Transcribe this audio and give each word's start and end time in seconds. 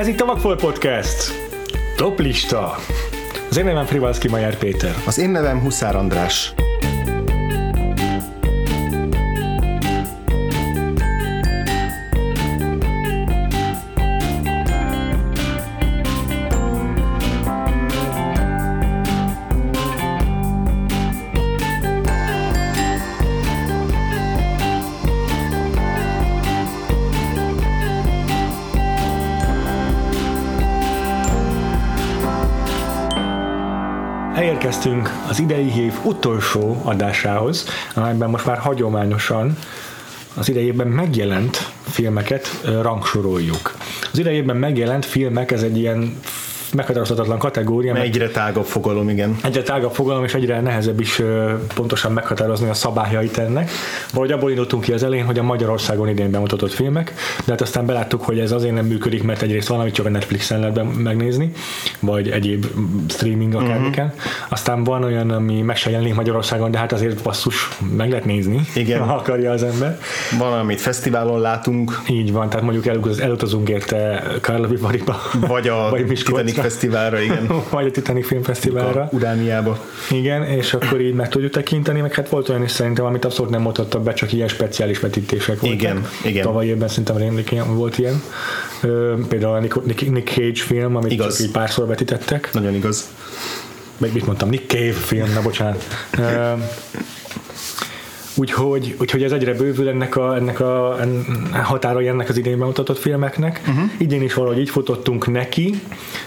Ez 0.00 0.06
itt 0.06 0.20
a 0.20 0.24
Vagfolt 0.26 0.60
Podcast. 0.60 1.32
Top 1.96 2.18
lista. 2.18 2.74
Az 3.50 3.56
én 3.56 3.64
nevem 3.64 3.84
Frivalszki 3.84 4.28
Majer 4.28 4.58
Péter. 4.58 4.94
Az 5.06 5.18
én 5.18 5.30
nevem 5.30 5.60
Huszár 5.60 5.96
András. 5.96 6.54
Az 35.30 35.40
idei 35.40 35.72
év 35.76 35.92
utolsó 36.02 36.80
adásához, 36.84 37.64
amelyben 37.94 38.30
most 38.30 38.46
már 38.46 38.58
hagyományosan 38.58 39.56
az 40.34 40.48
idejében 40.48 40.86
megjelent 40.86 41.70
filmeket 41.82 42.60
rangsoroljuk. 42.82 43.74
Az 44.12 44.18
idejében 44.18 44.56
megjelent 44.56 45.04
filmek, 45.04 45.50
ez 45.50 45.62
egy 45.62 45.78
ilyen 45.78 46.20
meghatározhatatlan 46.74 47.38
kategória, 47.38 47.92
mert 47.92 48.04
Egyre 48.04 48.28
tágabb 48.28 48.64
fogalom, 48.64 49.08
igen. 49.08 49.36
egyre 49.42 49.62
tágabb 49.62 49.92
fogalom, 49.92 50.24
és 50.24 50.34
egyre 50.34 50.60
nehezebb 50.60 51.00
is 51.00 51.22
pontosan 51.74 52.12
meghatározni 52.12 52.68
a 52.68 52.74
szabályait 52.74 53.38
ennek. 53.38 53.70
Valahogy 54.12 54.32
abból 54.32 54.50
indultunk 54.50 54.82
ki 54.82 54.92
az 54.92 55.02
elején, 55.02 55.24
hogy 55.24 55.38
a 55.38 55.42
Magyarországon 55.42 56.08
idén 56.08 56.30
bemutatott 56.30 56.72
filmek, 56.72 57.14
de 57.44 57.50
hát 57.50 57.60
aztán 57.60 57.86
beláttuk, 57.86 58.22
hogy 58.22 58.38
ez 58.38 58.52
azért 58.52 58.74
nem 58.74 58.86
működik, 58.86 59.22
mert 59.22 59.42
egyrészt 59.42 59.68
valamit 59.68 59.94
csak 59.94 60.06
a 60.06 60.08
Netflixen 60.08 60.60
lehet 60.60 60.96
megnézni, 60.96 61.52
vagy 62.00 62.28
egyéb 62.30 62.66
streaming 63.08 63.54
akármiken. 63.54 64.06
Uh-huh. 64.06 64.20
Aztán 64.48 64.84
van 64.84 65.04
olyan, 65.04 65.30
ami 65.30 65.60
meg 65.62 65.76
se 65.76 65.90
jelenik 65.90 66.14
Magyarországon, 66.14 66.70
de 66.70 66.78
hát 66.78 66.92
azért 66.92 67.22
basszus, 67.22 67.68
meg 67.96 68.08
lehet 68.10 68.24
nézni, 68.24 68.60
Igen. 68.74 69.00
ha 69.08 69.14
akarja 69.14 69.50
az 69.50 69.62
ember. 69.62 69.98
Van, 70.38 70.58
amit 70.58 70.80
fesztiválon 70.80 71.40
látunk, 71.40 72.00
Így 72.08 72.32
van, 72.32 72.48
tehát 72.48 72.64
mondjuk 72.64 72.86
elutaz, 72.86 73.20
elutazunk 73.20 73.68
érte 73.68 74.22
Karlovy 74.40 74.76
Variba, 74.76 75.16
vagy 75.40 75.68
a 75.68 75.88
vagy. 75.90 76.06
Titanic 76.06 76.58
Fesztiválra, 76.62 77.20
igen. 77.20 77.46
vagy 77.70 77.86
a 77.86 77.90
Titanic 77.90 78.26
Filmfesztiválra. 78.26 79.08
Urániába. 79.12 79.84
Igen, 80.10 80.44
és 80.44 80.74
akkor 80.74 81.00
így 81.00 81.14
meg 81.14 81.28
tudjuk 81.28 81.52
tekinteni, 81.52 82.00
meg 82.00 82.14
hát 82.14 82.28
volt 82.28 82.48
olyan 82.48 82.62
is 82.62 82.70
szerintem, 82.70 83.04
amit 83.04 83.24
abszolút 83.24 83.50
nem 83.50 83.60
mutattak 83.62 84.02
be, 84.02 84.12
csak 84.12 84.32
ilyen 84.32 84.48
speciális 84.48 85.00
vetítések 85.00 85.60
voltak. 85.60 85.80
Igen, 85.80 86.06
igen. 86.24 86.42
Tavaly 86.42 86.66
évben 86.66 86.88
szerintem 86.88 87.16
rémlik 87.16 87.54
volt 87.66 87.98
ilyen. 87.98 88.22
Például 89.28 89.54
a 89.54 89.60
Nick, 89.60 89.84
Nick, 89.84 90.10
Nick 90.10 90.28
Cage 90.28 90.60
film, 90.66 90.96
amit 90.96 91.12
Igaz. 91.12 91.36
csak 91.36 91.46
így 91.46 91.52
párszor 91.52 91.86
vetítettek. 91.86 92.52
Nagyon 92.52 92.74
igaz. 92.74 93.08
Meg 93.98 94.12
mit 94.12 94.26
mondtam, 94.26 94.48
Nick 94.48 94.70
Cave 94.70 94.92
film, 94.92 95.32
na 95.32 95.42
bocsánat. 95.42 95.84
Úgyhogy, 98.40 98.94
úgyhogy 99.00 99.22
ez 99.22 99.32
egyre 99.32 99.54
bővül 99.54 99.88
ennek 99.88 100.16
a, 100.16 100.36
ennek 100.36 100.60
a 100.60 100.96
határai 101.62 102.08
ennek 102.08 102.28
az 102.28 102.36
idén 102.36 102.58
bemutatott 102.58 102.98
filmeknek. 102.98 103.60
Uh-huh. 103.68 103.84
Idén 103.98 104.22
is 104.22 104.34
valahogy 104.34 104.58
így 104.58 104.70
futottunk 104.70 105.30
neki. 105.30 105.80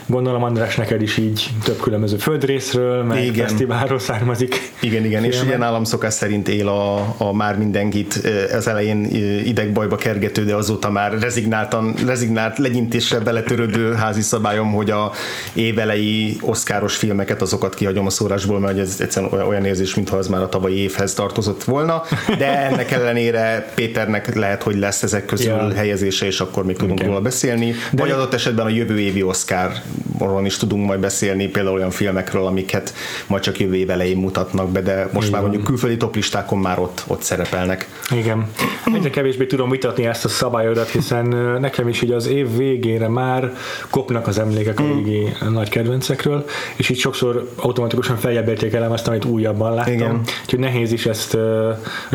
Gondolom 0.05 0.43
András 0.43 0.75
neked 0.75 1.01
is 1.01 1.17
így 1.17 1.49
több 1.63 1.79
különböző 1.79 2.17
földrészről, 2.17 3.03
meg 3.03 3.23
Igen. 3.25 3.47
fesztiválról 3.47 3.99
származik. 3.99 4.71
Igen, 4.81 5.05
igen, 5.05 5.23
és 5.23 5.35
filmek. 5.35 5.55
ugye 5.55 5.65
nálam 5.65 5.83
szokás 5.83 6.13
szerint 6.13 6.47
él 6.47 6.67
a, 6.67 7.15
a 7.17 7.33
már 7.33 7.57
mindenkit 7.57 8.21
eh, 8.23 8.55
az 8.55 8.67
elején 8.67 9.03
eh, 9.03 9.47
idegbajba 9.47 9.95
kergető, 9.95 10.43
de 10.43 10.55
azóta 10.55 10.89
már 10.89 11.19
rezignáltan, 11.19 11.93
rezignált 12.05 12.57
legyintésre 12.57 13.19
beletörődő 13.19 13.93
házi 13.93 14.21
szabályom, 14.21 14.71
hogy 14.71 14.91
a 14.91 15.11
évelei 15.53 16.37
oszkáros 16.41 16.95
filmeket, 16.95 17.41
azokat 17.41 17.73
kihagyom 17.73 18.05
a 18.05 18.09
szórásból, 18.09 18.59
mert 18.59 18.77
ez 18.77 18.97
egyszerűen 18.99 19.31
olyan- 19.31 19.47
olyan 19.47 19.65
érzés, 19.65 19.95
mintha 19.95 20.17
az 20.17 20.27
már 20.27 20.41
a 20.41 20.49
tavalyi 20.49 20.77
évhez 20.77 21.13
tartozott 21.13 21.63
volna, 21.63 22.02
de 22.37 22.57
ennek 22.57 22.91
ellenére 22.91 23.71
Péternek 23.75 24.35
lehet, 24.35 24.63
hogy 24.63 24.75
lesz 24.75 25.03
ezek 25.03 25.25
közül 25.25 25.51
Ja. 25.51 25.73
helyezése, 25.73 26.25
és 26.25 26.39
akkor 26.39 26.65
még 26.65 26.77
tudunk 26.77 26.99
Igen. 26.99 27.09
róla 27.11 27.21
beszélni. 27.21 27.73
De 27.91 28.01
vagy 28.01 28.11
adott 28.11 28.33
esetben 28.33 28.65
a 28.65 28.69
jövő 28.69 28.99
évi 28.99 29.23
Oscarról 29.23 30.45
is 30.45 30.57
tudunk 30.57 30.85
majd 30.85 30.99
beszélni, 30.99 31.47
például 31.47 31.75
olyan 31.75 31.91
filmekről, 31.91 32.45
amiket 32.45 32.93
majd 33.27 33.43
csak 33.43 33.59
jövő 33.59 33.75
év 33.75 33.89
elején 33.89 34.17
mutatnak 34.17 34.69
be, 34.69 34.81
de 34.81 35.07
most 35.13 35.25
Így 35.27 35.33
már 35.33 35.41
mondjuk 35.41 35.63
külföldi 35.63 35.97
toplistákon 35.97 36.59
már 36.59 36.79
ott, 36.79 37.03
ott 37.07 37.21
szerepelnek. 37.21 37.87
Igen. 38.11 38.47
Egyre 38.95 39.09
kevésbé 39.09 39.45
tudom 39.45 39.69
vitatni 39.69 40.05
ezt 40.05 40.25
a 40.25 40.29
szabályodat, 40.29 40.89
hiszen 40.89 41.25
nekem 41.59 41.87
is 41.87 42.01
így 42.01 42.11
az 42.11 42.27
év 42.27 42.57
végére 42.57 43.07
már 43.07 43.51
kopnak 43.89 44.27
az 44.27 44.39
emlékek 44.39 44.79
a 44.79 44.83
régi 44.83 45.33
nagy 45.49 45.69
kedvencekről, 45.69 46.45
és 46.75 46.89
így 46.89 46.99
sokszor 46.99 47.49
automatikusan 47.55 48.17
feljebb 48.17 48.47
értékelem 48.47 48.91
azt, 48.91 49.07
amit 49.07 49.25
újabban 49.25 49.73
láttam. 49.73 49.93
Igen. 49.93 50.21
Úgyhogy 50.43 50.59
nehéz 50.59 50.91
is 50.91 51.05
ezt, 51.05 51.37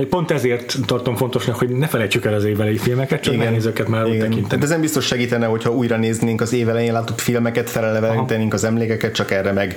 pont 0.09 0.31
ezért 0.31 0.77
tartom 0.87 1.17
fontosnak, 1.17 1.57
hogy 1.57 1.69
ne 1.69 1.87
felejtsük 1.87 2.25
el 2.25 2.35
az 2.35 2.45
évelei 2.45 2.77
filmeket, 2.77 3.21
csak 3.21 3.37
nehéz 3.37 3.67
őket 3.67 3.89
már 3.89 4.07
Igen. 4.07 4.19
tekinteni. 4.19 4.47
Tehát 4.49 4.65
ezen 4.65 4.81
biztos 4.81 5.07
segítene, 5.07 5.47
hogyha 5.47 5.71
újra 5.71 5.97
néznénk 5.97 6.41
az 6.41 6.53
év 6.53 6.69
elején 6.69 6.93
látott 6.93 7.21
filmeket, 7.21 7.71
felelevenítenénk 7.71 8.53
az 8.53 8.65
emlékeket, 8.65 9.15
csak 9.15 9.31
erre 9.31 9.53
meg 9.53 9.77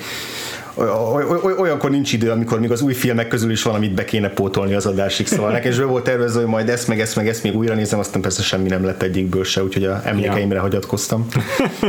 oly- 0.75 1.23
oly- 1.29 1.39
oly- 1.43 1.57
olyankor 1.57 1.89
nincs 1.89 2.13
idő, 2.13 2.29
amikor 2.29 2.59
még 2.59 2.71
az 2.71 2.81
új 2.81 2.93
filmek 2.93 3.27
közül 3.27 3.51
is 3.51 3.63
valamit 3.63 3.93
be 3.93 4.05
kéne 4.05 4.29
pótolni 4.29 4.73
az 4.73 4.85
adásig, 4.85 5.27
szóval 5.27 5.51
nekem 5.51 5.71
is 5.71 5.77
be 5.77 5.85
volt 5.85 6.03
tervezve, 6.03 6.39
hogy 6.39 6.49
majd 6.49 6.69
ezt 6.69 6.87
meg 6.87 6.99
ezt 6.99 7.15
meg 7.15 7.27
ezt 7.27 7.43
még 7.43 7.55
újra 7.55 7.73
nézem, 7.73 7.99
aztán 7.99 8.21
persze 8.21 8.41
semmi 8.41 8.67
nem 8.67 8.85
lett 8.85 9.01
egyikből 9.01 9.43
se, 9.43 9.63
úgyhogy 9.63 9.83
a 9.83 10.01
emlékeimre 10.03 10.59
hagyatkoztam. 10.59 11.27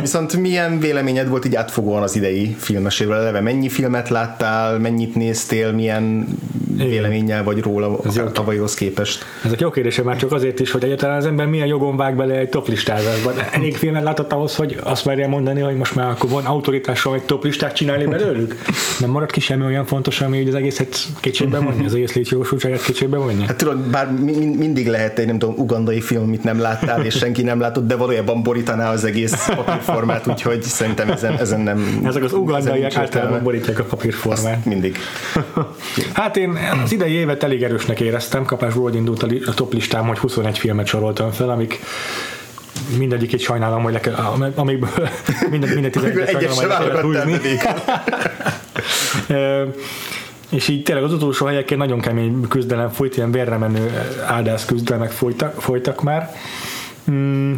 Viszont 0.00 0.36
milyen 0.36 0.78
véleményed 0.78 1.28
volt 1.28 1.44
így 1.44 1.54
átfogóan 1.54 2.02
az 2.02 2.16
idei 2.16 2.56
filmeséről? 2.58 3.14
Eleve 3.14 3.40
mennyi 3.40 3.68
filmet 3.68 4.08
láttál, 4.08 4.78
mennyit 4.78 5.14
néztél, 5.14 5.72
milyen 5.72 6.26
véleménnyel 6.76 7.44
vagy 7.44 7.60
róla 7.60 7.98
jó. 8.16 8.22
a 8.22 8.32
tavalyhoz 8.32 8.74
képest? 8.74 9.24
Ezek 9.44 9.60
jó 9.60 9.70
kérdések 9.70 10.04
már 10.04 10.16
csak 10.16 10.32
azért 10.32 10.60
is, 10.60 10.70
hogy 10.70 10.84
egyáltalán 10.84 11.16
az 11.16 11.26
ember 11.26 11.46
milyen 11.46 11.66
jogon 11.66 11.96
vág 11.96 12.16
bele 12.16 12.34
egy 12.34 12.48
toplistázásba. 12.48 13.32
Elég 13.52 13.76
filmet 13.76 14.02
látott 14.02 14.32
ahhoz, 14.32 14.56
hogy 14.56 14.76
azt 14.82 15.04
merje 15.04 15.26
mondani, 15.28 15.60
hogy 15.60 15.76
most 15.76 15.94
már 15.94 16.10
akkor 16.10 16.30
van 16.30 16.44
autoritással 16.44 17.14
egy 17.14 17.22
toplistát 17.22 17.74
csinálni 17.74 18.04
belőlük. 18.04 18.56
Nem 19.00 19.10
marad 19.10 19.30
ki 19.30 19.40
semmi 19.40 19.64
olyan 19.64 19.84
fontos, 19.84 20.20
ami 20.20 20.38
így 20.38 20.48
az 20.48 20.54
egészet 20.54 20.96
kétségbe 21.20 21.58
vonja, 21.58 21.84
az 21.84 21.94
egész 21.94 22.12
létjogosultságát 22.12 22.82
kétségbe 22.82 23.16
vonja. 23.16 23.46
Hát 23.46 23.56
tudod, 23.56 23.78
bár 23.78 24.12
mi- 24.12 24.36
mi- 24.36 24.56
mindig 24.56 24.86
lehet 24.88 25.18
egy 25.18 25.26
nem 25.26 25.38
tudom, 25.38 25.54
ugandai 25.58 26.00
film, 26.00 26.22
amit 26.22 26.44
nem 26.44 26.60
láttál, 26.60 27.04
és 27.04 27.16
senki 27.16 27.42
nem 27.42 27.60
látott, 27.60 27.86
de 27.86 27.96
valójában 27.96 28.42
borítaná 28.42 28.92
az 28.92 29.04
egész 29.04 29.48
papírformát, 29.56 30.26
úgyhogy 30.26 30.62
szerintem 30.62 31.10
ezen, 31.10 31.38
ezen 31.38 31.60
nem... 31.60 32.00
Ezek 32.04 32.22
az 32.24 32.32
ugandaiak 32.32 32.96
általában 32.96 33.42
borítják 33.42 33.78
a 33.78 33.84
papírformát. 33.84 34.56
Azt 34.56 34.64
mindig. 34.64 34.96
Hát 36.12 36.36
én 36.36 36.58
az 36.84 36.92
idei 36.92 37.12
évet 37.12 37.42
elég 37.42 37.62
erősnek 37.62 38.00
éreztem, 38.00 38.44
kapásból 38.44 38.94
indult 38.94 39.22
a 39.22 39.54
top 39.54 39.72
listám, 39.72 40.06
hogy 40.06 40.18
21 40.18 40.58
filmet 40.58 40.86
soroltam 40.86 41.30
fel, 41.30 41.50
amik 41.50 41.80
mindegyik 42.98 43.32
egy 43.32 43.40
sajnálom, 43.40 43.82
hogy 43.82 43.92
le 43.92 44.00
kell, 44.00 44.14
am- 44.14 44.52
amikből 44.54 45.08
minden, 45.50 45.70
minden 45.70 45.90
11 45.90 46.18
Egyet 46.18 46.54
sajnálom, 46.54 46.90
hogy 46.90 47.14
le 47.14 47.22
kellett 47.22 47.24
húzni. 47.24 47.58
és 50.56 50.68
így 50.68 50.82
tényleg 50.82 51.04
az 51.04 51.12
utolsó 51.12 51.46
helyeken 51.46 51.78
nagyon 51.78 52.00
kemény 52.00 52.48
küzdelem 52.48 52.88
folyt, 52.88 53.16
ilyen 53.16 53.32
vérre 53.32 53.56
menő 53.56 53.90
áldász 54.26 54.64
küzdelmek 54.64 55.10
folytak, 55.10 55.60
folytak 55.60 56.02
már. 56.02 56.34
Mm, 57.10 57.54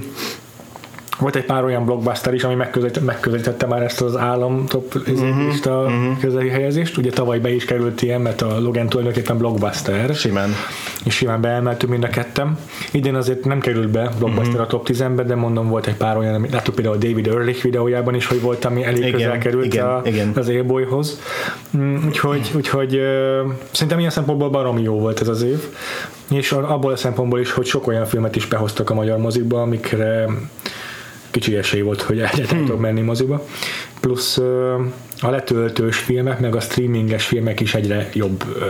volt 1.19 1.37
egy 1.37 1.45
pár 1.45 1.65
olyan 1.65 1.85
blockbuster 1.85 2.35
is, 2.35 2.45
ami 2.45 2.55
megközelítette, 2.55 3.07
megközelítette 3.07 3.67
már 3.67 3.83
ezt 3.83 4.01
az 4.01 4.17
állam 4.17 4.67
top 4.67 4.95
uh-huh, 4.95 5.47
lista 5.47 5.81
uh-huh. 5.81 6.19
közeli 6.21 6.49
helyezést. 6.49 6.97
Ugye 6.97 7.11
tavaly 7.11 7.39
be 7.39 7.55
is 7.55 7.65
került 7.65 8.03
ilyen, 8.03 8.21
mert 8.21 8.43
a 8.43 8.61
Logan 8.61 8.89
tulajdonképpen 8.89 9.39
blockbuster. 9.39 10.15
Simán. 10.15 10.51
És 11.05 11.15
simán 11.15 11.41
beemeltünk 11.41 11.93
mind 11.93 12.05
a 12.05 12.09
kettem. 12.09 12.59
Idén 12.91 13.15
azért 13.15 13.45
nem 13.45 13.61
került 13.61 13.89
be 13.89 14.11
blockbuster 14.19 14.61
uh-huh. 14.61 14.61
a 14.61 14.67
top 14.67 14.89
10-be, 14.89 15.23
de 15.23 15.35
mondom, 15.35 15.69
volt 15.69 15.87
egy 15.87 15.97
pár 15.97 16.17
olyan, 16.17 16.47
láttuk 16.51 16.75
például 16.75 16.97
a 16.97 16.99
David 16.99 17.27
Ehrlich 17.27 17.63
videójában 17.63 18.15
is, 18.15 18.27
hogy 18.27 18.41
volt, 18.41 18.65
ami 18.65 18.85
elég 18.85 18.99
Igen, 18.99 19.13
közel 19.13 19.39
került 19.39 19.65
igen, 19.65 19.87
a, 19.87 20.01
igen. 20.05 20.33
az 20.35 20.49
élbolyhoz. 20.49 21.21
Mm, 21.77 21.97
Úgyhogy, 22.07 22.51
úgyhogy 22.55 22.95
ö, 22.95 23.43
szerintem 23.71 23.99
ilyen 23.99 24.11
szempontból 24.11 24.51
baromi 24.51 24.83
jó 24.83 24.99
volt 24.99 25.21
ez 25.21 25.29
az 25.29 25.43
év. 25.43 25.63
És 26.31 26.53
abból 26.53 26.93
a 26.93 26.97
szempontból 26.97 27.41
is, 27.41 27.53
hogy 27.53 27.67
sok 27.67 27.87
olyan 27.87 28.05
filmet 28.05 28.37
is 28.37 28.47
behoztak 28.47 28.91
a 28.91 28.95
magyar 28.95 29.19
mozikba, 29.19 29.63
amikre 29.63 30.27
kicsi 31.35 31.57
esély 31.57 31.81
volt, 31.81 32.03
hogy 32.03 32.17
egyáltalán 32.19 32.49
Hmm. 32.49 32.65
tudok 32.65 32.81
menni 32.81 33.01
moziba. 33.01 33.47
Plusz 34.01 34.39
a 35.21 35.31
letöltős 35.31 35.97
filmek, 35.97 36.41
meg 36.41 36.55
a 36.55 36.61
streaminges 36.61 37.27
filmek 37.27 37.61
is 37.61 37.75
egyre 37.75 38.09
jobb 38.13 38.45
ö, 38.59 38.65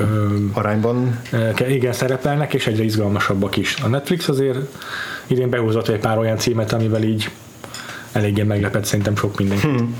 ö, 0.00 0.36
Arányban 0.52 1.20
igen 1.68 1.92
szerepelnek, 1.92 2.54
és 2.54 2.66
egyre 2.66 2.82
izgalmasabbak 2.84 3.56
is. 3.56 3.76
A 3.82 3.88
Netflix 3.88 4.28
azért 4.28 4.58
idén 5.26 5.50
behúzott 5.50 5.88
egy 5.88 5.98
pár 6.00 6.18
olyan 6.18 6.38
címet, 6.38 6.72
amivel 6.72 7.02
így 7.02 7.30
eléggé 8.12 8.42
meglepett 8.42 8.84
szerintem 8.84 9.16
sok 9.16 9.38
mindenki. 9.38 9.66
Hmm. 9.66 9.96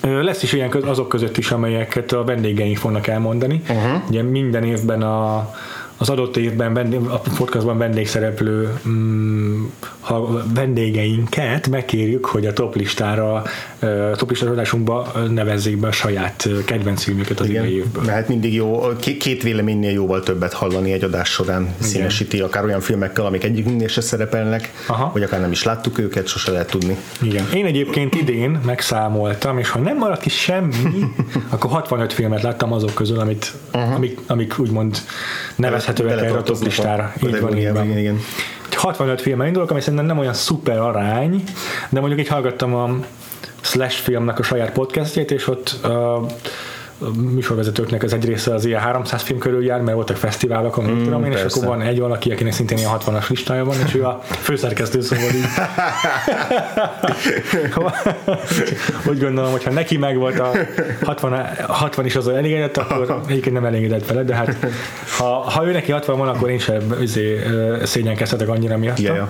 Lesz 0.00 0.42
is 0.42 0.52
ilyen 0.52 0.68
köz, 0.68 0.84
azok 0.84 1.08
között 1.08 1.36
is, 1.36 1.50
amelyeket 1.50 2.12
a 2.12 2.24
vendégeink 2.24 2.76
fognak 2.76 3.06
elmondani. 3.06 3.62
Uh-huh. 3.68 4.08
Ugye 4.08 4.22
minden 4.22 4.64
évben 4.64 5.02
a, 5.02 5.50
az 5.96 6.08
adott 6.08 6.36
évben 6.36 6.74
vendég, 6.74 7.00
a 7.00 7.20
podcastban 7.36 7.78
vendégszereplő 7.78 8.78
mm, 8.88 9.64
ha 10.06 10.42
vendégeinket 10.54 11.68
megkérjük, 11.68 12.26
hogy 12.26 12.46
a 12.46 12.52
top 12.52 12.74
listára, 12.74 13.42
top 14.16 14.30
listározásunkba 14.30 15.12
nevezzék 15.30 15.76
be 15.76 15.86
a 15.86 15.92
saját 15.92 16.48
kedvenc 16.64 17.02
filmüket 17.02 17.40
az 17.40 17.48
idei 17.48 17.76
évből. 17.76 18.02
Mert 18.04 18.28
mindig 18.28 18.54
jó, 18.54 18.82
két 19.20 19.42
véleménynél 19.42 19.90
jóval 19.90 20.22
többet 20.22 20.52
hallani 20.52 20.92
egy 20.92 21.04
adás 21.04 21.28
során 21.28 21.62
Igen. 21.62 21.74
színesíti, 21.78 22.40
akár 22.40 22.64
olyan 22.64 22.80
filmekkel, 22.80 23.26
amik 23.26 23.44
egyiknél 23.44 23.88
se 23.88 24.00
szerepelnek, 24.00 24.72
Aha. 24.86 25.10
vagy 25.12 25.22
akár 25.22 25.40
nem 25.40 25.50
is 25.50 25.62
láttuk 25.62 25.98
őket, 25.98 26.26
sose 26.26 26.50
lehet 26.50 26.70
tudni. 26.70 26.96
Igen. 27.22 27.44
Én 27.54 27.64
egyébként 27.64 28.14
idén 28.14 28.60
megszámoltam, 28.64 29.58
és 29.58 29.68
ha 29.68 29.78
nem 29.78 29.96
maradt 29.96 30.20
ki 30.20 30.28
semmi, 30.28 31.04
akkor 31.48 31.70
65 31.70 32.12
filmet 32.12 32.42
láttam 32.42 32.72
azok 32.72 32.94
közül, 32.94 33.18
amit, 33.18 33.52
amik, 33.70 34.18
amik 34.26 34.58
úgymond 34.58 34.98
nevezhetőek 35.56 36.18
erre 36.18 36.30
a 36.30 36.42
top 36.42 36.62
listára. 36.62 37.12
Így 37.26 37.40
van, 37.40 37.58
így 37.58 37.72
van. 37.72 37.84
Igen, 37.84 37.98
igen. 37.98 38.20
65 38.76 39.20
filmmel 39.20 39.46
indulok, 39.46 39.70
ami 39.70 39.80
szerintem 39.80 40.06
nem 40.06 40.18
olyan 40.18 40.34
szuper 40.34 40.78
arány, 40.78 41.42
de 41.88 42.00
mondjuk 42.00 42.20
így 42.20 42.28
hallgattam 42.28 42.74
a 42.74 42.90
Slash 43.60 44.02
filmnek 44.02 44.38
a 44.38 44.42
saját 44.42 44.72
podcastjét, 44.72 45.30
és 45.30 45.48
ott 45.48 45.76
uh, 45.84 46.30
műsorvezetőknek 47.34 48.02
az 48.02 48.12
egy 48.12 48.24
része 48.24 48.54
az 48.54 48.64
ilyen 48.64 48.80
300 48.80 49.22
film 49.22 49.38
körül 49.38 49.64
jár, 49.64 49.80
mert 49.80 49.96
voltak 49.96 50.16
fesztiválok, 50.16 50.76
amit 50.76 50.94
mm, 50.94 51.04
tudom 51.04 51.24
én, 51.24 51.32
és 51.32 51.42
akkor 51.42 51.64
van 51.64 51.82
egy 51.82 52.00
valaki, 52.00 52.32
akinek 52.32 52.52
szintén 52.52 52.78
ilyen 52.78 52.90
60-as 52.98 53.28
listája 53.28 53.64
van, 53.64 53.76
és 53.86 53.94
ő 53.94 54.04
a 54.04 54.20
főszerkesztő, 54.22 55.00
szóval 55.00 55.24
így. 55.34 55.44
Úgy 59.10 59.20
gondolom, 59.20 59.50
hogyha 59.50 59.70
neki 59.70 59.96
meg 59.96 60.16
volt 60.16 60.38
a 60.38 60.52
60, 61.02 61.46
60 61.66 62.04
is 62.04 62.16
az 62.16 62.28
elégedett, 62.28 62.76
akkor 62.76 63.20
egyébként 63.28 63.54
nem 63.54 63.64
elégedett 63.64 64.06
vele, 64.06 64.22
de 64.22 64.34
hát 64.34 64.56
ha, 65.18 65.24
ha 65.24 65.66
ő 65.66 65.72
neki 65.72 65.92
60 65.92 66.18
van, 66.18 66.28
akkor 66.28 66.50
én 66.50 66.58
sem 66.58 66.94
izé, 67.00 67.40
szégyenkezhetek 67.82 68.48
annyira 68.48 68.76
miatt. 68.76 68.98
Yeah, 68.98 69.16
yeah. 69.16 69.28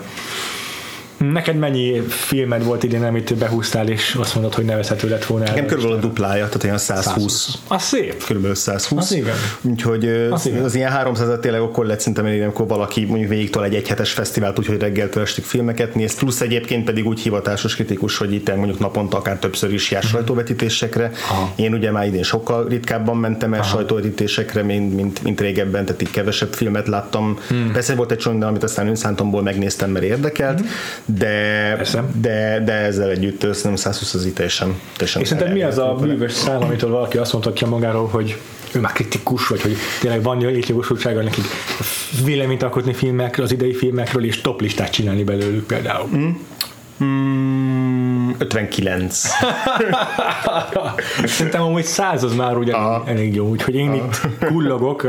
Neked 1.16 1.56
mennyi 1.56 2.00
filmed 2.08 2.64
volt 2.64 2.82
idén, 2.82 3.04
amit 3.04 3.34
behúztál, 3.34 3.88
és 3.88 4.14
azt 4.14 4.34
mondod, 4.34 4.54
hogy 4.54 4.64
nevezhető 4.64 5.08
lett 5.08 5.24
volna? 5.24 5.44
Nekem 5.44 5.66
körülbelül 5.66 5.96
a 5.96 6.00
duplája, 6.00 6.44
tehát 6.46 6.64
olyan 6.64 6.78
120. 6.78 7.04
120. 7.04 7.58
Az 7.68 7.82
szép. 7.82 8.24
Körülbelül 8.24 8.56
120. 8.56 8.98
Az 9.02 9.12
igen. 9.12 9.34
Úgyhogy 9.62 10.28
az, 10.30 10.50
az 10.64 10.74
ilyen 10.74 10.90
300 10.90 11.38
tényleg 11.40 11.60
akkor 11.60 11.86
lett 11.86 11.98
szerintem 11.98 12.26
elég, 12.26 12.42
amikor 12.42 12.66
valaki 12.66 13.04
mondjuk 13.04 13.28
végigtól 13.28 13.64
egy 13.64 13.74
egyhetes 13.74 14.12
fesztivált, 14.12 14.58
úgyhogy 14.58 14.80
reggeltől 14.80 15.22
estig 15.22 15.44
filmeket 15.44 15.94
néz, 15.94 16.14
plusz 16.14 16.40
egyébként 16.40 16.84
pedig 16.84 17.06
úgy 17.06 17.20
hivatásos 17.20 17.74
kritikus, 17.74 18.16
hogy 18.16 18.32
itt 18.32 18.56
mondjuk 18.56 18.78
naponta 18.78 19.16
akár 19.16 19.38
többször 19.38 19.72
is 19.72 19.90
jár 19.90 20.02
mhm. 20.02 20.12
sajtóvetítésekre. 20.12 21.10
Aha. 21.30 21.52
Én 21.56 21.74
ugye 21.74 21.90
már 21.90 22.06
idén 22.06 22.22
sokkal 22.22 22.68
ritkábban 22.68 23.16
mentem 23.16 23.54
el 23.54 23.62
sajtóvetítésekre, 23.62 24.62
mint, 24.62 24.94
mint, 24.94 25.22
mint 25.22 25.40
régebben, 25.40 25.84
tehát 25.84 26.02
így 26.02 26.10
kevesebb 26.10 26.52
filmet 26.52 26.86
láttam. 26.86 27.38
Hmm. 27.48 27.70
Persze 27.72 27.94
volt 27.94 28.10
egy 28.10 28.18
csomó, 28.18 28.46
amit 28.46 28.62
aztán 28.62 28.88
önszántomból 28.88 29.42
megnéztem, 29.42 29.90
mert 29.90 30.04
érdekelt, 30.04 30.60
hmm 30.60 31.04
de, 31.06 31.80
de, 32.20 32.62
de 32.64 32.72
ezzel 32.72 33.10
együtt 33.10 33.40
szerintem 33.40 33.76
120 33.76 34.14
az 34.14 34.30
teljesen, 34.34 34.80
teljesen 34.96 35.22
És 35.22 35.28
szerinted 35.28 35.52
mi 35.52 35.62
az 35.62 35.78
a 35.78 35.96
bűvös 36.00 36.32
szám, 36.32 36.62
amitől 36.62 36.90
valaki 36.90 37.18
azt 37.18 37.32
mondhatja 37.32 37.66
magáról, 37.66 38.06
hogy 38.06 38.36
ő 38.72 38.80
már 38.80 38.92
kritikus, 38.92 39.46
vagy 39.46 39.60
hogy 39.60 39.76
tényleg 40.00 40.22
van 40.22 40.38
létjogosultsága 40.38 41.22
nekik 41.22 41.44
véleményt 42.24 42.62
alkotni 42.62 42.92
filmekről, 42.92 43.44
az 43.44 43.52
idei 43.52 43.74
filmekről, 43.74 44.24
és 44.24 44.40
top 44.40 44.60
listát 44.60 44.90
csinálni 44.90 45.24
belőlük 45.24 45.66
például. 45.66 46.08
Mm. 46.16 46.30
Mm, 47.04 48.15
59. 48.38 49.14
Szerintem 51.24 51.62
amúgy 51.62 51.84
száz 51.84 52.22
az 52.22 52.34
már 52.34 52.56
ugye 52.56 52.72
ah. 52.72 53.08
elég 53.08 53.34
jó, 53.34 53.48
úgyhogy 53.48 53.74
én 53.74 53.90
ah. 53.90 53.96
itt 53.96 54.20
kullogok. 54.52 55.02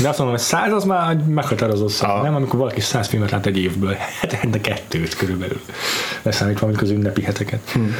De 0.00 0.08
azt 0.08 0.18
mondom, 0.18 0.28
hogy 0.28 0.38
száz 0.38 0.72
az 0.72 0.84
már 0.84 1.16
meghatározó 1.16 1.88
szám, 1.88 2.10
ah. 2.10 2.22
nem? 2.22 2.34
Amikor 2.34 2.58
valaki 2.58 2.80
száz 2.80 3.08
filmet 3.08 3.30
lát 3.30 3.46
egy 3.46 3.58
évből, 3.58 3.96
de 4.50 4.60
kettőt 4.60 5.16
körülbelül. 5.16 5.60
Leszámítva 6.22 6.66
mondjuk 6.66 6.90
az 6.90 6.96
ünnepi 6.96 7.22
heteket. 7.22 7.70
Hmm. 7.72 7.94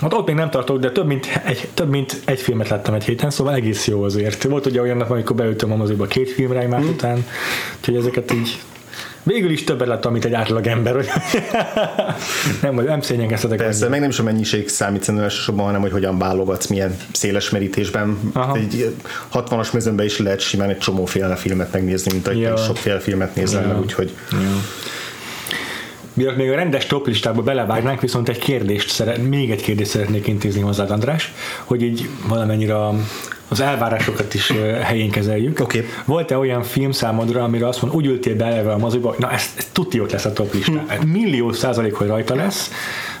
Hát 0.00 0.14
ott 0.14 0.26
még 0.26 0.36
nem 0.36 0.50
tartok, 0.50 0.78
de 0.78 0.90
több 0.90 1.06
mint, 1.06 1.40
egy, 1.44 1.68
több 1.74 1.90
mint 1.90 2.20
egy 2.24 2.40
filmet 2.40 2.68
láttam 2.68 2.94
egy 2.94 3.04
héten, 3.04 3.30
szóval 3.30 3.54
egész 3.54 3.86
jó 3.86 4.02
azért. 4.02 4.42
Volt 4.42 4.66
ugye 4.66 4.80
olyan 4.80 4.96
nap, 4.96 5.10
amikor 5.10 5.36
beültem 5.36 5.72
a 5.72 5.76
moziba 5.76 6.06
két 6.06 6.30
filmre 6.30 6.60
egymás 6.60 6.80
hmm. 6.80 6.90
után, 6.90 7.26
úgyhogy 7.78 7.96
ezeket 7.96 8.32
így 8.32 8.60
Végül 9.22 9.50
is 9.50 9.64
többet 9.64 9.88
lett, 9.88 10.04
amit 10.04 10.24
egy 10.24 10.32
átlag 10.32 10.66
ember, 10.66 10.94
hogy 10.94 11.08
nem, 12.62 12.74
nem 12.74 13.00
szényegeztetek. 13.00 13.58
Persze, 13.58 13.88
meg 13.88 14.00
nem 14.00 14.08
is 14.08 14.18
a 14.18 14.22
mennyiség 14.22 14.68
számít 14.68 15.02
szerintem 15.02 15.24
elsősorban, 15.24 15.64
hanem 15.64 15.80
hogy 15.80 15.90
hogyan 15.90 16.18
válogatsz, 16.18 16.66
milyen 16.66 16.96
széles 17.12 17.50
merítésben. 17.50 18.32
Egy 18.54 18.94
60-as 19.32 19.72
mezőnben 19.72 20.06
is 20.06 20.18
lehet 20.18 20.40
simán 20.40 20.68
egy 20.68 20.78
csomóféle 20.78 21.36
filmet 21.36 21.72
megnézni, 21.72 22.12
mint 22.12 22.28
egy 22.28 22.38
ja. 22.38 22.56
sokféle 22.56 22.98
filmet 22.98 23.34
nézel, 23.34 23.66
ja. 23.66 23.78
úgyhogy... 23.80 24.12
Ja. 24.30 24.38
Miatt 26.12 26.36
még 26.36 26.50
a 26.50 26.54
rendes 26.54 26.86
top 26.86 27.06
listába 27.06 27.42
belevágnánk, 27.42 28.00
viszont 28.00 28.28
egy 28.28 28.38
kérdést 28.38 28.90
szeret, 28.90 29.28
még 29.28 29.50
egy 29.50 29.62
kérdést 29.62 29.90
szeretnék 29.90 30.26
intézni 30.26 30.60
hozzád, 30.60 30.90
András, 30.90 31.32
hogy 31.64 31.82
így 31.82 32.08
valamennyire 32.28 32.74
az 33.50 33.60
elvárásokat 33.60 34.34
is 34.34 34.52
helyén 34.82 35.10
kezeljük. 35.10 35.60
Okay. 35.60 35.86
Volt-e 36.04 36.38
olyan 36.38 36.62
film 36.62 36.90
számodra, 36.90 37.42
amire 37.42 37.68
azt 37.68 37.82
mondod, 37.82 38.00
úgy 38.00 38.06
ültél 38.06 38.36
be 38.36 38.44
eleve 38.44 38.72
a 38.72 38.78
moziba, 38.78 39.14
na 39.18 39.30
ez, 39.30 39.42
ez 39.56 39.68
tuti 39.72 40.00
ott 40.00 40.12
lesz 40.12 40.24
a 40.24 40.32
top 40.32 40.54
listán. 40.54 40.84
Hmm. 40.88 41.10
Millió 41.10 41.52
százalék, 41.52 41.94
hogy 41.94 42.06
rajta 42.06 42.34
lesz, 42.34 42.70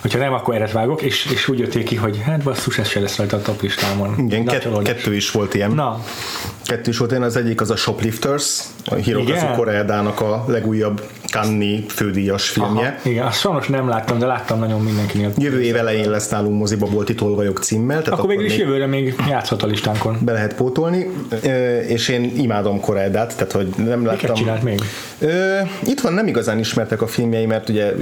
hogyha 0.00 0.18
nem, 0.18 0.32
akkor 0.32 0.54
eret 0.54 0.72
vágok, 0.72 1.02
és, 1.02 1.26
és 1.32 1.48
úgy 1.48 1.58
jöttél 1.58 1.82
ki, 1.84 1.96
hogy 1.96 2.22
hát 2.22 2.42
basszus, 2.42 2.78
ez 2.78 2.88
se 2.88 3.00
lesz 3.00 3.16
rajta 3.16 3.36
a 3.36 3.42
top 3.42 3.62
listámon. 3.62 4.14
Igen, 4.18 4.44
kett, 4.44 4.82
kettő 4.82 5.14
is 5.14 5.30
volt 5.30 5.54
ilyen. 5.54 5.70
Na. 5.70 6.04
Kettő 6.64 6.90
is 6.90 6.98
volt 6.98 7.10
ilyen, 7.10 7.22
az 7.22 7.36
egyik 7.36 7.60
az 7.60 7.70
a 7.70 7.76
Shoplifters, 7.76 8.60
a 8.84 8.94
Hirokazu 8.94 9.46
Koreedának 9.56 10.20
a 10.20 10.44
legújabb 10.48 11.02
Kanni 11.30 11.84
fődíjas 11.88 12.48
filmje. 12.48 12.98
Aha, 12.98 13.08
igen, 13.08 13.26
azt 13.26 13.38
sajnos 13.38 13.66
nem 13.66 13.88
láttam, 13.88 14.18
de 14.18 14.26
láttam 14.26 14.58
nagyon 14.58 14.80
mindenkinél. 14.80 15.32
Jövő 15.36 15.62
év 15.62 15.76
elején 15.76 16.10
lesz 16.10 16.28
nálunk 16.28 16.58
moziba 16.58 16.86
Bolti 16.86 17.14
Tolvajok 17.14 17.58
címmel. 17.58 18.02
Tehát 18.02 18.06
akkor, 18.06 18.18
akkor 18.18 18.28
végül 18.28 18.44
is 18.44 18.50
még 18.50 18.60
jövőre 18.60 18.86
még 18.86 19.14
játszhat 19.28 19.62
a 19.62 19.66
listánkon. 19.66 20.18
Be 20.22 20.32
lehet 20.32 20.54
pótolni, 20.54 21.06
és 21.86 22.08
én 22.08 22.32
imádom 22.36 22.80
Koreedát, 22.80 23.36
tehát 23.36 23.52
hogy 23.52 23.68
nem 23.76 24.06
láttam. 24.06 24.30
Miket 24.30 24.36
csinált 24.36 24.62
még? 24.62 24.80
Itt 25.84 26.00
van 26.00 26.12
nem 26.12 26.26
igazán 26.26 26.58
ismertek 26.58 27.02
a 27.02 27.06
filmjei, 27.06 27.46
mert 27.46 27.68
ugye 27.68 27.92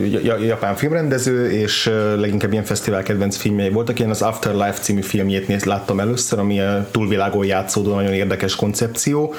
japán 0.47 0.75
filmrendező, 0.75 1.51
és 1.51 1.91
leginkább 2.17 2.53
ilyen 2.53 2.65
fesztivál 2.65 3.03
kedvenc 3.03 3.37
filmjei 3.37 3.71
voltak. 3.71 4.01
Én 4.01 4.11
az 4.11 4.23
Afterlife 4.23 4.79
című 4.81 5.03
filmjét 5.03 5.49
néz, 5.49 5.65
láttam 5.65 6.01
először, 6.01 6.39
ami 6.39 6.61
a 6.61 6.89
túlvilágon 6.91 7.45
játszódó 7.45 7.95
nagyon 7.95 8.13
érdekes 8.13 8.57
koncepció. 8.57 9.35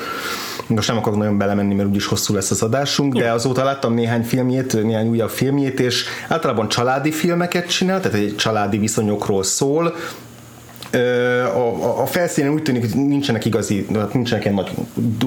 Most 0.68 0.88
nem 0.88 0.98
akarok 0.98 1.18
nagyon 1.18 1.38
belemenni, 1.38 1.74
mert 1.74 1.90
úgyis 1.90 2.06
hosszú 2.06 2.34
lesz 2.34 2.52
az 2.52 2.62
adásunk, 2.62 3.14
de 3.14 3.32
azóta 3.32 3.64
láttam 3.64 3.94
néhány 3.94 4.24
filmjét, 4.24 4.84
néhány 4.84 5.08
újabb 5.08 5.30
filmjét, 5.30 5.80
és 5.80 6.06
általában 6.28 6.68
családi 6.68 7.12
filmeket 7.12 7.68
csinál, 7.70 8.02
tehát 8.02 8.18
egy 8.18 8.36
családi 8.36 8.78
viszonyokról 8.78 9.44
szól, 9.44 9.96
a, 11.56 12.02
a 12.02 12.06
felszínen 12.06 12.52
úgy 12.52 12.64
tűnik, 12.64 12.82
hogy 12.82 13.08
nincsenek 13.08 13.46
igazi, 13.46 13.86
nincsenek 14.14 14.44
ilyen 14.44 14.56
nagy 14.56 14.72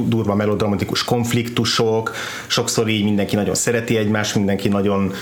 durva 0.07 0.35
melodramatikus 0.35 1.05
konfliktusok, 1.05 2.15
sokszor 2.47 2.89
így 2.89 3.05
mindenki 3.05 3.37
nagyon 3.37 3.55
szereti 3.55 3.97
egymást, 3.97 4.35
mindenki 4.35 4.69
nagyon 4.69 5.13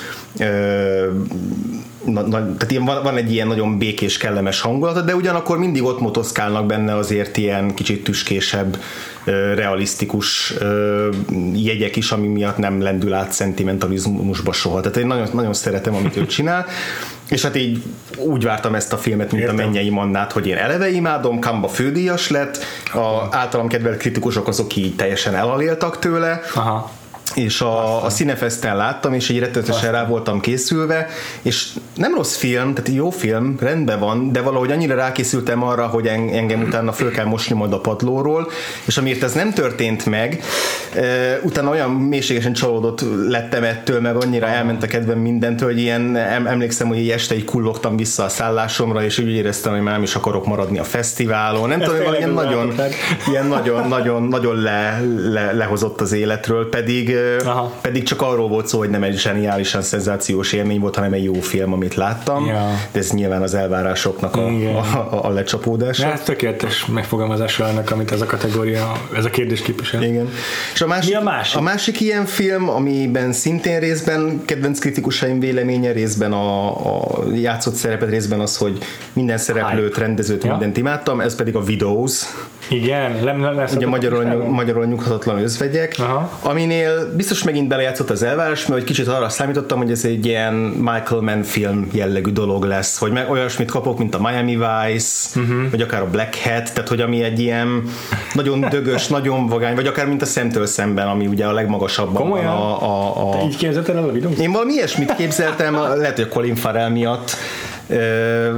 na, 2.04 2.20
na, 2.20 2.28
tehát 2.28 2.70
ilyen, 2.70 2.84
van, 2.84 3.02
van 3.02 3.16
egy 3.16 3.32
ilyen 3.32 3.46
nagyon 3.46 3.78
békés, 3.78 4.16
kellemes 4.16 4.60
hangulata, 4.60 5.00
de 5.00 5.14
ugyanakkor 5.14 5.58
mindig 5.58 5.84
ott 5.84 6.00
motoszkálnak 6.00 6.66
benne 6.66 6.96
azért 6.96 7.36
ilyen 7.36 7.74
kicsit 7.74 8.04
tüskésebb, 8.04 8.78
realisztikus 9.54 10.54
jegyek 11.54 11.96
is, 11.96 12.12
ami 12.12 12.26
miatt 12.26 12.56
nem 12.56 12.80
lendül 12.80 13.12
át 13.12 13.32
szentimentalizmusba 13.32 14.52
soha. 14.52 14.80
Tehát 14.80 14.96
én 14.96 15.06
nagyon, 15.06 15.28
nagyon 15.32 15.52
szeretem, 15.54 15.94
amit 15.94 16.16
ő 16.16 16.26
csinál, 16.26 16.66
és 17.28 17.42
hát 17.42 17.56
így 17.56 17.82
úgy 18.16 18.44
vártam 18.44 18.74
ezt 18.74 18.92
a 18.92 18.96
filmet, 18.96 19.32
mint 19.32 19.44
Értem. 19.44 19.58
a 19.58 19.62
mennyei 19.62 19.90
mannát, 19.90 20.32
hogy 20.32 20.46
én 20.46 20.56
eleve 20.56 20.90
imádom, 20.90 21.38
Kamba 21.38 21.68
fődíjas 21.68 22.28
lett, 22.28 22.64
a 22.92 23.36
általam 23.36 23.68
kedvelt 23.68 23.96
kritikusok 23.96 24.48
azok 24.48 24.76
így 24.76 24.96
teljesen 24.96 25.34
elaléltak 25.34 25.98
tőle, 25.98 26.40
Aha 26.54 26.98
és 27.34 27.60
a, 27.60 28.04
a 28.04 28.08
Cinefesten 28.08 28.76
láttam, 28.76 29.14
és 29.14 29.30
egy 29.30 29.38
rettenetesen 29.38 29.92
rá 29.92 30.06
voltam 30.06 30.40
készülve, 30.40 31.08
és 31.42 31.68
nem 31.96 32.14
rossz 32.14 32.36
film, 32.36 32.74
tehát 32.74 32.90
jó 32.90 33.10
film, 33.10 33.56
rendben 33.60 33.98
van, 33.98 34.32
de 34.32 34.40
valahogy 34.40 34.70
annyira 34.70 34.94
rákészültem 34.94 35.62
arra, 35.62 35.86
hogy 35.86 36.06
engem 36.06 36.62
utána 36.62 36.92
föl 36.92 37.10
kell 37.10 37.24
mosni 37.24 37.54
majd 37.54 37.72
a 37.72 37.80
padlóról, 37.80 38.50
és 38.84 38.96
amiért 38.96 39.22
ez 39.22 39.32
nem 39.32 39.52
történt 39.52 40.06
meg, 40.06 40.42
utána 41.42 41.70
olyan 41.70 41.90
mélységesen 41.90 42.52
csalódott 42.52 43.04
lettem 43.28 43.64
ettől, 43.64 44.00
meg 44.00 44.16
annyira 44.16 44.46
elment 44.46 44.82
a 44.82 44.86
kedvem 44.86 45.18
mindentől, 45.18 45.68
hogy 45.68 45.78
ilyen 45.78 46.16
emlékszem, 46.46 46.88
hogy 46.88 46.98
egy 46.98 47.10
este 47.10 47.34
így 47.34 47.44
kullogtam 47.44 47.96
vissza 47.96 48.24
a 48.24 48.28
szállásomra, 48.28 49.04
és 49.04 49.18
úgy 49.18 49.28
éreztem, 49.28 49.72
hogy 49.72 49.82
már 49.82 49.94
nem 49.94 50.02
is 50.02 50.14
akarok 50.14 50.46
maradni 50.46 50.78
a 50.78 50.84
fesztiválon. 50.84 51.68
Nem 51.68 51.80
Ezt 51.80 51.90
tudom, 51.90 52.14
ilyen 52.14 52.30
nagyon, 52.30 52.74
ilyen 53.30 53.46
nagyon, 53.46 53.88
nagyon, 53.88 54.22
nagyon 54.22 54.56
le, 54.62 55.02
le, 55.30 55.52
lehozott 55.52 56.00
az 56.00 56.12
életről, 56.12 56.68
pedig, 56.68 57.16
Aha. 57.44 57.72
pedig 57.80 58.02
csak 58.02 58.22
arról 58.22 58.48
volt 58.48 58.66
szó, 58.66 58.78
hogy 58.78 58.90
nem 58.90 59.02
egy 59.02 59.18
zseniálisan 59.18 59.82
szenzációs 59.82 60.52
élmény 60.52 60.80
volt, 60.80 60.94
hanem 60.94 61.12
egy 61.12 61.24
jó 61.24 61.34
film, 61.34 61.72
amit 61.72 61.94
láttam, 61.94 62.46
ja. 62.46 62.68
de 62.92 62.98
ez 62.98 63.10
nyilván 63.10 63.42
az 63.42 63.54
elvárásoknak 63.54 64.36
a, 64.36 64.46
a, 64.46 64.78
a, 64.78 65.24
a 65.24 65.28
lecsapódása. 65.28 66.04
Hát 66.04 66.24
tökéletes 66.24 66.86
megfogalmazása 66.86 67.68
ennek, 67.68 67.90
amit 67.90 68.12
ez 68.12 68.20
a 68.20 68.26
kategória, 68.26 68.92
ez 69.16 69.24
a 69.24 69.30
kérdés 69.30 69.62
képvisel. 69.62 70.02
Igen. 70.02 70.28
És 70.74 70.80
a 70.80 70.86
másik, 70.86 71.10
Mi 71.10 71.16
a 71.16 71.22
másik? 71.22 71.56
A 71.58 71.60
másik 71.60 72.00
ilyen 72.00 72.24
film, 72.24 72.68
amiben 72.68 73.32
szintén 73.32 73.78
részben 73.80 74.42
kedvenc 74.44 74.78
kritikusaim 74.78 75.40
véleménye, 75.40 75.92
részben 75.92 76.32
a, 76.32 76.68
a 76.68 77.24
játszott 77.34 77.74
szerepet, 77.74 78.08
részben 78.08 78.40
az, 78.40 78.56
hogy 78.56 78.78
minden 79.12 79.38
szereplőt, 79.38 79.98
rendezőt, 79.98 80.44
ja. 80.44 80.50
mindent 80.50 80.76
imádtam, 80.76 81.20
ez 81.20 81.34
pedig 81.34 81.56
a 81.56 81.60
Videos. 81.60 82.22
Igen, 82.70 83.12
nem, 83.24 83.40
nem 83.40 83.54
lesz 83.54 83.74
Ugye 83.74 83.86
magyarul, 83.86 84.24
nyug, 84.24 84.48
magyarul 84.48 84.86
nyughatatlan 84.86 85.42
özvegyek, 85.42 85.94
Aha. 85.98 86.38
aminél 86.42 87.14
biztos 87.16 87.42
megint 87.42 87.68
belejátszott 87.68 88.10
az 88.10 88.22
elvárás, 88.22 88.66
mert 88.66 88.84
kicsit 88.84 89.08
arra 89.08 89.28
számítottam, 89.28 89.78
hogy 89.78 89.90
ez 89.90 90.04
egy 90.04 90.26
ilyen 90.26 90.54
Michael 90.54 91.20
Mann 91.20 91.42
film 91.42 91.88
jellegű 91.92 92.30
dolog 92.30 92.64
lesz, 92.64 92.98
hogy 92.98 93.12
meg 93.12 93.30
olyasmit 93.30 93.70
kapok, 93.70 93.98
mint 93.98 94.14
a 94.14 94.20
Miami 94.20 94.56
Vice, 94.56 95.40
uh-huh. 95.40 95.70
vagy 95.70 95.82
akár 95.82 96.02
a 96.02 96.10
Black 96.10 96.34
Hat, 96.34 96.72
tehát 96.74 96.88
hogy 96.88 97.00
ami 97.00 97.22
egy 97.22 97.40
ilyen 97.40 97.82
nagyon 98.32 98.60
dögös, 98.60 99.06
nagyon 99.16 99.46
vagány, 99.46 99.74
vagy 99.74 99.86
akár 99.86 100.06
mint 100.06 100.22
a 100.22 100.26
szemtől 100.26 100.66
szemben, 100.66 101.06
ami 101.06 101.26
ugye 101.26 101.46
a 101.46 101.52
legmagasabban 101.52 102.22
Komolyan? 102.22 102.46
a, 102.46 102.82
a, 102.82 103.28
a... 103.28 103.36
Te 103.36 103.44
így 103.44 103.56
képzelted 103.56 103.96
el 103.96 104.08
a 104.08 104.12
videót? 104.12 104.38
Én 104.38 104.52
valami 104.52 104.72
ilyesmit 104.72 105.14
képzeltem, 105.14 105.74
lehet, 105.74 106.14
hogy 106.14 106.24
a 106.24 106.28
Colin 106.28 106.54
Farrell 106.54 106.88
miatt, 106.88 107.36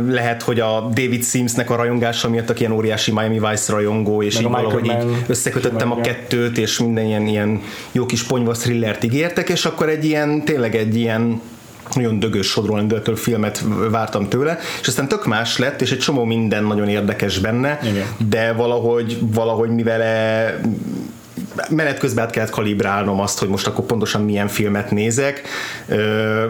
lehet, 0.08 0.42
hogy 0.42 0.60
a 0.60 0.80
David 0.94 1.24
Simsnek 1.24 1.70
a 1.70 1.76
rajongása 1.76 2.28
miatt, 2.28 2.50
aki 2.50 2.60
ilyen 2.60 2.72
óriási 2.72 3.12
Miami 3.12 3.38
Vice 3.38 3.72
rajongó, 3.72 4.22
és 4.22 4.34
Meg 4.34 4.44
így 4.44 4.50
valahogy 4.50 4.84
így 4.84 5.24
összekötöttem 5.26 5.92
a 5.92 6.00
kettőt, 6.00 6.58
és 6.58 6.78
minden 6.78 7.04
ilyen, 7.04 7.26
ilyen 7.26 7.62
jó 7.92 8.06
kis 8.06 8.22
ponyva 8.22 8.52
thrillert 8.52 9.04
ígértek, 9.04 9.48
és 9.48 9.64
akkor 9.64 9.88
egy 9.88 10.04
ilyen, 10.04 10.44
tényleg 10.44 10.74
egy 10.74 10.96
ilyen 10.96 11.40
nagyon 11.94 12.18
dögös 12.18 12.46
sodrólendőtől 12.46 13.16
filmet 13.16 13.64
vártam 13.90 14.28
tőle, 14.28 14.58
és 14.80 14.86
aztán 14.86 15.08
tök 15.08 15.26
más 15.26 15.58
lett, 15.58 15.80
és 15.80 15.92
egy 15.92 15.98
csomó 15.98 16.24
minden 16.24 16.64
nagyon 16.64 16.88
érdekes 16.88 17.38
benne, 17.38 17.78
Igen. 17.82 18.06
de 18.28 18.52
valahogy, 18.52 19.18
valahogy 19.20 19.70
mivel 19.70 20.00
menet 21.70 21.98
közben 21.98 22.24
át 22.24 22.30
kellett 22.30 22.50
kalibrálnom 22.50 23.20
azt, 23.20 23.38
hogy 23.38 23.48
most 23.48 23.66
akkor 23.66 23.84
pontosan 23.84 24.24
milyen 24.24 24.48
filmet 24.48 24.90
nézek, 24.90 25.42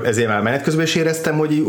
ezért 0.04 0.28
már 0.28 0.42
menet 0.42 0.62
közben 0.62 0.84
is 0.84 0.94
éreztem, 0.94 1.36
hogy 1.36 1.66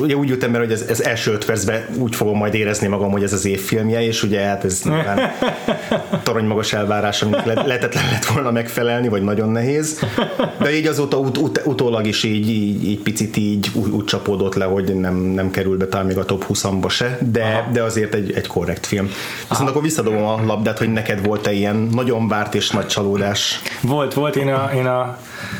ugye 0.00 0.14
úgy 0.14 0.28
jöttem 0.28 0.54
el, 0.54 0.60
hogy 0.60 0.72
ez, 0.72 0.84
ez 0.88 1.00
első 1.00 1.32
öt 1.32 1.44
percben 1.44 1.84
úgy 1.98 2.14
fogom 2.14 2.36
majd 2.36 2.54
érezni 2.54 2.86
magam, 2.86 3.10
hogy 3.10 3.22
ez 3.22 3.32
az 3.32 3.44
év 3.44 3.60
filmje, 3.60 4.02
és 4.02 4.22
ugye 4.22 4.40
hát 4.40 4.64
ez 4.64 4.80
nyilván 4.84 5.18
torony 6.22 6.44
magas 6.44 6.72
elvárás, 6.72 7.22
amit 7.22 7.44
le, 7.44 7.54
lehetetlen 7.54 8.04
lett 8.10 8.24
volna 8.24 8.50
megfelelni, 8.50 9.08
vagy 9.08 9.22
nagyon 9.22 9.48
nehéz, 9.48 10.00
de 10.58 10.76
így 10.76 10.86
azóta 10.86 11.18
ut, 11.18 11.38
ut, 11.38 11.62
utólag 11.64 12.06
is 12.06 12.22
így, 12.22 12.48
így, 12.48 12.84
így 12.84 13.00
picit 13.00 13.36
így 13.36 13.70
úgy, 13.74 13.90
úgy 13.90 14.04
csapódott 14.04 14.54
le, 14.54 14.64
hogy 14.64 14.94
nem, 14.94 15.16
nem 15.16 15.50
kerül 15.50 15.76
be 15.76 15.86
talán 15.86 16.06
még 16.06 16.18
a 16.18 16.24
top 16.24 16.44
20-amba 16.48 16.90
se, 16.90 17.18
de, 17.32 17.68
de 17.72 17.82
azért 17.82 18.14
egy, 18.14 18.32
egy 18.32 18.46
korrekt 18.46 18.86
film. 18.86 19.10
Viszont 19.48 19.68
akkor 19.68 19.82
visszadobom 19.82 20.24
a 20.24 20.40
labdát, 20.46 20.78
hogy 20.78 20.92
neked 20.92 21.24
volt-e 21.24 21.52
ilyen 21.52 21.76
nagyon 21.76 22.28
várt 22.40 22.54
és 22.54 22.70
nagy 22.70 22.86
csalódás? 22.86 23.60
Volt, 23.80 24.14
volt. 24.14 24.36
Én 24.36 24.48
a, 24.48 24.70
én 24.74 24.86
a, 24.86 25.18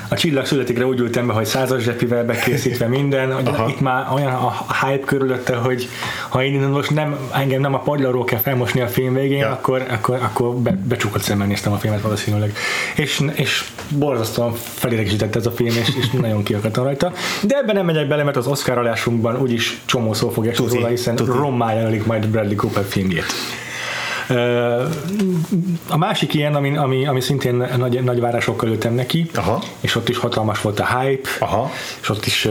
a 0.08 0.14
csillag 0.14 0.46
születikre 0.46 0.86
úgy 0.86 0.98
ültem 0.98 1.26
be, 1.26 1.32
hogy 1.32 1.44
százas 1.44 1.82
zsepivel 1.82 2.24
bekészítve 2.24 2.86
minden. 2.86 3.30
Aha. 3.30 3.68
Itt 3.68 3.80
már 3.80 4.06
olyan 4.12 4.32
a 4.32 4.66
hype 4.84 5.04
körülötte, 5.04 5.56
hogy 5.56 5.88
ha 6.28 6.44
én 6.44 6.60
most 6.60 6.90
nem, 6.90 7.16
engem 7.32 7.60
nem 7.60 7.74
a 7.74 7.78
padlóról 7.78 8.24
kell 8.24 8.38
felmosni 8.38 8.80
a 8.80 8.86
film 8.86 9.14
végén, 9.14 9.38
ja. 9.38 9.50
akkor, 9.50 9.86
akkor, 9.90 10.18
akkor 10.22 10.54
be, 10.54 10.78
becsukott 10.84 11.22
szemmel 11.22 11.46
néztem 11.46 11.72
a 11.72 11.76
filmet 11.76 12.00
valószínűleg. 12.00 12.52
És, 12.96 13.24
és 13.32 13.64
borzasztóan 13.88 14.52
felidegesített 14.54 15.36
ez 15.36 15.46
a 15.46 15.50
film, 15.50 15.76
és, 15.76 15.88
és 15.98 16.10
nagyon 16.10 16.42
kiakadtam 16.42 16.84
rajta. 16.84 17.12
De 17.42 17.56
ebben 17.56 17.74
nem 17.74 17.84
megyek 17.84 18.08
bele, 18.08 18.22
mert 18.22 18.36
az 18.36 18.46
Oscar 18.46 18.78
alásunkban 18.78 19.40
úgyis 19.40 19.80
csomó 19.84 20.12
szó 20.12 20.30
fog 20.30 20.46
esni 20.46 20.66
róla, 20.68 20.86
hiszen 20.86 21.16
rommá 21.16 21.74
jelenik 21.74 22.06
majd 22.06 22.26
Bradley 22.26 22.56
Cooper 22.56 22.84
filmjét. 22.84 23.24
A 25.88 25.96
másik 25.96 26.34
ilyen, 26.34 26.54
ami, 26.54 26.76
ami, 26.76 27.06
ami 27.06 27.20
szintén 27.20 27.66
nagy, 27.76 28.02
nagy 28.02 28.20
várásokkal 28.20 28.68
ültem 28.68 28.94
neki, 28.94 29.30
Aha. 29.34 29.62
és 29.80 29.96
ott 29.96 30.08
is 30.08 30.18
hatalmas 30.18 30.60
volt 30.60 30.80
a 30.80 30.98
hype, 30.98 31.28
Aha. 31.38 31.70
és 32.00 32.08
ott 32.08 32.26
is 32.26 32.48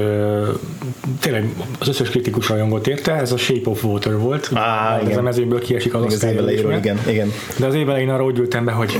tényleg 1.19 1.49
az 1.79 1.87
összes 1.87 2.09
kritikus 2.09 2.49
rajongót 2.49 2.87
érte, 2.87 3.13
ez 3.13 3.31
a 3.31 3.37
Shape 3.37 3.69
of 3.69 3.83
Water 3.83 4.17
volt, 4.17 4.49
Á, 4.53 4.99
ez 5.09 5.17
a 5.17 5.21
mezőből 5.21 5.61
kiesik 5.61 5.93
az 5.93 6.13
az 6.13 6.23
igen, 6.23 6.99
igen. 7.07 7.31
De 7.57 7.65
az 7.65 7.73
évelején 7.73 8.09
arra 8.09 8.23
úgy 8.23 8.37
ültem 8.37 8.65
be, 8.65 8.71
hogy 8.71 8.97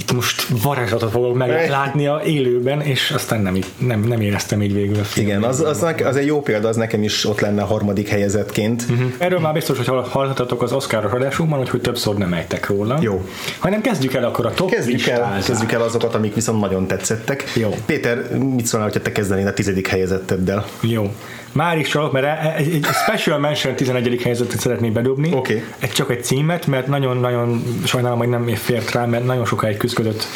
itt 0.00 0.12
most 0.12 0.46
varázslatot 0.62 1.10
fogok 1.10 1.36
meglátni 1.36 2.06
a 2.06 2.20
élőben, 2.24 2.80
és 2.80 3.10
aztán 3.10 3.40
nem, 3.40 3.58
nem, 3.78 4.00
nem 4.00 4.20
éreztem 4.20 4.62
így 4.62 4.74
végül 4.74 4.98
a 4.98 5.04
filmet. 5.04 5.32
Igen, 5.32 5.48
az, 5.48 5.60
az, 5.60 5.84
az, 6.04 6.16
egy 6.16 6.26
jó 6.26 6.40
példa, 6.40 6.68
az 6.68 6.76
nekem 6.76 7.02
is 7.02 7.24
ott 7.24 7.40
lenne 7.40 7.62
a 7.62 7.64
harmadik 7.64 8.08
helyezettként. 8.08 8.84
Uh-huh. 8.90 9.12
Erről 9.18 9.38
már 9.38 9.52
biztos, 9.52 9.76
hogy 9.76 10.06
hallhatatok 10.10 10.62
az 10.62 10.72
Oscar 10.72 11.04
adásunkban, 11.04 11.58
hogy, 11.58 11.68
hogy 11.68 11.80
többször 11.80 12.14
nem 12.14 12.32
ejtek 12.32 12.66
róla. 12.66 12.98
Jó. 13.00 13.24
Hanem 13.58 13.80
kezdjük 13.80 14.14
el 14.14 14.24
akkor 14.24 14.46
a 14.46 14.54
top 14.54 14.70
kezdjük 14.70 15.06
el, 15.06 15.38
kezdjük 15.44 15.72
el 15.72 15.82
azokat, 15.82 16.14
amik 16.14 16.34
viszont 16.34 16.60
nagyon 16.60 16.86
tetszettek. 16.86 17.44
Jó. 17.54 17.74
Péter, 17.86 18.38
mit 18.38 18.66
szólnál, 18.66 18.88
hogyha 18.88 19.04
te 19.04 19.12
kezdenél 19.12 19.46
a 19.46 19.52
tizedik 19.52 19.86
helyezetteddel? 19.86 20.66
Jó. 20.80 21.12
Már 21.52 21.78
is 21.78 21.88
csak, 21.88 22.12
mert 22.12 22.24
e- 22.24 22.40
e- 22.42 22.54
egy, 22.56 22.74
egy 22.74 22.84
special 22.84 23.38
mention 23.38 23.74
11. 23.74 24.20
helyzetet 24.22 24.60
szeretnék 24.60 24.92
bedobni. 24.92 25.32
Okay. 25.32 25.64
Egy 25.78 25.90
csak 25.90 26.10
egy 26.10 26.24
címet, 26.24 26.66
mert 26.66 26.86
nagyon-nagyon 26.86 27.62
sajnálom, 27.84 28.18
hogy 28.18 28.28
nem 28.28 28.46
fért 28.46 28.92
rá, 28.92 29.04
mert 29.04 29.24
nagyon 29.24 29.44
sokáig 29.44 29.76
küzdött 29.76 30.26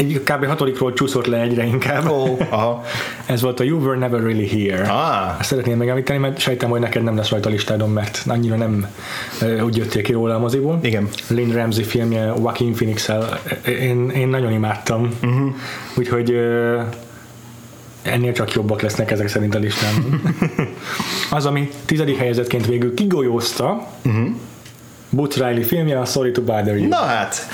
egy 0.00 0.22
kb. 0.24 0.46
hatodikról 0.46 0.92
csúszott 0.92 1.26
le 1.26 1.40
egyre 1.40 1.64
inkább. 1.64 2.10
Oh, 2.10 2.40
aha. 2.50 2.84
Ez 3.26 3.42
volt 3.42 3.60
a 3.60 3.64
You 3.64 3.80
Were 3.80 3.98
Never 3.98 4.20
Really 4.20 4.48
Here. 4.48 4.88
Ah. 4.88 5.40
Ezt 5.40 5.48
szeretném 5.48 5.78
megemlíteni, 5.78 6.18
mert 6.18 6.38
sejtem, 6.38 6.70
hogy 6.70 6.80
neked 6.80 7.02
nem 7.02 7.16
lesz 7.16 7.28
rajta 7.28 7.48
a 7.48 7.52
listádon, 7.52 7.90
mert 7.90 8.24
annyira 8.26 8.56
nem 8.56 8.86
uh, 9.42 9.64
úgy 9.64 9.76
jöttél 9.76 10.02
ki 10.02 10.12
róla 10.12 10.34
a 10.34 10.38
moziból. 10.38 10.78
Igen. 10.82 11.08
Lynn 11.28 11.52
Ramsey 11.52 11.84
filmje 11.84 12.24
Joaquin 12.24 12.74
phoenix 12.74 13.10
én, 13.66 14.10
én 14.10 14.28
nagyon 14.28 14.52
imádtam. 14.52 15.18
Uh-huh. 15.22 15.54
Úgyhogy 15.96 16.30
uh, 16.30 16.82
ennél 18.02 18.32
csak 18.32 18.52
jobbak 18.52 18.80
lesznek 18.80 19.10
ezek 19.10 19.28
szerint 19.28 19.54
a 19.54 19.58
listán. 19.58 20.22
az, 21.30 21.46
ami 21.46 21.70
tizedik 21.84 22.16
helyezetként 22.16 22.66
végül 22.66 22.94
kigolyózta, 22.94 23.88
uh-huh. 24.04 24.28
Butch 25.10 25.38
Riley 25.38 25.62
filmje, 25.62 26.00
a 26.00 26.04
Sorry 26.04 26.32
to 26.32 26.42
Bother 26.42 26.76
You. 26.76 26.88
Na 26.88 26.96
hát, 26.96 27.46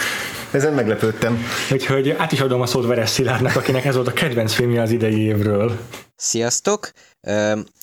ezen 0.50 0.72
meglepődtem. 0.72 1.44
Úgyhogy 1.72 2.10
át 2.10 2.32
is 2.32 2.40
adom 2.40 2.60
a 2.60 2.66
szót 2.66 2.86
Veres 2.86 3.10
Szilárdnak, 3.10 3.56
akinek 3.56 3.84
ez 3.84 3.94
volt 3.94 4.08
a 4.08 4.12
kedvenc 4.12 4.52
filmje 4.52 4.82
az 4.82 4.90
idei 4.90 5.20
évről. 5.20 5.78
Sziasztok! 6.16 6.90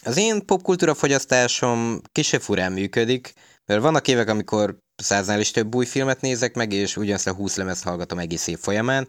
Az 0.03 0.17
én 0.17 0.46
popkultúra 0.46 0.93
fogyasztásom 0.93 2.01
kisebb 2.12 2.41
furán 2.41 2.72
működik, 2.72 3.34
mert 3.65 3.82
vannak 3.82 4.08
évek, 4.08 4.29
amikor 4.29 4.77
száznál 4.96 5.39
is 5.39 5.51
több 5.51 5.75
új 5.75 5.86
filmet 5.86 6.22
nézek 6.22 6.55
meg, 6.55 6.74
és 6.74 6.98
ugyanazt 6.98 7.27
a 7.27 7.34
20 7.34 7.55
lemezt 7.55 7.84
hallgatom 7.84 8.20
egész 8.20 8.48
év 8.48 8.58
folyamán. 8.60 9.08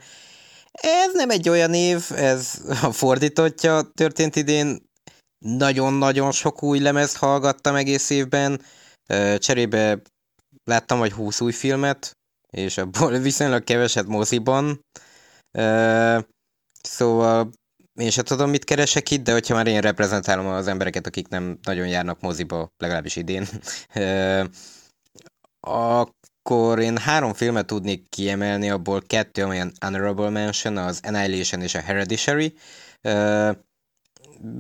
Ez 0.82 1.14
nem 1.14 1.30
egy 1.30 1.48
olyan 1.48 1.74
év, 1.74 2.10
ez 2.14 2.60
a 2.82 2.92
fordítottja 2.92 3.82
történt 3.94 4.36
idén. 4.36 4.82
Nagyon-nagyon 5.38 6.32
sok 6.32 6.62
új 6.62 6.78
lemezt 6.78 7.16
hallgattam 7.16 7.74
egész 7.74 8.10
évben. 8.10 8.60
Cserébe 9.38 10.02
láttam 10.64 10.98
vagy 10.98 11.12
20 11.12 11.40
új 11.40 11.52
filmet, 11.52 12.12
és 12.50 12.78
abból 12.78 13.18
viszonylag 13.28 13.64
keveset 13.64 14.06
moziban. 14.06 14.80
Szóval 16.82 17.50
én 18.00 18.10
sem 18.10 18.24
tudom, 18.24 18.50
mit 18.50 18.64
keresek 18.64 19.10
itt, 19.10 19.24
de 19.24 19.32
hogyha 19.32 19.54
már 19.54 19.66
én 19.66 19.80
reprezentálom 19.80 20.46
az 20.46 20.66
embereket, 20.66 21.06
akik 21.06 21.28
nem 21.28 21.58
nagyon 21.62 21.88
járnak 21.88 22.20
moziba, 22.20 22.68
legalábbis 22.76 23.16
idén, 23.16 23.46
akkor 26.46 26.78
én 26.78 26.98
három 26.98 27.32
filmet 27.32 27.66
tudnék 27.66 28.08
kiemelni, 28.08 28.70
abból 28.70 29.02
kettő, 29.06 29.42
amilyen 29.42 29.72
Honorable 29.80 30.30
Mention, 30.30 30.76
az 30.76 31.00
Annihilation 31.02 31.62
és 31.62 31.74
a 31.74 31.80
Hereditary. 31.80 32.54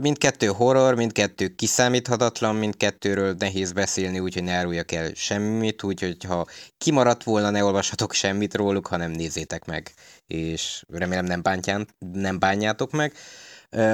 Mindkettő 0.00 0.46
horror, 0.46 0.94
mindkettő 0.94 1.48
kiszámíthatatlan, 1.48 2.56
mindkettőről 2.56 3.34
nehéz 3.38 3.72
beszélni, 3.72 4.18
úgyhogy 4.18 4.42
ne 4.42 4.52
áruljak 4.52 4.92
el 4.92 5.10
semmit, 5.14 5.82
úgyhogy 5.82 6.24
ha 6.24 6.46
kimaradt 6.78 7.22
volna, 7.22 7.50
ne 7.50 7.64
olvashatok 7.64 8.12
semmit 8.12 8.54
róluk, 8.54 8.86
hanem 8.86 9.10
nézzétek 9.10 9.64
meg, 9.64 9.92
és 10.26 10.84
remélem 10.88 11.24
nem, 11.24 11.42
bántján, 11.42 11.88
nem 12.12 12.38
bánjátok 12.38 12.90
meg. 12.90 13.12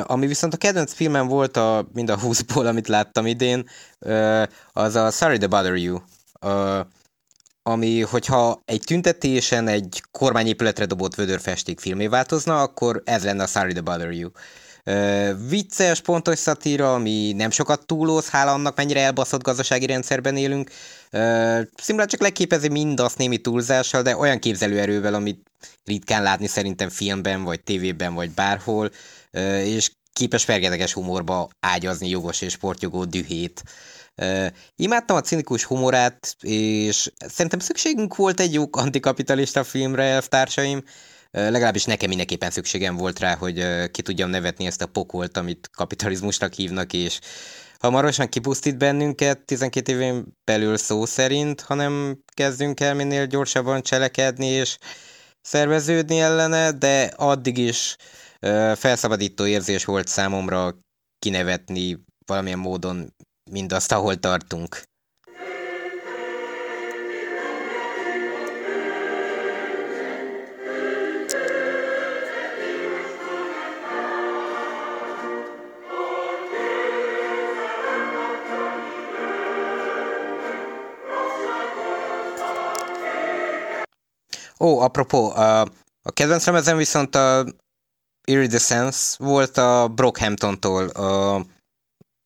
Ami 0.02 0.26
viszont 0.26 0.54
a 0.54 0.56
kedvenc 0.56 0.92
filmem 0.92 1.26
volt 1.26 1.56
a, 1.56 1.88
mind 1.92 2.10
a 2.10 2.18
20-ból, 2.18 2.66
amit 2.66 2.88
láttam 2.88 3.26
idén, 3.26 3.68
az 4.72 4.94
a 4.94 5.10
Sorry 5.10 5.38
to 5.38 5.48
Bother 5.48 5.74
You. 5.76 5.98
Ami, 7.62 8.00
hogyha 8.00 8.62
egy 8.64 8.82
tüntetésen 8.86 9.68
egy 9.68 10.02
kormányépületre 10.10 10.84
dobott 10.84 11.14
vödörfesték 11.14 11.80
filmé 11.80 12.06
változna, 12.06 12.62
akkor 12.62 13.02
ez 13.04 13.24
lenne 13.24 13.42
a 13.42 13.46
Sorry 13.46 13.72
to 13.72 13.82
Bother 13.82 14.10
You. 14.10 14.30
Uh, 14.84 15.48
vicces, 15.48 16.00
pontos 16.00 16.38
szatíra, 16.38 16.94
ami 16.94 17.32
nem 17.32 17.50
sokat 17.50 17.86
túlóz, 17.86 18.28
hála 18.28 18.52
annak, 18.52 18.76
mennyire 18.76 19.00
elbaszott 19.00 19.42
gazdasági 19.42 19.86
rendszerben 19.86 20.36
élünk. 20.36 20.70
Uh, 21.12 21.60
Szimra 21.76 22.06
csak 22.06 22.20
leképezi 22.20 22.68
mindazt 22.68 23.18
némi 23.18 23.38
túlzással, 23.38 24.02
de 24.02 24.16
olyan 24.16 24.38
képzelőerővel, 24.38 25.14
amit 25.14 25.50
ritkán 25.84 26.22
látni 26.22 26.46
szerintem 26.46 26.88
filmben, 26.88 27.42
vagy 27.42 27.62
tévében, 27.62 28.14
vagy 28.14 28.30
bárhol, 28.30 28.90
uh, 29.32 29.66
és 29.66 29.90
képes 30.12 30.44
fergeteges 30.44 30.92
humorba 30.92 31.48
ágyazni 31.60 32.08
jogos 32.08 32.40
és 32.40 32.52
sportjogó 32.52 33.04
dühét. 33.04 33.62
Uh, 34.20 34.46
imádtam 34.76 35.16
a 35.16 35.20
cinikus 35.20 35.64
humorát, 35.64 36.36
és 36.40 37.12
szerintem 37.18 37.58
szükségünk 37.58 38.16
volt 38.16 38.40
egy 38.40 38.52
jó 38.52 38.64
antikapitalista 38.70 39.64
filmre, 39.64 40.02
elvtársaim, 40.02 40.82
legalábbis 41.30 41.84
nekem 41.84 42.08
mindenképpen 42.08 42.50
szükségem 42.50 42.96
volt 42.96 43.18
rá, 43.18 43.36
hogy 43.36 43.64
ki 43.90 44.02
tudjam 44.02 44.30
nevetni 44.30 44.66
ezt 44.66 44.82
a 44.82 44.86
pokolt, 44.86 45.36
amit 45.36 45.70
kapitalizmusnak 45.72 46.52
hívnak, 46.52 46.92
és 46.92 47.18
hamarosan 47.78 48.28
kipusztít 48.28 48.78
bennünket 48.78 49.40
12 49.40 49.92
évén 49.92 50.36
belül 50.44 50.76
szó 50.76 51.04
szerint, 51.04 51.60
hanem 51.60 52.22
kezdünk 52.34 52.80
el 52.80 52.94
minél 52.94 53.26
gyorsabban 53.26 53.82
cselekedni 53.82 54.46
és 54.46 54.78
szerveződni 55.40 56.20
ellene, 56.20 56.72
de 56.72 57.02
addig 57.16 57.58
is 57.58 57.96
felszabadító 58.74 59.46
érzés 59.46 59.84
volt 59.84 60.08
számomra 60.08 60.74
kinevetni 61.18 62.04
valamilyen 62.26 62.58
módon 62.58 63.14
mindazt, 63.50 63.92
ahol 63.92 64.16
tartunk. 64.16 64.82
Ó, 84.58 84.80
apropó, 84.80 85.30
a, 85.30 85.60
a 86.02 86.12
kedvenc 86.12 86.46
lemezem 86.46 86.76
viszont 86.76 87.14
a 87.14 87.44
Iridescence 88.24 89.16
volt 89.18 89.56
a 89.56 89.88
Brockhampton-tól, 89.88 90.88
a 90.88 91.44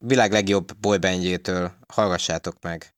világ 0.07 0.33
legjobb 0.33 0.73
boybandjétől. 0.81 1.71
Hallgassátok 1.89 2.55
meg. 2.63 2.95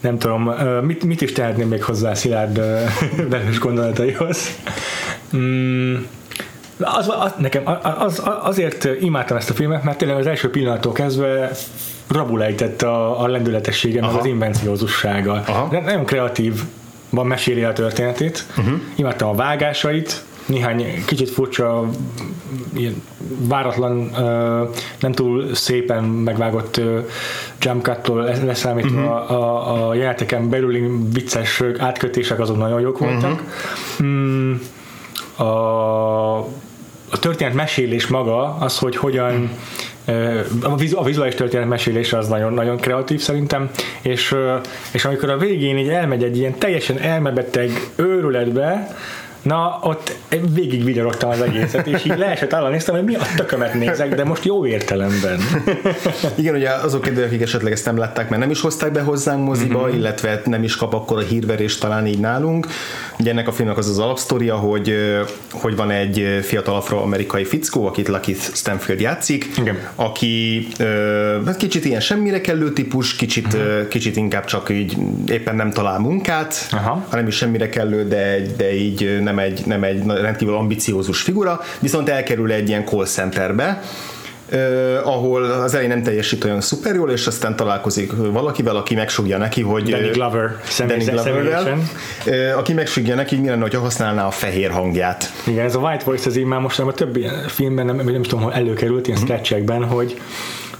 Nem 0.00 0.18
tudom, 0.18 0.42
mit, 0.84 1.04
mit 1.04 1.20
is 1.20 1.32
tehetném 1.32 1.68
még 1.68 1.82
hozzá 1.82 2.14
Szilárd 2.14 2.56
velős 3.30 3.58
gondolataihoz. 3.58 4.48
Mm, 5.36 5.94
az, 6.78 7.12
az, 7.18 7.32
nekem 7.38 7.62
az, 7.98 8.22
azért 8.42 8.84
imádtam 9.00 9.36
ezt 9.36 9.50
a 9.50 9.54
filmet, 9.54 9.84
mert 9.84 9.98
tényleg 9.98 10.16
az 10.16 10.26
első 10.26 10.50
pillanattól 10.50 10.92
kezdve 10.92 11.50
rabulejtett 12.08 12.82
a, 12.82 13.20
a 13.20 13.26
lendületessége, 13.26 14.00
meg 14.00 14.14
az 14.14 14.24
invenciózussága. 14.24 15.42
Aha. 15.46 15.80
Nem 15.80 16.04
kreatív 16.04 16.62
van 17.10 17.26
meséli 17.26 17.64
a 17.64 17.72
történetét. 17.72 18.46
Uh-huh. 18.58 18.80
Imádtam 18.96 19.28
a 19.28 19.34
vágásait, 19.34 20.24
néhány 20.46 21.04
kicsit 21.06 21.30
furcsa, 21.30 21.88
ilyen 22.76 23.02
váratlan, 23.38 24.10
nem 25.00 25.12
túl 25.12 25.54
szépen 25.54 26.04
megvágott 26.04 26.80
jump 27.60 27.82
cut-tól 27.82 28.22
leszámítva 28.44 29.20
uh-huh. 29.20 29.30
a, 29.30 29.88
a 29.88 29.94
jeleneteken 29.94 30.48
belüli 30.48 30.90
vicces 31.12 31.62
átkötések 31.78 32.40
azok 32.40 32.56
nagyon 32.56 32.80
jók 32.80 32.98
voltak. 32.98 33.42
Uh-huh. 33.98 34.60
A, 35.36 36.38
a 37.10 37.18
történet 37.20 37.54
mesélés 37.54 38.06
maga, 38.06 38.56
az, 38.60 38.78
hogy 38.78 38.96
hogyan 38.96 39.50
a 40.62 41.04
vizuális 41.04 41.34
történet 41.34 41.68
mesélése 41.68 42.18
az 42.18 42.28
nagyon-nagyon 42.28 42.76
kreatív 42.76 43.20
szerintem, 43.20 43.70
és, 44.00 44.34
és 44.92 45.04
amikor 45.04 45.30
a 45.30 45.36
végén 45.36 45.78
így 45.78 45.88
elmegy 45.88 46.22
egy 46.22 46.36
ilyen 46.36 46.58
teljesen 46.58 46.98
elmebeteg 46.98 47.70
őrületbe, 47.96 48.96
Na, 49.44 49.78
ott 49.82 50.16
végig 50.54 50.84
vigyorogtam 50.84 51.30
az 51.30 51.40
egészet, 51.40 51.86
és 51.86 52.04
így 52.04 52.18
leesett 52.18 52.52
állani, 52.52 52.72
néztem, 52.72 52.94
hogy 52.94 53.04
mi 53.04 53.14
a 53.14 53.22
tökömet 53.36 53.74
nézek, 53.74 54.14
de 54.14 54.24
most 54.24 54.44
jó 54.44 54.66
értelemben. 54.66 55.40
Igen, 56.34 56.54
ugye 56.54 56.70
azok 56.70 57.06
idők, 57.06 57.24
akik 57.24 57.42
esetleg 57.42 57.72
ezt 57.72 57.84
nem 57.84 57.96
látták, 57.96 58.28
mert 58.28 58.40
nem 58.40 58.50
is 58.50 58.60
hozták 58.60 58.92
be 58.92 59.00
hozzánk 59.00 59.44
moziba, 59.44 59.86
mm-hmm. 59.86 59.96
illetve 59.96 60.42
nem 60.44 60.62
is 60.62 60.76
kap 60.76 60.94
akkor 60.94 61.18
a 61.18 61.20
hírverést 61.20 61.80
talán 61.80 62.06
így 62.06 62.18
nálunk. 62.18 62.66
Ugye 63.18 63.30
ennek 63.30 63.48
a 63.48 63.52
filmnek 63.52 63.78
az 63.78 63.88
az 63.88 63.98
alapsztoria, 63.98 64.56
hogy, 64.56 64.94
hogy 65.52 65.76
van 65.76 65.90
egy 65.90 66.38
fiatal 66.42 66.76
afroamerikai 66.76 67.44
fickó, 67.44 67.86
akit 67.86 68.08
Lucky 68.08 68.34
Stanfield 68.34 69.00
játszik, 69.00 69.48
Igen. 69.56 69.78
aki 69.94 70.66
hát 71.46 71.56
kicsit 71.56 71.84
ilyen 71.84 72.00
semmire 72.00 72.40
kellő 72.40 72.72
típus, 72.72 73.16
kicsit, 73.16 73.56
mm-hmm. 73.56 73.88
kicsit 73.88 74.16
inkább 74.16 74.44
csak 74.44 74.70
így 74.70 74.96
éppen 75.26 75.56
nem 75.56 75.70
talál 75.70 75.98
munkát, 75.98 76.68
Aha. 76.70 77.04
hanem 77.08 77.26
is 77.26 77.36
semmire 77.36 77.68
kellő, 77.68 78.08
de, 78.08 78.36
de 78.56 78.74
így 78.74 79.22
nem 79.34 79.44
egy, 79.44 79.62
nem 79.66 79.84
egy 79.84 80.06
rendkívül 80.06 80.54
ambiciózus 80.54 81.22
figura, 81.22 81.60
viszont 81.80 82.08
elkerül 82.08 82.52
egy 82.52 82.68
ilyen 82.68 82.84
call 82.84 83.04
centerbe, 83.04 83.82
Uh, 84.52 85.08
ahol 85.08 85.44
az 85.44 85.72
elején 85.72 85.90
nem 85.90 86.02
teljesít 86.02 86.44
olyan 86.44 86.60
szuper 86.60 86.94
jól, 86.94 87.10
és 87.10 87.26
aztán 87.26 87.56
találkozik 87.56 88.12
valakivel, 88.16 88.76
aki 88.76 88.94
megsugja 88.94 89.38
neki, 89.38 89.62
hogy... 89.62 89.90
Danny 89.90 90.10
Glover. 90.10 90.56
Danny 90.78 91.04
Gloverrel, 91.04 91.78
uh, 92.26 92.58
aki 92.58 92.72
megsugja 92.72 93.14
neki, 93.14 93.34
hogy 93.34 93.44
mi 93.44 93.50
lenne, 93.50 93.62
hogyha 93.62 93.80
használná 93.80 94.26
a 94.26 94.30
fehér 94.30 94.70
hangját. 94.70 95.32
Igen, 95.46 95.64
ez 95.64 95.74
a 95.74 95.78
White 95.78 96.04
Voice, 96.04 96.28
ez 96.28 96.36
így 96.36 96.44
már 96.44 96.60
most 96.60 96.78
a 96.78 96.92
többi 96.92 97.26
filmben, 97.46 97.86
nem, 97.86 97.96
nem 97.96 98.22
tudom, 98.22 98.44
hol 98.44 98.52
előkerült, 98.52 99.06
ilyen 99.06 99.18
uh-huh. 99.20 99.36
sketchekben, 99.36 99.84
hogy 99.84 100.20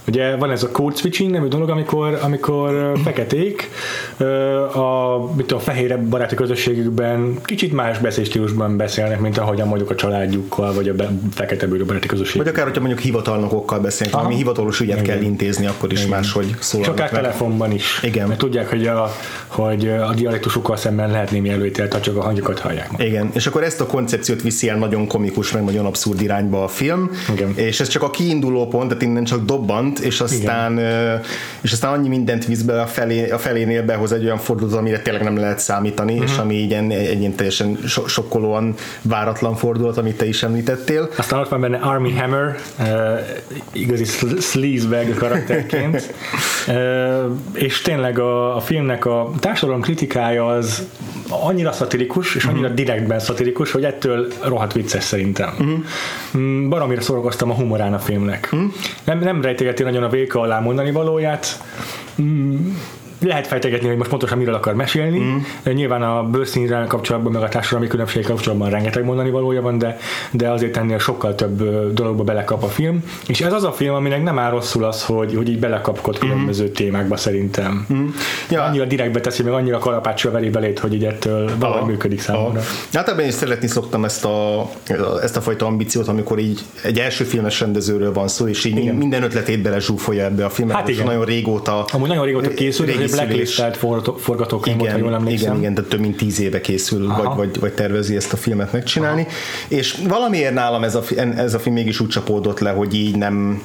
Ugye 0.07 0.35
van 0.35 0.51
ez 0.51 0.63
a 0.63 0.69
code 0.71 0.95
switching 0.95 1.31
nevű 1.31 1.47
dolog, 1.47 1.69
amikor, 1.69 2.19
amikor 2.21 2.91
feketék 3.03 3.69
a, 4.73 5.19
mit 5.35 5.51
a 5.51 5.59
fehér 5.59 5.99
baráti 5.99 6.35
közösségükben 6.35 7.41
kicsit 7.43 7.73
más 7.73 7.97
beszélstílusban 7.97 8.77
beszélnek, 8.77 9.19
mint 9.19 9.37
ahogyan 9.37 9.67
mondjuk 9.67 9.89
a 9.89 9.95
családjukkal, 9.95 10.73
vagy 10.73 10.89
a 10.89 10.93
be, 10.93 11.09
fekete 11.33 11.67
bőrű 11.67 11.83
baráti 11.83 12.07
közösség. 12.07 12.37
Vagy 12.37 12.47
akár, 12.47 12.63
hogyha 12.63 12.79
mondjuk 12.79 13.01
hivatalnokokkal 13.01 13.79
beszélnek, 13.79 14.15
ami 14.15 14.35
hivatalos 14.35 14.79
ügyet 14.79 15.01
Igen. 15.01 15.15
kell 15.15 15.25
intézni, 15.25 15.65
akkor 15.65 15.91
is 15.91 15.99
Igen. 15.99 16.09
máshogy 16.09 16.55
szólalnak. 16.59 16.95
És 16.95 17.01
akár 17.01 17.13
meg. 17.13 17.21
telefonban 17.21 17.71
is. 17.71 17.99
Igen. 18.03 18.27
Mert 18.27 18.39
tudják, 18.39 18.69
hogy 18.69 18.87
a, 18.87 19.11
hogy 19.47 19.87
a 19.87 20.13
dialektusukkal 20.13 20.77
szemben 20.77 21.11
lehet 21.11 21.31
némi 21.31 21.49
előítelt, 21.49 21.93
ha 21.93 21.99
csak 21.99 22.17
a 22.17 22.21
hangjukat 22.21 22.59
hallják. 22.59 22.89
Igen, 22.97 23.29
és 23.33 23.47
akkor 23.47 23.63
ezt 23.63 23.81
a 23.81 23.85
koncepciót 23.85 24.41
viszi 24.41 24.69
el 24.69 24.77
nagyon 24.77 25.07
komikus, 25.07 25.51
meg 25.51 25.63
nagyon 25.63 25.85
abszurd 25.85 26.21
irányba 26.21 26.63
a 26.63 26.67
film, 26.67 27.11
Igen. 27.33 27.53
és 27.55 27.79
ez 27.79 27.87
csak 27.87 28.03
a 28.03 28.09
kiinduló 28.09 28.67
pont, 28.67 28.87
tehát 28.87 29.03
innen 29.03 29.23
csak 29.23 29.45
dobbant, 29.45 29.94
és 29.99 30.21
aztán, 30.21 30.79
és 31.61 31.71
aztán 31.71 31.93
annyi 31.93 32.07
mindent 32.07 32.45
visz 32.45 32.61
be 32.61 32.81
a, 32.81 32.85
felé, 32.87 33.29
a 33.29 33.37
felénél 33.37 33.83
behoz 33.83 34.11
egy 34.11 34.23
olyan 34.23 34.37
fordulat, 34.37 34.73
amire 34.73 34.99
tényleg 34.99 35.23
nem 35.23 35.37
lehet 35.37 35.59
számítani, 35.59 36.11
uh-huh. 36.11 36.27
és 36.27 36.33
mhm. 36.33 36.41
ami 36.41 36.53
így 36.53 36.73
egy, 36.73 36.91
egy 36.91 37.19
ilyen 37.19 37.35
teljesen 37.35 37.77
so, 37.87 38.07
sokkolóan 38.07 38.75
váratlan 39.01 39.55
fordulat, 39.55 39.97
amit 39.97 40.17
te 40.17 40.25
is 40.25 40.43
említettél. 40.43 41.09
Aztán 41.17 41.39
ott 41.39 41.49
van 41.49 41.61
benne 41.61 41.77
Army 41.77 42.11
Hammer, 42.11 42.55
uh, 42.79 42.87
igazi 43.71 44.05
sleazebag 44.39 45.13
karakterként, 45.13 45.95
uh, 46.67 46.75
és 47.53 47.81
tényleg 47.81 48.19
a, 48.19 48.55
a 48.55 48.59
filmnek 48.59 49.05
a 49.05 49.31
társadalom 49.39 49.81
kritikája 49.81 50.45
az 50.45 50.83
annyira 51.29 51.71
szatirikus, 51.71 52.35
és 52.35 52.43
annyira 52.43 52.61
uh-huh. 52.61 52.75
direktben 52.75 53.19
szatirikus, 53.19 53.71
hogy 53.71 53.83
ettől 53.83 54.27
rohadt 54.43 54.73
vicces 54.73 55.03
szerintem. 55.03 55.49
Uh-huh. 55.59 56.67
Baromira 56.69 57.01
szórakoztam 57.01 57.49
a 57.49 57.53
humorán 57.53 57.93
a 57.93 57.99
filmnek. 57.99 58.49
Uh-huh. 58.51 58.71
Nem, 59.03 59.19
nem 59.19 59.41
rejtegeti 59.41 59.83
nagyon 59.85 60.03
a 60.03 60.09
véka 60.09 60.39
alá 60.39 60.59
mondani 60.59 60.91
valóját, 60.91 61.63
lehet 63.19 63.47
fejtegetni, 63.47 63.87
hogy 63.87 63.97
most 63.97 64.09
pontosan 64.09 64.37
miről 64.37 64.53
akar 64.53 64.73
mesélni. 64.73 65.19
Mm. 65.19 65.71
Nyilván 65.71 66.01
a 66.01 66.23
bőrszínre 66.23 66.85
kapcsolatban, 66.87 67.31
meg 67.31 67.41
a 67.41 67.49
társadalmi 67.49 67.87
különbség 67.87 68.25
kapcsolatban 68.25 68.69
rengeteg 68.69 69.03
mondani 69.03 69.29
valója 69.29 69.61
van, 69.61 69.77
de, 69.77 69.97
de 70.31 70.49
azért 70.49 70.77
ennél 70.77 70.99
sokkal 70.99 71.35
több 71.35 71.63
dologba 71.93 72.23
belekap 72.23 72.63
a 72.63 72.67
film. 72.67 73.03
És 73.27 73.41
ez 73.41 73.53
az 73.53 73.63
a 73.63 73.71
film, 73.71 73.93
aminek 73.93 74.23
nem 74.23 74.39
áll 74.39 74.51
rosszul 74.51 74.83
az, 74.83 75.03
hogy, 75.03 75.35
hogy 75.35 75.49
így 75.49 75.59
belekapkod 75.59 76.17
különböző 76.17 76.63
mm. 76.63 76.73
témákba 76.73 77.17
szerintem. 77.17 77.85
Mm. 77.93 78.07
Ja. 78.49 78.63
Annyira 78.63 78.85
direktbe 78.85 79.19
teszi, 79.19 79.43
meg 79.43 79.53
annyira 79.53 79.77
kalapáccsal 79.77 80.31
veri 80.31 80.49
belét, 80.49 80.79
hogy 80.79 80.93
így 80.93 81.05
ettől 81.05 81.51
valahogy 81.59 81.81
ah. 81.81 81.87
működik 81.87 82.19
számomra. 82.19 82.61
Hát 82.93 83.09
ebben 83.09 83.27
is 83.27 83.33
szeretni 83.33 83.67
szoktam 83.67 84.05
ezt 84.05 84.25
a, 84.25 84.69
ezt 85.21 85.37
a 85.37 85.41
fajta 85.41 85.65
ambíciót, 85.65 86.07
amikor 86.07 86.39
így 86.39 86.61
egy 86.83 86.99
első 86.99 87.23
filmes 87.23 87.59
rendezőről 87.59 88.13
van 88.13 88.27
szó, 88.27 88.47
és 88.47 88.65
így 88.65 88.77
igen. 88.77 88.95
minden 88.95 89.23
ötletét 89.23 89.61
bele 89.61 89.79
zsúfolja 89.79 90.23
ebbe 90.23 90.45
a 90.45 90.49
filmbe. 90.49 90.73
Hát 90.73 90.87
igen. 90.87 91.05
Nagyon 91.05 91.25
régóta. 91.25 91.85
Amúgy 91.91 92.07
nagyon 92.07 92.25
régóta 92.25 92.49
készült, 92.49 92.89
készülés. 93.05 93.27
blacklistelt 93.27 93.77
forgató- 93.77 94.15
forgatókönyv 94.17 94.77
volt, 94.77 94.91
ha 94.91 94.97
jól 94.97 95.07
Igen, 95.07 95.19
emlékszem. 95.19 95.47
igen, 95.49 95.59
igen, 95.61 95.73
tehát 95.73 95.89
több 95.89 95.99
mint 95.99 96.17
tíz 96.17 96.39
éve 96.39 96.61
készül, 96.61 97.07
vagy, 97.07 97.35
vagy, 97.35 97.59
vagy 97.59 97.73
tervezi 97.73 98.15
ezt 98.15 98.33
a 98.33 98.37
filmet 98.37 98.71
megcsinálni, 98.71 99.21
Aha. 99.21 99.31
és 99.67 99.97
valamiért 100.07 100.53
nálam 100.53 100.83
ez 100.83 100.95
a, 100.95 101.03
ez 101.37 101.53
a 101.53 101.59
film 101.59 101.75
mégis 101.75 101.99
úgy 101.99 102.07
csapódott 102.07 102.59
le, 102.59 102.69
hogy 102.69 102.93
így 102.93 103.17
nem, 103.17 103.61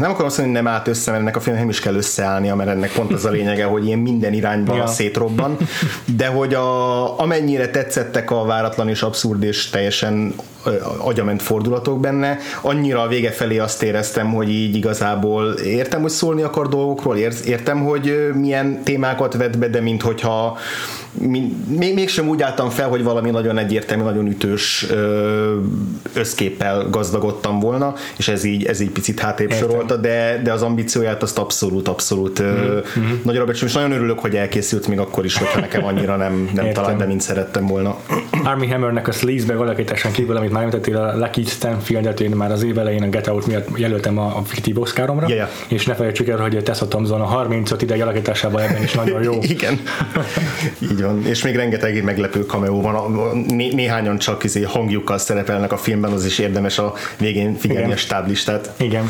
nem 0.00 0.10
akarom 0.10 0.26
azt 0.26 0.38
mondani, 0.38 0.42
hogy 0.42 0.52
nem 0.52 0.66
állt 0.68 0.88
össze, 0.88 1.10
mert 1.10 1.22
ennek 1.22 1.36
a 1.36 1.40
filmnek 1.40 1.62
nem 1.62 1.72
is 1.72 1.80
kell 1.80 1.94
összeállnia, 1.94 2.54
mert 2.54 2.70
ennek 2.70 2.92
pont 2.92 3.12
az 3.12 3.24
a 3.24 3.30
lényege, 3.30 3.64
hogy 3.64 3.86
ilyen 3.86 3.98
minden 3.98 4.32
irányba 4.32 4.76
Ja. 4.76 4.86
szétrobban, 4.86 5.56
de 6.16 6.26
hogy 6.26 6.54
a, 6.54 7.20
amennyire 7.20 7.68
tetszettek 7.68 8.30
a 8.30 8.44
váratlan 8.44 8.88
és 8.88 9.02
abszurd 9.02 9.42
és 9.42 9.70
teljesen 9.70 10.34
agyament 10.98 11.42
fordulatok 11.42 12.00
benne, 12.00 12.38
annyira 12.62 13.02
a 13.02 13.08
vége 13.08 13.30
felé 13.30 13.58
azt 13.58 13.82
éreztem, 13.82 14.32
hogy 14.32 14.48
így 14.50 14.76
igazából 14.76 15.52
értem, 15.52 16.00
hogy 16.00 16.10
szólni 16.10 16.42
akar 16.42 16.68
dolgokról, 16.68 17.16
ér- 17.16 17.46
értem, 17.46 17.84
hogy 17.84 18.08
ö, 18.08 18.32
témákat 18.82 19.34
vet 19.34 19.58
be, 19.58 19.68
de 19.68 19.80
mint 19.80 20.02
hogyha 20.02 20.58
még, 21.18 21.94
mégsem 21.94 22.28
úgy 22.28 22.42
álltam 22.42 22.70
fel, 22.70 22.88
hogy 22.88 23.02
valami 23.02 23.30
nagyon 23.30 23.58
egyértelmű, 23.58 24.02
nagyon 24.02 24.26
ütős 24.26 24.86
összképpel 26.12 26.86
gazdagodtam 26.90 27.60
volna, 27.60 27.94
és 28.16 28.28
ez 28.28 28.44
így, 28.44 28.64
ez 28.64 28.80
így 28.80 28.90
picit 28.90 29.20
hátrébb 29.20 29.50
Értem. 29.50 29.68
sorolta, 29.68 29.96
de, 29.96 30.40
de 30.44 30.52
az 30.52 30.62
ambícióját 30.62 31.22
azt 31.22 31.38
abszolút, 31.38 31.88
abszolút 31.88 32.42
mm-hmm. 32.42 33.12
nagyra 33.22 33.44
becsülöm, 33.44 33.68
és 33.68 33.74
nagyon 33.74 33.92
örülök, 33.92 34.18
hogy 34.18 34.36
elkészült 34.36 34.88
még 34.88 34.98
akkor 34.98 35.24
is, 35.24 35.36
hogyha 35.36 35.60
nekem 35.60 35.84
annyira 35.84 36.16
nem, 36.16 36.50
nem 36.54 36.64
Értem. 36.64 36.82
talált 36.82 36.98
be, 36.98 37.04
mint 37.04 37.20
szerettem 37.20 37.66
volna. 37.66 37.96
Army 38.44 38.66
Hammernek 38.66 39.08
a 39.08 39.12
Sleazebag 39.12 39.60
alakításon 39.60 40.12
kívül, 40.12 40.36
amit 40.36 40.50
már 40.50 40.62
említettél, 40.62 40.96
a 40.96 41.16
Lucky 41.16 41.44
Stanfieldet 41.44 42.20
én 42.20 42.30
már 42.30 42.52
az 42.52 42.62
év 42.62 42.78
elején 42.78 43.02
a 43.02 43.08
Get 43.08 43.26
Out 43.26 43.46
miatt 43.46 43.68
jelöltem 43.78 44.18
a, 44.18 44.36
a 44.36 44.42
fiktív 44.44 44.80
Oscaromra, 44.80 45.28
Ja, 45.28 45.34
ja. 45.34 45.48
és 45.68 45.86
ne 45.86 45.94
felejtsük 45.94 46.28
el, 46.28 46.38
hogy 46.38 46.62
Tessa 46.62 46.88
Thompson 46.88 47.20
a 47.20 47.24
35 47.24 47.82
ideg 47.82 48.00
alakításában 48.00 48.62
ebben 48.62 48.82
is 48.82 48.92
nagyon 48.92 49.22
jó. 49.22 49.38
Igen. 49.54 49.80
Így 50.92 51.02
van. 51.04 51.26
És 51.26 51.42
még 51.42 51.56
rengeteg 51.56 52.04
meglepő 52.04 52.42
cameo 52.42 52.80
van. 52.80 53.44
Né- 53.48 53.74
néhányan 53.74 54.18
csak 54.18 54.44
izé 54.44 54.62
hangjukkal 54.62 55.18
szerepelnek 55.18 55.72
a 55.72 55.76
filmben, 55.76 56.12
az 56.12 56.24
is 56.24 56.38
érdemes 56.38 56.78
a 56.78 56.94
végén 57.18 57.56
figyelni 57.56 57.82
Igen. 57.82 57.96
a 57.96 57.98
stáblistát. 58.00 58.72
Igen. 58.76 59.06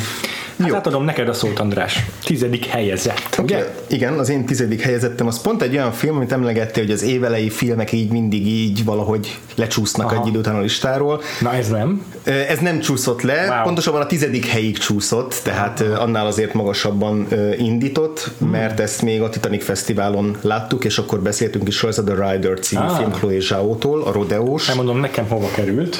Hát 0.58 0.68
Jó. 0.68 0.74
átadom 0.74 1.04
neked 1.04 1.28
a 1.28 1.32
szót, 1.32 1.58
András. 1.58 2.04
Tizedik 2.24 2.64
helyezett, 2.66 3.38
ugye? 3.42 3.74
Igen, 3.86 4.18
az 4.18 4.28
én 4.28 4.44
tizedik 4.46 4.80
helyezettem, 4.80 5.26
az 5.26 5.40
pont 5.40 5.62
egy 5.62 5.74
olyan 5.74 5.92
film, 5.92 6.16
amit 6.16 6.32
emlegettél, 6.32 6.82
hogy 6.82 6.92
az 6.92 7.02
évelei 7.02 7.50
filmek 7.50 7.92
így 7.92 8.10
mindig 8.10 8.46
így 8.46 8.84
valahogy 8.84 9.38
lecsúsznak 9.54 10.12
Aha. 10.12 10.20
egy 10.20 10.26
idő 10.28 10.38
után 10.38 10.54
a 10.54 10.60
listáról. 10.60 11.20
Na 11.40 11.52
ez 11.54 11.68
nem. 11.68 12.04
Ez 12.24 12.58
nem 12.58 12.80
csúszott 12.80 13.22
le, 13.22 13.46
Wow. 13.48 13.62
pontosabban 13.62 14.00
a 14.00 14.06
tizedik 14.06 14.46
helyig 14.46 14.78
csúszott, 14.78 15.40
tehát 15.44 15.80
annál 15.80 16.26
azért 16.26 16.52
magasabban 16.54 17.26
indított, 17.58 18.30
Hmm. 18.38 18.48
mert 18.48 18.80
ezt 18.80 19.02
még 19.02 19.22
a 19.22 19.28
Titanic 19.28 19.64
Fesztiválon 19.64 20.36
láttuk, 20.40 20.84
és 20.84 20.98
akkor 20.98 21.20
beszéltünk 21.20 21.68
is 21.68 21.82
róla, 21.82 21.94
ez 21.98 22.04
a 22.08 22.12
The 22.14 22.30
Rider 22.30 22.58
című 22.58 22.82
Ah. 22.84 22.96
film 22.96 23.10
Chloe 23.12 23.40
Zhao-tól, 23.40 24.02
a 24.02 24.12
Rodeós. 24.12 24.68
Elmondom 24.68 24.98
nekem 25.00 25.26
hova 25.28 25.48
került. 25.54 25.98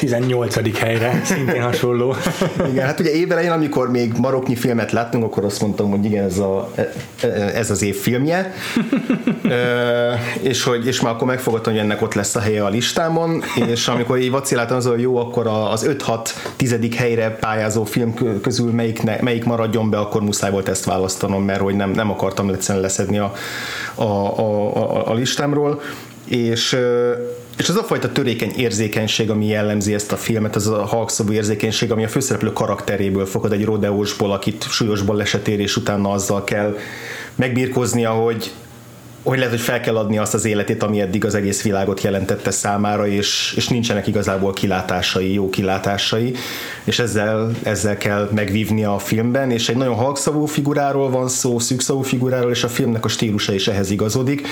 18. 0.00 0.78
helyre, 0.78 1.20
szintén 1.24 1.62
hasonló. 1.62 2.14
Igen, 2.72 2.86
hát 2.86 3.00
ugye 3.00 3.10
évelején, 3.10 3.50
amikor 3.50 3.90
még 3.90 4.12
maroknyi 4.18 4.56
filmet 4.56 4.92
láttunk, 4.92 5.24
akkor 5.24 5.44
azt 5.44 5.60
mondtam, 5.60 5.90
hogy 5.90 6.04
igen, 6.04 6.24
ez, 6.24 6.38
a, 6.38 6.70
ez 7.54 7.70
az 7.70 7.82
év 7.82 7.96
filmje, 7.96 8.52
Ö, 9.42 10.12
és, 10.40 10.62
hogy, 10.62 10.86
és 10.86 11.00
már 11.00 11.12
akkor 11.12 11.26
megfogadtam, 11.26 11.72
hogy 11.72 11.82
ennek 11.82 12.02
ott 12.02 12.14
lesz 12.14 12.36
a 12.36 12.40
helye 12.40 12.64
a 12.64 12.68
listámon, 12.68 13.42
és 13.68 13.88
amikor 13.88 14.18
így 14.18 14.30
vaciláltam 14.30 14.76
azon, 14.76 14.92
hogy 14.92 15.02
jó, 15.02 15.16
akkor 15.16 15.46
az 15.46 15.86
5-6 16.06 16.28
tizedik 16.56 16.94
helyre 16.94 17.30
pályázó 17.30 17.84
film 17.84 18.14
kö- 18.14 18.40
közül 18.40 18.72
melyik, 18.72 19.02
ne, 19.02 19.16
melyik 19.20 19.44
maradjon 19.44 19.90
be, 19.90 19.98
akkor 19.98 20.22
muszáj 20.22 20.50
volt 20.50 20.68
ezt 20.68 20.84
választanom, 20.84 21.44
mert 21.44 21.60
hogy 21.60 21.74
nem, 21.74 21.90
nem 21.90 22.10
akartam 22.10 22.48
egyszerűen 22.48 22.84
leszedni 22.84 23.18
a, 23.18 23.32
a, 23.94 24.02
a, 24.02 24.76
a, 24.76 25.10
a 25.10 25.14
listámról, 25.14 25.80
és 26.24 26.76
és 27.60 27.68
az 27.68 27.76
a 27.76 27.82
fajta 27.82 28.12
törékeny 28.12 28.52
érzékenység, 28.56 29.30
ami 29.30 29.46
jellemzi 29.46 29.94
ezt 29.94 30.12
a 30.12 30.16
filmet, 30.16 30.56
az 30.56 30.66
a 30.66 30.84
halkszavú 30.84 31.32
érzékenység, 31.32 31.92
ami 31.92 32.04
a 32.04 32.08
főszereplő 32.08 32.52
karakteréből 32.52 33.26
fogad. 33.26 33.52
Egy 33.52 33.64
rodeósból, 33.64 34.32
akit 34.32 34.66
súlyos 34.70 35.02
balesetér, 35.02 35.60
és 35.60 35.76
utána 35.76 36.10
azzal 36.10 36.44
kell 36.44 36.76
megbírkoznia, 37.34 38.10
hogy 38.10 38.52
hogy 39.22 39.38
lehet, 39.38 39.52
hogy 39.52 39.62
fel 39.62 39.80
kell 39.80 39.96
adni 39.96 40.18
azt 40.18 40.34
az 40.34 40.44
életét, 40.44 40.82
ami 40.82 41.00
eddig 41.00 41.24
az 41.24 41.34
egész 41.34 41.62
világot 41.62 42.02
jelentette 42.02 42.50
számára, 42.50 43.06
és, 43.06 43.52
és 43.56 43.68
nincsenek 43.68 44.06
igazából 44.06 44.52
kilátásai, 44.52 45.32
jó 45.32 45.50
kilátásai, 45.50 46.34
és 46.84 46.98
ezzel, 46.98 47.50
ezzel 47.62 47.96
kell 47.96 48.28
megvívnia 48.34 48.94
a 48.94 48.98
filmben, 48.98 49.50
és 49.50 49.68
egy 49.68 49.76
nagyon 49.76 49.94
halkszavú 49.94 50.44
figuráról 50.44 51.10
van 51.10 51.28
szó, 51.28 51.58
szűkszavú 51.58 52.02
figuráról, 52.02 52.50
és 52.50 52.64
a 52.64 52.68
filmnek 52.68 53.04
a 53.04 53.08
stílusa 53.08 53.52
is 53.52 53.68
ehhez 53.68 53.90
igazodik, 53.90 54.46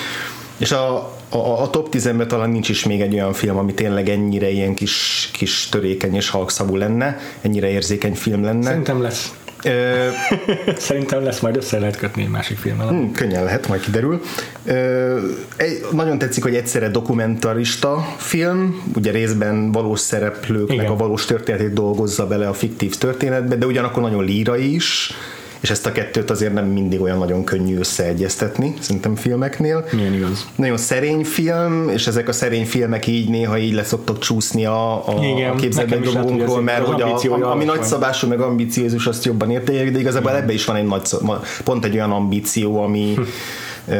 és 0.58 0.72
a, 0.72 0.96
a, 1.28 1.62
a 1.62 1.70
top 1.70 1.88
10-ben 1.92 2.28
talán 2.28 2.50
nincs 2.50 2.68
is 2.68 2.84
még 2.84 3.00
egy 3.00 3.14
olyan 3.14 3.32
film, 3.32 3.56
ami 3.56 3.74
tényleg 3.74 4.08
ennyire 4.08 4.50
ilyen 4.50 4.74
kis, 4.74 5.28
kis 5.32 5.68
törékeny 5.68 6.14
és 6.14 6.30
halkszavú 6.30 6.76
lenne, 6.76 7.18
ennyire 7.40 7.68
érzékeny 7.68 8.14
film 8.14 8.44
lenne. 8.44 8.62
Szerintem 8.62 9.02
lesz. 9.02 9.32
Ö, 9.64 10.08
Szerintem 10.76 11.24
lesz, 11.24 11.40
majd 11.40 11.56
össze 11.56 11.78
lehet 11.78 11.96
kötni 11.96 12.22
egy 12.22 12.28
másik 12.28 12.58
filmmel. 12.58 12.88
Hmm, 12.88 13.12
könnyen 13.12 13.44
lehet, 13.44 13.68
majd 13.68 13.80
kiderül. 13.80 14.20
Ö, 14.64 15.18
egy, 15.56 15.86
nagyon 15.92 16.18
tetszik, 16.18 16.42
hogy 16.42 16.54
egyszerre 16.54 16.88
dokumentarista 16.88 18.14
film, 18.16 18.92
ugye 18.94 19.10
részben 19.10 19.72
valós 19.72 20.00
szereplőknek 20.00 20.76
Igen. 20.76 20.90
a 20.90 20.96
valós 20.96 21.24
történetét 21.24 21.72
dolgozza 21.72 22.26
bele 22.26 22.48
a 22.48 22.52
fiktív 22.52 22.94
történetbe, 22.94 23.56
de 23.56 23.66
ugyanakkor 23.66 24.02
nagyon 24.02 24.24
lírai 24.24 24.74
is, 24.74 25.12
és 25.60 25.70
ezt 25.70 25.86
a 25.86 25.92
kettőt 25.92 26.30
azért 26.30 26.52
nem 26.52 26.66
mindig 26.66 27.00
olyan 27.00 27.18
nagyon 27.18 27.44
könnyű 27.44 27.78
összeegyeztetni, 27.78 28.74
szerintem 28.80 29.14
filmeknél. 29.14 29.84
Milyen 29.92 30.14
igaz. 30.14 30.46
Nagyon 30.54 30.76
szerény 30.76 31.24
film, 31.24 31.88
és 31.88 32.06
ezek 32.06 32.28
a 32.28 32.32
szerény 32.32 32.66
filmek 32.66 33.06
így 33.06 33.28
néha 33.28 33.58
így 33.58 33.74
leszoktak 33.74 34.18
csúszni 34.18 34.64
a, 34.64 35.08
a, 35.08 35.24
Igen, 35.24 35.50
a 35.50 36.10
dolgunkról, 36.12 36.58
ez 36.58 36.64
mert 36.64 36.86
hogy 36.86 37.02
a, 37.02 37.04
ambíciója 37.04 37.50
ami 37.50 37.64
nagyszabású 37.64 38.28
meg 38.28 38.40
ambiciózus, 38.40 39.06
azt 39.06 39.24
jobban 39.24 39.50
értékelik, 39.50 39.92
de 39.92 39.98
igazából 39.98 40.32
ebbe 40.32 40.52
is 40.52 40.64
van 40.64 40.76
egy 40.76 40.86
nagy, 40.86 41.02
pont 41.64 41.84
egy 41.84 41.94
olyan 41.94 42.10
ambíció, 42.10 42.82
ami, 42.82 43.14
ö, 43.88 43.96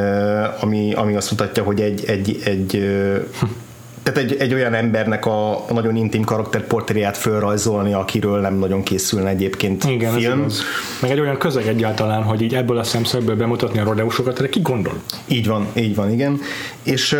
ami, 0.61 0.93
ami 0.93 1.15
azt 1.15 1.31
mutatja, 1.31 1.63
hogy 1.63 1.81
egy, 1.81 2.05
egy, 2.07 2.41
egy 2.45 2.77
ö, 2.77 3.17
tehát 4.13 4.31
egy, 4.31 4.37
egy 4.39 4.55
olyan 4.55 4.75
embernek 4.75 5.27
a, 5.27 5.53
a 5.53 5.73
nagyon 5.73 5.97
intim 5.97 6.25
karakterportréját 6.25 7.17
fölrajzolni, 7.17 7.93
akiről 7.93 8.41
nem 8.41 8.55
nagyon 8.55 8.83
készülne 8.83 9.29
egyébként 9.29 9.85
Igen, 9.85 10.15
ez 10.15 10.21
film. 10.21 10.39
igaz. 10.39 10.63
Meg 11.01 11.11
egy 11.11 11.21
olyan 11.21 11.39
közeg 11.39 11.67
egyáltalán, 11.67 12.23
hogy 12.23 12.43
így 12.43 12.55
ebből 12.55 12.79
a 12.79 12.83
szemszögből 12.83 13.37
bemutatni 13.37 13.79
a 13.79 13.85
rodeusokat, 13.85 14.39
erre 14.39 14.49
ki 14.49 14.61
gondol? 14.61 14.93
Így 15.27 15.47
van, 15.47 15.67
így 15.75 15.95
van, 15.95 16.13
igen. 16.13 16.41
És, 16.83 17.17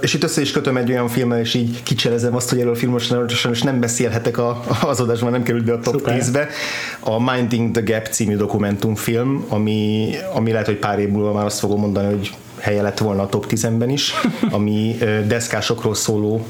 és 0.00 0.14
itt 0.14 0.22
össze 0.22 0.40
is 0.40 0.50
kötöm 0.50 0.76
egy 0.76 0.90
olyan 0.90 1.08
filmmel, 1.08 1.40
és 1.40 1.54
így 1.54 1.82
kicselezem 1.82 2.34
azt, 2.34 2.48
hogy 2.48 2.58
erről 2.58 2.72
a 2.72 2.76
filmosra 2.76 3.24
és 3.50 3.62
nem 3.62 3.80
beszélhetek 3.80 4.38
a, 4.38 4.60
az 4.82 5.00
adásban, 5.00 5.30
nem 5.30 5.42
került 5.42 5.64
be 5.64 5.72
a 5.72 5.80
top 5.80 5.94
Szuper. 5.94 6.22
10-be. 6.22 6.48
A 7.00 7.32
Minding 7.32 7.70
the 7.70 7.82
Gap 7.94 8.06
című 8.06 8.36
dokumentumfilm, 8.36 9.44
ami, 9.48 10.10
ami 10.34 10.50
lehet, 10.50 10.66
hogy 10.66 10.76
pár 10.76 10.98
év 10.98 11.08
múlva 11.08 11.32
már 11.32 11.44
azt 11.44 11.58
fogom 11.58 11.80
mondani, 11.80 12.06
hogy 12.06 12.30
helye 12.60 12.82
lett 12.82 12.98
volna 12.98 13.22
a 13.22 13.28
top 13.28 13.46
10-ben 13.50 13.90
is, 13.90 14.14
ami 14.50 14.98
deszkásokról 15.26 15.94
szóló 15.94 16.46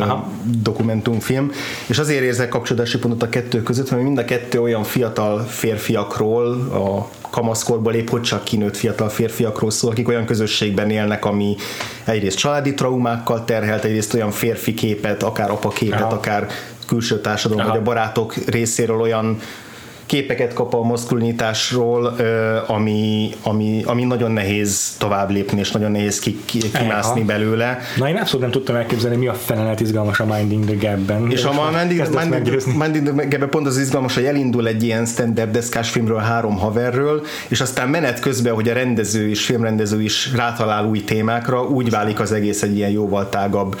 Aha. 0.00 0.30
dokumentumfilm, 0.62 1.50
és 1.86 1.98
azért 1.98 2.22
érzek 2.22 2.48
kapcsolódási 2.48 2.98
pontot 2.98 3.22
a 3.22 3.28
kettő 3.28 3.62
között, 3.62 3.90
mert 3.90 4.02
mind 4.02 4.18
a 4.18 4.24
kettő 4.24 4.60
olyan 4.60 4.82
fiatal 4.82 5.40
férfiakról, 5.40 6.46
a 6.72 7.08
kamaszkorból 7.30 7.94
épp 7.94 8.08
hogy 8.08 8.22
csak 8.22 8.44
kinőtt 8.44 8.76
fiatal 8.76 9.08
férfiakról 9.08 9.70
szól, 9.70 9.90
akik 9.90 10.08
olyan 10.08 10.24
közösségben 10.24 10.90
élnek, 10.90 11.24
ami 11.24 11.56
egyrészt 12.04 12.38
családi 12.38 12.74
traumákkal 12.74 13.44
terhelt, 13.44 13.84
egyrészt 13.84 14.14
olyan 14.14 14.30
férfi 14.30 14.74
képet, 14.74 15.22
akár 15.22 15.50
apa 15.50 15.68
képet, 15.68 16.00
Aha. 16.00 16.14
akár 16.14 16.46
külső 16.86 17.20
társadalom, 17.20 17.62
Aha. 17.62 17.72
vagy 17.72 17.80
a 17.80 17.84
barátok 17.84 18.34
részéről 18.34 19.00
olyan 19.00 19.38
képeket 20.06 20.52
kap 20.52 20.74
a 20.74 20.82
maszkulinitásról, 20.82 22.14
ö, 22.18 22.56
ami, 22.66 23.30
ami, 23.42 23.82
ami 23.86 24.04
nagyon 24.04 24.30
nehéz 24.30 24.96
tovább 24.98 25.30
lépni, 25.30 25.58
és 25.58 25.70
nagyon 25.70 25.90
nehéz 25.90 26.18
ki, 26.18 26.40
ki, 26.44 26.58
kimászni 26.58 27.20
Aha. 27.20 27.24
belőle. 27.24 27.78
Na 27.96 28.08
én 28.08 28.16
abszolút 28.16 28.40
nem 28.40 28.50
tudtam 28.50 28.76
elképzelni, 28.76 29.16
mi 29.16 29.26
a 29.26 29.34
fene 29.34 29.62
lehet 29.62 29.80
izgalmas 29.80 30.20
a 30.20 30.24
Minding 30.24 30.64
the 30.64 30.88
Gap-ben. 30.88 31.30
És 31.30 31.44
a 31.44 31.52
Minding, 31.76 32.08
Minding. 32.30 32.76
Minding 32.78 33.18
the 33.18 33.38
Gap 33.38 33.50
pont 33.50 33.66
az 33.66 33.78
izgalmas, 33.78 34.14
hogy 34.14 34.24
elindul 34.24 34.66
egy 34.66 34.82
ilyen 34.82 35.06
stand-up 35.06 35.50
deszkás 35.50 35.90
filmről 35.90 36.18
három 36.18 36.58
haverről, 36.58 37.22
és 37.48 37.60
aztán 37.60 37.88
menet 37.88 38.20
közben, 38.20 38.54
hogy 38.54 38.68
a 38.68 38.72
rendező 38.72 39.28
és 39.28 39.44
filmrendező 39.44 40.02
is 40.02 40.32
rátalál 40.34 40.84
új 40.84 41.04
témákra, 41.04 41.62
úgy 41.62 41.90
válik 41.90 42.20
az 42.20 42.32
egész 42.32 42.62
egy 42.62 42.76
ilyen 42.76 42.90
jóval 42.90 43.28
tágabb 43.28 43.76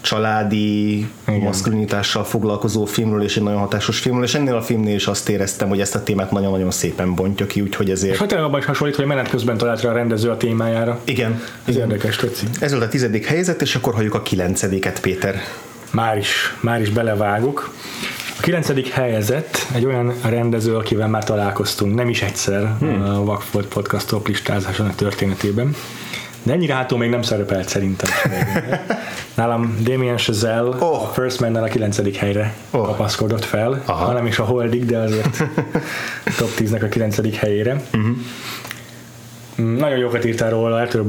családi 0.00 0.96
Igen. 1.28 1.40
maszkulinitással 1.40 2.24
foglalkozó 2.24 2.84
filmről 2.84 3.22
és 3.22 3.36
egy 3.36 3.42
nagyon 3.42 3.58
hatásos 3.58 3.98
filmről, 3.98 4.24
és 4.24 4.34
ennél 4.34 4.54
a 4.54 4.62
filmnél 4.62 4.94
is 4.94 5.06
azt 5.06 5.28
éreztem, 5.28 5.68
hogy 5.68 5.80
ezt 5.80 5.94
a 5.94 6.02
témát 6.02 6.30
nagyon-nagyon 6.30 6.70
szépen 6.70 7.14
bontja 7.14 7.46
ki, 7.46 7.60
úgyhogy 7.60 7.86
És 7.86 7.92
ezért... 7.92 8.16
hogy 8.16 8.28
tényleg 8.28 8.46
abban 8.46 8.60
is 8.60 8.66
hasonlít, 8.66 8.96
hogy 8.96 9.06
menet 9.06 9.28
közben 9.28 9.56
talált 9.56 9.80
rá 9.80 9.90
a 9.90 9.92
rendező 9.92 10.30
a 10.30 10.36
témájára. 10.36 11.00
Igen, 11.04 11.42
Ez 11.64 11.76
érdekes, 11.76 12.16
Töci. 12.16 12.46
ez 12.60 12.70
volt 12.70 12.82
a 12.82 12.88
tizedik 12.88 13.26
helyzet, 13.26 13.62
és 13.62 13.74
akkor 13.74 13.94
halljuk 13.94 14.14
a 14.14 14.22
kilencediket, 14.22 15.00
Péter. 15.00 15.40
Már 15.90 16.18
is, 16.18 16.56
már 16.60 16.80
is 16.80 16.90
belevágok. 16.90 17.72
A 18.38 18.42
kilencedik 18.42 18.88
helyezett 18.88 19.66
egy 19.74 19.84
olyan 19.84 20.14
rendező, 20.22 20.76
akivel 20.76 21.08
már 21.08 21.24
találkoztunk, 21.24 21.94
nem 21.94 22.08
is 22.08 22.22
egyszer 22.22 22.74
hmm. 22.78 23.02
a 23.02 23.24
Vagfolt 23.24 23.66
Podcast 23.66 24.06
top 24.06 24.28
listázásának 24.28 24.94
történetében. 24.94 25.74
De 26.42 26.52
ennyire 26.52 26.74
hátul 26.74 26.98
még 26.98 27.10
nem 27.10 27.22
szerepelt 27.22 27.68
szerintem. 27.68 28.10
Nálam 29.34 29.76
Damien 29.82 30.16
Chazelle 30.16 30.76
oh. 30.78 31.02
a 31.02 31.06
First 31.06 31.40
man 31.40 31.56
a 31.56 31.64
kilencedik 31.64 32.16
helyre 32.16 32.54
oh. 32.70 32.84
kapaszkodott 32.84 33.44
fel, 33.44 33.82
Aha. 33.86 34.04
hanem 34.04 34.26
is 34.26 34.38
a 34.38 34.44
Holdig, 34.44 34.84
de 34.86 34.98
azért 34.98 35.36
top 36.38 36.50
10-nek 36.58 36.84
a 36.84 36.88
kilencedik 36.88 37.34
helyére. 37.34 37.82
Uh-huh. 37.94 38.16
Nagyon 39.78 39.98
jókat 39.98 40.24
írtál 40.24 40.50
róla 40.50 40.76
Arthur 40.76 41.04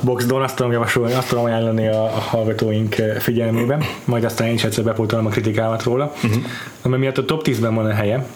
Boxdon, 0.00 0.42
azt 0.42 0.56
tudom 0.56 0.72
javasolni, 0.72 1.12
azt 1.12 1.28
tudom 1.28 1.44
ajánlani 1.44 1.88
a, 1.88 2.04
a 2.04 2.08
hallgatóink 2.08 2.94
figyelmében, 3.18 3.82
majd 4.04 4.24
aztán 4.24 4.46
én 4.46 4.54
is 4.54 4.64
egyszer 4.64 4.84
bepótolom 4.84 5.26
a 5.26 5.28
kritikámat 5.28 5.82
róla. 5.82 6.12
Uh-huh. 6.24 6.42
Ami 6.82 6.96
miatt 6.96 7.18
a 7.18 7.24
top 7.24 7.42
10-ben 7.46 7.74
van 7.74 7.86
a 7.86 7.92
helye, 7.92 8.26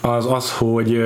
az 0.00 0.32
az, 0.32 0.52
hogy 0.52 1.04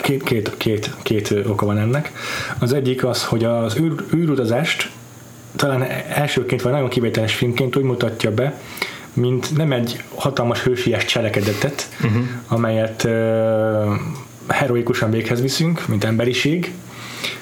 két, 0.00 0.22
két, 0.22 0.56
két, 0.56 0.90
két 1.02 1.34
oka 1.46 1.66
van 1.66 1.78
ennek. 1.78 2.12
Az 2.58 2.72
egyik 2.72 3.04
az, 3.04 3.24
hogy 3.24 3.44
az 3.44 3.76
űr, 3.78 4.04
űrutazást 4.14 4.90
talán 5.56 5.86
elsőként 6.08 6.62
vagy 6.62 6.72
nagyon 6.72 6.88
kivételes 6.88 7.34
filmként 7.34 7.76
úgy 7.76 7.82
mutatja 7.82 8.34
be, 8.34 8.60
mint 9.12 9.56
nem 9.56 9.72
egy 9.72 10.02
hatalmas 10.14 10.62
hősies 10.62 11.04
cselekedetet, 11.04 11.88
uh-huh. 12.04 12.22
amelyet 12.48 13.04
uh, 13.04 13.10
heroikusan 14.48 15.10
véghez 15.10 15.40
viszünk, 15.40 15.88
mint 15.88 16.04
emberiség, 16.04 16.72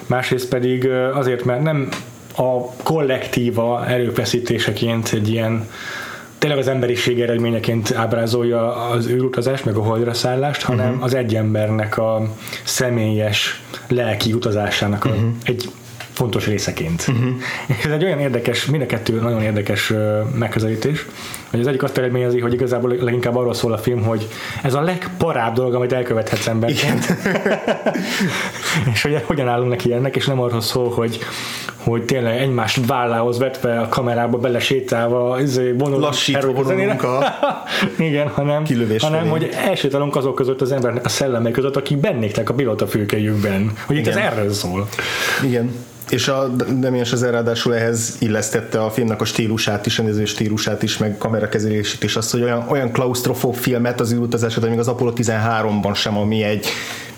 másrészt 0.05 0.49
pedig 0.49 0.89
azért, 1.13 1.45
mert 1.45 1.61
nem 1.61 1.89
a 2.35 2.71
kollektíva 2.83 3.87
erőfeszítéseként 3.87 5.09
egy 5.13 5.29
ilyen 5.29 5.67
tényleg 6.39 6.59
az 6.59 6.67
emberiség 6.67 7.21
eredményeként 7.21 7.93
ábrázolja 7.95 8.75
az 8.75 9.07
űrutazást, 9.07 9.65
meg 9.65 9.75
a 9.75 9.81
holdra 9.81 10.13
szállást, 10.13 10.61
hanem 10.61 10.89
uh-huh. 10.89 11.03
az 11.03 11.13
egy 11.13 11.35
embernek 11.35 11.97
a 11.97 12.35
személyes 12.63 13.61
lelki 13.87 14.33
utazásának 14.33 15.05
a, 15.05 15.09
uh-huh. 15.09 15.29
egy 15.43 15.69
fontos 16.11 16.45
részeként. 16.45 17.05
Uh-huh. 17.07 17.29
Ez 17.85 17.91
egy 17.91 18.03
olyan 18.03 18.19
érdekes, 18.19 18.65
mind 18.65 18.81
a 18.81 18.85
kettő 18.85 19.21
nagyon 19.21 19.41
érdekes 19.41 19.93
megközelítés, 20.35 21.05
hogy 21.51 21.59
az 21.59 21.67
egyik 21.67 21.83
azt 21.83 21.97
eredményezi, 21.97 22.39
hogy 22.39 22.53
igazából 22.53 22.95
leginkább 22.99 23.35
arról 23.35 23.53
szól 23.53 23.73
a 23.73 23.77
film, 23.77 24.03
hogy 24.03 24.27
ez 24.63 24.73
a 24.73 24.81
legparább 24.81 25.55
dolog, 25.55 25.73
amit 25.73 25.93
elkövethetsz 25.93 26.47
emberként. 26.47 27.17
és 28.93 29.01
hogy 29.01 29.23
hogyan 29.25 29.47
állunk 29.47 29.69
neki 29.69 29.93
ennek, 29.93 30.15
és 30.15 30.25
nem 30.25 30.41
arról 30.41 30.61
szól, 30.61 30.89
hogy 30.89 31.19
hogy 31.83 32.03
tényleg 32.03 32.37
egymás 32.37 32.79
vállához 32.87 33.37
vetve 33.37 33.79
a 33.79 33.87
kamerába 33.87 34.37
belesétálva 34.37 35.41
izé, 35.41 35.71
vonul, 35.71 35.99
lassítva 35.99 36.51
vonulunk 36.51 37.03
a 37.03 37.23
Igen, 37.97 38.27
hanem, 38.27 38.63
hanem 38.99 39.27
hogy 39.27 39.49
elsétálunk 39.65 40.15
azok 40.15 40.35
között 40.35 40.61
az 40.61 40.71
embernek 40.71 41.05
a 41.05 41.09
szellemek 41.09 41.51
között, 41.51 41.75
akik 41.75 41.97
bennéktek 41.97 42.49
a 42.49 42.53
pilotafülkejükben. 42.53 43.71
Hogy 43.85 43.95
itt 43.95 44.07
ez 44.07 44.15
erről 44.15 44.51
szól. 44.51 44.87
Igen 45.43 45.71
és 46.09 46.27
a 46.27 46.47
Damien 46.79 47.03
Chazelle 47.03 47.31
ráadásul 47.31 47.75
ehhez 47.75 48.15
illesztette 48.19 48.83
a 48.83 48.89
filmnek 48.89 49.21
a 49.21 49.25
stílusát 49.25 49.85
is, 49.85 49.99
a 49.99 50.03
néző 50.03 50.25
stílusát 50.25 50.83
is, 50.83 50.97
meg 50.97 51.17
kamerakezelését 51.39 52.03
is, 52.03 52.15
azt, 52.15 52.31
hogy 52.31 52.41
olyan, 52.41 52.65
olyan 52.69 52.91
klaustrofób 52.91 53.55
filmet 53.55 53.99
az 53.99 54.13
űrutazásod, 54.13 54.69
még 54.69 54.79
az 54.79 54.87
Apollo 54.87 55.11
13-ban 55.15 55.95
sem, 55.95 56.17
ami 56.17 56.43
egy 56.43 56.67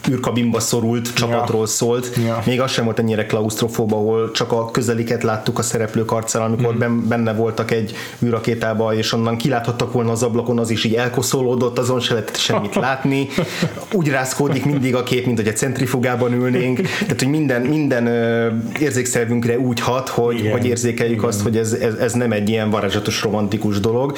űrkabinba 0.09 0.59
szorult 0.59 1.13
csapatról 1.13 1.67
szólt. 1.67 2.15
Ja. 2.25 2.43
Még 2.45 2.61
az 2.61 2.71
sem 2.71 2.85
volt 2.85 2.99
ennyire 2.99 3.25
klaustrofób, 3.25 3.93
ahol 3.93 4.31
csak 4.31 4.51
a 4.51 4.71
közeliket 4.71 5.23
láttuk 5.23 5.59
a 5.59 5.61
szereplők 5.61 6.11
arcán, 6.11 6.41
amikor 6.41 6.75
mm. 6.75 7.07
benne 7.07 7.33
voltak 7.33 7.71
egy 7.71 7.95
űrakétába, 8.23 8.93
és 8.93 9.13
onnan 9.13 9.37
kiláthattak 9.37 9.93
volna 9.93 10.11
az 10.11 10.23
ablakon, 10.23 10.59
az 10.59 10.69
is 10.69 10.83
így 10.83 10.95
elkoszolódott, 10.95 11.77
azon 11.77 11.99
se 11.99 12.13
lehetett 12.13 12.37
semmit 12.37 12.75
látni. 12.85 13.27
Úgy 13.91 14.09
rázkódik 14.09 14.65
mindig 14.65 14.95
a 14.95 15.03
kép, 15.03 15.25
mint 15.25 15.37
hogy 15.37 15.47
egy 15.47 15.57
centrifugában 15.57 16.33
ülnénk. 16.33 16.79
Tehát, 16.81 17.19
hogy 17.19 17.29
minden, 17.29 17.61
minden 17.61 18.07
érzékszervünkre 18.79 19.59
úgy 19.59 19.79
hat, 19.79 20.09
hogy, 20.09 20.49
hogy 20.51 20.65
érzékeljük 20.65 21.17
Igen. 21.17 21.29
azt, 21.29 21.41
hogy 21.41 21.57
ez, 21.57 21.73
ez, 21.73 21.93
ez 21.93 22.13
nem 22.13 22.31
egy 22.31 22.49
ilyen 22.49 22.69
varázsatos 22.69 23.21
romantikus 23.21 23.79
dolog. 23.79 24.17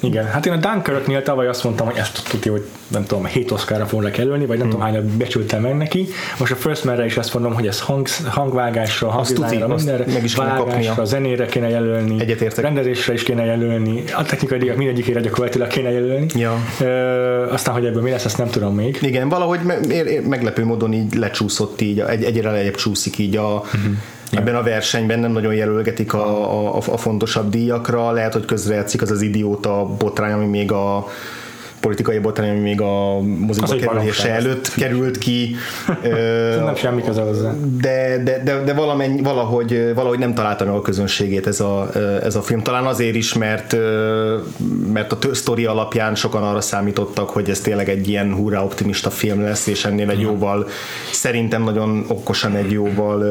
Igen, 0.00 0.26
hát 0.26 0.46
én 0.46 0.52
a 0.52 0.56
Dunkirknél 0.56 1.22
tavaly 1.22 1.48
azt 1.48 1.64
mondtam, 1.64 1.86
hogy 1.86 1.96
ezt 1.96 2.28
tudja, 2.28 2.52
hogy 2.52 2.66
nem 2.88 3.04
tudom, 3.06 3.24
7 3.24 3.50
Oscarra 3.50 3.86
fognak 3.86 4.16
előni, 4.16 4.46
vagy 4.46 4.58
nem 4.58 4.66
hmm. 4.66 4.70
tudom, 4.70 4.86
hányat 4.86 5.04
becsültem 5.04 5.62
meg 5.62 5.76
neki. 5.76 6.08
Most 6.38 6.52
a 6.52 6.56
First 6.56 6.84
Man-re 6.84 7.04
is 7.04 7.16
azt 7.16 7.34
mondom, 7.34 7.54
hogy 7.54 7.66
ez 7.66 7.80
hang, 7.80 8.08
hangvágásra, 8.28 9.10
hangdizájnra, 9.10 9.74
mindenre, 9.74 10.12
meg 10.12 10.24
is 10.24 10.34
vágásra, 10.34 11.04
zenére 11.04 11.46
kéne 11.46 11.68
jelölni, 11.68 12.20
Egyetértek. 12.20 12.64
rendezésre 12.64 13.12
is 13.12 13.22
kéne 13.22 13.44
jelölni, 13.44 14.04
a 14.16 14.22
technikai 14.22 14.58
díjak 14.58 14.76
mindegyikére 14.76 15.20
gyakorlatilag 15.20 15.68
kéne 15.68 15.90
jelölni. 15.90 16.26
Ja. 16.34 16.56
Ö, 16.80 17.52
aztán, 17.52 17.74
hogy 17.74 17.84
ebből 17.84 18.02
mi 18.02 18.10
lesz, 18.10 18.24
azt 18.24 18.38
nem 18.38 18.48
tudom 18.48 18.74
még. 18.74 18.98
Igen, 19.00 19.28
valahogy 19.28 19.60
me- 19.60 20.26
meglepő 20.28 20.64
módon 20.64 20.92
így 20.92 21.14
lecsúszott 21.14 21.80
így, 21.80 22.00
egy, 22.00 22.24
egyre 22.24 22.50
lejjebb 22.50 22.74
csúszik 22.74 23.18
így 23.18 23.36
a, 23.36 23.54
uh-huh 23.54 23.96
ebben 24.30 24.54
a 24.54 24.62
versenyben 24.62 25.18
nem 25.18 25.32
nagyon 25.32 25.54
jelölgetik 25.54 26.14
a, 26.14 26.74
a, 26.74 26.76
a 26.76 26.96
fontosabb 26.96 27.50
díjakra, 27.50 28.10
lehet, 28.10 28.32
hogy 28.32 28.44
közrejátszik 28.44 29.02
az 29.02 29.10
az 29.10 29.22
idióta 29.22 29.86
botrány, 29.98 30.32
ami 30.32 30.46
még 30.46 30.72
a 30.72 31.06
politikai 31.80 32.18
botrány, 32.18 32.50
ami 32.50 32.58
még 32.58 32.80
a 32.80 33.20
moziba 33.20 33.66
kerülése 33.66 34.30
előtt 34.30 34.74
került 34.74 35.18
ki. 35.18 35.56
nem 36.64 36.74
semmi 36.74 37.02
köze 37.02 37.22
hozzá. 37.22 37.54
De, 37.80 38.22
de, 38.24 38.42
de, 38.44 38.62
de 38.64 38.74
valamennyi, 38.74 39.22
valahogy, 39.22 39.94
valahogy 39.94 40.18
nem 40.18 40.34
találta 40.34 40.64
meg 40.64 40.74
a 40.74 40.82
közönségét 40.82 41.46
ez 41.46 41.60
a, 41.60 41.88
ez 42.22 42.36
a 42.36 42.42
film. 42.42 42.62
Talán 42.62 42.86
azért 42.86 43.14
is, 43.14 43.34
mert, 43.34 43.76
mert 44.92 45.12
a 45.12 45.34
sztori 45.34 45.64
alapján 45.64 46.14
sokan 46.14 46.42
arra 46.42 46.60
számítottak, 46.60 47.30
hogy 47.30 47.50
ez 47.50 47.60
tényleg 47.60 47.88
egy 47.88 48.08
ilyen 48.08 48.34
hurrá 48.34 48.62
optimista 48.62 49.10
film 49.10 49.42
lesz, 49.42 49.66
és 49.66 49.84
ennél 49.84 50.10
egy 50.10 50.20
jóval, 50.20 50.66
szerintem 51.12 51.62
nagyon 51.62 52.04
okosan 52.08 52.56
egy 52.56 52.70
jóval 52.70 53.24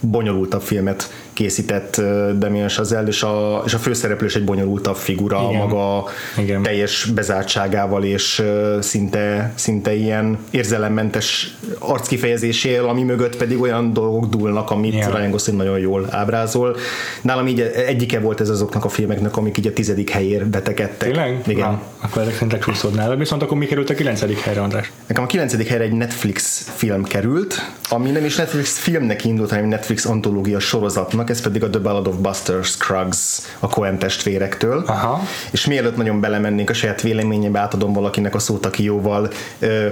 bonyolultabb 0.00 0.62
filmet 0.62 1.10
készített 1.32 2.00
Damien 2.38 2.68
Chazelle, 2.68 3.08
és 3.08 3.22
a, 3.22 3.62
és 3.66 3.74
a 3.74 3.78
főszereplő 3.78 4.26
is 4.26 4.34
egy 4.34 4.44
bonyolultabb 4.44 4.96
figura, 4.96 5.46
Igen. 5.50 5.66
maga 5.66 6.04
Igen. 6.38 6.62
teljes 6.62 7.04
bezártságával, 7.04 8.04
és 8.04 8.42
szinte, 8.80 9.52
szinte 9.54 9.94
ilyen 9.94 10.38
érzelemmentes 10.50 11.56
arckifejezésél, 11.78 12.84
ami 12.84 13.02
mögött 13.02 13.36
pedig 13.36 13.60
olyan 13.60 13.92
dolgok 13.92 14.26
dúlnak, 14.26 14.70
amit 14.70 14.92
Igen. 14.92 15.10
Ryan 15.10 15.30
Gosling 15.30 15.58
nagyon 15.58 15.78
jól 15.78 16.06
ábrázol. 16.10 16.76
Nálam 17.22 17.46
így 17.46 17.60
egyike 17.60 18.20
volt 18.20 18.40
ez 18.40 18.48
azoknak 18.48 18.84
a 18.84 18.88
filmeknek, 18.88 19.36
amik 19.36 19.58
így 19.58 19.66
a 19.66 19.72
tizedik 19.72 20.10
helyér 20.10 20.46
betegedtek. 20.46 21.08
Tényleg? 21.08 21.42
Igen. 21.46 21.70
Na, 21.70 21.82
akkor 22.00 22.22
ezek 22.22 22.32
szerint 22.32 22.52
lecsúszod 22.52 22.94
nálad, 22.94 23.18
viszont 23.18 23.42
akkor 23.42 23.56
mi 23.56 23.66
került 23.66 23.90
a 23.90 23.94
kilencedik 23.94 24.38
helyre, 24.38 24.60
András? 24.60 24.92
Nekem 25.06 25.24
a 25.24 25.26
kilencedik 25.26 25.66
helyre 25.66 25.84
egy 25.84 25.92
Netflix 25.92 26.70
film 26.74 27.02
került, 27.02 27.54
ami 27.88 28.10
nem 28.10 28.24
is 28.24 28.36
Netflix 28.36 28.78
filmnek 28.78 29.24
indult, 29.24 29.50
hanem 29.50 29.64
Netflix 29.64 30.04
antológia 30.04 30.58
sorozatnak, 30.58 31.21
ez 31.30 31.40
pedig 31.40 31.64
a 31.64 31.70
The 31.70 31.80
Ballad 31.80 32.06
of 32.06 32.14
Buster 32.14 32.64
Scruggs 32.64 33.40
a 33.58 33.68
Coen 33.68 33.98
testvérektől. 33.98 34.84
Aha. 34.86 35.20
És 35.50 35.66
mielőtt 35.66 35.96
nagyon 35.96 36.20
belemennénk 36.20 36.70
a 36.70 36.74
saját 36.74 37.02
véleményébe, 37.02 37.58
átadom 37.58 37.92
valakinek 37.92 38.34
a 38.34 38.38
szót, 38.38 38.66
aki 38.66 38.84
jóval 38.84 39.30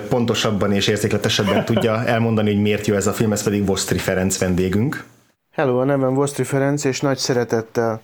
pontosabban 0.08 0.72
és 0.72 0.86
érzékletesebben 0.86 1.64
tudja 1.64 2.04
elmondani, 2.04 2.52
hogy 2.52 2.62
miért 2.62 2.86
jó 2.86 2.94
ez 2.94 3.06
a 3.06 3.12
film, 3.12 3.32
ez 3.32 3.42
pedig 3.42 3.66
Vostri 3.66 3.98
Ferenc 3.98 4.38
vendégünk. 4.38 5.04
Hello, 5.52 5.80
a 5.80 5.84
nevem 5.84 6.14
Vostri 6.14 6.44
Ferenc, 6.44 6.84
és 6.84 7.00
nagy 7.00 7.18
szeretettel 7.18 8.00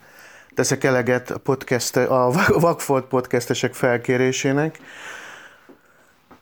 teszek 0.55 0.85
eleget 0.85 1.31
a, 1.31 1.39
podcast, 1.39 1.97
a 1.97 2.31
Vagfolt 2.67 3.05
podcastesek 3.05 3.75
felkérésének, 3.75 4.79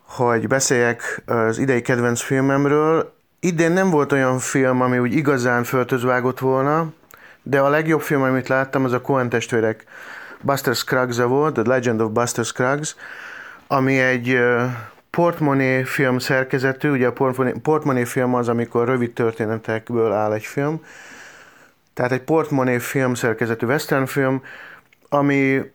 hogy 0.06 0.46
beszéljek 0.46 1.22
az 1.26 1.58
idei 1.58 1.82
kedvenc 1.82 2.20
filmemről, 2.20 3.13
Idén 3.44 3.72
nem 3.72 3.90
volt 3.90 4.12
olyan 4.12 4.38
film, 4.38 4.80
ami 4.80 4.98
úgy 4.98 5.12
igazán 5.12 5.64
föltöz 5.64 6.02
vágott 6.02 6.38
volna, 6.38 6.92
de 7.42 7.60
a 7.60 7.68
legjobb 7.68 8.00
film, 8.00 8.22
amit 8.22 8.48
láttam, 8.48 8.84
az 8.84 8.92
a 8.92 9.00
Coen 9.00 9.28
testvérek. 9.28 9.84
Buster 10.40 10.74
scruggs 10.74 11.16
volt, 11.16 11.54
The 11.54 11.62
Legend 11.66 12.00
of 12.00 12.10
Buster 12.10 12.44
Scruggs, 12.44 12.96
ami 13.66 13.98
egy 13.98 14.38
portmoney 15.10 15.84
film 15.84 16.18
szerkezetű, 16.18 16.90
ugye 16.90 17.06
a 17.06 17.12
portmoney 17.62 18.04
film 18.04 18.34
az, 18.34 18.48
amikor 18.48 18.86
rövid 18.86 19.12
történetekből 19.12 20.12
áll 20.12 20.32
egy 20.32 20.44
film, 20.44 20.84
tehát 21.94 22.12
egy 22.12 22.22
portmoney 22.22 22.78
film 22.78 23.14
szerkezetű 23.14 23.66
western 23.66 24.06
film, 24.06 24.42
ami 25.08 25.72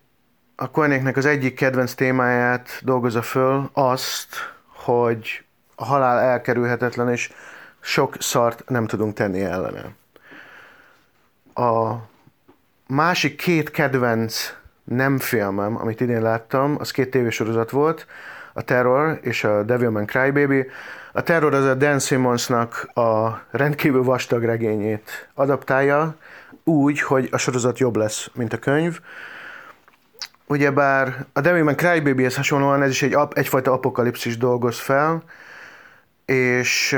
a 0.55 0.71
Coenéknek 0.71 1.17
az 1.17 1.25
egyik 1.25 1.55
kedvenc 1.55 1.93
témáját 1.93 2.79
dolgozza 2.83 3.21
föl, 3.21 3.69
azt, 3.73 4.27
hogy 4.67 5.43
a 5.75 5.85
halál 5.85 6.19
elkerülhetetlen, 6.19 7.09
és 7.09 7.31
sok 7.79 8.15
szart 8.19 8.63
nem 8.69 8.87
tudunk 8.87 9.13
tenni 9.13 9.41
ellene. 9.41 9.95
A 11.53 11.95
másik 12.87 13.35
két 13.35 13.71
kedvenc 13.71 14.53
nem 14.83 15.17
filmem, 15.17 15.77
amit 15.77 16.01
idén 16.01 16.21
láttam, 16.21 16.75
az 16.79 16.91
két 16.91 17.09
tévésorozat 17.09 17.69
volt, 17.69 18.07
a 18.53 18.61
Terror 18.61 19.19
és 19.21 19.43
a 19.43 19.63
Devilman 19.63 20.05
Crybaby. 20.05 20.65
A 21.11 21.21
Terror 21.21 21.53
az 21.53 21.65
a 21.65 21.73
Dan 21.73 21.99
Simmonsnak 21.99 22.89
a 22.93 23.41
rendkívül 23.51 24.03
vastag 24.03 24.43
regényét 24.43 25.29
adaptálja, 25.33 26.15
úgy, 26.63 27.01
hogy 27.01 27.27
a 27.31 27.37
sorozat 27.37 27.79
jobb 27.79 27.95
lesz, 27.95 28.29
mint 28.33 28.53
a 28.53 28.57
könyv. 28.57 28.99
ugyebár 30.45 31.25
a 31.33 31.41
Devilman 31.41 31.75
Crybaby-hez 31.75 32.35
hasonlóan 32.35 32.81
ez 32.81 32.89
is 32.89 33.01
egy, 33.01 33.17
egyfajta 33.33 33.71
apokalipszis 33.71 34.37
dolgoz 34.37 34.79
fel, 34.79 35.23
és 36.25 36.97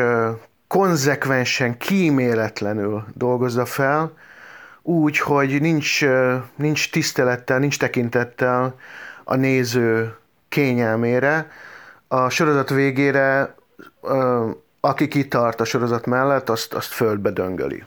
konzekvensen, 0.72 1.78
kíméletlenül 1.78 3.04
dolgozza 3.14 3.66
fel, 3.66 4.12
úgy, 4.82 5.20
hogy 5.20 5.62
nincs, 5.62 6.06
nincs 6.56 6.92
tisztelettel, 6.92 7.60
nincs 7.60 7.80
tekintettel 7.80 8.76
a 9.24 9.36
néző 9.36 10.16
kényelmére. 10.50 11.52
A 12.08 12.30
sorozat 12.30 12.70
végére, 12.70 13.56
aki 14.80 15.08
kitart 15.08 15.62
a 15.62 15.66
sorozat 15.66 16.06
mellett, 16.06 16.50
azt, 16.50 16.74
azt 16.74 16.92
földbe 16.94 17.30
döngöli. 17.32 17.84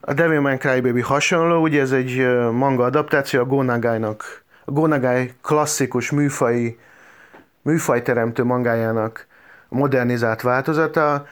A 0.00 0.12
Devilman 0.12 0.58
Crybaby 0.58 1.00
hasonló, 1.00 1.62
ugye 1.62 1.80
ez 1.80 1.92
egy 1.92 2.26
manga 2.52 2.84
adaptáció 2.84 3.40
a 3.40 3.44
Gonagai-nak, 3.44 4.42
a 4.64 4.70
Gonagai 4.70 5.32
klasszikus 5.42 6.10
műfai, 6.10 6.78
műfajteremtő 7.62 8.44
mangájának 8.44 9.26
modernizált 9.68 10.42
változata. 10.42 11.26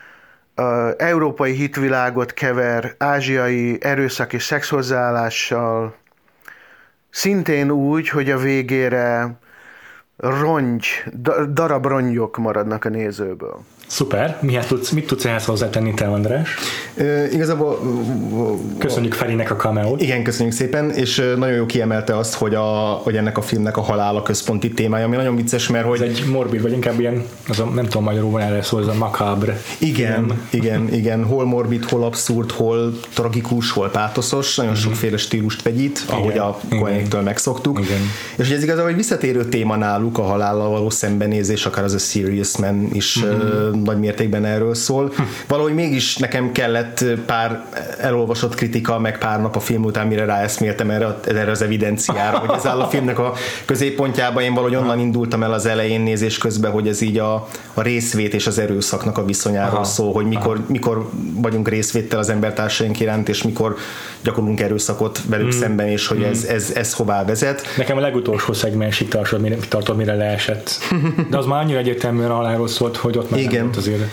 A 0.54 0.94
európai 0.96 1.52
hitvilágot 1.52 2.32
kever 2.34 2.94
ázsiai 2.98 3.78
erőszak 3.80 4.32
és 4.32 4.42
szexhozzáállással, 4.42 5.94
szintén 7.10 7.70
úgy, 7.70 8.08
hogy 8.08 8.30
a 8.30 8.38
végére 8.38 9.38
rongy, 10.16 10.86
da- 11.12 11.52
darab 11.52 11.86
rongyok 11.86 12.36
maradnak 12.36 12.84
a 12.84 12.88
nézőből. 12.88 13.64
Szuper. 13.94 14.38
Mihez 14.40 14.66
tudsz, 14.66 14.90
mit 14.90 15.06
tudsz 15.06 15.24
ehhez 15.24 15.44
hozzátenni, 15.44 15.94
te 15.94 16.04
András? 16.04 16.54
Ö, 16.94 17.24
igazából 17.24 17.78
Köszönjük 18.78 19.12
Ferinek 19.12 19.50
a 19.50 19.56
cameót. 19.56 20.02
Igen, 20.02 20.22
köszönjük 20.22 20.54
szépen, 20.54 20.90
és 20.90 21.16
nagyon 21.36 21.56
jó 21.56 21.66
kiemelte 21.66 22.16
azt, 22.16 22.34
hogy, 22.34 22.54
a, 22.54 23.00
hogy 23.02 23.16
ennek 23.16 23.38
a 23.38 23.42
filmnek 23.42 23.76
a 23.76 23.80
halála 23.80 24.22
központi 24.22 24.68
témája, 24.68 25.04
ami 25.04 25.16
nagyon 25.16 25.36
vicces, 25.36 25.68
mert 25.68 25.84
Ez 25.84 25.90
hogy 25.90 26.08
egy 26.08 26.24
morbid, 26.30 26.62
vagy 26.62 26.72
inkább 26.72 27.00
ilyen, 27.00 27.24
az 27.48 27.60
a, 27.60 27.64
nem 27.64 27.84
tudom 27.84 28.02
magyarul 28.02 28.30
van 28.30 28.40
erre 28.40 28.62
szó, 28.62 28.78
ez 28.78 28.86
a 28.86 28.94
macabre. 28.94 29.60
igen, 29.78 30.40
igen, 30.50 30.88
igen, 31.00 31.24
hol 31.24 31.44
morbid, 31.44 31.84
hol 31.84 32.04
abszurd, 32.04 32.50
hol 32.50 32.98
tragikus, 33.14 33.70
hol 33.70 33.90
pátoszos, 33.90 34.56
nagyon 34.56 34.74
sokféle 34.74 35.16
stílust 35.16 35.62
vegyít, 35.62 36.04
ahogy 36.08 36.38
a 36.38 36.58
Igen. 36.66 36.78
Koenéktől 36.78 37.20
megszoktuk. 37.20 37.80
Igen. 37.80 38.00
És 38.36 38.46
ugye 38.46 38.56
ez 38.56 38.62
igazából 38.62 38.90
egy 38.90 38.96
visszatérő 38.96 39.44
téma 39.44 39.76
náluk, 39.76 40.18
a 40.18 40.22
halállal 40.22 40.68
való 40.68 40.90
szembenézés, 40.90 41.66
akár 41.66 41.84
az 41.84 41.94
a 41.94 41.98
Serious 41.98 42.56
Man 42.56 42.88
is 42.92 43.24
mm-hmm. 43.24 43.83
Nagy 43.84 43.98
mértékben 43.98 44.44
erről 44.44 44.74
szól. 44.74 45.12
Valahogy 45.48 45.74
mégis 45.74 46.16
nekem 46.16 46.52
kellett 46.52 47.04
pár 47.26 47.64
elolvasott 47.98 48.54
kritika, 48.54 48.98
meg 48.98 49.18
pár 49.18 49.40
nap 49.40 49.56
a 49.56 49.60
film 49.60 49.84
után, 49.84 50.06
mire 50.06 50.24
ráeszméltem 50.24 50.90
erre, 50.90 51.18
erre 51.26 51.50
az 51.50 51.62
evidenciára, 51.62 52.38
hogy 52.38 52.50
ez 52.56 52.66
áll 52.66 52.80
a 52.80 52.86
filmnek 52.86 53.18
a 53.18 53.32
középpontjában. 53.64 54.42
Én 54.42 54.54
valahogy 54.54 54.76
onnan 54.76 54.98
indultam 54.98 55.42
el 55.42 55.52
az 55.52 55.66
elején 55.66 56.00
nézés 56.00 56.38
közben, 56.38 56.70
hogy 56.70 56.88
ez 56.88 57.00
így 57.00 57.18
a, 57.18 57.48
a 57.74 57.82
részvét 57.82 58.34
és 58.34 58.46
az 58.46 58.58
erőszaknak 58.58 59.18
a 59.18 59.24
viszonyáról 59.24 59.74
Aha. 59.74 59.84
szól, 59.84 60.12
hogy 60.12 60.26
mikor, 60.26 60.60
mikor 60.66 61.08
vagyunk 61.34 61.68
részvéttel 61.68 62.18
az 62.18 62.28
embertársaink 62.28 63.00
iránt, 63.00 63.28
és 63.28 63.42
mikor 63.42 63.76
gyakorlunk 64.22 64.60
erőszakot 64.60 65.20
velük 65.28 65.52
szemben, 65.52 65.86
és 65.86 66.06
hogy 66.06 66.22
ez, 66.22 66.44
ez, 66.44 66.72
ez 66.74 66.94
hová 66.94 67.24
vezet. 67.24 67.62
Nekem 67.76 67.96
a 67.96 68.00
legutolsó 68.00 68.52
szegmensig 68.52 69.08
tartod, 69.08 69.40
mire, 69.40 69.56
tartod, 69.68 69.96
mire 69.96 70.14
leesett. 70.14 70.78
De 71.30 71.38
az 71.38 71.46
már 71.46 71.62
annyira 71.62 71.78
egyértelműen 71.78 72.30
a 72.30 72.34
halálról 72.34 72.68
szólt, 72.68 72.96
hogy 72.96 73.18
ott 73.18 73.30
már 73.30 73.40
nem 73.40 73.63
Igen. 73.64 73.72
volt 73.72 73.76
azért. 73.76 74.10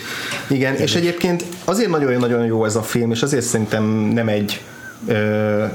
Igen, 0.47 0.75
és 0.75 0.95
egyébként 0.95 1.45
azért 1.65 1.89
nagyon-nagyon 1.89 2.45
jó 2.45 2.65
ez 2.65 2.75
a 2.75 2.83
film, 2.83 3.11
és 3.11 3.21
azért 3.21 3.45
szerintem 3.45 3.83
nem 4.13 4.27
egy 4.27 4.61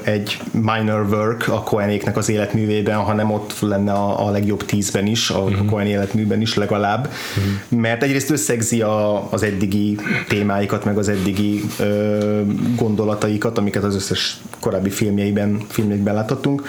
egy 0.03 0.39
minor 0.53 1.07
work 1.11 1.49
a 1.49 1.63
Cohenéknek 1.63 2.17
az 2.17 2.29
életművében, 2.29 2.99
hanem 2.99 3.31
ott 3.31 3.61
lenne 3.61 3.93
a, 3.93 4.27
a 4.27 4.31
legjobb 4.31 4.65
tízben 4.65 5.07
is, 5.07 5.31
a, 5.31 5.45
a 5.45 5.65
Cohen 5.65 5.87
életműben 5.87 6.41
is 6.41 6.55
legalább, 6.55 7.13
mert 7.69 8.03
egyrészt 8.03 8.31
összegzi 8.31 8.83
a, 8.83 9.33
az 9.33 9.43
eddigi 9.43 9.99
témáikat, 10.29 10.85
meg 10.85 10.99
az 10.99 11.09
eddigi 11.09 11.63
ö, 11.79 12.41
gondolataikat, 12.77 13.59
amiket 13.59 13.85
az 13.85 13.95
összes 13.95 14.41
korábbi 14.61 14.91
filmjeiben, 14.91 15.61
filmjeiben 15.69 16.15
láthattunk, 16.15 16.63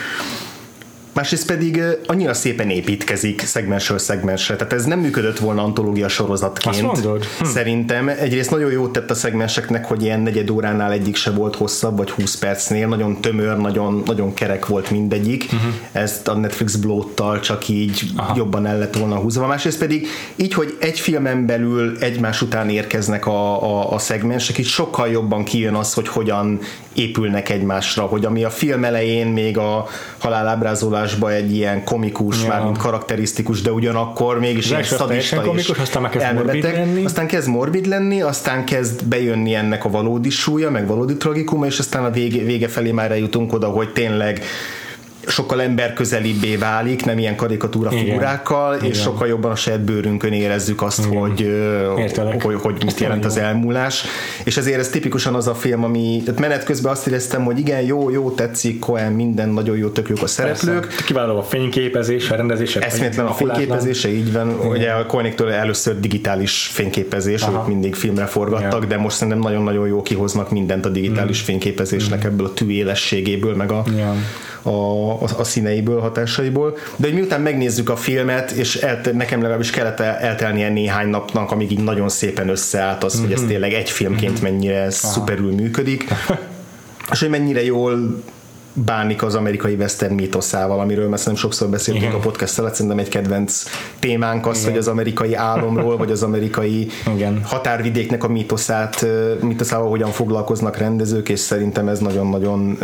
Másrészt 1.18 1.46
pedig 1.46 1.82
annyira 2.06 2.34
szépen 2.34 2.70
építkezik 2.70 3.42
szegmensről 3.42 3.98
szegmensre, 3.98 4.56
tehát 4.56 4.74
ez 4.74 4.86
nem 4.86 5.00
működött 5.00 5.40
volna 5.40 5.64
antológia 5.64 6.08
sorozatként. 6.08 6.82
Mondod? 6.82 7.26
Hm. 7.26 7.46
Szerintem 7.46 8.08
egyrészt 8.08 8.52
nagyon 8.52 8.72
jót 8.72 8.92
tett 8.92 9.10
a 9.10 9.14
szegmenseknek, 9.14 9.86
hogy 9.86 10.04
ilyen 10.04 10.20
negyed 10.20 10.50
óránál 10.50 10.92
egyik 10.92 11.16
se 11.16 11.32
volt 11.32 11.56
hosszabb, 11.56 11.98
vagy 11.98 12.10
20 12.10 12.36
percnél, 12.36 12.88
nagyon 12.88 13.22
tömör, 13.22 13.58
nagyon, 13.58 14.04
nagyon 14.06 14.34
kerek 14.34 14.66
volt 14.66 14.90
mindegyik. 14.92 15.44
Uh-huh. 15.44 15.74
Ezt 15.92 16.28
a 16.28 16.34
Netflix 16.34 16.76
blóttal 16.76 17.40
csak 17.40 17.68
így 17.68 18.02
Aha. 18.16 18.34
jobban 18.38 18.66
el 18.66 18.78
lett 18.78 18.98
volna 18.98 19.16
húzva. 19.16 19.48
Másrészt 19.48 19.80
pedig 19.80 20.08
így, 20.36 20.54
hogy 20.54 20.78
egy 20.80 21.00
filmen 21.00 21.46
belül 21.46 21.98
egymás 22.00 22.42
után 22.42 22.70
érkeznek 22.70 23.26
a, 23.26 23.64
a, 23.64 23.94
a 23.94 23.98
szegmensek, 23.98 24.58
így 24.58 24.66
sokkal 24.66 25.08
jobban 25.08 25.44
kijön 25.44 25.74
az, 25.74 25.94
hogy 25.94 26.08
hogyan 26.08 26.60
épülnek 26.98 27.50
egymásra, 27.50 28.04
hogy 28.04 28.26
ami 28.26 28.44
a 28.44 28.50
film 28.50 28.84
elején 28.84 29.28
még 29.28 29.58
a 29.58 29.88
halálábrázolásban 30.18 31.32
egy 31.32 31.56
ilyen 31.56 31.84
komikus, 31.84 32.42
Ja. 32.42 32.48
mármint 32.48 32.78
karakterisztikus, 32.78 33.62
de 33.62 33.72
ugyanakkor 33.72 34.40
mégis 34.40 34.68
teljesen 34.68 34.98
szadista 34.98 35.42
komikus, 35.42 35.78
aztán 35.78 36.02
már 36.02 36.12
kezd 36.12 36.34
morbid 36.34 36.64
lenni. 36.64 37.04
Aztán 37.06 37.28
kezd 37.28 37.48
morbid 37.48 37.86
lenni, 37.86 38.22
aztán 38.22 38.66
kezd 38.66 39.04
bejönni 39.06 39.54
ennek 39.56 39.86
a 39.86 39.90
valódi 39.90 40.30
súlya, 40.30 40.70
meg 40.70 40.88
valódi 40.88 41.18
tragikuma, 41.18 41.66
és 41.66 41.80
aztán 41.80 42.04
a 42.06 42.10
vége, 42.10 42.44
vége 42.44 42.68
felé 42.68 42.92
már 42.92 43.12
eljutunk 43.12 43.54
oda, 43.54 43.68
hogy 43.68 43.90
tényleg 43.90 44.42
sokkal 45.28 45.62
emberközelibbé 45.62 46.56
válik, 46.56 47.06
nem 47.06 47.18
ilyen 47.18 47.36
karikatúra 47.36 47.92
Igen. 47.92 48.04
figurákkal, 48.04 48.76
Igen. 48.76 48.90
és 48.90 49.02
sokkal 49.02 49.28
jobban 49.28 49.52
a 49.52 49.56
saját 49.56 49.82
bőrünkön 49.82 50.34
érezzük 50.34 50.82
azt, 50.82 51.04
hogy, 51.04 51.42
ö, 51.42 51.98
Értelek. 51.98 52.44
hogy, 52.44 52.56
hogy 52.62 52.84
mit 52.86 53.00
jelent 53.00 53.26
az 53.26 53.38
elmúlás. 53.38 54.04
És 54.44 54.58
ezért 54.58 54.80
ez 54.80 54.90
tipikusan 54.90 55.36
az 55.36 55.48
a 55.48 55.54
film, 55.56 55.84
ami 55.84 56.22
tehát 56.26 56.40
menet 56.40 56.64
közben 56.64 56.92
azt 56.92 57.08
éreztem, 57.08 57.44
hogy 57.44 57.60
igen, 57.60 57.82
jó, 57.82 58.10
jó, 58.10 58.32
tetszik, 58.32 58.80
Cohen, 58.80 59.12
minden 59.12 59.50
nagyon 59.50 59.78
jó, 59.78 59.88
tök 59.88 60.10
jók 60.10 60.22
a 60.22 60.28
szereplők, 60.28 60.86
Persze. 60.88 61.04
Kiváló 61.06 61.38
a 61.38 61.44
fényképezés, 61.44 62.30
a 62.30 62.36
rendezés. 62.36 62.76
Eszméletlen 62.76 63.26
a 63.26 63.34
fényképezése, 63.34 64.10
így 64.10 64.34
van. 64.34 64.50
Ugye 64.70 64.92
a 64.92 65.06
Koeniktől 65.06 65.52
először 65.52 66.00
digitális 66.00 66.70
fényképezés, 66.74 67.42
Aha. 67.42 67.60
ők 67.62 67.68
mindig 67.68 67.96
filmre 67.96 68.26
forgattak, 68.26 68.82
Ja. 68.82 68.88
de 68.88 68.98
most 68.98 69.16
szerintem 69.16 69.42
nagyon-nagyon 69.42 69.88
jó 69.88 70.02
kihoznak 70.02 70.52
mindent 70.52 70.86
a 70.86 70.90
digitális 70.90 71.42
fényképezésnek 71.42 72.24
ebből 72.24 72.46
a 72.46 72.54
tűélességéből, 72.54 73.56
meg 73.56 73.72
a, 73.72 73.84
Ja. 73.98 74.16
A, 74.68 75.12
a, 75.12 75.28
a 75.38 75.44
színeiből, 75.44 76.00
hatásaiból. 76.00 76.78
De 76.96 77.08
hogy 77.08 77.16
miután 77.16 77.42
megnézzük 77.42 77.90
a 77.90 77.96
filmet, 77.96 78.52
és 78.52 78.76
elte, 78.76 79.12
nekem 79.12 79.42
legalábbis 79.42 79.70
kellett 79.70 80.00
el- 80.00 80.18
eltelnie 80.18 80.70
néhány 80.70 81.08
napnak, 81.08 81.52
amíg 81.52 81.72
így 81.72 81.84
nagyon 81.84 82.10
szépen 82.10 82.50
összeállt 82.50 83.04
az, 83.04 83.20
hogy 83.20 83.32
ez 83.32 83.42
tényleg 83.48 83.74
egy 83.74 83.90
filmként 83.90 84.42
mennyire 84.42 84.90
szuperül 84.90 85.54
működik, 85.54 86.08
és 87.12 87.20
hogy 87.20 87.30
mennyire 87.30 87.64
jól 87.64 88.22
bánik 88.86 89.24
az 89.24 89.36
amerikai 89.36 89.74
western 89.74 90.14
mítoszával, 90.14 90.80
amiről 90.80 91.10
mert 91.10 91.22
szerintem 91.22 91.50
sokszor 91.50 91.70
beszéltünk 91.70 92.06
Igen. 92.06 92.18
a 92.18 92.24
podcast 92.24 92.60
alatt, 92.60 92.74
szerintem 92.74 93.00
egy 93.00 93.10
kedvenc 93.10 93.64
témánk 94.00 94.46
az, 94.48 94.64
hogy 94.66 94.78
az 94.78 94.88
amerikai 94.88 95.34
álomról, 95.34 95.98
vagy 95.98 96.12
az 96.12 96.24
amerikai 96.24 96.88
Igen. 97.14 97.44
határvidéknek 97.44 98.24
a 98.24 98.28
mítoszát, 98.28 99.06
mítoszával 99.42 99.90
hogyan 99.90 100.12
foglalkoznak 100.12 100.78
rendezők, 100.78 101.30
és 101.30 101.40
szerintem 101.40 101.88
ez 101.88 102.00
nagyon-nagyon 102.00 102.78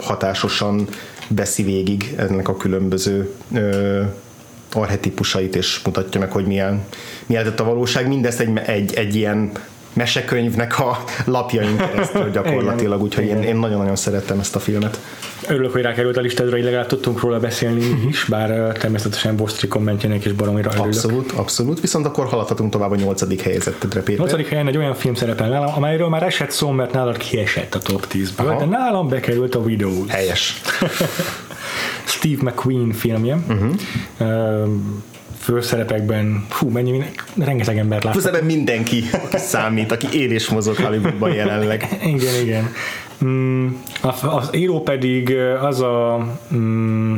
hatásosan 0.00 0.88
veszi 1.28 1.62
végig 1.62 2.14
ennek 2.16 2.48
a 2.48 2.56
különböző 2.56 3.34
ö, 3.52 4.02
arhetipusait, 4.72 5.56
és 5.56 5.80
mutatja 5.84 6.20
meg, 6.20 6.32
hogy 6.32 6.46
milyen, 6.46 6.84
milyen 7.26 7.44
lett 7.44 7.60
a 7.60 7.64
valóság. 7.64 8.08
Mindezt 8.08 8.40
egy, 8.40 8.58
egy, 8.66 8.94
egy 8.94 9.14
ilyen 9.14 9.52
mesekönyvnek 9.98 10.78
a 10.78 11.04
lapjain 11.24 11.76
keresztül 11.76 12.30
gyakorlatilag, 12.30 13.02
úgyhogy 13.02 13.24
én, 13.24 13.42
én 13.42 13.56
nagyon-nagyon 13.56 13.96
szerettem 13.96 14.38
ezt 14.38 14.56
a 14.56 14.58
filmet. 14.58 15.00
Örülök, 15.48 15.72
hogy 15.72 15.82
rákerült 15.82 16.16
a 16.16 16.20
listádra, 16.20 16.52
hogy 16.54 16.64
legalább 16.64 16.86
tudtunk 16.86 17.20
róla 17.20 17.38
beszélni 17.38 17.84
mi 17.84 18.08
is, 18.08 18.24
bár 18.24 18.72
természetesen 18.72 19.36
Bostri 19.36 19.68
kommentjének 19.68 20.24
is 20.24 20.32
baromira 20.32 20.70
örülök. 20.70 20.86
Abszolút, 20.86 21.32
abszolút. 21.32 21.80
Viszont 21.80 22.06
akkor 22.06 22.26
haladhatunk 22.26 22.72
tovább 22.72 22.90
a 22.90 22.96
nyolcadik 22.96 23.40
helyezettedre, 23.40 24.02
Péter. 24.02 24.26
8. 24.26 24.48
helyen 24.48 24.68
egy 24.68 24.76
olyan 24.76 24.94
film 24.94 25.14
szerepel 25.14 25.48
nálam, 25.48 25.74
amelyről 25.74 26.08
már 26.08 26.22
esett 26.22 26.50
szó, 26.50 26.70
mert 26.70 26.92
nálad 26.92 27.16
kiesett 27.16 27.74
a 27.74 27.78
top 27.78 28.06
10-ből, 28.12 28.46
Aha. 28.46 28.58
de 28.58 28.64
nálam 28.64 29.08
bekerült 29.08 29.54
a 29.54 29.58
Widows. 29.58 30.08
Helyes. 30.08 30.60
Steve 32.14 32.42
McQueen 32.42 32.92
filmje. 32.92 33.38
Uh-huh. 33.48 33.74
Főszerepekben, 35.48 36.44
fú, 36.48 36.68
mennyi, 36.68 37.02
rengeteg 37.38 37.78
embert 37.78 38.04
láttam. 38.04 38.20
Plusz 38.20 38.32
ebben 38.32 38.44
mindenki, 38.46 39.04
számít, 39.32 39.92
aki 39.92 40.20
él 40.22 40.30
és 40.32 40.48
mozog 40.48 40.76
Hollywoodban 40.76 41.32
jelenleg. 41.32 41.88
Igen, 42.14 42.34
igen. 42.42 42.72
Mm, 43.24 43.66
a- 44.00 44.26
az 44.36 44.48
író 44.52 44.80
pedig 44.82 45.34
az 45.62 45.80
a 45.80 46.26
mm, 46.54 47.16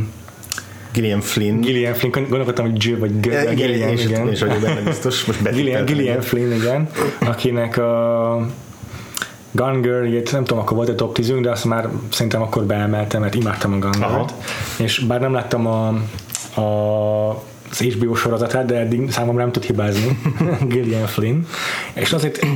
Gillian 0.92 1.20
Flynn. 1.20 1.60
Gillian 1.60 1.94
Flynn, 1.94 2.12
gondolkodtam, 2.12 2.70
hogy 2.70 2.84
Jill 2.84 2.98
vagy 2.98 3.20
G- 3.20 3.26
igen, 3.26 3.54
Gillian, 3.54 3.88
én 3.88 3.94
is- 3.94 4.04
igen. 4.04 4.26
én 4.26 4.32
is 4.32 4.40
vagyok 4.40 4.60
benne 4.60 4.80
biztos, 4.80 5.24
most 5.24 5.42
Gillian. 5.54 5.84
Gillian 5.84 6.20
Flynn, 6.20 6.52
igen, 6.52 6.88
akinek 7.18 7.76
a 7.78 8.46
Gun 9.50 9.80
Girl, 9.80 10.06
nem 10.32 10.44
tudom, 10.44 10.58
akkor 10.58 10.76
volt 10.76 10.88
egy 10.88 10.94
top 10.94 11.14
10 11.14 11.32
de 11.40 11.50
azt 11.50 11.64
már 11.64 11.88
szerintem 12.10 12.42
akkor 12.42 12.64
beemeltem, 12.64 13.20
mert 13.20 13.34
imádtam 13.34 13.72
a 13.72 13.78
Gun 13.78 13.90
Girl-t. 13.90 14.34
És 14.78 14.98
bár 14.98 15.20
nem 15.20 15.32
láttam 15.32 15.66
a, 15.66 15.86
a 16.60 17.48
az 17.70 17.78
HBO 17.78 18.14
sorozatát, 18.14 18.66
de 18.66 18.78
eddig 18.78 19.10
számomra 19.10 19.42
nem 19.42 19.52
tud 19.52 19.64
hibázni 19.64 20.18
Gillian 20.72 21.06
Flynn. 21.06 21.46
És 21.94 22.12
azért 22.12 22.46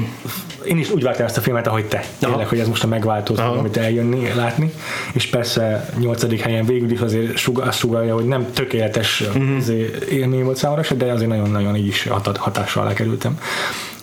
én 0.65 0.79
is 0.79 0.91
úgy 0.91 1.03
vártam 1.03 1.27
ezt 1.27 1.37
a 1.37 1.41
filmet, 1.41 1.67
ahogy 1.67 1.85
te. 1.85 2.05
Tényleg, 2.19 2.47
hogy 2.47 2.59
ez 2.59 2.69
most 2.69 2.85
a 2.85 2.87
megváltozó, 2.87 3.43
Aha. 3.43 3.59
amit 3.59 3.77
eljönni, 3.77 4.33
látni. 4.35 4.73
És 5.13 5.27
persze 5.27 5.89
nyolcadik 5.99 6.41
helyen 6.41 6.67
végül 6.67 6.91
is 6.91 7.01
azért 7.01 7.37
suga, 7.37 7.63
azt 7.63 7.79
sugalja, 7.79 8.15
hogy 8.15 8.25
nem 8.25 8.53
tökéletes 8.53 9.21
uh-huh. 9.21 9.69
élmény 10.11 10.45
volt 10.45 10.57
számomra 10.57 10.95
de 10.97 11.13
azért 11.13 11.31
nagyon-nagyon 11.31 11.77
így 11.77 11.87
is 11.87 12.07
hat- 12.09 12.37
hatással 12.37 12.83
alá 12.83 12.93
kerültem. 12.93 13.39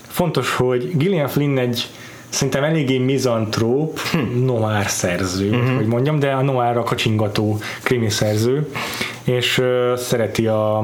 Fontos, 0.08 0.56
hogy 0.56 0.98
Gillian 0.98 1.28
Flynn 1.28 1.58
egy 1.58 1.90
szerintem 2.32 2.64
eléggé 2.64 2.98
mizantróp 2.98 4.00
hm. 4.00 4.44
noir 4.46 4.88
szerző, 4.88 5.50
uh-huh. 5.50 5.76
hogy 5.76 5.86
mondjam, 5.86 6.20
de 6.20 6.32
a 6.32 6.42
noirra 6.42 6.84
kacsingató 6.84 7.60
krimi 7.84 8.10
szerző, 8.10 8.72
és 9.24 9.58
uh, 9.58 9.98
szereti 9.98 10.48
a, 10.48 10.78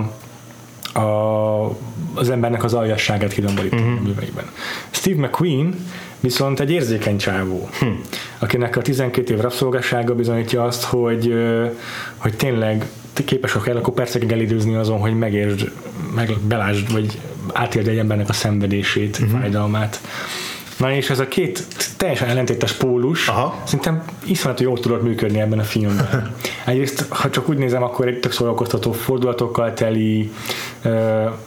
a, 0.94 1.78
az 2.14 2.30
embernek 2.30 2.64
az 2.64 2.74
aljasságát 2.74 3.34
kidomborítani 3.34 3.82
uh-huh. 3.82 4.00
a 4.00 4.04
műveiben. 4.04 4.46
Steve 4.90 5.28
McQueen 5.28 5.76
viszont 6.20 6.60
egy 6.60 6.72
érzékeny 6.72 7.18
csávó, 7.18 7.70
hm. 7.80 7.88
akinek 8.40 8.76
a 8.76 8.82
12 8.82 9.34
év 9.34 9.40
rabszolgassága 9.40 10.16
bizonyítja 10.16 10.64
azt, 10.64 10.84
hogy, 10.84 11.34
hogy 12.18 12.36
tényleg 12.36 12.86
képesek 13.26 13.68
el, 13.68 13.78
akkor 13.78 13.94
percekig 13.94 14.32
elidőzni 14.32 14.76
azon, 14.76 15.00
hogy 15.00 15.18
megértsd, 15.18 15.72
meg 16.16 16.38
belásd, 16.48 16.92
vagy 16.92 17.20
átéld 17.54 17.88
egy 17.88 17.98
embernek 17.98 18.30
a 18.30 18.34
szenvedését, 18.34 19.18
uh-huh. 19.20 19.40
fájdalmát. 19.40 20.00
Na 20.78 20.92
és 20.92 21.10
ez 21.10 21.20
a 21.20 21.28
két 21.28 21.64
teljesen 21.98 22.30
ellentétes 22.30 22.74
pólus 22.74 23.28
Aha. 23.28 23.56
szerintem 23.64 24.04
iszonyat 24.26 24.60
jól 24.60 24.80
tudott 24.80 25.04
működni 25.04 25.40
ebben 25.40 25.60
a 25.60 25.64
filmben. 25.64 26.32
Egyrészt, 26.66 27.06
ha 27.10 27.30
csak 27.30 27.50
úgy 27.50 27.58
nézem, 27.58 27.84
akkor 27.84 28.08
egy 28.08 28.20
tök 28.20 28.32
szórakoztató 28.32 28.92
fordulatokkal 28.92 29.74
teli, 29.74 30.32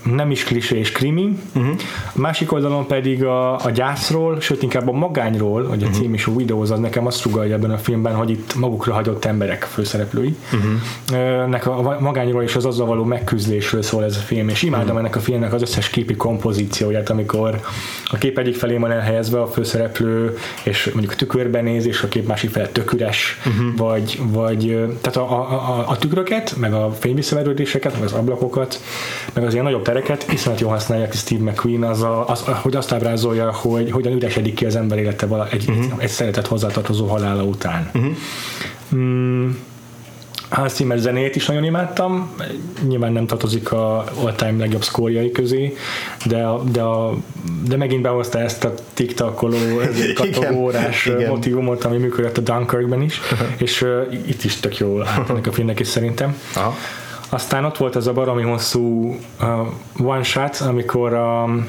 nem 0.02 0.30
is 0.30 0.44
klisé 0.44 0.78
és 0.78 0.92
krimi. 0.92 1.38
Uh-huh. 1.54 1.74
A 2.14 2.20
másik 2.20 2.52
oldalon 2.52 2.86
pedig 2.86 3.24
a, 3.24 3.64
a 3.64 3.70
gyászról, 3.70 4.40
sőt 4.40 4.62
inkább 4.62 4.88
a 4.88 4.92
magányról, 4.92 5.64
hogy 5.64 5.82
a 5.82 5.86
uh-huh. 5.86 6.00
cím 6.00 6.14
is 6.14 6.26
a 6.26 6.30
Widows, 6.30 6.70
az 6.70 6.78
nekem 6.78 7.06
azt 7.06 7.20
sugalja 7.20 7.54
ebben 7.54 7.70
a 7.70 7.78
filmben, 7.78 8.14
hogy 8.14 8.30
itt 8.30 8.54
magukra 8.54 8.92
hagyott 8.92 9.24
emberek 9.24 9.62
főszereplői. 9.62 10.36
Uh-huh. 10.52 11.78
A 11.78 11.96
magányról 12.00 12.42
és 12.42 12.56
az 12.56 12.64
azzal 12.64 12.86
való 12.86 13.04
megküzdésről 13.04 13.82
szól 13.82 14.04
ez 14.04 14.16
a 14.16 14.20
film, 14.20 14.48
és 14.48 14.62
imádom 14.62 14.86
uh-huh. 14.86 15.00
ennek 15.00 15.16
a 15.16 15.20
filmnek 15.20 15.52
az 15.52 15.62
összes 15.62 15.88
képi 15.88 16.16
kompozícióját, 16.16 17.10
amikor 17.10 17.60
a 18.04 18.16
kép 18.18 18.38
egyik 18.38 18.56
felé 18.56 18.76
van 18.76 18.90
elhelyezve 18.90 19.40
a 19.40 19.46
főszereplő, 19.46 20.38
és 20.62 20.90
mondjuk 20.92 21.12
a 21.12 21.16
tükörben 21.16 21.64
néz, 21.64 21.86
és 21.86 22.02
a 22.02 22.08
kép 22.08 22.26
másik 22.26 22.50
fel 22.50 22.72
tök 22.72 22.92
üres, 22.92 23.38
uh-huh. 23.46 23.76
vagy, 23.76 24.20
vagy 24.22 24.66
tehát 25.00 25.16
a, 25.16 25.30
a, 25.30 25.52
a, 25.52 25.84
a 25.88 25.98
tükröket, 25.98 26.56
meg 26.56 26.72
a 26.72 26.92
fényvisszaverődéseket, 27.00 27.92
meg 27.92 28.02
az 28.02 28.12
ablakokat, 28.12 28.80
meg 29.32 29.44
az 29.44 29.52
ilyen 29.52 29.64
nagyobb 29.64 29.82
tereket 29.82 30.32
iszonyat 30.32 30.60
jól 30.60 30.70
használják 30.70 31.14
Steve 31.14 31.50
McQueen, 31.50 31.82
az, 31.82 32.02
a, 32.02 32.28
az, 32.28 32.44
hogy 32.62 32.76
azt 32.76 32.92
ábrázolja, 32.92 33.52
hogy 33.52 33.90
hogyan 33.90 34.12
üresedik 34.12 34.54
ki 34.54 34.64
az 34.64 34.76
ember 34.76 34.98
élete 34.98 35.26
vala, 35.26 35.48
egy, 35.50 35.68
uh-huh. 35.68 35.92
egy 35.96 36.08
szeretett 36.08 36.46
hozzátartozó 36.46 37.06
halála 37.06 37.42
után. 37.42 37.90
Uh-huh. 37.94 38.16
Mm, 38.94 39.50
Hans 40.50 40.72
Zimmer 40.72 40.98
zenét 40.98 41.36
is 41.36 41.46
nagyon 41.46 41.64
imádtam, 41.64 42.34
nyilván 42.88 43.12
nem 43.12 43.26
tartozik 43.26 43.72
a 43.72 44.04
all-time 44.24 44.58
legjobb 44.58 44.82
szkórjai 44.82 45.30
közé, 45.30 45.76
de, 46.26 46.46
de, 46.70 46.82
a, 46.82 47.16
de 47.66 47.76
megint 47.76 48.02
behozta 48.02 48.38
ezt 48.38 48.64
a 48.64 48.74
tiktakoló, 48.94 49.56
katagórás 50.14 51.06
igen. 51.06 51.28
motivumot, 51.28 51.84
ami 51.84 51.96
működött 51.96 52.38
a 52.38 52.40
Dunkirkben 52.40 53.02
is, 53.02 53.20
és 53.56 53.82
uh, 53.82 54.12
itt 54.26 54.44
is 54.44 54.56
tök 54.56 54.74
állt 55.04 55.30
ennek 55.30 55.46
a 55.46 55.52
filmnek 55.52 55.80
is 55.80 55.88
szerintem. 55.88 56.36
Aha. 56.54 56.76
Aztán 57.28 57.64
ott 57.64 57.76
volt 57.76 57.96
az 57.96 58.06
a 58.06 58.12
baromi 58.12 58.42
hosszú 58.42 59.16
uh, 59.40 60.06
one 60.06 60.22
shot, 60.22 60.56
amikor 60.56 61.14
a 61.14 61.44
um, 61.44 61.68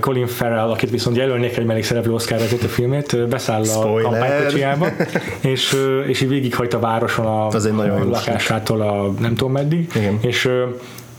Colin 0.00 0.26
Farrell, 0.26 0.70
akit 0.70 0.90
viszont 0.90 1.16
jelölnék 1.16 1.56
egy 1.56 1.64
mellékszereplő 1.64 2.12
Oscar 2.12 2.40
ezért 2.40 2.62
a 2.62 2.68
filmét, 2.68 3.28
beszáll 3.28 3.60
a 3.60 3.64
Spoiler. 3.64 4.02
kampánykocsijába, 4.02 4.86
és, 5.40 5.72
ö, 5.72 6.00
és 6.00 6.20
így 6.20 6.28
végighagyt 6.28 6.74
a 6.74 6.78
városon 6.78 7.26
a, 7.26 7.46
Az 7.46 7.64
a 7.64 8.04
lakásától 8.10 8.80
a 8.80 9.12
nem 9.20 9.34
tudom 9.34 9.52
meddig, 9.52 9.90
Igen. 9.94 10.18
és 10.20 10.48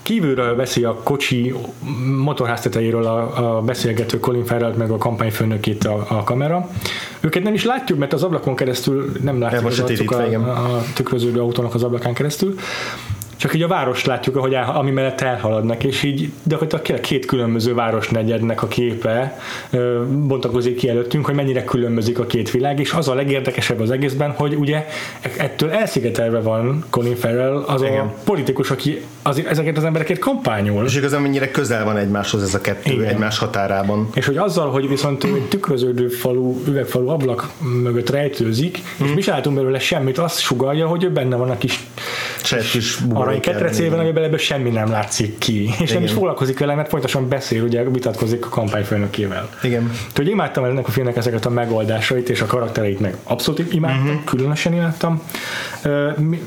kívülről 0.08 0.56
veszi 0.56 0.84
a 0.84 0.94
kocsi 1.04 1.54
motorház 2.24 2.62
tetejéről 2.62 3.06
a, 3.06 3.58
a 3.58 3.62
beszélgető 3.62 4.20
Colin 4.20 4.46
Farrell 4.46 4.74
meg 4.78 4.92
a 4.92 4.98
kampányfőnökét 4.98 5.84
a, 5.86 6.06
a 6.10 6.24
kamera. 6.24 6.70
Őket 7.20 7.44
nem 7.44 7.54
is 7.54 7.66
látjuk, 7.66 8.00
mert 8.00 8.14
az 8.14 8.24
ablakon 8.24 8.56
keresztül 8.56 9.12
nem 9.22 9.40
látjuk 9.40 9.66
az 9.66 9.80
arcuk 9.80 10.12
a, 10.12 10.50
a 10.50 10.84
tükröződő 10.94 11.40
autónak 11.40 11.74
az 11.74 11.84
ablakán 11.84 12.14
keresztül. 12.14 12.56
Csak 13.38 13.54
így 13.54 13.62
a 13.62 13.68
várost 13.68 14.06
látjuk, 14.06 14.36
ahogy 14.36 14.54
el, 14.54 14.70
ami 14.76 14.92
mellett 14.92 15.22
elhaladnak, 15.22 15.84
és 15.84 16.04
így 16.04 16.32
gyakorlatilag 16.44 17.02
két 17.02 17.26
különböző 17.26 17.74
városnegyednek 17.74 18.64
a 18.64 18.68
képe 18.68 19.40
ö, 19.70 20.04
bontakozik 20.08 20.76
ki 20.76 20.90
előttünk, 20.90 21.26
hogy 21.26 21.36
mennyire 21.36 21.64
különbözik 21.64 22.20
a 22.20 22.26
két 22.26 22.52
világ, 22.52 22.80
és 22.80 22.92
az 22.92 23.08
a 23.08 23.14
legérdekesebb 23.14 23.80
az 23.80 23.92
egészben, 23.92 24.32
hogy 24.32 24.56
ugye 24.56 24.86
ettől 25.38 25.72
elszigetelve 25.72 26.40
van 26.40 26.86
Colin 26.90 27.16
Farrell, 27.16 27.56
az 27.56 27.82
Igen. 27.82 28.00
a 28.00 28.14
politikus, 28.24 28.72
aki 28.72 29.02
az, 29.28 29.42
ezeket 29.46 29.78
az 29.78 29.84
embereket 29.84 30.20
kampányol. 30.20 30.86
És 30.86 30.96
igazán 30.96 31.22
mennyire 31.22 31.52
közel 31.52 31.84
van 31.84 31.98
egymáshoz 31.98 32.42
ez 32.42 32.54
a 32.54 32.62
kettő, 32.62 32.92
Igen. 32.92 33.08
egymás 33.08 33.38
határában. 33.38 34.10
És 34.14 34.26
hogy 34.26 34.38
azzal, 34.38 34.70
hogy 34.72 34.88
viszont 34.88 35.24
ő 35.24 35.36
egy 35.36 35.48
tükröződő 35.48 36.08
falu, 36.08 36.62
üvegfalu 36.68 37.08
ablak 37.08 37.50
mögött 37.84 38.10
rejtőzik, 38.10 38.80
és 39.04 39.12
mi 39.16 39.22
se 39.22 39.32
látunk 39.32 39.56
belőle 39.56 39.80
semmit, 39.80 40.18
azt 40.18 40.40
sugalja, 40.40 40.88
hogy 40.88 41.04
ő 41.04 41.10
benne 41.10 41.36
van 41.36 41.50
a 41.50 41.58
kis 41.58 41.88
kis 42.72 42.98
arany 43.14 43.40
ketrecében, 43.40 44.00
amiben 44.00 44.24
ebből 44.24 44.38
semmi 44.38 44.70
nem 44.70 44.90
látszik 44.90 45.38
ki. 45.38 45.64
És 45.64 45.78
nem 45.78 45.86
Igen. 45.88 46.04
is 46.04 46.12
foglalkozik 46.12 46.60
vele, 46.60 46.76
mert 46.76 46.90
folyamatosan 46.90 47.30
beszél, 47.30 47.64
ugye 47.64 47.84
vitatkozik 47.84 48.46
a 48.46 48.50
kampányfőnökével. 48.50 49.50
Igen. 49.64 49.92
Úgyhogy 50.10 50.28
imádtam 50.28 50.64
ennek 50.64 50.88
a 50.88 50.92
filmnek 50.92 51.18
ezeket 51.18 51.46
a 51.46 51.50
megoldásait, 51.50 52.30
és 52.30 52.42
a 52.42 52.46
karaktereit 52.46 53.00
meg 53.00 53.16
abszolút 53.24 53.74
imádtam, 53.74 54.08
uh-huh. 54.08 54.24
különösen 54.24 54.74
imádtam. 54.74 55.22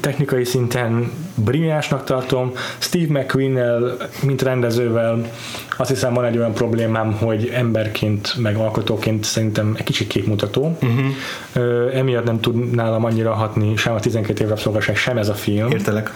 Technikai 0.01 0.45
szinten 0.45 1.13
brilliánsnak 1.35 2.05
tartom. 2.05 2.53
Steve 2.79 3.21
McQueen-nel, 3.21 3.97
mint 4.23 4.43
rendezővel 4.43 5.31
azt 5.77 5.91
hiszem 5.91 6.15
van 6.15 6.25
egy 6.25 6.39
olyan 6.39 6.53
problémám, 6.53 7.13
hogy 7.13 7.51
emberként, 7.55 8.35
meg 8.37 8.57
alkotóként 8.57 9.25
szerintem 9.25 9.75
egy 9.79 9.85
kicsit 9.85 10.07
képmutató. 10.07 10.77
Uh-huh. 10.83 11.07
Ö, 11.53 11.91
emiatt 11.95 12.25
nem 12.25 12.41
tud 12.41 12.71
nálam 12.71 13.05
annyira 13.05 13.33
hatni 13.33 13.77
sem 13.77 13.95
a 13.95 14.01
12 14.01 14.43
év 14.43 14.49
rabszolgaság, 14.49 14.97
sem 14.97 15.19
ez 15.19 15.29
a 15.29 15.35
film. 15.35 15.71
Értelek. 15.71 16.11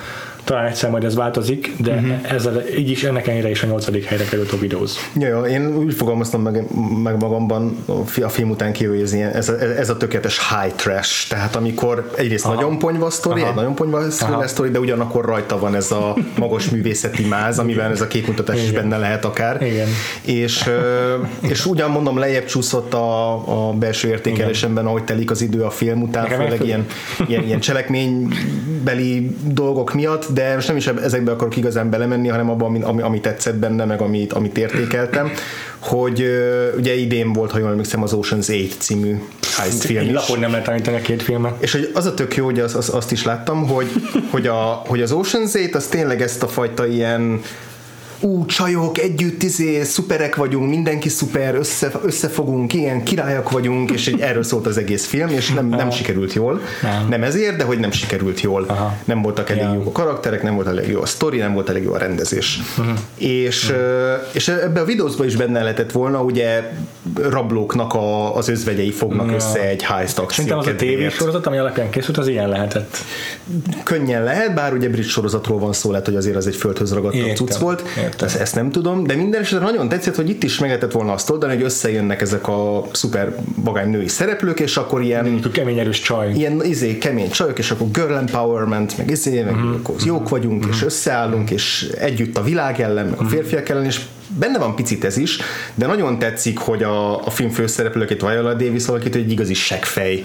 Talán 0.45 0.67
egyszer 0.67 0.91
majd 0.91 1.05
ez 1.05 1.15
változik, 1.15 1.73
de 1.79 1.93
uh-huh. 1.93 2.33
ezzel, 2.33 2.63
így 2.77 2.91
is 2.91 3.05
ennek 3.05 3.27
ellenére 3.27 3.51
is 3.51 3.63
a 3.63 3.67
nyolcadik 3.67 4.05
helyre 4.05 4.25
került 4.25 4.53
a 4.53 4.57
Widows. 4.61 4.93
Ja, 5.19 5.29
ja, 5.29 5.43
én 5.43 5.77
úgy 5.77 5.95
fogalmaztam 5.95 6.43
meg, 6.43 6.65
meg 7.03 7.21
magamban 7.21 7.77
a 7.87 7.93
fi- 8.07 8.25
a 8.25 8.29
film 8.29 8.51
után 8.51 8.73
kívül, 8.73 9.03
ez, 9.03 9.13
ilyen, 9.13 9.31
ez, 9.31 9.49
a, 9.49 9.61
ez 9.61 9.91
a 9.91 9.97
tökéletes 9.97 10.39
high 10.49 10.75
trash, 10.75 11.29
tehát 11.29 11.57
amikor 11.57 12.11
egyrészt 12.17 12.45
Aha. 12.45 12.55
nagyon 12.55 12.79
ponyva 12.79 13.11
sztori, 13.11 13.41
Aha. 13.41 13.49
egy 13.49 13.55
nagyon 13.55 13.75
ponyva 13.75 14.11
sztori, 14.47 14.71
de 14.71 14.79
ugyanakkor 14.79 15.25
rajta 15.25 15.59
van 15.59 15.75
ez 15.75 15.91
a 15.91 16.17
magas 16.39 16.71
művészeti 16.71 17.25
máz, 17.25 17.59
amiben 17.59 17.91
ez 17.91 18.01
a 18.01 18.07
képmutatás 18.07 18.57
is 18.57 18.69
Igen. 18.69 18.83
benne 18.83 18.99
lehet 18.99 19.25
akár. 19.25 19.63
Igen. 19.63 19.89
És, 20.23 20.71
és 21.41 21.67
ugyan 21.67 21.91
mondom, 21.91 22.19
lejjebb 22.19 22.45
csúszott 22.45 22.95
a, 22.95 23.33
a 23.69 23.73
belső 23.73 24.09
értékelésemben, 24.09 24.87
ahogy 24.87 25.05
telik 25.05 25.31
az 25.31 25.43
idő 25.43 25.63
a 25.63 25.71
film 25.71 26.03
után, 26.03 26.23
Nekem 26.23 26.41
főleg 26.41 26.65
ilyen, 26.65 26.87
ilyen, 27.27 27.45
ilyen 27.45 27.61
cselekménybeli 27.61 29.37
dolgok 29.45 29.95
miatt, 29.95 30.33
de 30.35 30.55
most 30.55 30.69
nem 30.69 30.77
is 30.77 30.87
ezekbe 30.87 31.31
akarok 31.31 31.57
igazán 31.57 31.91
belemenni, 31.91 32.29
hanem 32.29 32.51
abban, 32.51 32.69
ami, 32.69 32.83
ami, 32.83 33.03
ami 33.03 33.21
tetszett 33.21 33.55
benne, 33.55 33.85
meg 33.85 34.01
amit, 34.01 34.33
amit 34.33 34.59
értékeltem, 34.59 35.31
hogy 35.79 36.25
ugye 36.77 36.95
idén 36.95 37.33
volt, 37.33 37.51
ha 37.51 37.59
jól 37.59 37.71
emlékszem, 37.71 38.03
az 38.03 38.13
Ocean's 38.15 38.47
8 38.47 38.77
című 38.79 39.19
heist 39.57 39.85
film 39.85 40.05
is. 40.05 40.13
lapon 40.13 40.39
nem 40.39 40.51
lehet 40.51 40.69
említeni 40.69 40.97
a 40.97 41.01
két 41.01 41.23
filmet. 41.23 41.63
És 41.63 41.73
hogy 41.73 41.91
az 41.95 42.07
a 42.07 42.15
tök 42.15 42.37
jó, 42.37 42.45
hogy 42.45 42.61
az, 42.61 42.75
az, 42.75 42.95
azt 42.95 43.13
is 43.13 43.25
láttam, 43.25 43.67
hogy, 43.69 43.91
hogy, 44.31 44.47
a, 44.47 44.83
hogy 44.87 45.03
az 45.03 45.13
Ocean's 45.13 45.53
8 45.53 45.75
az 45.75 45.87
tényleg 45.87 46.23
ezt 46.23 46.43
a 46.43 46.49
fajta 46.49 46.87
ilyen 46.87 47.41
ú, 48.25 48.45
csajok, 48.47 48.99
együtt 48.99 49.43
izé, 49.43 49.83
szuperek 49.83 50.37
vagyunk, 50.37 50.69
mindenki 50.69 51.09
szuper, 51.09 51.55
össze, 51.55 51.91
összefogunk, 52.05 52.75
ilyen 52.75 53.03
királyak 53.03 53.51
vagyunk, 53.51 53.91
és 53.91 54.07
egy, 54.07 54.21
erről 54.21 54.43
szólt 54.43 54.67
az 54.67 54.79
egész 54.79 55.07
film, 55.07 55.29
és 55.29 55.51
nem, 55.51 55.67
nem 55.69 55.91
sikerült 55.91 56.33
jól. 56.33 56.61
Nem. 56.83 57.07
Nem 57.09 57.23
ezért, 57.23 57.57
de 57.57 57.65
hogy 57.65 57.79
nem 57.79 57.91
sikerült 57.91 58.41
jól. 58.41 58.65
Aha. 58.69 58.97
Nem 59.05 59.23
voltak 59.23 59.51
elég 59.51 59.63
Ja. 59.63 59.75
jó 59.75 59.83
a 59.87 59.93
karakterek, 59.93 60.43
nem 60.43 60.55
volt 60.55 60.67
elég 60.67 60.89
jó 60.89 61.01
a 61.01 61.07
sztori, 61.07 61.39
nem 61.39 61.53
volt 61.53 61.69
elég 61.69 61.83
jó 61.83 61.93
a 61.93 61.99
rendezés. 61.99 62.61
És, 63.17 63.71
ö, 63.71 64.13
és 64.33 64.49
ebbe 64.49 64.81
a 64.81 64.85
videózban 64.85 65.27
is 65.27 65.37
benne 65.37 65.63
lehetett 65.63 65.93
volna, 65.93 66.23
ugye 66.23 66.73
rablóknak 67.31 67.95
a, 67.95 68.37
az 68.37 68.49
özvegyei 68.49 68.91
fognak 68.91 69.29
Ja. 69.29 69.35
össze 69.35 69.69
egy 69.69 69.83
heist 69.83 70.19
akció 70.19 70.45
Szerintem 70.45 70.59
az 70.59 70.67
a 70.67 70.69
kedvéért 70.69 70.97
tévésorozat, 70.97 71.47
ami 71.47 71.59
alapján 71.59 71.91
készült, 71.91 72.17
az 72.19 72.29
ilyen 72.29 72.49
lehetett. 72.49 72.97
könnyen 73.83 74.25
lehet, 74.25 74.55
bár 74.55 74.73
ugye 74.73 74.89
brit 74.89 75.05
sorozatról 75.05 75.59
van 75.59 75.73
szó, 75.73 75.91
lehet, 75.91 76.07
hogy 76.07 76.17
azért 76.17 76.37
az 76.37 76.47
egy 76.47 76.57
földhöz 76.57 76.93
Értem, 77.13 77.35
cucc 77.35 77.57
volt, 77.57 77.83
értem. 77.99 78.13
Értem. 78.15 78.29
Ezt, 78.29 78.41
ezt 78.41 78.55
nem 78.55 78.71
tudom, 78.71 79.05
de 79.05 79.15
minden 79.15 79.41
esetre 79.41 79.65
nagyon 79.65 79.89
tetszett, 79.89 80.15
hogy 80.15 80.29
itt 80.29 80.43
is 80.43 80.59
meg 80.59 80.69
lehetett 80.69 80.93
volna 80.93 81.13
azt 81.13 81.31
oldani, 81.31 81.55
hogy 81.55 81.63
összejönnek 81.63 82.21
ezek 82.21 82.49
a 82.49 82.87
szuper 82.93 83.37
vagány 83.55 83.91
női 83.91 84.09
szereplők, 84.09 84.61
és 84.61 84.77
akkor 84.77 85.03
ilyen 85.03 85.25
Mondjuk 85.25 85.53
kemény 85.53 85.79
erős 85.79 86.01
csaj. 86.01 86.33
ilyen 86.33 86.65
izé, 86.65 86.99
kemény 86.99 87.31
csajok, 87.31 87.59
és 87.59 87.71
akkor 87.71 87.91
girl 87.91 88.15
empowerment, 88.15 88.99
meg 88.99 89.11
izé, 89.11 89.43
meg 89.43 89.55
uh-huh. 89.55 89.75
akkor 89.75 89.95
jók 90.05 90.29
vagyunk, 90.29 90.59
uh-huh. 90.59 90.75
és 90.75 90.83
összeállunk, 90.83 91.51
és 91.51 91.91
együtt 91.99 92.37
a 92.37 92.43
világ 92.43 92.81
ellen, 92.81 93.07
meg 93.07 93.19
a 93.19 93.25
férfiak 93.25 93.69
ellen, 93.69 93.85
és 93.85 94.01
benne 94.39 94.59
van 94.59 94.75
picit 94.75 95.05
ez 95.05 95.17
is, 95.17 95.39
de 95.75 95.87
nagyon 95.87 96.19
tetszik, 96.19 96.59
hogy 96.59 96.83
a, 96.83 97.27
a 97.27 97.31
film 97.31 97.51
főszereplőként 97.51 98.21
Viola 98.21 98.55
Davis 98.55 98.87
alakít, 98.87 99.15
egy 99.15 99.31
igazi 99.31 99.55
seggfej. 99.55 100.25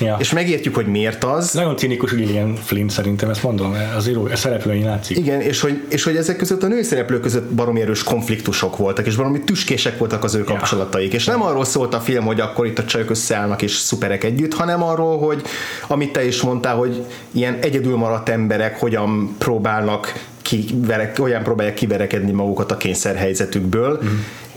Ja. 0.00 0.16
És 0.18 0.32
megértjük, 0.32 0.74
hogy 0.74 0.86
miért 0.86 1.24
az. 1.24 1.52
Nagyon 1.52 1.76
cinikus 1.76 2.14
Gillian 2.14 2.54
Flynn 2.54 2.88
szerintem, 2.88 3.30
ezt 3.30 3.42
mondom, 3.42 3.76
az 3.96 4.08
író, 4.08 4.24
a 4.24 4.36
szereplői 4.36 4.82
látszik. 4.82 5.16
Igen, 5.16 5.40
és 5.40 5.60
hogy, 5.60 5.82
és 5.88 6.02
hogy 6.02 6.16
ezek 6.16 6.36
között 6.36 6.62
a 6.62 6.66
női 6.66 6.82
szereplők 6.82 7.20
között 7.20 7.50
baromi 7.50 7.80
erős 7.80 8.02
konfliktusok 8.02 8.76
voltak, 8.76 9.06
és 9.06 9.16
baromi 9.16 9.40
tüskések 9.40 9.98
voltak 9.98 10.24
az 10.24 10.34
ő 10.34 10.44
kapcsolataik. 10.44 11.12
És 11.12 11.24
nem 11.24 11.42
arról 11.42 11.64
szólt 11.64 11.94
a 11.94 12.00
film, 12.00 12.24
hogy 12.24 12.40
akkor 12.40 12.66
itt 12.66 12.78
a 12.78 12.84
csajok 12.84 13.10
összeállnak 13.10 13.62
és 13.62 13.72
szuperek 13.72 14.24
együtt, 14.24 14.54
hanem 14.54 14.82
arról, 14.82 15.18
hogy 15.18 15.42
amit 15.86 16.12
te 16.12 16.26
is 16.26 16.40
mondtál, 16.40 16.76
hogy 16.76 17.04
ilyen 17.30 17.58
egyedül 17.60 17.96
maradt 17.96 18.28
emberek 18.28 18.78
hogyan 18.78 19.34
próbálnak 19.38 20.12
kiverek, 20.42 21.18
olyan 21.18 21.42
próbálják 21.42 21.74
kiverekedni 21.74 22.32
magukat 22.32 22.72
a 22.72 22.76
kényszerhelyzetükből, 22.76 24.00
mm. 24.04 24.08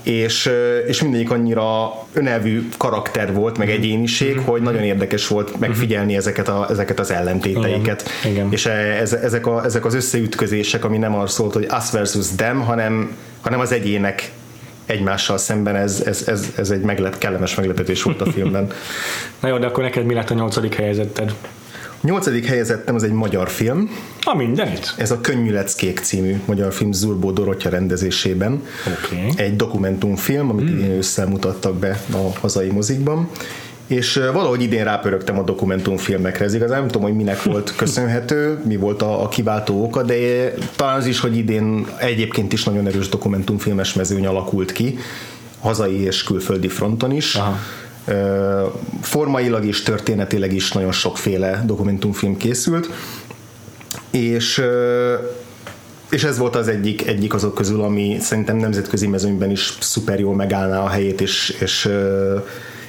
És, 0.02 0.50
és 0.86 1.02
mindegyik 1.02 1.30
annyira 1.30 1.92
önelvű 2.12 2.68
karakter 2.76 3.32
volt, 3.32 3.58
meg 3.58 3.70
egyéniség, 3.70 4.36
mm. 4.36 4.44
hogy 4.44 4.62
nagyon 4.62 4.82
érdekes 4.82 5.26
volt 5.26 5.58
megfigyelni 5.58 6.16
ezeket, 6.16 6.48
a, 6.48 6.66
ezeket 6.70 6.98
az 6.98 7.10
ellentéteiket. 7.10 8.10
Igen. 8.20 8.32
Igen. 8.32 8.52
És 8.52 8.66
ez, 8.66 9.12
ezek, 9.12 9.46
a, 9.46 9.64
ezek 9.64 9.84
az 9.84 9.94
összeütközések, 9.94 10.84
ami 10.84 10.98
nem 10.98 11.14
arról 11.14 11.26
szólt, 11.26 11.52
hogy 11.52 11.66
us 11.78 11.90
versus 11.90 12.26
them, 12.36 12.60
hanem, 12.60 13.16
hanem 13.40 13.60
az 13.60 13.72
egyének 13.72 14.30
egymással 14.86 15.38
szemben, 15.38 15.76
ez, 15.76 16.02
ez, 16.06 16.24
ez, 16.26 16.52
ez 16.56 16.70
egy 16.70 16.80
meglep, 16.80 17.18
kellemes 17.18 17.54
meglepetés 17.54 18.02
volt 18.02 18.20
a 18.20 18.30
filmben. 18.30 18.66
Na 19.40 19.48
jó, 19.48 19.58
de 19.58 19.66
akkor 19.66 19.82
neked 19.82 20.04
mi 20.04 20.14
lett 20.14 20.30
a 20.30 20.34
nyolcadik 20.34 20.74
helyezetted? 20.74 21.34
Nyolcadik 22.02 22.46
helyezettem, 22.46 22.94
az 22.94 23.02
egy 23.02 23.12
magyar 23.12 23.48
film. 23.48 23.90
A 24.22 24.36
mindenit. 24.36 24.94
Ez 24.96 25.10
a 25.10 25.20
Könnyű 25.20 25.52
Leckék 25.52 25.98
című 25.98 26.40
magyar 26.44 26.72
film 26.72 26.92
Zurbó 26.92 27.30
Dorottya 27.30 27.68
rendezésében. 27.68 28.62
Oké. 28.86 29.42
Egy 29.42 29.56
dokumentumfilm, 29.56 30.50
amit 30.50 30.70
mm. 30.70 30.78
idén 30.78 30.90
ősszel 30.90 31.26
mutattak 31.26 31.74
be 31.74 32.00
a 32.12 32.38
hazai 32.40 32.68
mozikban. 32.68 33.28
És 33.86 34.20
valahogy 34.32 34.62
idén 34.62 34.84
rápörögtem 34.84 35.38
a 35.38 35.42
dokumentumfilmekre. 35.42 36.44
Ez 36.44 36.54
igazán 36.54 36.78
nem 36.78 36.88
tudom, 36.88 37.02
hogy 37.02 37.16
minek 37.16 37.42
volt 37.42 37.74
köszönhető, 37.76 38.58
mi 38.64 38.76
volt 38.76 39.02
a, 39.02 39.22
a 39.22 39.28
kiváltó 39.28 39.84
oka, 39.84 40.02
de 40.02 40.14
talán 40.76 40.96
az 40.96 41.06
is, 41.06 41.20
hogy 41.20 41.36
idén 41.36 41.86
egyébként 41.98 42.52
is 42.52 42.64
nagyon 42.64 42.86
erős 42.86 43.08
dokumentumfilmes 43.08 43.94
mezőny 43.94 44.26
alakult 44.26 44.72
ki, 44.72 44.98
hazai 45.60 46.00
és 46.00 46.22
külföldi 46.22 46.68
fronton 46.68 47.12
is. 47.12 47.34
Aha. 47.34 47.58
Formailag 49.00 49.64
és 49.64 49.82
történetileg 49.82 50.52
is 50.52 50.72
nagyon 50.72 50.92
sokféle 50.92 51.62
dokumentumfilm 51.66 52.36
készült, 52.36 52.90
és 54.10 54.64
és 56.10 56.24
ez 56.24 56.38
volt 56.38 56.56
az 56.56 56.68
egyik, 56.68 57.06
egyik 57.06 57.34
azok 57.34 57.54
közül, 57.54 57.82
ami 57.82 58.16
szerintem 58.20 58.56
nemzetközi 58.56 59.06
mezőnyben 59.06 59.50
is 59.50 59.76
szuper 59.80 60.18
jól 60.20 60.34
megállná 60.34 60.82
a 60.82 60.88
helyét, 60.88 61.20
és, 61.20 61.56
és, 61.60 61.88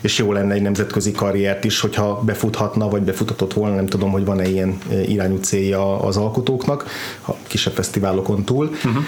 és 0.01 0.17
jó 0.17 0.31
lenne 0.31 0.53
egy 0.53 0.61
nemzetközi 0.61 1.11
karriert 1.11 1.63
is, 1.63 1.79
hogyha 1.79 2.21
befuthatna, 2.25 2.89
vagy 2.89 3.01
befuthatott 3.01 3.53
volna, 3.53 3.75
nem 3.75 3.85
tudom, 3.85 4.11
hogy 4.11 4.25
van-e 4.25 4.47
ilyen 4.47 4.77
irányú 5.07 5.37
célja 5.37 5.99
az 5.99 6.17
alkotóknak, 6.17 6.85
a 7.27 7.31
kisebb 7.47 7.73
fesztiválokon 7.73 8.43
túl. 8.43 8.65
Uh-huh. 8.65 9.03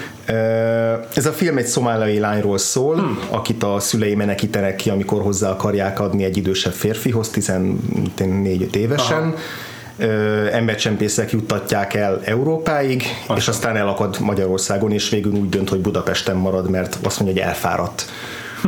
Ez 1.14 1.26
a 1.26 1.32
film 1.32 1.56
egy 1.56 1.66
szomáliai 1.66 2.18
lányról 2.18 2.58
szól, 2.58 2.94
uh-huh. 2.94 3.16
akit 3.30 3.62
a 3.62 3.80
szülei 3.80 4.14
menekítenek 4.14 4.76
ki, 4.76 4.90
amikor 4.90 5.22
hozzá 5.22 5.50
akarják 5.50 6.00
adni 6.00 6.24
egy 6.24 6.36
idősebb 6.36 6.72
férfihoz, 6.72 7.28
14 7.28 8.76
évesen. 8.76 9.22
Aha 9.22 9.34
embercsempészek 10.52 11.30
juttatják 11.30 11.94
el 11.94 12.20
Európáig, 12.24 13.02
Aha. 13.26 13.38
és 13.38 13.48
aztán 13.48 13.76
elakad 13.76 14.16
Magyarországon, 14.20 14.92
és 14.92 15.08
végül 15.08 15.32
úgy 15.32 15.48
dönt, 15.48 15.68
hogy 15.68 15.80
Budapesten 15.80 16.36
marad, 16.36 16.70
mert 16.70 16.98
azt 17.02 17.20
mondja, 17.20 17.42
hogy 17.42 17.50
elfáradt. 17.50 18.10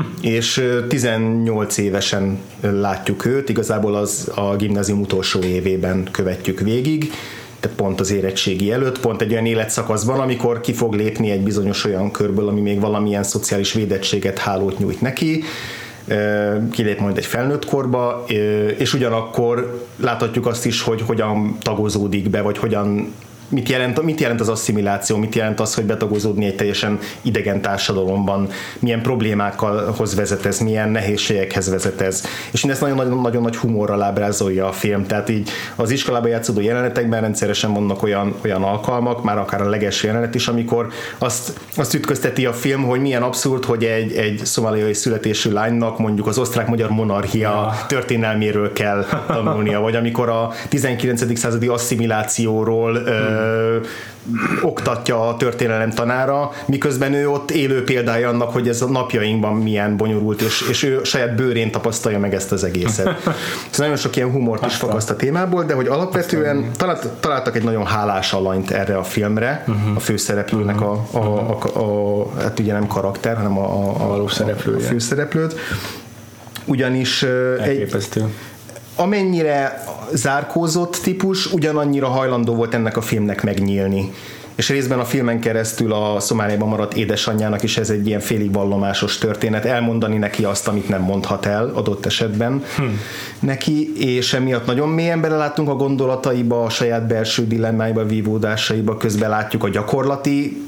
És 0.21 0.65
18 0.89 1.79
évesen 1.79 2.39
látjuk 2.61 3.25
őt, 3.25 3.49
igazából 3.49 3.95
az 3.95 4.31
a 4.35 4.57
gimnázium 4.57 5.01
utolsó 5.01 5.43
évében 5.43 6.09
követjük 6.11 6.61
végig, 6.61 7.13
tehát 7.61 7.77
pont 7.77 8.01
az 8.01 8.11
érettségi 8.11 8.73
előtt, 8.73 9.01
pont 9.01 9.23
egy 9.23 9.33
olyan 9.33 9.47
életszakaszban, 9.47 10.21
amikor 10.21 10.61
ki 10.61 10.73
fog 10.73 10.95
lépni 10.95 11.31
egy 11.31 11.43
bizonyos 11.43 11.85
olyan 11.85 12.11
körből, 12.11 12.49
ami 12.49 12.61
még 12.61 12.81
valamilyen 12.81 13.23
szociális 13.23 13.73
védettséget, 13.73 14.39
hálót 14.39 14.79
nyújt 14.79 15.01
neki, 15.01 15.43
kilép 16.71 17.01
majd 17.01 17.17
egy 17.17 17.27
felnőtt 17.27 17.65
korba, 17.65 18.25
és 18.79 18.95
ugyanakkor 18.95 19.85
láthatjuk 19.97 20.47
azt 20.47 20.67
is, 20.67 20.83
hogy 20.83 21.03
hogyan 21.07 21.57
tagozódik 21.63 22.31
be, 22.31 22.41
vagy 22.41 22.59
hogyan 22.59 23.13
mit 23.49 23.69
jelent, 23.69 24.03
mit 24.03 24.21
jelent 24.21 24.41
az 24.41 24.49
asszimiláció, 24.49 25.17
mit 25.17 25.35
jelent 25.35 25.61
az, 25.61 25.75
hogy 25.75 25.85
betagozódni 25.85 26.47
egy 26.47 26.57
teljesen 26.57 26.99
idegen 27.23 27.61
társadalomban, 27.61 28.49
milyen 28.79 29.03
problémákhoz 29.03 30.15
vezet 30.15 30.47
ez, 30.47 30.59
milyen 30.59 30.89
nehézségekhez 30.89 31.71
vezet 31.71 32.01
ez. 32.01 32.25
És 32.53 32.63
mindezt 32.63 32.83
nagyon-nagyon 32.83 33.43
nagy 33.43 33.57
humorral 33.57 34.03
ábrázolja 34.03 34.67
a 34.67 34.73
film, 34.73 35.07
tehát 35.07 35.29
így 35.29 35.51
az 35.77 35.91
iskolában 35.91 36.29
játszódó 36.29 36.61
jelenetekben 36.61 37.21
rendszeresen 37.21 37.73
vannak 37.73 38.03
olyan, 38.03 38.35
olyan 38.45 38.63
alkalmak, 38.63 39.23
már 39.23 39.39
akár 39.39 39.61
a 39.61 39.69
leges 39.69 40.03
jelenet 40.03 40.35
is, 40.35 40.49
amikor 40.49 40.89
azt, 41.19 41.61
azt 41.77 41.95
ütközteti 41.95 42.47
a 42.47 42.53
film, 42.53 42.83
hogy 42.83 43.01
milyen 43.01 43.23
abszurd, 43.23 43.65
hogy 43.65 43.85
egy, 43.85 44.13
egy 44.13 44.41
szomáliai 44.45 44.95
születésű 44.95 45.53
lánynak 45.53 45.99
mondjuk 45.99 46.27
az 46.27 46.39
osztrák-magyar 46.39 46.91
monarchia 46.91 47.49
ja. 47.49 47.85
történelméről 47.89 48.73
kell 48.73 49.07
tanulnia, 49.27 49.81
vagy 49.81 49.97
amikor 49.97 50.29
a 50.29 50.53
19. 50.69 51.39
századi 51.39 51.67
asszimilációról 51.67 52.93
hmm 52.93 53.36
ö, 53.37 53.77
oktatja 54.63 55.29
a 55.29 55.37
történelem 55.37 55.91
tanára, 55.91 56.53
miközben 56.67 57.15
ő 57.15 57.29
ott 57.29 57.51
élő 57.51 57.85
példája 57.85 58.29
annak, 58.29 58.53
hogy 58.53 58.69
ez 58.69 58.83
a 58.83 58.87
napjainkban 58.87 59.55
milyen 59.55 59.97
bonyolult, 59.97 60.41
és, 60.41 60.67
és 60.71 60.83
ő 60.83 61.01
saját 61.05 61.35
bőrén 61.35 61.71
tapasztalja 61.71 62.19
meg 62.19 62.35
ezt 62.35 62.53
az 62.53 62.65
egészet. 62.65 63.19
Szóval 63.21 63.37
nagyon 63.77 63.97
sok 63.97 64.17
ilyen 64.17 64.31
humort 64.31 64.67
is 64.67 64.75
fakaszt 64.75 65.11
a 65.11 65.17
témából, 65.17 65.65
de 65.65 65.75
hogy 65.75 65.87
alapvetően 65.87 66.71
talált, 66.77 67.07
találtak 67.21 67.57
egy 67.57 67.65
nagyon 67.65 67.87
hálás 67.87 68.33
alanyt 68.33 68.71
erre 68.71 68.97
a 68.97 69.05
filmre, 69.05 69.65
uh-huh. 69.67 69.97
a 69.97 70.01
főszereplőnek 70.01 70.81
a, 70.81 71.07
a, 71.11 71.19
a, 71.19 71.59
a, 71.75 71.79
a, 71.79 72.41
hát 72.41 72.59
ugye 72.59 72.73
nem 72.73 72.87
karakter, 72.87 73.37
hanem 73.37 73.59
a, 73.59 73.65
a, 73.65 74.23
a, 74.25 74.29
szereplője. 74.29 74.87
a 74.87 74.89
főszereplőt. 74.89 75.55
Ugyanis 76.65 77.23
Elképesztő. 77.23 78.21
egy, 78.21 78.27
amennyire 78.97 79.85
zárkózott 80.13 80.97
típus, 80.97 81.53
ugyanannyira 81.53 82.09
hajlandó 82.09 82.55
volt 82.55 82.75
ennek 82.75 82.97
a 82.97 83.01
filmnek 83.01 83.43
megnyílni. 83.43 84.13
És 84.57 84.69
részben 84.69 84.99
a 84.99 85.05
filmen 85.05 85.41
keresztül 85.41 85.93
a 85.93 86.21
Szomáliában 86.21 86.69
maradt 86.69 86.95
édesanyjának 86.95 87.63
is 87.63 87.77
ez 87.77 87.91
egy 87.91 88.07
ilyen 88.07 88.21
félig 88.21 88.53
vallomásos 88.53 89.19
történet, 89.19 89.65
elmondani 89.65 90.17
neki 90.17 90.45
azt, 90.45 90.69
amit 90.69 90.89
nem 90.89 91.03
mondhat 91.03 91.47
el 91.47 91.71
adott 91.75 92.07
esetben 92.07 92.63
hmm. 92.77 93.01
neki, 93.41 93.93
és 93.97 94.33
emiatt 94.33 94.67
nagyon 94.67 94.89
mélyen 94.89 95.21
beleláttunk 95.21 95.69
a 95.69 95.75
gondolataiba, 95.75 96.63
a 96.63 96.71
saját 96.71 97.07
belső 97.07 97.47
dilemmáiba, 97.47 98.05
vívódásaiba, 98.05 98.97
közben 98.97 99.31
látjuk 99.31 99.65
a 99.65 99.69
gyakorlati 99.69 100.65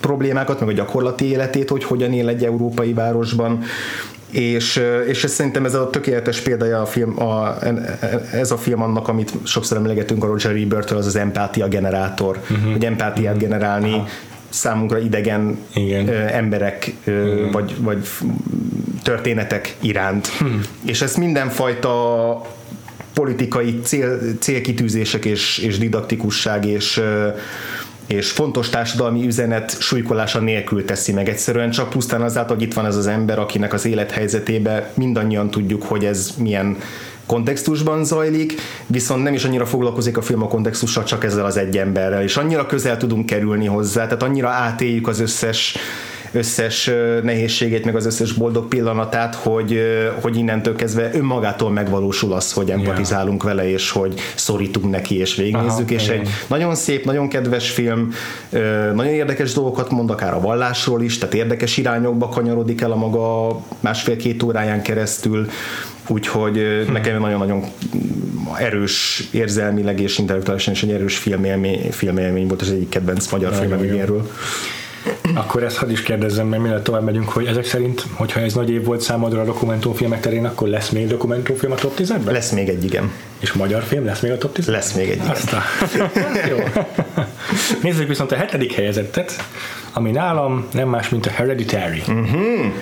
problémákat, 0.00 0.60
meg 0.60 0.68
a 0.68 0.72
gyakorlati 0.72 1.24
életét, 1.24 1.68
hogy 1.68 1.84
hogyan 1.84 2.12
él 2.12 2.28
egy 2.28 2.44
európai 2.44 2.92
városban, 2.92 3.62
és, 4.34 4.82
és 5.06 5.24
ez 5.24 5.32
szerintem 5.32 5.64
ez 5.64 5.74
a 5.74 5.90
tökéletes 5.90 6.40
példája 6.40 6.80
a 6.80 6.86
film, 6.86 7.22
a, 7.22 7.56
ez 8.32 8.50
a 8.50 8.56
film 8.56 8.82
annak, 8.82 9.08
amit 9.08 9.32
sokszor 9.42 9.76
emlegetünk 9.76 10.24
a 10.24 10.26
Roger 10.26 10.56
Ebert-től, 10.56 10.98
az 10.98 11.06
az 11.06 11.16
empátia 11.16 11.68
generátor, 11.68 12.38
uh-huh. 12.50 12.72
hogy 12.72 12.84
empátiát 12.84 13.34
uh-huh. 13.34 13.48
generálni 13.48 13.92
Aha. 13.92 14.06
számunkra 14.48 14.98
idegen 14.98 15.58
Igen. 15.74 16.08
emberek 16.10 16.92
Igen. 17.04 17.50
Vagy, 17.50 17.74
vagy 17.78 18.08
történetek 19.02 19.76
iránt. 19.80 20.26
Hmm. 20.26 20.60
És 20.84 21.02
ezt 21.02 21.16
mindenfajta 21.16 22.40
politikai 23.14 23.80
cél, 23.82 24.18
célkitűzések 24.38 25.24
és, 25.24 25.58
és 25.58 25.78
didaktikusság 25.78 26.64
és 26.64 27.00
és 28.06 28.30
fontos 28.30 28.68
társadalmi 28.68 29.26
üzenet 29.26 29.80
súlykolása 29.80 30.40
nélkül 30.40 30.84
teszi 30.84 31.12
meg. 31.12 31.28
Egyszerűen 31.28 31.70
csak 31.70 31.90
pusztán 31.90 32.22
azáltal, 32.22 32.56
hogy 32.56 32.64
itt 32.64 32.74
van 32.74 32.86
ez 32.86 32.96
az 32.96 33.06
ember, 33.06 33.38
akinek 33.38 33.72
az 33.72 33.84
élethelyzetébe 33.84 34.90
mindannyian 34.94 35.50
tudjuk, 35.50 35.82
hogy 35.82 36.04
ez 36.04 36.34
milyen 36.38 36.76
kontextusban 37.26 38.04
zajlik, 38.04 38.54
viszont 38.86 39.22
nem 39.22 39.34
is 39.34 39.44
annyira 39.44 39.66
foglalkozik 39.66 40.16
a 40.16 40.22
film 40.22 40.42
a 40.42 40.48
kontextussal, 40.48 41.04
csak 41.04 41.24
ezzel 41.24 41.44
az 41.44 41.56
egy 41.56 41.78
emberrel, 41.78 42.22
és 42.22 42.36
annyira 42.36 42.66
közel 42.66 42.96
tudunk 42.96 43.26
kerülni 43.26 43.66
hozzá, 43.66 44.04
tehát 44.04 44.22
annyira 44.22 44.48
átéljük 44.48 45.08
az 45.08 45.20
összes 45.20 45.76
összes 46.34 46.90
nehézségét, 47.22 47.84
meg 47.84 47.96
az 47.96 48.06
összes 48.06 48.32
boldog 48.32 48.68
pillanatát, 48.68 49.34
hogy, 49.34 49.80
hogy 50.20 50.36
innentől 50.36 50.76
kezdve 50.76 51.10
önmagától 51.14 51.70
megvalósul 51.70 52.32
az, 52.32 52.52
hogy 52.52 52.70
empatizálunk 52.70 53.42
vele, 53.42 53.70
és 53.70 53.90
hogy 53.90 54.20
szorítunk 54.34 54.90
neki, 54.90 55.18
és 55.18 55.34
végignézzük, 55.34 55.88
Aha, 55.88 55.94
és 55.94 56.04
igen. 56.04 56.20
egy 56.20 56.28
nagyon 56.46 56.74
szép, 56.74 57.04
nagyon 57.04 57.28
kedves 57.28 57.70
film, 57.70 58.12
nagyon 58.94 59.12
érdekes 59.12 59.52
dolgokat 59.52 59.90
mond, 59.90 60.10
akár 60.10 60.34
a 60.34 60.40
vallásról 60.40 61.02
is, 61.02 61.18
tehát 61.18 61.34
érdekes 61.34 61.76
irányokba 61.76 62.28
kanyarodik 62.28 62.80
el 62.80 62.92
a 62.92 62.96
maga 62.96 63.60
másfél-két 63.80 64.42
óráján 64.42 64.82
keresztül, 64.82 65.46
úgyhogy 66.06 66.58
ö, 66.58 66.82
nekem 66.92 67.20
nagyon-nagyon 67.20 67.64
erős 68.58 69.28
érzelmileg 69.30 70.00
és 70.00 70.18
intellektuálisan 70.18 70.72
is 70.72 70.82
egy 70.82 70.90
erős 70.90 71.16
filmélmény, 71.16 71.90
filmélmény 71.90 72.46
volt, 72.46 72.60
az 72.60 72.70
egyik 72.70 72.88
kedvenc 72.88 73.30
magyar 73.30 73.54
filmem 73.54 73.84
jó. 73.84 74.22
Akkor 75.34 75.62
ezt 75.62 75.76
hadd 75.76 75.90
is 75.90 76.02
kérdezzem, 76.02 76.46
mert 76.46 76.62
mielőtt 76.62 76.84
tovább 76.84 77.04
megyünk, 77.04 77.28
hogy 77.28 77.46
ezek 77.46 77.64
szerint, 77.64 78.06
hogyha 78.12 78.40
ez 78.40 78.54
nagy 78.54 78.70
év 78.70 78.84
volt 78.84 79.00
számodra 79.00 79.40
a 79.40 79.44
dokumentumfilmek 79.44 80.20
terén, 80.20 80.44
akkor 80.44 80.68
lesz 80.68 80.88
még 80.88 81.06
dokumentumfilm 81.06 81.72
a 81.72 81.74
top 81.74 81.98
10-ben? 81.98 82.32
Lesz 82.32 82.50
még 82.50 82.68
egy, 82.68 82.84
igen. 82.84 83.10
És 83.38 83.52
magyar 83.52 83.82
film 83.82 84.04
lesz 84.04 84.20
még 84.20 84.32
a 84.32 84.38
top 84.38 84.52
10 84.52 84.66
Lesz 84.66 84.92
még 84.92 85.10
egy. 85.10 85.20
Azt 85.28 85.52
a... 85.52 85.62
Jó. 86.50 86.56
Nézzük 87.82 88.08
viszont 88.08 88.32
a 88.32 88.36
hetedik 88.36 88.72
helyezettet, 88.72 89.44
ami 89.92 90.10
nálam 90.10 90.66
nem 90.72 90.88
más, 90.88 91.08
mint 91.08 91.26
a 91.26 91.30
Hereditary. 91.30 92.02
Uh-huh. 92.08 92.72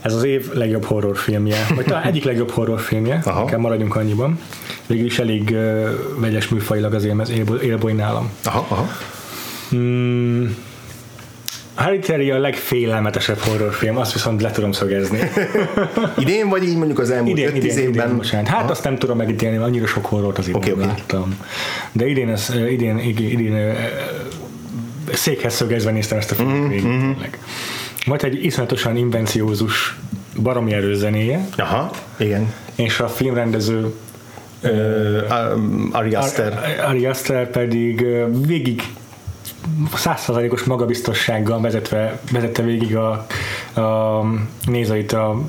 Ez 0.00 0.14
az 0.14 0.24
év 0.24 0.52
legjobb 0.52 0.84
horrorfilmje, 0.84 1.66
vagy 1.74 1.84
talán 1.84 2.02
egyik 2.02 2.24
legjobb 2.24 2.50
horrorfilmje, 2.50 3.20
Aha. 3.24 3.58
maradjunk 3.58 3.96
annyiban. 3.96 4.40
Végül 4.86 5.04
is 5.04 5.18
elég 5.18 5.50
uh, 5.50 5.88
vegyes 6.16 6.48
műfajilag 6.48 6.94
az 6.94 7.04
élboly, 7.62 7.92
nálam. 7.92 8.30
Aha, 8.44 8.66
aha. 8.68 8.88
Mm, 9.74 10.46
Hereditary 11.74 12.30
a 12.30 12.38
legfélelmetesebb 12.38 13.38
horrorfilm, 13.38 13.96
azt 13.96 14.12
viszont 14.12 14.42
le 14.42 14.50
tudom 14.50 14.72
szögezni. 14.72 15.18
Idén 16.18 16.48
vagy 16.48 16.62
így 16.64 16.76
mondjuk 16.76 16.98
az 16.98 17.10
elmúlt 17.10 17.38
Idén, 17.38 17.50
5-10 17.50 17.54
idén, 17.56 17.78
évben? 17.78 18.04
idén, 18.06 18.16
bocsánat. 18.16 18.46
Hát 18.48 18.70
azt 18.70 18.84
nem 18.84 18.96
tudom 18.98 19.16
megítélni, 19.16 19.56
mert 19.56 19.68
annyira 19.68 19.86
sok 19.86 20.06
horrort 20.06 20.38
Oké, 20.38 20.52
okay, 20.52 20.70
oké. 20.72 20.80
láttam. 20.84 21.36
De 21.92 22.06
idén, 22.06 22.28
ez, 22.28 22.52
idén, 22.70 22.98
idén, 22.98 23.30
idén 23.30 23.74
székhez 25.12 25.54
szögezve 25.54 25.90
néztem 25.90 26.18
ezt 26.18 26.30
a 26.30 26.34
filmet 26.34 26.56
Mhm, 26.58 26.68
végig. 26.68 26.82
tényleg. 26.82 27.38
Volt 28.06 28.22
egy 28.22 28.44
iszonyatosan 28.44 28.96
invenciózus 28.96 29.96
baromi 30.42 30.72
erős 30.72 30.96
zenéje, 30.96 31.46
Aha, 31.56 31.90
igen. 32.16 32.52
és 32.74 33.00
a 33.00 33.08
filmrendező 33.08 33.94
Uh, 34.64 35.90
Ari 35.92 36.14
Aster. 36.14 36.76
Ari 36.88 37.06
Aster 37.06 37.50
pedig 37.50 38.06
végig 38.46 38.82
százszázalékos 39.94 40.64
magabiztossággal 40.64 41.60
vezetve, 41.60 42.20
vezette 42.32 42.62
végig 42.62 42.96
a, 42.96 43.26
a 43.80 44.24
nézőit 44.64 45.12
a 45.12 45.40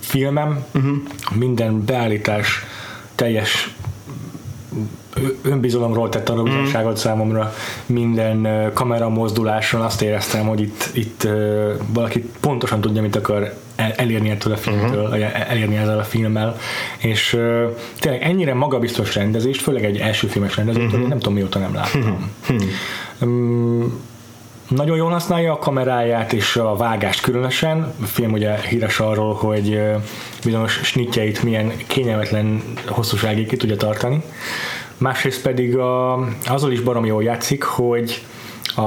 filmem. 0.00 0.64
Uh-huh. 0.74 0.96
Minden 1.34 1.84
beállítás 1.84 2.64
teljes 3.14 3.74
önbizalomról 5.42 6.08
tett 6.08 6.24
tanulbizonyságot 6.24 6.96
számomra 6.96 7.54
minden 7.86 8.70
kamera 8.72 9.08
mozduláson 9.08 9.80
azt 9.80 10.02
éreztem, 10.02 10.46
hogy 10.46 10.60
itt, 10.60 10.90
itt 10.92 11.28
valaki 11.92 12.30
pontosan 12.40 12.80
tudja, 12.80 13.02
mit 13.02 13.16
akar 13.16 13.54
el- 13.76 13.92
elérni 13.96 14.30
ettől 14.30 14.52
a 14.52 14.56
filmtől, 14.56 15.04
uh-huh. 15.04 15.50
elérni 15.50 15.76
ezzel 15.76 15.98
a 15.98 16.04
filmmel, 16.04 16.56
és 16.98 17.38
tényleg 18.00 18.22
ennyire 18.22 18.54
magabiztos 18.54 19.14
rendezést, 19.14 19.60
főleg 19.60 19.84
egy 19.84 19.98
első 19.98 20.26
filmes 20.26 20.56
rendezőtől, 20.56 20.88
uh-huh. 20.88 21.08
nem 21.08 21.18
tudom 21.18 21.34
mióta 21.34 21.58
nem 21.58 21.74
láttam. 21.74 22.30
Um, 22.50 22.58
nagyon 24.68 24.96
jól 24.96 25.10
használja 25.10 25.52
a 25.52 25.58
kameráját 25.58 26.32
és 26.32 26.56
a 26.56 26.76
vágást 26.76 27.20
különösen. 27.20 27.94
A 28.02 28.06
film 28.06 28.32
ugye 28.32 28.60
híres 28.60 29.00
arról, 29.00 29.34
hogy 29.34 29.80
bizonyos 30.44 30.72
snitjeit 30.72 31.42
milyen 31.42 31.72
kényelmetlen 31.86 32.62
hosszúságig 32.86 33.48
ki 33.48 33.56
tudja 33.56 33.76
tartani. 33.76 34.22
Másrészt 34.98 35.42
pedig 35.42 35.76
a, 35.76 36.14
azzal 36.46 36.72
is 36.72 36.80
barom 36.80 37.04
jól 37.04 37.22
játszik, 37.22 37.62
hogy 37.62 38.24
a, 38.74 38.80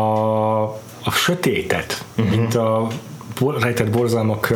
a 1.04 1.12
sötétet, 1.12 2.06
uh-huh. 2.18 2.36
mint 2.36 2.56
a 2.56 2.88
bor- 3.40 3.64
rejtett 3.64 3.90
borzalmak 3.90 4.54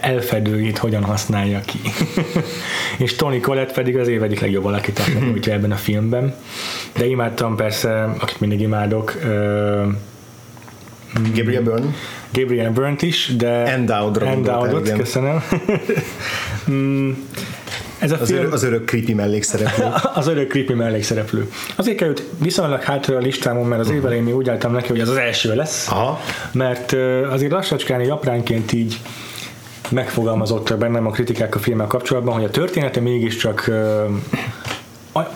elfedőit 0.00 0.78
hogyan 0.78 1.04
használja 1.04 1.60
ki. 1.60 1.78
és 3.04 3.14
Tony 3.14 3.40
Collette 3.40 3.72
pedig 3.72 3.96
az 3.96 4.08
év 4.08 4.22
egyik 4.22 4.40
legjobb 4.40 4.64
alakítását 4.64 5.20
nyújtja 5.20 5.52
ebben 5.52 5.72
a 5.72 5.76
filmben. 5.76 6.34
De 6.92 7.06
imádtam 7.06 7.56
persze, 7.56 8.02
akit 8.18 8.40
mindig 8.40 8.60
imádok, 8.60 9.18
Gabriel 11.34 11.62
Byrne. 11.62 11.94
Gabriel 12.32 12.70
Burnt 12.70 13.02
is, 13.02 13.32
de 13.36 13.48
Endowed-ra 13.48 14.26
Endowed-ot, 14.26 14.92
köszönöm. 14.92 15.42
Ez 17.98 18.12
a 18.12 18.16
Az, 18.20 18.28
film, 18.28 18.38
örök, 18.38 18.52
az 18.52 18.62
örök 18.62 18.88
creepy 18.88 19.14
mellékszereplő. 19.14 19.84
az 20.14 20.26
örök 20.26 20.50
creepy 20.50 20.72
mellékszereplő. 20.72 21.50
Azért 21.76 21.96
került 21.96 22.22
viszonylag 22.38 22.82
hátra 22.82 23.16
a 23.16 23.20
listámon, 23.20 23.66
mert 23.66 23.80
az 23.80 23.90
év 23.90 24.04
elején 24.04 24.22
még 24.22 24.36
úgy 24.36 24.48
álltam 24.48 24.72
neki, 24.72 24.88
hogy 24.88 25.00
az 25.00 25.08
az 25.08 25.16
első 25.16 25.54
lesz, 25.54 25.88
Aha. 25.88 26.20
mert 26.52 26.92
azért 27.30 27.52
lassacskán, 27.52 28.00
így 28.00 28.10
apránként 28.10 28.72
így 28.72 29.00
megfogalmazottak 29.88 30.78
bennem 30.78 31.06
a 31.06 31.10
kritikák 31.10 31.54
a 31.54 31.58
filmmel 31.58 31.86
kapcsolatban, 31.86 32.34
hogy 32.34 32.44
a 32.44 32.50
története 32.50 33.00
mégiscsak 33.00 33.70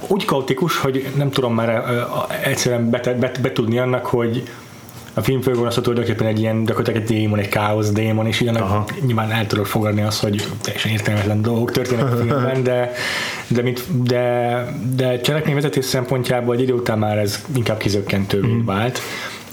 úgy 0.07 0.25
kaotikus, 0.25 0.79
hogy 0.79 1.07
nem 1.17 1.31
tudom 1.31 1.55
már 1.55 1.85
egyszerűen 2.45 2.91
bet, 2.91 3.19
bet, 3.19 3.41
betudni 3.41 3.79
annak, 3.79 4.07
hogy 4.07 4.43
a 5.21 5.23
film 5.23 5.41
főgonoszat 5.41 5.83
tulajdonképpen 5.83 6.27
egy 6.27 6.39
ilyen, 6.39 6.65
gyakorlatilag 6.65 7.01
egy 7.01 7.09
démon, 7.09 7.39
egy 7.39 7.49
káosz 7.49 7.93
démon, 7.93 8.27
és 8.27 8.41
így 8.41 8.51
nyilván 9.07 9.31
el 9.31 9.47
tudod 9.47 9.67
fogadni 9.67 10.03
azt, 10.03 10.23
hogy 10.23 10.47
teljesen 10.63 10.93
értelmetlen 10.93 11.43
dolgok 11.43 11.71
történnek 11.71 12.13
a 12.13 12.17
filmben, 12.17 12.63
de, 12.63 12.93
de, 13.49 13.63
mint, 13.63 14.03
de, 14.03 14.65
de 14.97 15.21
cselekményvezetés 15.21 15.85
szempontjából 15.85 16.55
egy 16.55 16.61
idő 16.61 16.73
után 16.73 16.99
már 16.99 17.19
ez 17.19 17.45
inkább 17.55 17.79
kizökkentővé 17.79 18.63
vált 18.65 19.01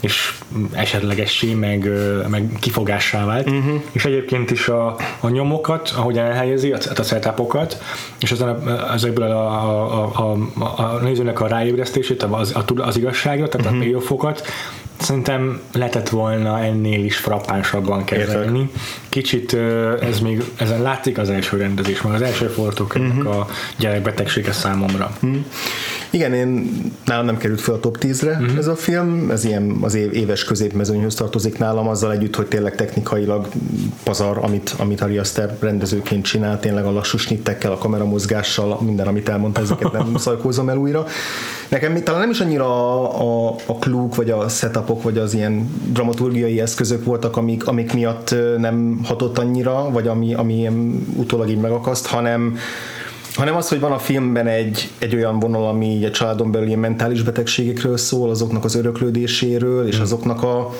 és 0.00 0.34
esetlegessé, 0.72 1.54
meg, 1.54 1.90
meg 2.28 2.56
kifogássá 2.60 3.24
vált. 3.24 3.50
Uh-huh. 3.50 3.82
És 3.92 4.04
egyébként 4.04 4.50
is 4.50 4.68
a, 4.68 4.96
a 5.20 5.28
nyomokat, 5.28 5.94
ahogy 5.96 6.18
elhelyezi, 6.18 6.72
a, 6.72 6.78
a 6.96 7.02
setupokat, 7.02 7.82
és 8.20 8.32
azon 8.32 8.48
a, 8.48 8.92
ezekből 8.92 9.30
a, 9.30 9.46
a, 9.46 10.10
a, 10.14 10.36
a, 10.58 10.82
a 10.82 10.98
nézőnek 11.02 11.40
a 11.40 11.46
ráébresztését, 11.46 12.22
az, 12.22 12.54
a, 12.54 12.64
az 12.76 12.96
igazságra, 12.96 13.48
tehát 13.48 13.66
uh-huh. 13.66 13.80
a 13.80 13.84
payofokat, 13.84 14.46
szerintem 14.98 15.60
lehetett 15.72 16.08
volna 16.08 16.60
ennél 16.60 17.04
is 17.04 17.16
frappánsabban 17.16 18.04
kezelni. 18.04 18.70
Kicsit 19.08 19.56
ez 20.00 20.20
még, 20.20 20.42
ezen 20.56 20.82
látszik 20.82 21.18
az 21.18 21.30
első 21.30 21.56
rendezés, 21.56 22.02
meg 22.02 22.12
az 22.12 22.22
első 22.22 22.46
forgatókönyvnek 22.46 23.18
uh-huh. 23.18 23.40
a 23.40 23.48
gyerekbetegsége 23.76 24.52
számomra. 24.52 25.16
Igen, 26.10 26.32
én 26.32 26.70
nálam 27.04 27.24
nem 27.24 27.36
került 27.36 27.60
fel 27.60 27.74
a 27.74 27.80
top 27.80 27.98
10-re 28.00 28.32
Mhm. 28.32 28.42
uh-huh. 28.42 28.58
ez 28.58 28.66
a 28.66 28.76
film, 28.76 29.30
ez 29.30 29.44
ilyen 29.44 29.76
az 29.80 29.94
év, 29.94 30.14
éves 30.14 30.44
középmezőnyhöz 30.44 31.14
tartozik 31.14 31.58
nálam, 31.58 31.88
azzal 31.88 32.12
együtt, 32.12 32.36
hogy 32.36 32.46
tényleg 32.46 32.74
technikailag 32.74 33.48
pazar, 34.02 34.38
amit, 34.42 34.74
amit 34.78 35.00
Ari 35.00 35.18
Aster 35.18 35.56
rendezőként 35.60 36.24
csinál, 36.24 36.60
tényleg 36.60 36.84
a 36.84 36.90
lassú 36.90 37.18
snittekkel, 37.18 37.72
a 37.72 37.78
kameramozgással, 37.78 38.80
minden, 38.80 39.06
amit 39.06 39.28
elmondta, 39.28 39.60
ezeket 39.60 39.92
nem 39.92 40.16
szajkózom 40.26 40.68
el 40.68 40.76
újra. 40.76 41.06
Nekem 41.68 42.02
talán 42.02 42.20
nem 42.20 42.30
is 42.30 42.40
annyira 42.40 42.66
a, 42.66 43.48
a, 43.48 43.54
a 43.66 43.74
klúk, 43.78 44.14
vagy 44.14 44.30
a 44.30 44.48
setupok, 44.48 45.02
vagy 45.02 45.18
az 45.18 45.34
ilyen 45.34 45.70
dramaturgiai 45.92 46.60
eszközök 46.60 47.04
voltak, 47.04 47.36
amik, 47.36 47.66
amik 47.66 47.92
miatt 47.92 48.34
nem 48.56 49.00
hatott 49.04 49.38
annyira, 49.38 49.90
vagy 49.90 50.08
ami, 50.08 50.34
ami 50.34 50.68
utólag 51.16 51.48
így 51.48 51.60
megakaszt, 51.60 52.06
hanem 52.06 52.56
hanem 53.38 53.56
az, 53.56 53.68
hogy 53.68 53.80
van 53.80 53.92
a 53.92 53.98
filmben 53.98 54.46
egy, 54.46 54.90
egy 54.98 55.14
olyan 55.14 55.38
vonal, 55.38 55.68
ami 55.68 56.04
a 56.04 56.10
családon 56.10 56.50
belül 56.50 56.66
ilyen 56.66 56.78
mentális 56.78 57.22
betegségekről 57.22 57.96
szól, 57.96 58.30
azoknak 58.30 58.64
az 58.64 58.74
öröklődéséről, 58.74 59.86
és 59.86 59.98
azoknak 59.98 60.42
a, 60.42 60.74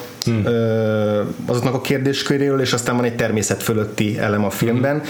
ö, 0.44 1.22
azoknak 1.46 1.74
a 1.74 1.80
kérdésköréről, 1.80 2.60
és 2.60 2.72
aztán 2.72 2.96
van 2.96 3.04
egy 3.04 3.16
természet 3.16 3.62
fölötti 3.62 4.18
elem 4.18 4.44
a 4.44 4.50
filmben. 4.50 5.02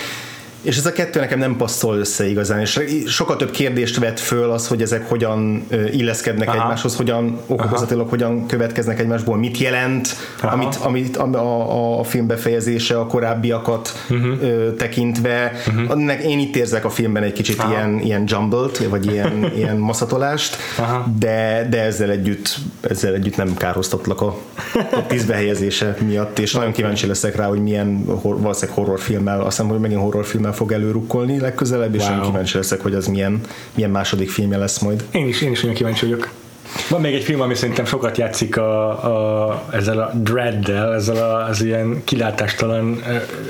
És 0.69 0.77
ez 0.77 0.87
a 0.87 0.93
kettő 0.93 1.21
nekem 1.21 1.39
nem 1.39 1.57
passzol 1.57 1.97
össze 1.97 2.29
igazán, 2.29 2.61
és 2.61 2.81
sokkal 3.07 3.37
több 3.37 3.51
kérdést 3.51 3.99
vet 3.99 4.21
föl 4.21 4.51
az, 4.51 4.67
hogy 4.67 4.83
ezek 4.83 5.09
hogyan 5.09 5.67
illeszkednek 5.93 6.49
Aha. 6.49 6.63
egymáshoz, 6.63 6.97
hogyan 6.97 7.41
okozatilag 7.47 8.09
hogyan 8.09 8.47
következnek 8.47 9.01
egymásból, 9.01 9.37
mit 9.37 9.59
jelent, 9.59 10.17
Aha. 10.41 10.53
amit, 10.53 10.77
amit 10.77 11.17
a, 11.17 11.25
a, 11.25 11.99
a 11.99 12.05
film 12.05 12.27
befejezése 12.27 12.99
a 12.99 13.07
korábbiakat 13.07 14.05
uh-huh. 14.11 14.43
ö, 14.43 14.75
tekintve. 14.75 15.53
Uh-huh. 15.67 16.25
Én 16.25 16.39
itt 16.39 16.57
érzek 16.57 16.85
a 16.85 16.91
filmben 16.91 17.23
egy 17.23 17.33
kicsit 17.33 17.63
ilyen, 17.71 17.99
ilyen 17.99 18.25
jumbled, 18.27 18.89
vagy 18.89 19.13
ilyen, 19.13 19.51
ilyen 19.59 19.77
maszatolást, 19.77 20.57
Aha. 20.79 21.07
de, 21.19 21.67
de 21.71 21.83
ezzel 21.83 22.11
együtt, 22.11 22.57
ezzel 22.81 23.15
együtt 23.15 23.37
nem 23.37 23.55
kárhoztatlak 23.57 24.21
a, 24.21 24.37
a 24.93 25.07
tíz 25.07 25.25
behelyezése 25.25 25.97
miatt, 26.07 26.39
és 26.39 26.53
nagyon 26.53 26.73
kíváncsi 26.73 27.07
leszek 27.07 27.37
rá, 27.37 27.47
hogy 27.47 27.63
milyen 27.63 28.05
hor, 28.23 28.41
valószínűleg 28.41 28.77
horrorfilmmel, 28.79 29.41
azt 29.41 29.57
hiszem, 29.57 29.71
hogy 29.71 29.81
megint 29.81 30.01
horrorfilmmel 30.01 30.57
fog 30.59 30.73
előrukkolni 30.73 31.41
legközelebb, 31.41 31.95
és 31.95 32.03
Wow. 32.03 32.11
nagyon 32.11 32.27
kíváncsi 32.31 32.57
leszek, 32.57 32.81
hogy 32.81 32.95
az 32.95 33.07
milyen, 33.07 33.41
milyen 33.75 33.91
második 33.91 34.31
filmje 34.31 34.59
lesz 34.59 34.79
majd. 34.79 35.05
Én 35.11 35.29
is, 35.29 35.41
én 35.43 35.51
is 35.51 35.61
nagyon 35.61 35.77
kíváncsi 35.77 36.05
vagyok. 36.05 36.29
Van 36.89 37.01
még 37.01 37.15
egy 37.15 37.23
film, 37.23 37.41
ami 37.41 37.55
szerintem 37.55 37.85
sokat 37.85 38.19
játszik 38.19 38.57
a, 38.57 38.89
a, 39.49 39.65
ezzel 39.73 39.99
a 39.99 40.11
dreaddel, 40.15 40.95
ezzel 40.95 41.17
a, 41.17 41.45
az 41.49 41.63
ilyen 41.63 42.03
kilátástalan 42.05 43.03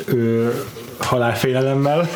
ö, 0.07 0.49
halálfélelemmel. 0.99 2.09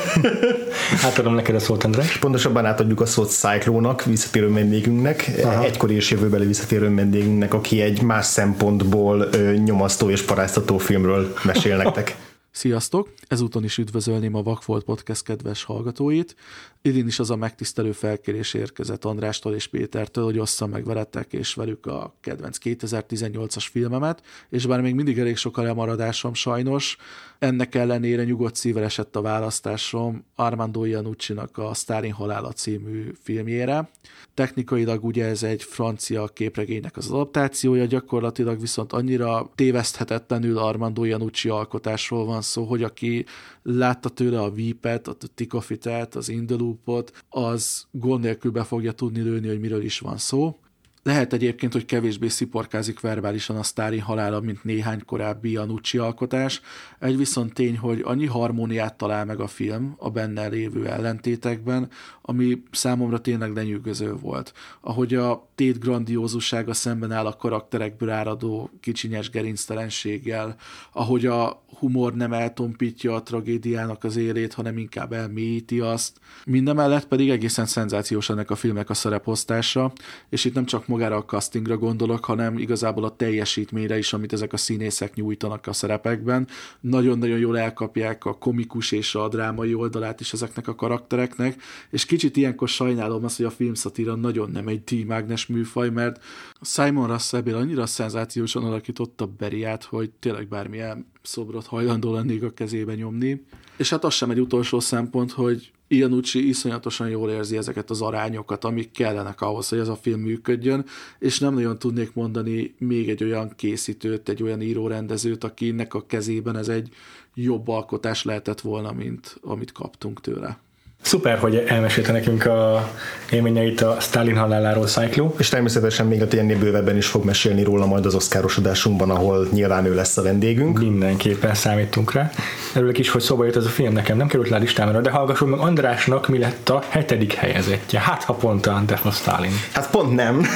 Átadom 1.06 1.34
neked 1.34 1.54
a 1.54 1.58
szót, 1.58 1.84
András. 1.84 2.18
Pontosabban 2.18 2.66
átadjuk 2.66 3.00
a 3.00 3.06
szót 3.06 3.30
Cyclónak, 3.30 4.04
visszatérő 4.04 4.52
vendégünknek, 4.52 5.30
Aha. 5.44 5.64
egykori 5.64 5.94
és 5.94 6.10
jövőbeli 6.10 6.46
visszatérő 6.46 6.94
vendégünknek, 6.94 7.54
aki 7.54 7.80
egy 7.80 8.02
más 8.02 8.26
szempontból 8.26 9.28
ö, 9.32 9.52
nyomasztó 9.52 10.10
és 10.10 10.22
paráztató 10.22 10.78
filmről 10.78 11.34
mesél 11.42 11.76
nektek. 11.76 12.16
Sziasztok! 12.54 13.12
Ezúton 13.26 13.64
is 13.64 13.78
üdvözölném 13.78 14.34
a 14.34 14.42
Vakfolt 14.42 14.84
Podcast 14.84 15.22
kedves 15.22 15.64
hallgatóit. 15.64 16.36
Idén 16.82 17.06
is 17.06 17.18
az 17.18 17.30
a 17.30 17.36
megtisztelő 17.36 17.92
felkérés 17.92 18.54
érkezett 18.54 19.04
Andrástól 19.04 19.54
és 19.54 19.66
Pétertől, 19.66 20.24
hogy 20.24 20.38
osszam 20.38 20.70
meg 20.70 20.84
veletek 20.84 21.32
és 21.32 21.54
velük 21.54 21.86
a 21.86 22.14
kedvenc 22.20 22.58
2018-as 22.64 23.66
filmemet, 23.70 24.22
és 24.48 24.66
bár 24.66 24.80
még 24.80 24.94
mindig 24.94 25.18
elég 25.18 25.36
sok 25.36 25.56
a 25.56 25.62
lemaradásom 25.62 26.34
sajnos, 26.34 26.96
ennek 27.42 27.74
ellenére 27.74 28.24
nyugodt 28.24 28.54
szívvel 28.54 28.84
esett 28.84 29.16
a 29.16 29.20
választásom 29.20 30.24
Armando 30.34 30.84
iannucci 30.84 31.34
a 31.52 31.74
Sztálin 31.74 32.12
halála 32.12 32.52
című 32.52 33.12
filmjére. 33.22 33.90
Technikailag 34.34 35.04
ugye 35.04 35.24
ez 35.24 35.42
egy 35.42 35.62
francia 35.62 36.26
képregénynek 36.26 36.96
az 36.96 37.10
adaptációja, 37.10 37.84
gyakorlatilag 37.84 38.60
viszont 38.60 38.92
annyira 38.92 39.50
téveszthetetlenül 39.54 40.58
Armando 40.58 41.04
Iannucci 41.04 41.48
alkotásról 41.48 42.24
van 42.24 42.42
szó, 42.42 42.64
hogy 42.64 42.82
aki 42.82 43.24
látta 43.62 44.08
tőle 44.08 44.40
a 44.40 44.48
Weepet, 44.48 45.08
a 45.08 45.14
Tikofitet, 45.34 46.14
az 46.14 46.28
Indaloopot, 46.28 47.24
az 47.28 47.86
gond 47.90 48.22
nélkül 48.22 48.50
be 48.50 48.64
fogja 48.64 48.92
tudni 48.92 49.20
lőni, 49.20 49.48
hogy 49.48 49.60
miről 49.60 49.82
is 49.82 49.98
van 49.98 50.16
szó. 50.16 50.58
Lehet 51.04 51.32
egyébként, 51.32 51.72
hogy 51.72 51.84
kevésbé 51.84 52.28
sziporkázik 52.28 53.00
verbálisan 53.00 53.56
a 53.56 53.62
sztári 53.62 53.98
halála, 53.98 54.40
mint 54.40 54.64
néhány 54.64 55.04
korábbi 55.04 55.50
Janucci 55.50 55.98
alkotás. 55.98 56.60
Egy 56.98 57.16
viszont 57.16 57.52
tény, 57.52 57.78
hogy 57.78 58.00
annyi 58.04 58.26
harmóniát 58.26 58.94
talál 58.94 59.24
meg 59.24 59.40
a 59.40 59.46
film 59.46 59.94
a 59.98 60.10
benne 60.10 60.46
lévő 60.46 60.86
ellentétekben, 60.86 61.88
ami 62.22 62.62
számomra 62.70 63.20
tényleg 63.20 63.54
lenyűgöző 63.54 64.14
volt. 64.14 64.52
Ahogy 64.80 65.14
a 65.14 65.48
tét 65.54 65.78
grandiózussága 65.78 66.74
szemben 66.74 67.12
áll 67.12 67.26
a 67.26 67.36
karakterekből 67.36 68.10
áradó 68.10 68.70
kicsinyes 68.80 69.30
gerinctelenséggel, 69.30 70.56
ahogy 70.92 71.26
a 71.26 71.62
humor 71.78 72.14
nem 72.14 72.32
eltompítja 72.32 73.14
a 73.14 73.22
tragédiának 73.22 74.04
az 74.04 74.16
élét, 74.16 74.54
hanem 74.54 74.78
inkább 74.78 75.12
elmélyíti 75.12 75.80
azt. 75.80 76.18
Mindemellett 76.44 77.06
pedig 77.06 77.30
egészen 77.30 77.66
szenzációs 77.66 78.30
ennek 78.30 78.50
a 78.50 78.54
filmek 78.54 78.90
a 78.90 78.94
szereposztása, 78.94 79.92
és 80.28 80.44
itt 80.44 80.54
nem 80.54 80.64
csak 80.64 80.86
magára 80.92 81.16
a 81.16 81.24
castingra 81.24 81.76
gondolok, 81.76 82.24
hanem 82.24 82.58
igazából 82.58 83.04
a 83.04 83.16
teljesítményre 83.16 83.98
is, 83.98 84.12
amit 84.12 84.32
ezek 84.32 84.52
a 84.52 84.56
színészek 84.56 85.14
nyújtanak 85.14 85.66
a 85.66 85.72
szerepekben. 85.72 86.48
Nagyon-nagyon 86.80 87.38
jól 87.38 87.58
elkapják 87.58 88.24
a 88.24 88.38
komikus 88.38 88.92
és 88.92 89.14
a 89.14 89.28
drámai 89.28 89.74
oldalát 89.74 90.20
is 90.20 90.32
ezeknek 90.32 90.68
a 90.68 90.74
karaktereknek, 90.74 91.62
és 91.90 92.04
kicsit 92.04 92.36
ilyenkor 92.36 92.68
sajnálom 92.68 93.24
azt, 93.24 93.36
hogy 93.36 93.46
a 93.46 93.50
filmszatíra 93.50 94.14
nagyon 94.14 94.50
nem 94.50 94.68
egy 94.68 94.84
D-mágnes 94.84 95.46
műfaj, 95.46 95.90
mert 95.90 96.24
Simon 96.60 97.06
Russell 97.06 97.54
annyira 97.54 97.86
szenzációsan 97.86 98.64
alakította 98.64 99.26
Beriát, 99.26 99.84
hogy 99.84 100.10
tényleg 100.10 100.48
bármilyen 100.48 101.06
szobrot 101.22 101.66
hajlandó 101.66 102.14
lennék 102.14 102.42
a 102.42 102.50
kezébe 102.50 102.94
nyomni. 102.94 103.44
És 103.76 103.90
hát 103.90 104.04
az 104.04 104.14
sem 104.14 104.30
egy 104.30 104.40
utolsó 104.40 104.80
szempont, 104.80 105.32
hogy 105.32 105.72
Ianucci 105.92 106.48
iszonyatosan 106.48 107.08
jól 107.08 107.30
érzi 107.30 107.56
ezeket 107.56 107.90
az 107.90 108.00
arányokat, 108.00 108.64
amik 108.64 108.90
kellenek 108.90 109.40
ahhoz, 109.40 109.68
hogy 109.68 109.78
ez 109.78 109.88
a 109.88 109.96
film 109.96 110.20
működjön, 110.20 110.84
és 111.18 111.38
nem 111.38 111.54
nagyon 111.54 111.78
tudnék 111.78 112.14
mondani 112.14 112.74
még 112.78 113.08
egy 113.08 113.24
olyan 113.24 113.52
készítőt, 113.56 114.28
egy 114.28 114.42
olyan 114.42 114.60
írórendezőt, 114.60 115.44
akinek 115.44 115.94
a 115.94 116.06
kezében 116.06 116.56
ez 116.56 116.68
egy 116.68 116.88
jobb 117.34 117.68
alkotás 117.68 118.24
lehetett 118.24 118.60
volna, 118.60 118.92
mint 118.92 119.38
amit 119.42 119.72
kaptunk 119.72 120.20
tőle. 120.20 120.58
Szuper, 121.02 121.38
hogy 121.38 121.64
elmesélte 121.68 122.12
nekünk 122.12 122.46
a 122.46 122.88
élményeit 123.30 123.80
a 123.80 123.96
Stalin 124.00 124.36
haláláról 124.36 124.86
Cyclo. 124.86 125.34
És 125.38 125.48
természetesen 125.48 126.06
még 126.06 126.22
a 126.22 126.28
tényleg 126.28 126.58
bővebben 126.58 126.96
is 126.96 127.06
fog 127.06 127.24
mesélni 127.24 127.62
róla 127.62 127.86
majd 127.86 128.06
az 128.06 128.14
oszkárosodásunkban, 128.14 129.10
ahol 129.10 129.48
nyilván 129.52 129.84
ő 129.84 129.94
lesz 129.94 130.16
a 130.16 130.22
vendégünk. 130.22 130.78
Mindenképpen 130.78 131.54
számítunk 131.54 132.12
rá. 132.12 132.30
Örülök 132.74 132.98
is, 132.98 133.10
hogy 133.10 133.20
szóba 133.20 133.44
jött 133.44 133.56
ez 133.56 133.64
a 133.64 133.68
film, 133.68 133.92
nekem 133.92 134.16
nem 134.16 134.26
került 134.26 134.48
le 134.48 134.56
a 134.56 134.58
listámra, 134.58 135.00
de 135.00 135.10
hallgassuk 135.10 135.48
meg 135.48 135.58
Andrásnak, 135.58 136.28
mi 136.28 136.38
lett 136.38 136.68
a 136.68 136.82
hetedik 136.88 137.32
helyezettje. 137.32 138.00
Hát, 138.00 138.24
ha 138.24 138.32
pont 138.32 138.66
a 138.66 138.82
Death 138.86 139.06
of 139.06 139.16
Stalin. 139.16 139.52
Hát 139.72 139.90
pont 139.90 140.14
nem. 140.14 140.46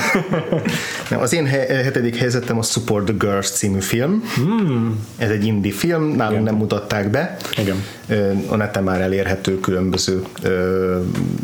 nem 1.11 1.21
az 1.21 1.33
én 1.33 1.47
he- 1.47 1.69
hetedik 1.69 2.17
helyezettem 2.17 2.59
a 2.59 2.63
Support 2.63 3.05
the 3.05 3.15
Girls 3.19 3.51
című 3.51 3.81
film. 3.81 4.23
Hmm. 4.35 5.07
Ez 5.17 5.31
egy 5.31 5.45
indie 5.45 5.73
film, 5.73 6.05
nálunk 6.05 6.33
Igen. 6.33 6.43
nem 6.43 6.55
mutatták 6.55 7.11
be. 7.11 7.37
Igen. 7.57 7.85
A 8.49 8.57
neten 8.57 8.83
már 8.83 9.01
elérhető 9.01 9.61
különböző 9.61 10.23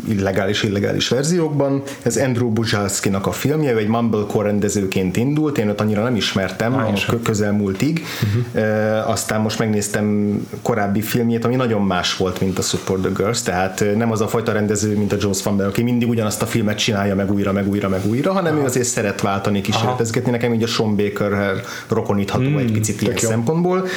illegális, 0.09 0.63
illegális 0.63 1.07
verziókban. 1.07 1.83
Ez 2.01 2.17
Andrew 2.17 2.49
Bujalskinak 2.49 3.27
a 3.27 3.31
filmje, 3.31 3.73
ő 3.73 3.77
egy 3.77 3.87
Mumblecore 3.87 4.47
rendezőként 4.47 5.17
indult, 5.17 5.57
én 5.57 5.67
őt 5.67 5.81
annyira 5.81 6.03
nem 6.03 6.15
ismertem 6.15 6.73
ah, 6.73 6.93
a 7.07 7.19
közelmúltig, 7.23 8.05
uh-huh. 8.23 9.09
aztán 9.09 9.41
most 9.41 9.59
megnéztem 9.59 10.37
korábbi 10.61 11.01
filmjét, 11.01 11.45
ami 11.45 11.55
nagyon 11.55 11.81
más 11.81 12.17
volt, 12.17 12.39
mint 12.39 12.57
a 12.57 12.61
Support 12.61 13.01
the 13.01 13.11
Girls, 13.15 13.41
tehát 13.41 13.85
nem 13.95 14.11
az 14.11 14.21
a 14.21 14.27
fajta 14.27 14.51
rendező, 14.51 14.97
mint 14.97 15.13
a 15.13 15.15
Jones 15.19 15.43
Van 15.43 15.57
Bell, 15.57 15.67
aki 15.67 15.81
mindig 15.81 16.09
ugyanazt 16.09 16.41
a 16.41 16.45
filmet 16.45 16.77
csinálja 16.77 17.15
meg 17.15 17.31
újra, 17.31 17.51
meg 17.51 17.67
újra, 17.67 17.89
meg 17.89 18.05
újra, 18.05 18.33
hanem 18.33 18.53
Aha. 18.53 18.61
ő 18.61 18.65
azért 18.65 18.87
szeret 18.87 19.21
váltani, 19.21 19.61
kísérletezgetni. 19.61 20.31
Nekem 20.31 20.53
így 20.53 20.63
a 20.63 20.67
Sean 20.67 20.95
Baker 20.95 21.61
rokonítható 21.87 22.43
hmm, 22.43 22.57
egy 22.57 22.71
picit 22.71 23.01
ilyen 23.01 23.17
jó. 23.21 23.29
szempontból. 23.29 23.87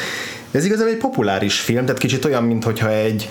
Ez 0.57 0.65
igazából 0.65 0.93
egy 0.93 0.99
populáris 0.99 1.61
film, 1.61 1.85
tehát 1.85 2.01
kicsit 2.01 2.25
olyan, 2.25 2.45
mintha 2.45 2.91
egy 2.91 3.29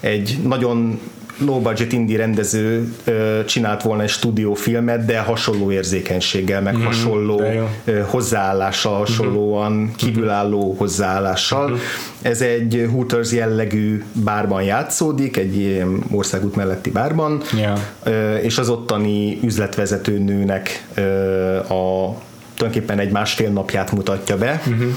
egy 0.00 0.38
nagyon 0.42 1.00
low 1.38 1.60
budget 1.60 1.92
indie 1.92 2.16
rendező 2.16 2.94
ö, 3.04 3.40
csinált 3.46 3.82
volna 3.82 4.02
egy 4.02 4.08
stúdiófilmet, 4.08 5.04
de 5.04 5.18
hasonló 5.18 5.72
érzékenységgel, 5.72 6.62
meg 6.62 6.76
mm, 6.76 6.84
hasonló 6.84 7.42
ö, 7.84 8.00
hozzáállással, 8.00 8.92
mhm. 8.92 9.00
hasonlóan 9.00 9.72
mm. 9.72 9.86
kívülálló 9.96 10.74
hozzáállással. 10.78 11.70
Mm. 11.70 11.74
Ez 12.22 12.40
egy 12.40 12.88
Hooters 12.90 13.32
jellegű 13.32 14.04
bárban 14.12 14.62
játszódik, 14.62 15.36
egy 15.36 15.56
ilyen 15.56 16.02
országút 16.10 16.56
melletti 16.56 16.90
bárban, 16.90 17.42
yeah. 17.56 17.78
ö, 18.02 18.36
és 18.36 18.58
az 18.58 18.68
ottani 18.68 19.38
üzletvezető 19.42 20.18
nőnek 20.18 20.86
ö, 20.94 21.56
a 21.56 22.14
tulajdonképpen 22.54 22.98
egy 22.98 23.10
másfél 23.10 23.50
napját 23.50 23.92
mutatja 23.92 24.36
be, 24.36 24.62
mm-hmm 24.68 24.90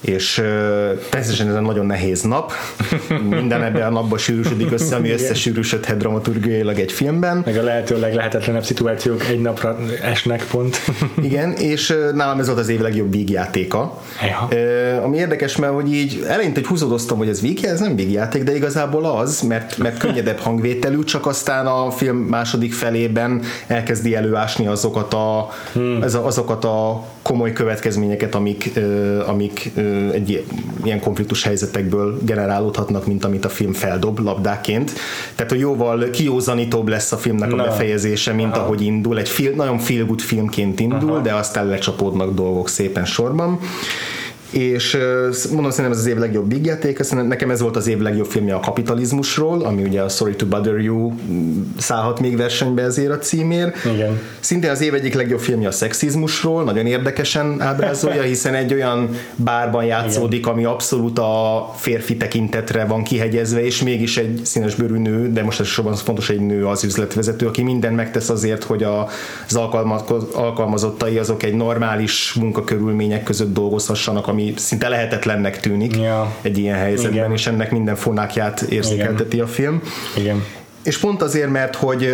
és 0.00 0.34
természetesen 1.10 1.48
ez 1.48 1.54
egy 1.54 1.60
nagyon 1.60 1.86
nehéz 1.86 2.22
nap, 2.22 2.52
minden 3.28 3.62
ebben 3.62 3.82
a 3.82 3.90
napban 3.90 4.18
sűrűsödik 4.18 4.72
össze, 4.72 4.96
ami 4.96 5.10
összesűrűsödhet 5.10 5.96
dramaturgiailag 5.96 6.78
egy 6.78 6.92
filmben. 6.92 7.42
Meg 7.44 7.56
a 7.56 7.62
lehető 7.62 8.00
leglehetetlenebb 8.00 8.64
szituációk 8.64 9.28
egy 9.28 9.40
napra 9.40 9.76
esnek 10.02 10.44
pont. 10.50 10.80
Igen, 11.22 11.52
és 11.52 11.94
nálam 12.14 12.38
ez 12.38 12.46
volt 12.46 12.58
az 12.58 12.68
év 12.68 12.80
legjobb 12.80 13.12
vígjátéka. 13.12 14.02
Ja. 14.22 14.48
Ami 15.02 15.16
érdekes, 15.16 15.56
mert 15.56 15.72
hogy 15.72 15.92
így 15.92 16.24
eleinte 16.28 16.60
egy 16.60 16.66
húzódoztam, 16.66 17.18
hogy 17.18 17.28
ez 17.28 17.40
vígjáték, 17.40 17.70
ez 17.70 17.80
nem 17.80 17.96
vígjáték, 17.96 18.42
de 18.42 18.54
igazából 18.54 19.04
az, 19.04 19.40
mert, 19.40 19.78
mert 19.78 19.98
könnyedebb 19.98 20.38
hangvételű, 20.38 21.02
csak 21.02 21.26
aztán 21.26 21.66
a 21.66 21.90
film 21.90 22.16
második 22.16 22.72
felében 22.72 23.42
elkezdi 23.66 24.14
előásni 24.14 24.66
azokat 24.66 25.14
a, 25.14 25.48
hmm. 25.72 26.02
azokat 26.24 26.64
a 26.64 27.04
komoly 27.28 27.52
következményeket, 27.52 28.34
amik, 28.34 28.70
amik 29.26 29.70
egy 30.12 30.44
ilyen 30.84 31.00
konfliktus 31.00 31.42
helyzetekből 31.42 32.18
generálódhatnak, 32.22 33.06
mint 33.06 33.24
amit 33.24 33.44
a 33.44 33.48
film 33.48 33.72
feldob 33.72 34.18
labdáként. 34.18 34.92
Tehát, 35.34 35.50
hogy 35.50 35.60
jóval 35.60 36.10
kiózanítóbb 36.10 36.88
lesz 36.88 37.12
a 37.12 37.16
filmnek 37.16 37.52
a 37.52 37.56
Na. 37.56 37.62
befejezése, 37.62 38.32
mint 38.32 38.52
Aha. 38.52 38.64
ahogy 38.64 38.82
indul. 38.82 39.18
Egy 39.18 39.28
film, 39.28 39.56
nagyon 39.56 39.78
feel 39.78 40.04
good 40.04 40.20
filmként 40.20 40.80
indul, 40.80 41.12
Aha. 41.12 41.20
de 41.20 41.34
aztán 41.34 41.66
lecsapódnak 41.66 42.34
dolgok 42.34 42.68
szépen 42.68 43.04
sorban 43.04 43.58
és 44.50 44.98
mondom, 45.50 45.70
szerintem 45.70 45.92
ez 45.92 45.98
az 45.98 46.06
év 46.06 46.16
legjobb 46.16 46.46
big 46.46 46.64
játék, 46.64 47.12
nekem 47.12 47.50
ez 47.50 47.60
volt 47.60 47.76
az 47.76 47.86
év 47.86 47.98
legjobb 47.98 48.26
filmje 48.26 48.54
a 48.54 48.60
kapitalizmusról, 48.60 49.62
ami 49.62 49.82
ugye 49.82 50.00
a 50.00 50.08
Sorry 50.08 50.36
to 50.36 50.46
Bother 50.46 50.78
You 50.78 51.12
szállhat 51.78 52.20
még 52.20 52.36
versenybe 52.36 52.82
ezért 52.82 53.10
a 53.10 53.18
címér. 53.18 53.72
Igen. 53.94 54.20
Szintén 54.40 54.70
az 54.70 54.80
év 54.80 54.94
egyik 54.94 55.14
legjobb 55.14 55.40
filmje 55.40 55.68
a 55.68 55.70
szexizmusról, 55.70 56.64
nagyon 56.64 56.86
érdekesen 56.86 57.60
ábrázolja, 57.60 58.22
hiszen 58.32 58.54
egy 58.54 58.74
olyan 58.74 59.10
bárban 59.36 59.84
játszódik, 59.84 60.38
Igen. 60.38 60.52
ami 60.52 60.64
abszolút 60.64 61.18
a 61.18 61.72
férfi 61.76 62.16
tekintetre 62.16 62.84
van 62.84 63.02
kihegyezve, 63.02 63.64
és 63.64 63.82
mégis 63.82 64.16
egy 64.16 64.40
színes 64.44 64.74
bőrű 64.74 64.98
nő, 64.98 65.32
de 65.32 65.42
most 65.42 65.58
elsősorban 65.58 65.94
fontos 65.94 66.30
egy 66.30 66.40
nő 66.40 66.66
az 66.66 66.84
üzletvezető, 66.84 67.46
aki 67.46 67.62
minden 67.62 67.92
megtesz 67.92 68.28
azért, 68.28 68.64
hogy 68.64 68.82
az 68.82 69.56
alkalmazottai 70.32 71.18
azok 71.18 71.42
egy 71.42 71.54
normális 71.54 72.32
munkakörülmények 72.32 73.22
között 73.22 73.54
dolgozhassanak, 73.54 74.26
ami 74.38 74.52
szinte 74.56 74.88
lehetetlennek 74.88 75.60
tűnik 75.60 75.96
ja. 75.96 76.36
egy 76.42 76.58
ilyen 76.58 76.76
helyzetben, 76.76 77.12
Igen. 77.12 77.32
és 77.32 77.46
ennek 77.46 77.70
minden 77.70 77.96
fonákját 77.96 78.60
érzékelteti 78.60 79.34
Igen. 79.36 79.46
a 79.46 79.48
film. 79.48 79.82
Igen. 80.16 80.44
És 80.82 80.98
pont 80.98 81.22
azért, 81.22 81.50
mert 81.50 81.74
hogy 81.74 82.08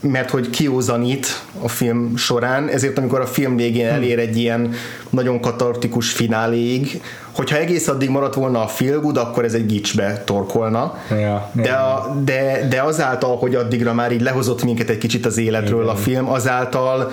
mert 0.00 0.30
hogy 0.30 0.50
kiózanít 0.50 1.42
a 1.62 1.68
film 1.68 2.16
során, 2.16 2.68
ezért 2.68 2.98
amikor 2.98 3.20
a 3.20 3.26
film 3.26 3.56
végén 3.56 3.86
elér 3.86 4.18
egy 4.18 4.36
ilyen 4.36 4.74
nagyon 5.10 5.40
katartikus 5.40 6.10
fináléig, 6.10 7.00
hogyha 7.32 7.56
egész 7.56 7.88
addig 7.88 8.08
maradt 8.08 8.34
volna 8.34 8.62
a 8.62 8.66
feel 8.66 9.00
good, 9.00 9.16
akkor 9.16 9.44
ez 9.44 9.54
egy 9.54 9.66
gicsbe 9.66 10.22
torkolna. 10.24 10.98
Ja, 11.10 11.50
de, 11.52 11.72
a, 11.72 12.16
de, 12.24 12.66
de 12.68 12.82
azáltal, 12.82 13.36
hogy 13.36 13.54
addigra 13.54 13.92
már 13.92 14.12
így 14.12 14.20
lehozott 14.20 14.64
minket 14.64 14.88
egy 14.88 14.98
kicsit 14.98 15.26
az 15.26 15.38
életről 15.38 15.82
Igen. 15.82 15.94
a 15.94 15.96
film, 15.96 16.30
azáltal 16.30 17.10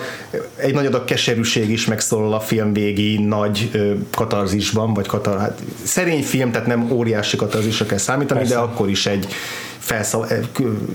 egy 0.56 0.74
nagy 0.74 0.86
adag 0.86 1.04
keserűség 1.04 1.70
is 1.70 1.86
megszólal 1.86 2.32
a 2.32 2.40
film 2.40 2.72
végi 2.72 3.18
nagy 3.18 3.70
ö, 3.72 3.92
katarzisban, 4.10 4.94
vagy 4.94 5.06
katar, 5.06 5.38
hát 5.38 5.60
szerény 5.82 6.22
film, 6.22 6.50
tehát 6.50 6.66
nem 6.66 6.90
óriási 6.90 7.36
katarzisra 7.36 7.86
kell 7.86 7.98
számítani, 7.98 8.40
Persze. 8.40 8.54
de 8.54 8.60
akkor 8.60 8.88
is 8.88 9.06
egy 9.06 9.26
felszab, 9.86 10.26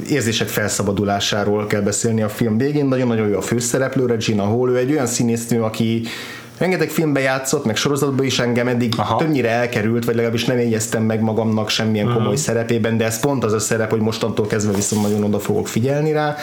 érzések 0.09 0.47
felszabadulásáról 0.47 1.67
kell 1.67 1.81
beszélni 1.81 2.21
a 2.21 2.29
film 2.29 2.57
végén. 2.57 2.85
Nagyon-nagyon 2.85 3.27
jó 3.27 3.37
a 3.37 3.41
főszereplő, 3.41 4.05
Regina 4.05 4.43
Hall, 4.43 4.69
ő 4.69 4.77
egy 4.77 4.91
olyan 4.91 5.05
színésznő, 5.05 5.63
aki 5.63 6.03
rengeteg 6.57 6.89
filmbe 6.89 7.19
játszott, 7.19 7.65
meg 7.65 7.75
sorozatban 7.75 8.25
is 8.25 8.39
engem 8.39 8.67
eddig 8.67 8.93
Aha. 8.97 9.17
többnyire 9.17 9.49
elkerült, 9.49 10.05
vagy 10.05 10.15
legalábbis 10.15 10.45
nem 10.45 10.57
égyeztem 10.57 11.03
meg 11.03 11.21
magamnak 11.21 11.69
semmilyen 11.69 12.05
komoly 12.05 12.21
uh-huh. 12.21 12.35
szerepében, 12.35 12.97
de 12.97 13.05
ez 13.05 13.19
pont 13.19 13.43
az 13.43 13.53
a 13.53 13.59
szerep, 13.59 13.89
hogy 13.89 13.99
mostantól 13.99 14.47
kezdve 14.47 14.73
viszont 14.73 15.01
nagyon 15.01 15.23
oda 15.23 15.39
fogok 15.39 15.67
figyelni 15.67 16.11
rá. 16.11 16.35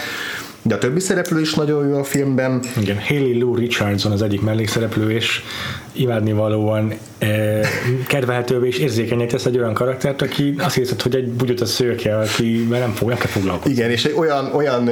De 0.63 0.75
a 0.75 0.79
többi 0.79 1.01
szereplő 1.01 1.41
is 1.41 1.55
nagyon 1.55 1.89
jó 1.89 1.97
a 1.97 2.05
filmben. 2.05 2.63
Igen, 2.81 2.99
Haley 3.09 3.39
Lou 3.39 3.55
Richardson 3.55 4.13
az 4.13 4.23
egyik 4.23 4.41
mellékszereplő, 4.41 5.11
és 5.11 5.43
imádnivalóan 5.93 6.93
eh, 7.19 7.69
kedvelhetővé 8.07 8.69
és 8.69 8.79
érzékenyé 8.79 9.27
tesz 9.27 9.45
egy 9.45 9.59
olyan 9.59 9.75
karaktert, 9.75 10.23
aki 10.23 10.55
azt 10.59 10.75
hiszed, 10.75 11.03
hogy 11.03 11.15
egy 11.15 11.29
bugyot 11.29 11.61
a 11.61 11.67
szőke, 11.67 12.19
aki 12.19 12.67
nem, 12.71 12.93
fog, 12.93 13.09
nem 13.09 13.19
kell 13.19 13.31
foglalkozni. 13.31 13.73
Igen, 13.73 13.91
és 13.91 14.05
egy 14.05 14.15
olyan, 14.17 14.51
olyan 14.55 14.91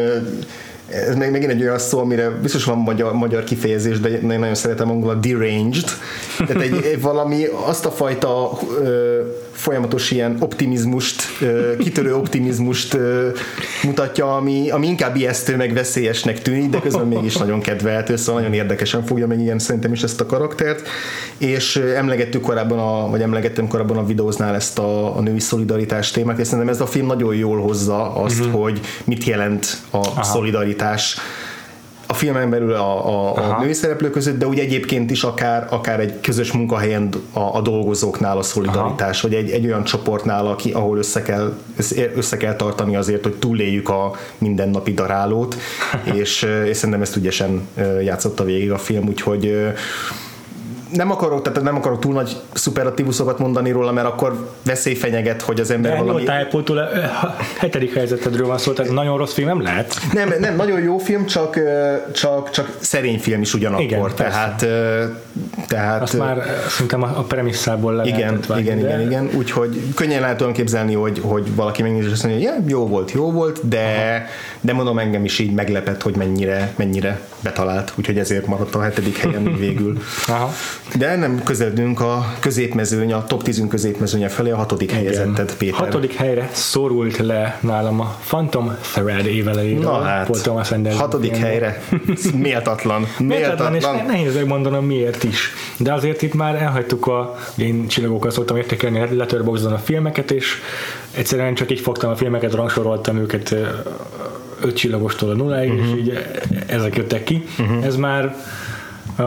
ez 0.88 1.14
még 1.14 1.30
megint 1.30 1.50
egy 1.50 1.62
olyan 1.62 1.78
szó, 1.78 1.98
amire 1.98 2.30
biztos 2.30 2.64
van 2.64 2.78
magyar, 2.78 3.12
magyar 3.12 3.44
kifejezés, 3.44 4.00
de 4.00 4.08
én 4.08 4.38
nagyon 4.38 4.54
szeretem 4.54 4.90
angolul 4.90 5.16
a 5.16 5.18
deranged, 5.20 5.84
tehát 6.46 6.62
egy, 6.62 6.84
egy 6.84 7.00
valami 7.00 7.44
azt 7.66 7.86
a 7.86 7.90
fajta 7.90 8.58
ö, 8.80 9.20
folyamatos 9.66 10.10
ilyen 10.10 10.36
optimizmust, 10.40 11.22
kitörő 11.78 12.14
optimizmust 12.14 12.98
mutatja, 13.82 14.36
ami, 14.36 14.70
ami 14.70 14.86
inkább 14.86 15.16
ijesztő, 15.16 15.56
meg 15.56 15.72
veszélyesnek 15.72 16.42
tűnik, 16.42 16.70
de 16.70 16.80
közben 16.80 17.06
mégis 17.06 17.36
nagyon 17.36 17.60
kedvelhető, 17.60 18.16
szóval 18.16 18.40
nagyon 18.40 18.56
érdekesen 18.56 19.04
fogja 19.04 19.26
meg 19.26 19.40
ilyen 19.40 19.58
szerintem 19.58 19.92
is 19.92 20.02
ezt 20.02 20.20
a 20.20 20.26
karaktert, 20.26 20.88
és 21.38 21.76
emlegettük 21.76 22.42
korábban, 22.42 22.78
a, 22.78 23.10
vagy 23.10 23.20
emlegettem 23.20 23.68
korábban 23.68 23.96
a 23.96 24.06
videóznál 24.06 24.54
ezt 24.54 24.78
a, 24.78 25.16
a 25.16 25.20
női 25.20 25.40
szolidaritás 25.40 26.10
témát, 26.10 26.38
és 26.38 26.46
szerintem 26.46 26.74
ez 26.74 26.80
a 26.80 26.86
film 26.86 27.06
nagyon 27.06 27.34
jól 27.34 27.60
hozza 27.60 28.14
azt, 28.14 28.40
uh-huh. 28.40 28.62
hogy 28.62 28.80
mit 29.04 29.24
jelent 29.24 29.76
a 29.90 29.96
Aha. 29.96 30.22
szolidaritás 30.22 31.18
a 32.06 32.14
filmen 32.14 32.50
belül 32.50 32.72
a, 32.72 33.08
a, 33.08 33.36
a 33.36 33.60
női 33.60 33.72
szereplők 33.72 34.12
között, 34.12 34.38
de 34.38 34.46
úgy 34.46 34.58
egyébként 34.58 35.10
is 35.10 35.22
akár, 35.22 35.66
akár 35.70 36.00
egy 36.00 36.20
közös 36.20 36.52
munkahelyen 36.52 37.08
a, 37.32 37.40
a 37.40 37.60
dolgozóknál 37.60 38.38
a 38.38 38.42
szolidaritás, 38.42 39.18
Aha. 39.18 39.28
vagy 39.28 39.44
egy, 39.44 39.50
egy 39.50 39.66
olyan 39.66 39.84
csoportnál, 39.84 40.46
aki, 40.46 40.72
ahol 40.72 40.98
össze 40.98 41.22
kell, 41.22 41.56
össze 42.14 42.36
kell 42.36 42.56
tartani 42.56 42.96
azért, 42.96 43.22
hogy 43.22 43.34
túléljük 43.34 43.88
a 43.88 44.12
mindennapi 44.38 44.92
darálót, 44.92 45.56
és, 46.20 46.46
és 46.64 46.76
szerintem 46.76 47.02
ezt 47.02 47.16
ügyesen 47.16 47.68
játszotta 48.02 48.44
végig 48.44 48.70
a 48.70 48.78
film, 48.78 49.08
úgyhogy 49.08 49.56
nem 50.92 51.10
akarok, 51.10 51.42
tehát 51.42 51.62
nem 51.62 51.76
akarok 51.76 52.00
túl 52.00 52.12
nagy 52.12 52.36
szuperatívuszokat 52.52 53.38
mondani 53.38 53.70
róla, 53.70 53.92
mert 53.92 54.06
akkor 54.06 54.50
veszély 54.64 54.94
fenyeget, 54.94 55.42
hogy 55.42 55.60
az 55.60 55.70
ember 55.70 55.92
De 55.92 55.98
valami... 55.98 56.24
De 56.24 56.26
tájpótól 56.26 56.88
hetedik 57.58 57.94
helyzetedről 57.94 58.46
van 58.46 58.58
szó, 58.58 58.72
tehát 58.72 58.92
nagyon 58.92 59.16
rossz 59.18 59.32
film 59.32 59.48
nem 59.48 59.62
lehet. 59.62 59.96
Nem, 60.12 60.34
nem, 60.40 60.56
nagyon 60.56 60.82
jó 60.82 60.98
film, 60.98 61.26
csak, 61.26 61.58
csak, 62.12 62.50
csak 62.50 62.76
szerény 62.78 63.18
film 63.18 63.40
is 63.40 63.54
ugyanakkor. 63.54 63.84
Igen, 63.84 64.10
tehát, 64.14 64.66
tehát... 65.68 66.02
Azt 66.02 66.18
már 66.18 66.42
szerintem 66.68 67.02
a 67.02 67.22
premisszából 67.22 67.94
le 67.94 68.04
Igen, 68.04 68.40
vágni, 68.46 68.62
igen, 68.62 68.80
de... 68.80 68.88
igen, 68.88 69.00
igen. 69.00 69.30
Úgyhogy 69.36 69.80
könnyen 69.94 70.20
lehet 70.20 70.36
tudom 70.36 70.52
képzelni, 70.52 70.94
hogy, 70.94 71.20
hogy 71.22 71.54
valaki 71.54 71.82
megnézi, 71.82 72.06
és 72.06 72.12
azt 72.12 72.24
mondja, 72.24 72.50
hogy 72.50 72.58
ja, 72.58 72.64
jó 72.68 72.86
volt, 72.86 73.10
jó 73.10 73.32
volt, 73.32 73.68
de, 73.68 74.26
de 74.60 74.72
mondom, 74.72 74.98
engem 74.98 75.24
is 75.24 75.38
így 75.38 75.52
meglepett, 75.52 76.02
hogy 76.02 76.16
mennyire, 76.16 76.72
mennyire 76.76 77.20
betalált, 77.40 77.92
úgyhogy 77.94 78.18
ezért 78.18 78.46
maradt 78.46 78.74
a 78.74 78.82
hetedik 78.82 79.16
helyen 79.18 79.56
végül. 79.58 79.98
Aha. 80.26 80.52
De 80.94 81.16
nem 81.16 81.42
közeledünk 81.44 82.00
a 82.00 82.32
középmezőny, 82.40 83.12
a 83.12 83.24
top 83.24 83.42
10 83.42 83.64
középmezőnye 83.68 84.28
felé, 84.28 84.50
a 84.50 84.56
hatodik 84.56 84.90
Igen. 84.90 85.02
helyezetted, 85.02 85.54
Péter. 85.54 85.78
Hatodik 85.78 86.14
helyre 86.14 86.50
szorult 86.52 87.16
le 87.16 87.58
nálam 87.60 88.00
a 88.00 88.16
Phantom 88.26 88.76
Thread 88.92 89.26
évelejéről. 89.26 89.82
Na 89.82 90.00
hát, 90.02 90.26
Paul 90.26 90.40
Thomas 90.40 90.70
Anderson 90.70 91.00
hatodik 91.00 91.30
filmben. 91.30 91.50
helyre. 91.50 91.82
Méltatlan. 92.48 93.06
Méltatlan, 93.18 93.74
és 93.74 93.84
nehéz 94.06 94.34
megmondanom 94.34 94.84
miért 94.84 95.24
is. 95.24 95.52
De 95.76 95.92
azért 95.92 96.22
itt 96.22 96.34
már 96.34 96.54
elhagytuk 96.54 97.06
a, 97.06 97.36
én 97.56 97.86
csillagokkal 97.86 98.30
szoktam 98.30 98.56
értékelni 98.56 99.16
Letterboxdon 99.16 99.72
a 99.72 99.78
filmeket, 99.78 100.30
és 100.30 100.54
egyszerűen 101.10 101.54
csak 101.54 101.70
így 101.70 101.80
fogtam 101.80 102.10
a 102.10 102.16
filmeket, 102.16 102.54
rangsoroltam 102.54 103.16
őket 103.16 103.54
öt 104.60 104.76
csillagostól 104.76 105.30
a 105.30 105.34
nulláig, 105.34 105.72
uh-huh. 105.72 105.86
és 105.86 105.90
mhm. 105.90 106.00
így 106.00 106.26
ezek 106.66 106.96
jöttek 106.96 107.24
ki. 107.24 107.44
Uh-huh. 107.58 107.84
Ez 107.84 107.96
már 107.96 108.36
uh, 109.18 109.24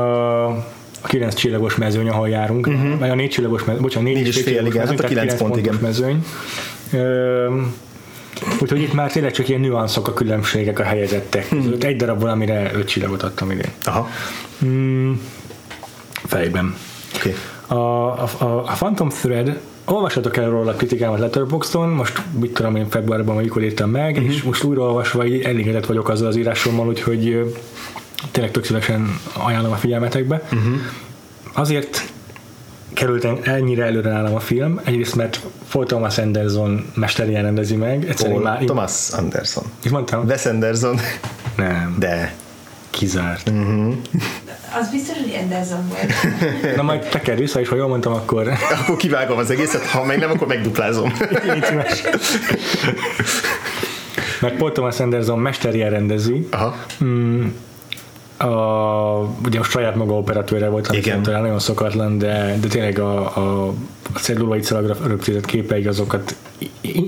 a 1.01 1.07
9 1.07 1.35
csillagos 1.35 1.75
mezőny, 1.75 2.09
ahol 2.09 2.29
járunk, 2.29 2.67
uh-huh. 2.67 2.99
vagy 2.99 3.09
a 3.09 3.15
4 3.15 3.29
csillagos 3.29 3.63
mezőny, 3.63 3.81
bocsánat, 3.81 4.13
4 4.13 4.27
és 4.27 4.41
fél, 4.41 4.65
igen, 4.65 4.87
hát 4.87 4.99
a 4.99 5.07
9 5.07 5.37
pont, 5.37 5.57
igen. 5.57 5.77
mezőny. 5.81 6.25
Ö, 6.91 7.47
úgyhogy 8.61 8.81
itt 8.81 8.93
már 8.93 9.11
tényleg 9.11 9.31
csak 9.31 9.49
ilyen 9.49 9.61
nüanszok 9.61 10.07
a 10.07 10.13
különbségek 10.13 10.79
a 10.79 10.83
helyezettek 10.83 11.43
uh-huh. 11.43 11.63
között. 11.63 11.83
Egy 11.83 11.95
darab 11.95 12.19
valamire 12.19 12.71
5 12.73 12.87
csillagot 12.87 13.23
adtam 13.23 13.51
idén. 13.51 13.71
Aha. 13.83 14.09
Mm, 14.65 15.11
fejben. 16.13 16.75
Okay. 17.15 17.35
A, 17.67 17.73
a, 17.75 18.29
a, 18.37 18.45
a 18.45 18.73
Phantom 18.73 19.09
Thread 19.09 19.59
olvashatok 19.85 20.37
el 20.37 20.49
róla 20.49 20.71
a 20.71 20.75
kritikámat 20.75 21.19
Letterboxdon, 21.19 21.89
most 21.89 22.21
mit 22.39 22.53
tudom 22.53 22.75
én 22.75 22.89
februárban, 22.89 23.37
amikor 23.37 23.63
írtam 23.63 23.89
meg, 23.89 24.15
uh-huh. 24.15 24.33
és 24.33 24.43
most 24.43 24.63
újra 24.63 24.81
olvasva 24.81 25.23
elégedett 25.23 25.85
vagyok 25.85 26.09
azzal 26.09 26.27
az 26.27 26.35
írásommal, 26.35 26.87
úgyhogy 26.87 27.53
tényleg 28.31 28.51
tök 28.51 28.65
szívesen 28.65 29.19
ajánlom 29.33 29.71
a 29.71 29.75
figyelmetekbe. 29.75 30.41
Uh-huh. 30.51 30.75
Azért 31.53 32.11
került 32.93 33.47
ennyire 33.47 33.85
előre 33.85 34.09
nálam 34.11 34.35
a 34.35 34.39
film, 34.39 34.79
egyrészt 34.83 35.15
mert 35.15 35.41
Paul 35.71 35.85
Thomas 35.85 36.17
Anderson 36.17 36.91
mesterien 36.93 37.43
rendezi 37.43 37.75
meg. 37.75 38.15
Paul 38.21 38.41
már, 38.41 38.63
Thomas 38.63 39.09
Anderson. 39.11 39.63
És 39.83 39.91
mondtam? 39.91 40.25
Wes 40.25 40.45
Anderson. 40.45 40.99
Nem. 41.55 41.95
De. 41.99 42.33
Kizárt. 42.89 43.49
Uh-huh. 43.49 43.93
Az 44.79 44.89
biztos, 44.91 45.17
hogy 45.17 45.37
Anderson 45.41 45.87
volt. 45.87 46.13
Na 46.75 46.81
majd 46.81 47.09
teker 47.09 47.37
vissza, 47.37 47.59
és 47.59 47.67
ha 47.67 47.75
jól 47.75 47.87
mondtam, 47.87 48.13
akkor... 48.13 48.51
akkor 48.81 48.97
kivágom 48.97 49.37
az 49.37 49.49
egészet, 49.49 49.85
ha 49.85 50.03
meg 50.05 50.19
nem, 50.19 50.29
akkor 50.29 50.47
megduplázom. 50.47 51.13
Mert 54.41 54.55
Paul 54.55 54.71
Thomas 54.71 54.99
Anderson 54.99 55.39
mesterien 55.39 55.89
rendezi. 55.89 56.47
Aha. 56.51 56.75
Mm, 57.03 57.47
a, 58.39 59.35
ugye 59.45 59.59
a 59.59 59.63
saját 59.63 59.95
maga 59.95 60.13
operatőre 60.13 60.69
volt, 60.69 60.87
ami 60.87 60.99
talán 60.99 61.41
nagyon 61.41 61.59
szokatlan, 61.59 62.17
de, 62.17 62.57
de 62.61 62.67
tényleg 62.67 62.99
a, 62.99 63.37
a, 63.37 63.67
a 64.13 64.19
cellulai 64.19 64.61
szalagra 64.61 64.95
rögzített 65.07 65.87
azokat 65.87 66.35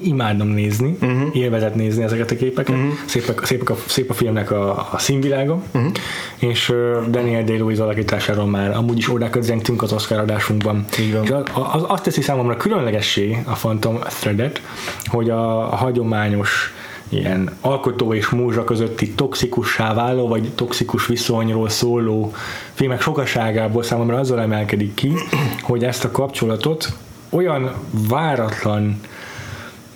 imádom 0.03 0.47
nézni, 0.47 0.97
uh-huh. 1.01 1.35
élvezet 1.35 1.75
nézni 1.75 2.03
ezeket 2.03 2.31
a 2.31 2.35
képeket. 2.35 2.75
Uh-huh. 2.75 2.91
Szép, 3.05 3.33
a, 3.37 3.45
szép, 3.45 3.69
a, 3.69 3.75
szép 3.85 4.09
a 4.09 4.13
filmnek 4.13 4.51
a, 4.51 4.87
a 4.91 4.97
színvilága, 4.97 5.61
uh-huh. 5.71 5.91
és 6.37 6.69
uh, 6.69 7.07
Daniel 7.09 7.43
Day-Lewis 7.43 7.77
alakításáról 7.77 8.45
már 8.45 8.75
amúgy 8.75 8.97
is 8.97 9.07
órákat 9.07 9.43
zengtünk 9.43 9.81
az 9.81 9.93
Oscar 9.93 10.19
adásunkban. 10.19 10.85
Igen. 10.97 11.23
És 11.23 11.29
az, 11.31 11.43
az, 11.73 11.83
azt 11.87 12.03
teszi 12.03 12.21
számomra 12.21 12.57
különlegessé 12.57 13.37
a 13.45 13.53
Phantom 13.53 13.99
Threadet, 13.99 14.61
hogy 15.05 15.29
a, 15.29 15.73
a 15.73 15.75
hagyományos 15.75 16.73
ilyen 17.11 17.57
alkotó 17.61 18.13
és 18.13 18.29
múzsa 18.29 18.63
közötti 18.63 19.11
toxikussá 19.11 19.93
váló, 19.93 20.27
vagy 20.27 20.49
toxikus 20.55 21.07
viszonyról 21.07 21.69
szóló 21.69 22.33
filmek 22.73 23.01
sokaságából 23.01 23.83
számomra 23.83 24.19
azzal 24.19 24.41
emelkedik 24.41 24.93
ki, 24.93 25.13
hogy 25.61 25.83
ezt 25.83 26.03
a 26.03 26.11
kapcsolatot 26.11 26.93
olyan 27.29 27.73
váratlan 28.07 28.99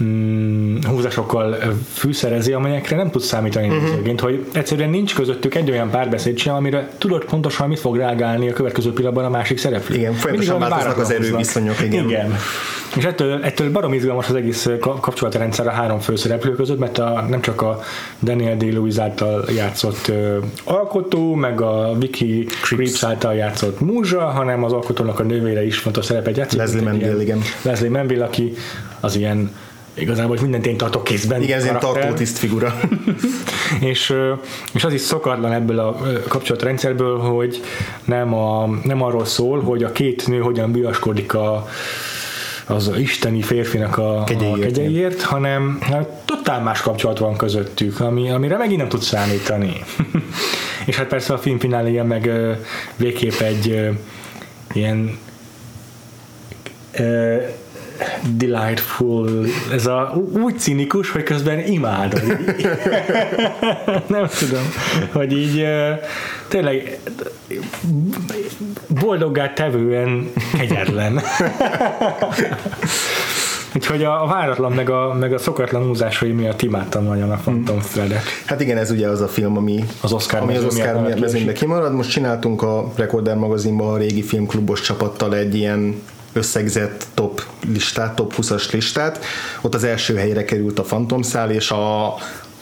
mm, 0.03 0.77
húzásokkal 0.87 1.57
fűszerezi, 1.93 2.53
amelyekre 2.53 2.95
nem 2.95 3.11
tudsz 3.11 3.25
számítani 3.25 3.67
uh-huh. 3.67 3.83
nézőként, 3.83 4.19
hogy 4.19 4.45
egyszerűen 4.53 4.89
nincs 4.89 5.15
közöttük 5.15 5.55
egy 5.55 5.71
olyan 5.71 5.89
párbeszéd 5.89 6.37
sem, 6.37 6.55
amire 6.55 6.89
tudod 6.97 7.25
pontosan 7.25 7.67
mit 7.67 7.79
fog 7.79 7.97
reagálni 7.97 8.49
a 8.49 8.53
következő 8.53 8.93
pillanatban 8.93 9.25
a 9.25 9.29
másik 9.29 9.57
szereplő. 9.57 9.95
Igen, 9.95 10.13
folyamatosan 10.13 10.59
változnak 10.59 10.97
az 10.97 11.11
erőviszonyok. 11.11 11.81
Igen. 11.81 12.05
igen. 12.05 12.35
És 12.95 13.03
ettől, 13.03 13.43
ettől 13.43 13.71
barom 13.71 13.93
izgalmas 13.93 14.29
az 14.29 14.35
egész 14.35 14.69
kapcsolatrendszer 14.79 15.67
a 15.67 15.71
három 15.71 15.99
főszereplő 15.99 16.55
között, 16.55 16.79
mert 16.79 16.97
a, 16.97 17.25
nem 17.29 17.41
csak 17.41 17.61
a 17.61 17.79
Daniel 18.21 18.57
Day-Lewis 18.57 18.97
által 18.97 19.45
játszott 19.55 20.07
uh, 20.07 20.43
alkotó, 20.63 21.33
meg 21.33 21.61
a 21.61 21.95
Vicky 21.99 22.45
Creeps 22.63 23.03
által 23.03 23.33
játszott 23.33 23.79
múzsa, 23.79 24.19
hanem 24.19 24.63
az 24.63 24.73
alkotónak 24.73 25.19
a 25.19 25.23
nővére 25.23 25.65
is 25.65 25.77
fontos 25.77 26.05
szerepet 26.05 26.37
játszik. 26.37 26.59
Leslie 26.59 26.81
Manville, 26.81 27.21
igen. 27.21 27.41
Leslie 27.61 27.89
Manville, 27.89 28.23
aki 28.23 28.53
az 28.99 29.15
ilyen 29.15 29.51
igazából 29.95 30.37
mindent 30.41 30.65
én 30.65 30.77
tartok 30.77 31.03
kézben. 31.03 31.41
Igen, 31.41 31.57
ez 31.57 31.65
karakter. 31.65 31.91
tartótiszt 31.91 32.37
figura. 32.37 32.79
és, 33.91 34.13
és 34.73 34.83
az 34.83 34.93
is 34.93 35.01
szokatlan 35.01 35.51
ebből 35.51 35.79
a 35.79 35.97
kapcsolatrendszerből, 36.27 37.17
hogy 37.17 37.61
nem, 38.05 38.33
a, 38.33 38.67
nem 38.83 39.01
arról 39.01 39.25
szól, 39.25 39.61
hogy 39.61 39.83
a 39.83 39.91
két 39.91 40.27
nő 40.27 40.39
hogyan 40.39 40.71
bűaskodik 40.71 41.33
a, 41.33 41.67
az 42.65 42.91
isteni 42.97 43.41
férfinak 43.41 43.97
a 43.97 44.23
Kegyeiért, 44.25 44.57
a 44.57 44.61
kegyeiért 44.61 45.21
hanem 45.21 45.77
hát, 45.81 46.07
totál 46.25 46.61
más 46.61 46.81
kapcsolat 46.81 47.17
van 47.19 47.37
közöttük, 47.37 47.99
ami, 47.99 48.31
amire 48.31 48.57
megint 48.57 48.79
nem 48.79 48.89
tud 48.89 49.01
számítani. 49.01 49.73
és 50.85 50.95
hát 50.95 51.07
persze 51.07 51.33
a 51.33 51.37
film 51.37 51.59
fináléja 51.59 52.03
meg 52.03 52.25
ö, 52.25 52.51
végképp 52.95 53.39
egy 53.39 53.69
ö, 53.69 53.89
ilyen 54.73 55.17
ö, 56.91 57.37
delightful, 58.37 59.45
ez 59.71 59.85
a 59.85 60.13
úgy 60.33 60.59
cinikus, 60.59 61.11
hogy 61.11 61.23
közben 61.23 61.59
imádod. 61.59 62.23
Nem 64.07 64.27
tudom, 64.39 64.63
hogy 65.11 65.31
így 65.31 65.65
tényleg 66.47 66.99
boldoggá 68.87 69.53
tevően 69.53 70.31
kegyetlen. 70.57 71.21
Úgyhogy 73.75 74.03
a, 74.03 74.25
váratlan 74.27 74.71
meg 74.71 74.89
a, 74.89 75.13
meg 75.19 75.33
a 75.33 75.37
szokatlan 75.37 75.83
húzásai 75.83 76.31
miatt 76.31 76.61
imádtam 76.61 77.03
nagyon 77.03 77.31
a 77.31 77.35
Phantom 77.35 77.79
Thread-et. 77.79 78.23
Hát 78.45 78.61
igen, 78.61 78.77
ez 78.77 78.91
ugye 78.91 79.07
az 79.07 79.21
a 79.21 79.27
film, 79.27 79.57
ami 79.57 79.83
Az 80.01 80.13
Oscar 80.13 80.41
ami 80.41 80.55
az 80.55 80.61
miatt 80.61 80.71
Oscar 80.71 80.93
maradt 80.93 81.19
mezőnybe 81.19 81.51
kimarad. 81.51 81.93
Most 81.93 82.09
csináltunk 82.09 82.61
a 82.61 82.91
Recorder 82.95 83.35
magazinban 83.35 83.93
a 83.93 83.97
régi 83.97 84.21
filmklubos 84.21 84.81
csapattal 84.81 85.35
egy 85.35 85.55
ilyen 85.55 86.01
összegzett 86.35 87.07
top 87.13 87.43
listát, 87.67 88.15
top 88.15 88.33
20-as 88.37 88.71
listát. 88.71 89.25
Ott 89.61 89.73
az 89.75 89.83
első 89.83 90.15
helyre 90.15 90.43
került 90.43 90.79
a 90.79 90.83
Phantom 90.83 91.21
szál, 91.21 91.51
és 91.51 91.71
a, 91.71 92.15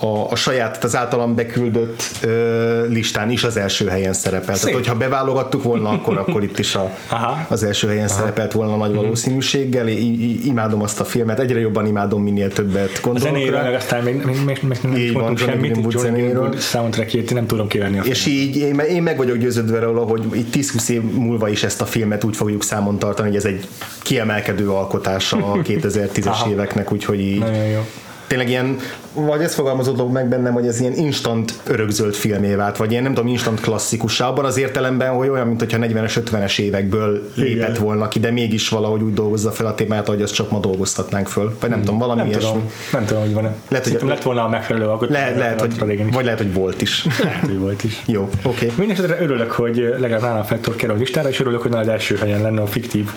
a, 0.04 0.32
a 0.32 0.36
saját, 0.36 0.84
az 0.84 0.96
általam 0.96 1.36
beküldött 1.36 2.04
ö, 2.22 2.88
listán 2.88 3.30
is 3.30 3.44
az 3.44 3.58
első 3.58 3.88
helyen 3.88 4.14
szerepelt. 4.14 4.58
Szép. 4.58 4.70
Tehát, 4.70 4.86
hogyha 4.86 4.96
beválogattuk 4.96 5.64
volna, 5.64 5.90
akkor, 5.90 6.18
akkor 6.18 6.44
itt 6.44 6.60
is 6.60 6.76
a, 6.76 6.98
Aha. 7.10 7.46
az 7.50 7.64
első 7.64 7.88
helyen 7.88 8.08
Aha. 8.08 8.20
szerepelt 8.20 8.52
volna 8.52 8.76
nagy 8.76 8.94
valószínűséggel. 8.94 9.88
I, 9.88 10.24
I, 10.24 10.48
imádom 10.48 10.82
azt 10.82 11.00
a 11.00 11.06
filmet, 11.06 11.40
egyre 11.40 11.60
jobban 11.60 11.86
imádom, 11.86 12.24
minél 12.24 12.54
többet 12.54 12.92
A 12.98 13.00
gondolok 13.02 13.34
zenéről, 13.34 13.58
rá. 13.58 13.64
meg 13.64 13.74
aztán 13.74 14.04
még, 14.04 14.24
még, 14.26 14.44
még, 14.46 14.60
még 14.62 14.78
nem 14.82 14.96
Így 14.96 15.14
van, 15.14 15.36
semmit, 15.36 15.76
Johnny 15.76 15.98
zenéről. 15.98 16.58
Soundtrackjét 16.58 17.34
nem 17.34 17.46
tudom 17.48 17.68
kivenni 17.68 18.00
a 18.00 18.04
És 18.04 18.26
így 18.26 18.58
én, 18.58 18.80
én 18.80 19.04
meg 19.04 19.18
vagyok 19.18 19.38
győződve 19.38 19.80
róla, 19.80 20.02
hogy 20.02 20.24
itt 20.34 20.56
10-20 20.56 20.90
év 20.90 21.02
múlva 21.02 21.50
is 21.50 21.64
ezt 21.64 21.82
a 21.82 21.86
filmet 21.86 22.24
úgy 22.24 22.36
fogjuk 22.36 22.64
számon 22.64 23.00
tartani, 23.00 23.28
hogy 23.28 23.38
ez 23.38 23.46
egy 23.46 23.68
kiemelkedő 24.02 24.70
alkotása 24.70 25.38
a 25.52 25.58
2010-es 25.68 26.26
Aha. 26.26 26.50
éveknek, 26.50 26.92
úgyhogy 26.92 27.20
így 27.20 27.40
Nagyon 27.40 27.64
jó. 27.66 27.86
Tényleg 28.34 28.52
ilyen, 28.52 28.78
vagy 29.14 29.42
ez 29.42 29.54
fogalmazódott 29.54 30.12
meg 30.12 30.28
bennem, 30.28 30.54
hogy 30.54 30.68
ez 30.68 30.80
ilyen 30.80 30.94
instant 30.94 31.54
örökzöld 31.68 32.14
filmé 32.14 32.54
vált, 32.54 32.78
vagy 32.78 32.92
ilyen 32.92 33.04
nem 33.04 33.14
tudom, 33.14 33.30
instant 33.30 33.60
klasszikussá, 33.60 34.28
abban 34.28 34.46
az 34.46 34.58
értelemben, 34.58 35.14
hogy 35.14 35.28
olyan, 35.28 35.48
mint 35.48 35.60
hogyha 35.60 35.78
40-es, 35.82 36.22
50-es 36.32 36.60
évekből 36.60 37.30
lépett 37.36 37.70
Igen. 37.70 37.84
volna 37.84 38.08
ki, 38.08 38.20
de 38.20 38.32
mégis 38.32 38.70
valahogy 38.70 39.02
úgy 39.02 39.14
dolgozza 39.14 39.52
fel 39.52 39.66
a 39.66 39.76
témát, 39.76 40.08
hogy 40.08 40.22
azt 40.22 40.34
csak 40.34 40.52
ma 40.52 40.60
dolgoztatnánk 40.60 41.28
föl. 41.28 41.58
Vagy 41.60 41.70
nem 41.70 41.80
tudom, 41.80 41.98
valami 41.98 42.20
Nem 42.20 42.30
ilyesmi. 42.30 42.50
tudom, 42.50 42.72
nem 42.92 43.06
tudom, 43.06 43.22
hogy 43.24 43.34
van-e. 43.34 43.56
Lehet, 43.68 43.88
hogy- 43.88 44.10
lett 44.10 44.24
volna 44.24 44.44
a 44.44 44.50
megfelelő 44.50 44.86
alkotás. 44.86 45.16
Lehet, 45.18 45.38
lehet, 45.38 45.60
hogy, 45.60 46.12
vagy 46.14 46.24
lehet, 46.24 46.40
hogy 46.40 46.54
volt 46.54 46.82
is. 46.82 47.06
Lehet, 47.24 47.46
hogy 47.46 47.60
volt 47.60 47.84
is. 47.84 48.02
Jó, 48.06 48.22
oké. 48.22 48.66
Okay. 48.66 48.72
Mindenesetre 48.78 49.24
örülök, 49.24 49.52
hogy 49.52 49.76
legalább 49.98 50.22
nálam 50.22 50.40
a 50.40 50.44
Factor 50.44 50.76
kerül 50.76 50.96
a 50.96 50.98
listára, 50.98 51.30
és 51.30 51.40
örülök, 51.40 51.62
hogy 51.62 51.74
az 51.74 51.88
első 51.88 52.16
helyen 52.16 52.42
lenne 52.42 52.62
a 52.62 52.68
fiktív 52.68 53.10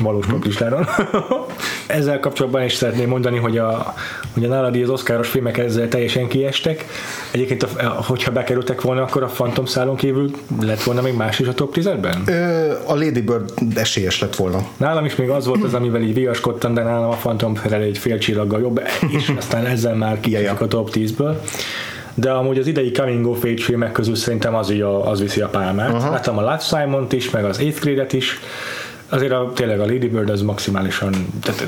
valós 0.00 0.26
pop 0.26 0.44
listáron. 0.44 0.86
ezzel 1.86 2.20
kapcsolatban 2.20 2.64
is 2.64 2.74
szeretném 2.74 3.08
mondani, 3.08 3.38
hogy 3.38 3.58
a, 3.58 3.94
hogy 4.32 4.44
a 4.44 4.48
nálad 4.48 4.76
így 4.76 4.82
az 4.82 4.88
oszkáros 4.88 5.28
filmek 5.28 5.58
ezzel 5.58 5.88
teljesen 5.88 6.28
kiestek. 6.28 6.84
Egyébként, 7.30 7.62
a, 7.62 7.84
hogyha 7.84 8.32
bekerültek 8.32 8.80
volna, 8.80 9.02
akkor 9.02 9.22
a 9.22 9.26
Phantom 9.26 9.64
szálon 9.64 9.96
kívül 9.96 10.30
lett 10.60 10.82
volna 10.82 11.00
még 11.00 11.14
más 11.14 11.38
is 11.38 11.46
a 11.46 11.54
top 11.54 11.74
10-ben? 11.76 12.22
Ö, 12.26 12.70
A 12.86 12.94
Lady 12.94 13.20
Bird 13.20 13.52
esélyes 13.74 14.20
lett 14.20 14.36
volna. 14.36 14.66
Nálam 14.76 15.04
is 15.04 15.16
még 15.16 15.28
az 15.28 15.46
volt 15.46 15.62
az, 15.62 15.74
amivel 15.74 16.02
így 16.02 16.14
viaskodtam, 16.14 16.74
de 16.74 16.82
nálam 16.82 17.10
a 17.10 17.16
Phantom 17.16 17.54
Thread 17.54 17.82
egy 17.82 17.98
fél 17.98 18.18
csillaggal 18.18 18.60
jobb, 18.60 18.80
és 19.16 19.32
aztán 19.38 19.66
ezzel 19.66 19.94
már 19.94 20.20
kiesik 20.20 20.60
a 20.60 20.66
top 20.66 20.90
10-ből. 20.92 21.34
De 22.14 22.30
amúgy 22.30 22.58
az 22.58 22.66
idei 22.66 22.90
Coming 22.92 23.26
of 23.26 23.44
Age 23.44 23.62
filmek 23.62 23.92
közül 23.92 24.14
szerintem 24.14 24.54
az, 24.54 24.70
így 24.70 24.80
a, 24.80 25.10
az 25.10 25.20
viszi 25.20 25.40
a 25.40 25.48
pálmát. 25.48 25.92
Uh-huh. 25.92 26.10
Láttam 26.10 26.38
a 26.38 26.40
Love 26.40 26.58
Simon-t 26.58 27.12
is, 27.12 27.30
meg 27.30 27.44
az 27.44 27.58
Eighth 27.58 27.80
Grade-et 27.80 28.12
is. 28.12 28.38
Azért 29.10 29.32
a, 29.32 29.52
tényleg 29.54 29.80
a 29.80 29.84
Lady 29.84 30.08
Bird 30.08 30.30
az 30.30 30.42
maximálisan 30.42 31.26
tehát, 31.42 31.64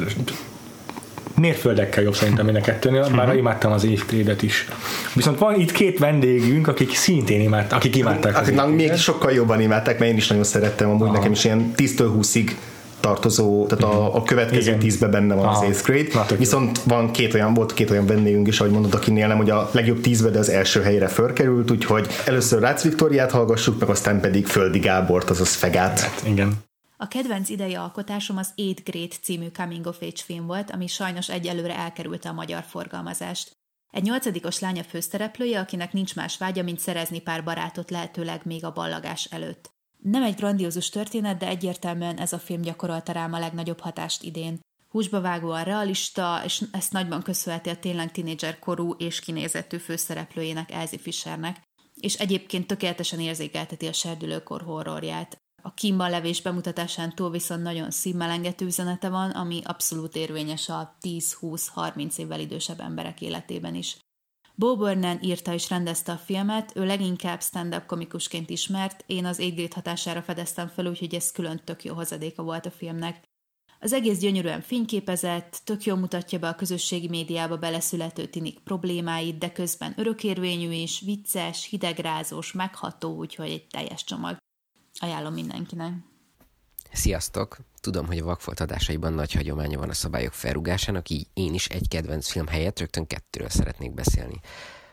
mérföldekkel 1.36 2.02
jobb 2.02 2.14
szerintem 2.14 2.44
mind 2.44 2.56
a 2.56 2.60
kettőnél, 2.60 3.00
bár 3.00 3.18
uh-huh. 3.18 3.36
imádtam 3.36 3.72
az 3.72 3.84
Eighth 3.84 4.06
Grade-et 4.12 4.42
is. 4.42 4.68
Viszont 5.14 5.38
van 5.38 5.60
itt 5.60 5.72
két 5.72 5.98
vendégünk, 5.98 6.68
akik 6.68 6.94
szintén 6.94 7.40
imádták, 7.40 7.78
akik 7.78 7.96
imádták 7.96 8.32
az 8.34 8.48
Akik 8.48 8.58
Eighth 8.58 8.74
még 8.74 8.94
sokkal 8.94 9.32
jobban 9.32 9.60
imádták, 9.60 9.98
mert 9.98 10.10
én 10.10 10.16
is 10.16 10.28
nagyon 10.28 10.44
szerettem, 10.44 10.88
amúgy 10.88 11.02
Aha. 11.02 11.12
nekem 11.12 11.32
is 11.32 11.44
ilyen 11.44 11.72
10-től 11.76 12.10
20-ig 12.20 12.50
tartozó, 13.00 13.66
tehát 13.66 13.84
a, 13.94 14.16
a 14.16 14.22
következő 14.22 14.68
Igen. 14.68 14.78
tízben 14.78 15.10
benne 15.10 15.34
van 15.34 15.44
az 15.44 15.56
Aha. 15.56 15.64
Eighth 15.64 15.84
Grade. 15.84 16.08
Na, 16.12 16.20
tök 16.20 16.30
jó. 16.30 16.36
Viszont 16.36 16.80
van 16.84 17.10
két 17.10 17.34
olyan, 17.34 17.54
volt 17.54 17.74
két 17.74 17.90
olyan 17.90 18.06
vendégünk 18.06 18.48
is, 18.48 18.60
ahogy 18.60 18.72
mondod, 18.72 18.94
akinél 18.94 19.26
nem, 19.26 19.36
hogy 19.36 19.50
a 19.50 19.70
legjobb 19.72 20.00
tízbe, 20.00 20.30
de 20.30 20.38
az 20.38 20.48
első 20.48 20.82
helyre 20.82 21.06
fölkerült, 21.06 21.70
úgyhogy 21.70 22.06
először 22.24 22.60
Rácz 22.60 22.82
Viktoriát 22.82 23.30
hallgassuk, 23.30 23.80
meg 23.80 23.88
aztán 23.88 24.20
pedig 24.20 24.46
Földi 24.46 24.78
Gábort, 24.78 25.30
azaz 25.30 25.54
Fegát. 25.54 26.20
Igen. 26.24 26.52
A 27.02 27.08
kedvenc 27.08 27.48
idei 27.48 27.74
alkotásom 27.74 28.36
az 28.36 28.52
Eighth 28.56 28.82
Grade 28.90 29.14
című 29.22 29.48
Coming 29.48 29.86
of 29.86 30.02
Age 30.02 30.22
film 30.24 30.46
volt, 30.46 30.70
ami 30.70 30.86
sajnos 30.86 31.28
egyelőre 31.28 31.76
elkerülte 31.76 32.28
a 32.28 32.32
magyar 32.32 32.62
forgalmazást. 32.62 33.50
Egy 33.90 34.02
nyolcadikos 34.02 34.58
lánya 34.58 34.82
főszereplője, 34.82 35.60
akinek 35.60 35.92
nincs 35.92 36.14
más 36.14 36.36
vágya, 36.36 36.62
mint 36.62 36.78
szerezni 36.78 37.20
pár 37.20 37.44
barátot 37.44 37.90
lehetőleg 37.90 38.40
még 38.44 38.64
a 38.64 38.72
ballagás 38.72 39.24
előtt. 39.24 39.70
Nem 39.98 40.22
egy 40.22 40.34
grandiózus 40.34 40.88
történet, 40.88 41.38
de 41.38 41.46
egyértelműen 41.46 42.18
ez 42.18 42.32
a 42.32 42.38
film 42.38 42.60
gyakorolta 42.60 43.12
rám 43.12 43.32
a 43.32 43.38
legnagyobb 43.38 43.80
hatást 43.80 44.22
idén. 44.22 44.60
Húsba 44.88 45.20
vágóan 45.20 45.64
realista, 45.64 46.40
és 46.44 46.62
ezt 46.72 46.92
nagyban 46.92 47.22
köszönheti 47.22 47.68
a 47.68 47.78
tényleg 47.78 48.12
tinédzser 48.12 48.58
korú 48.58 48.94
és 48.98 49.20
kinézettű 49.20 49.76
főszereplőjének 49.76 50.70
Elsie 50.70 50.98
Fishernek, 50.98 51.62
és 51.94 52.14
egyébként 52.14 52.66
tökéletesen 52.66 53.20
érzékelteti 53.20 53.86
a 53.86 53.92
serdülőkor 53.92 54.62
horrorját. 54.62 55.40
A 55.62 55.74
kínban 55.74 56.10
levés 56.10 56.42
bemutatásán 56.42 57.14
túl 57.14 57.30
viszont 57.30 57.62
nagyon 57.62 57.90
színmelengető 57.90 58.64
üzenete 58.64 59.08
van, 59.08 59.30
ami 59.30 59.60
abszolút 59.64 60.16
érvényes 60.16 60.68
a 60.68 60.96
10-20-30 61.00 62.16
évvel 62.16 62.40
idősebb 62.40 62.80
emberek 62.80 63.20
életében 63.20 63.74
is. 63.74 63.96
Bo 64.54 64.76
Burnham 64.76 65.18
írta 65.20 65.52
és 65.52 65.68
rendezte 65.68 66.12
a 66.12 66.16
filmet, 66.16 66.72
ő 66.74 66.84
leginkább 66.84 67.42
stand-up 67.42 67.86
komikusként 67.86 68.50
ismert, 68.50 69.04
én 69.06 69.24
az 69.24 69.38
égdét 69.38 69.74
hatására 69.74 70.22
fedeztem 70.22 70.68
fel, 70.68 70.86
úgyhogy 70.86 71.14
ez 71.14 71.32
külön 71.32 71.60
tök 71.64 71.84
jó 71.84 71.94
hozadéka 71.94 72.42
volt 72.42 72.66
a 72.66 72.70
filmnek. 72.70 73.22
Az 73.80 73.92
egész 73.92 74.18
gyönyörűen 74.18 74.60
fényképezett, 74.60 75.60
tök 75.64 75.84
jól 75.84 75.96
mutatja 75.96 76.38
be 76.38 76.48
a 76.48 76.54
közösségi 76.54 77.08
médiába 77.08 77.56
beleszülető 77.56 78.26
tinik 78.26 78.58
problémáit, 78.58 79.38
de 79.38 79.52
közben 79.52 79.94
örökérvényű 79.96 80.72
is, 80.72 81.00
vicces, 81.00 81.66
hidegrázós, 81.66 82.52
megható, 82.52 83.16
úgyhogy 83.16 83.50
egy 83.50 83.66
teljes 83.66 84.04
csomag. 84.04 84.36
Ajánlom 84.98 85.32
mindenkinek. 85.32 85.92
Sziasztok! 86.92 87.56
Tudom, 87.80 88.06
hogy 88.06 88.18
a 88.18 88.24
Vakfolt 88.24 88.60
adásaiban 88.60 89.12
nagy 89.12 89.32
hagyománya 89.32 89.78
van 89.78 89.88
a 89.88 89.94
szabályok 89.94 90.32
felrugásának, 90.32 91.08
így 91.08 91.26
én 91.34 91.54
is 91.54 91.66
egy 91.66 91.88
kedvenc 91.88 92.30
film 92.30 92.46
helyett 92.46 92.78
rögtön 92.78 93.06
kettőről 93.06 93.48
szeretnék 93.48 93.94
beszélni. 93.94 94.40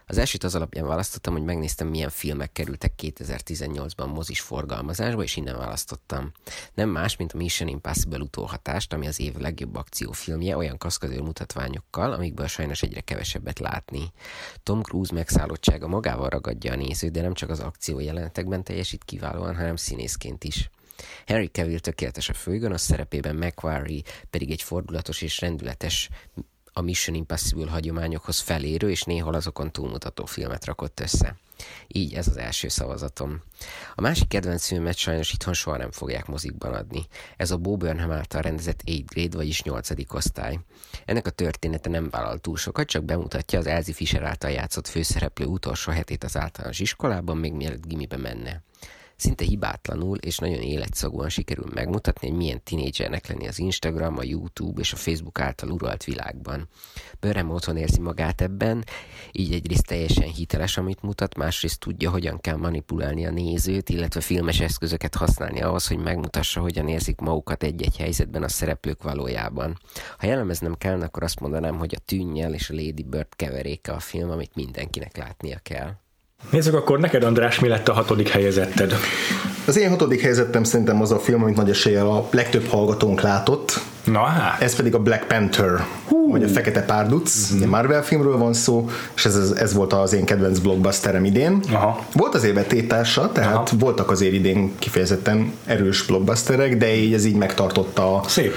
Az 0.10 0.18
elsőt 0.18 0.44
az 0.44 0.56
alapján 0.56 0.88
választottam, 0.88 1.34
hogy 1.34 1.44
megnéztem, 1.44 1.88
milyen 1.88 2.10
filmek 2.10 2.52
kerültek 2.52 2.94
2018-ban 3.02 4.14
mozis 4.14 4.42
forgalmazásba, 4.42 5.24
és 5.24 5.36
innen 5.36 5.58
választottam. 5.58 6.32
Nem 6.74 6.90
más, 6.90 7.16
mint 7.16 7.32
a 7.32 7.38
Mission 7.38 7.70
Impossible 7.70 8.20
utóhatást, 8.20 8.94
ami 8.94 9.08
az 9.08 9.20
év 9.20 9.36
legjobb 9.36 9.76
akciófilmje, 9.76 10.58
olyan 10.58 10.78
kaszkadőr 10.78 11.22
mutatványokkal, 11.22 12.14
amikből 12.14 12.48
sajnos 12.48 12.82
egyre 12.82 13.02
kevesebbet 13.02 13.60
látni. 13.60 14.12
Tom 14.64 14.82
Cruise 14.82 15.14
megszállottsága 15.14 15.88
magával 15.88 16.30
ragadja 16.30 16.74
a 16.74 16.76
nézőt, 16.76 17.12
de 17.12 17.22
nem 17.22 17.34
csak 17.34 17.50
az 17.50 17.60
akció 17.60 18.00
jelenetekben 18.00 18.64
teljesít 18.64 19.04
kiválóan, 19.04 19.56
hanem 19.56 19.76
színészként 19.76 20.44
is. 20.44 20.70
Henry 21.26 21.48
Cavill 21.48 21.80
tökéletes 21.80 22.30
a 22.30 22.34
főgonosz 22.34 22.84
szerepében, 22.84 23.36
McQuarrie 23.36 24.02
pedig 24.30 24.52
egy 24.52 24.62
fordulatos 24.62 25.22
és 25.22 25.40
rendületes 25.42 26.10
a 26.80 26.82
Mission 26.82 27.16
Impossible 27.16 27.70
hagyományokhoz 27.72 28.40
felérő 28.40 28.90
és 28.90 29.04
néhol 29.04 29.34
azokon 29.34 29.72
túlmutató 29.72 30.26
filmet 30.26 30.66
rakott 30.66 31.00
össze. 31.00 31.36
Így 31.88 32.14
ez 32.14 32.28
az 32.28 32.38
első 32.38 32.68
szavazatom. 32.68 33.42
A 33.96 34.02
másik 34.02 34.28
kedvenc 34.28 34.66
filmet 34.66 34.98
sajnos 34.98 35.32
itthon 35.34 35.54
soha 35.54 35.78
nem 35.78 35.92
fogják 35.92 36.26
mozikban 36.26 36.74
adni. 36.74 37.08
Ez 37.38 37.52
a 37.52 37.58
Bo 37.58 37.78
Burnham 37.78 38.12
által 38.12 38.42
rendezett 38.42 38.84
8 38.84 39.06
grade, 39.06 39.38
vagyis 39.38 39.62
8. 39.62 39.90
osztály. 40.14 40.60
Ennek 41.06 41.28
a 41.28 41.30
története 41.30 41.90
nem 41.90 42.10
vállal 42.10 42.38
túl 42.38 42.58
sokat, 42.58 42.88
csak 42.88 43.04
bemutatja 43.04 43.60
az 43.60 43.68
Elsie 43.68 43.94
Fisher 43.94 44.24
által 44.24 44.52
játszott 44.52 44.88
főszereplő 44.88 45.46
utolsó 45.46 45.92
hetét 45.92 46.24
az 46.24 46.38
általános 46.38 46.80
iskolában, 46.80 47.38
még 47.38 47.54
mielőtt 47.54 47.86
gimibe 47.86 48.18
menne. 48.18 48.64
Szinte 49.20 49.44
hibátlanul 49.44 50.18
és 50.18 50.38
nagyon 50.38 50.62
életszagúan 50.62 51.30
sikerül 51.30 51.66
megmutatni, 51.74 52.28
hogy 52.28 52.38
milyen 52.38 52.64
tinédzsernek 52.64 53.28
lenni 53.28 53.48
az 53.48 53.60
Instagram, 53.60 54.18
a 54.18 54.24
YouTube 54.24 54.82
és 54.82 54.94
a 54.94 54.96
Facebook 54.96 55.40
által 55.40 55.70
uralt 55.70 56.04
világban. 56.04 56.68
Bőrem 57.20 57.50
otthon 57.50 57.78
érzi 57.78 58.00
magát 58.00 58.42
ebben, 58.42 58.84
így 59.32 59.54
egyrészt 59.54 59.86
teljesen 59.86 60.28
hiteles, 60.28 60.78
amit 60.78 61.02
mutat, 61.02 61.38
másrészt 61.38 61.80
tudja, 61.80 62.10
hogyan 62.10 62.42
kell 62.42 62.56
manipulálni 62.56 63.26
a 63.26 63.32
nézőt, 63.32 63.90
illetve 63.90 64.22
filmes 64.22 64.60
eszközöket 64.60 65.16
használni 65.16 65.62
ahhoz, 65.62 65.88
hogy 65.88 65.98
megmutassa, 65.98 66.62
hogyan 66.62 66.88
érzik 66.88 67.20
magukat 67.20 67.64
egy-egy 67.64 67.98
helyzetben 67.98 68.44
a 68.44 68.48
szereplők 68.50 69.04
valójában. 69.04 69.78
Ha 70.18 70.28
jellemeznem 70.28 70.76
kellene, 70.78 71.06
akkor 71.06 71.24
azt 71.24 71.40
mondanám, 71.40 71.78
hogy 71.78 71.96
a 71.96 72.02
tűnnyel 72.06 72.54
és 72.54 72.70
a 72.70 72.74
Lady 72.74 73.04
Bird 73.04 73.36
keveréke 73.36 73.92
a 73.92 74.00
film, 74.00 74.30
amit 74.30 74.56
mindenkinek 74.56 75.18
látnia 75.18 75.60
kell. 75.64 75.94
Nézzük 76.50 76.74
akkor 76.74 77.00
neked, 77.00 77.24
András, 77.24 77.60
mi 77.60 77.68
lett 77.68 77.88
a 77.88 77.94
hatodik 77.94 78.30
helyezetted? 78.30 78.94
Az 79.66 79.78
én 79.78 79.90
hatodik 79.90 80.22
helyzetem 80.22 80.64
szerintem 80.64 81.02
az 81.02 81.12
a 81.12 81.20
film, 81.20 81.44
amit 81.44 81.56
nagy 81.56 81.70
eséllyel 81.70 82.08
a 82.08 82.28
legtöbb 82.32 82.66
hallgatónk 82.66 83.22
látott. 83.22 83.80
Na 84.04 84.24
hát. 84.24 84.62
Ez 84.62 84.76
pedig 84.76 84.94
a 84.96 85.00
Black 85.00 85.28
Panther. 85.28 85.86
Vagy 86.32 86.44
a 86.44 86.48
Fekete 86.48 86.82
Párduc, 86.82 87.54
mm-hmm. 87.54 87.70
Marvel 87.70 88.04
filmről 88.04 88.38
van 88.38 88.54
szó, 88.54 88.90
és 89.16 89.26
ez, 89.26 89.54
ez 89.58 89.74
volt 89.74 89.94
az 89.94 90.14
én 90.14 90.26
kedvenc 90.26 90.60
blockbusterem 90.60 91.26
idén. 91.26 91.60
Aha. 91.72 92.06
Volt 92.14 92.36
azért 92.36 92.54
vetétársa, 92.54 93.32
tehát 93.32 93.54
Aha. 93.54 93.66
voltak 93.80 94.12
azért 94.12 94.34
idén 94.34 94.72
kifejezetten 94.80 95.52
erős 95.66 96.06
blockbusterek, 96.06 96.78
de 96.78 96.96
így 96.96 97.14
ez 97.14 97.26
így 97.26 97.36
megtartotta, 97.36 98.22
Szép. 98.28 98.54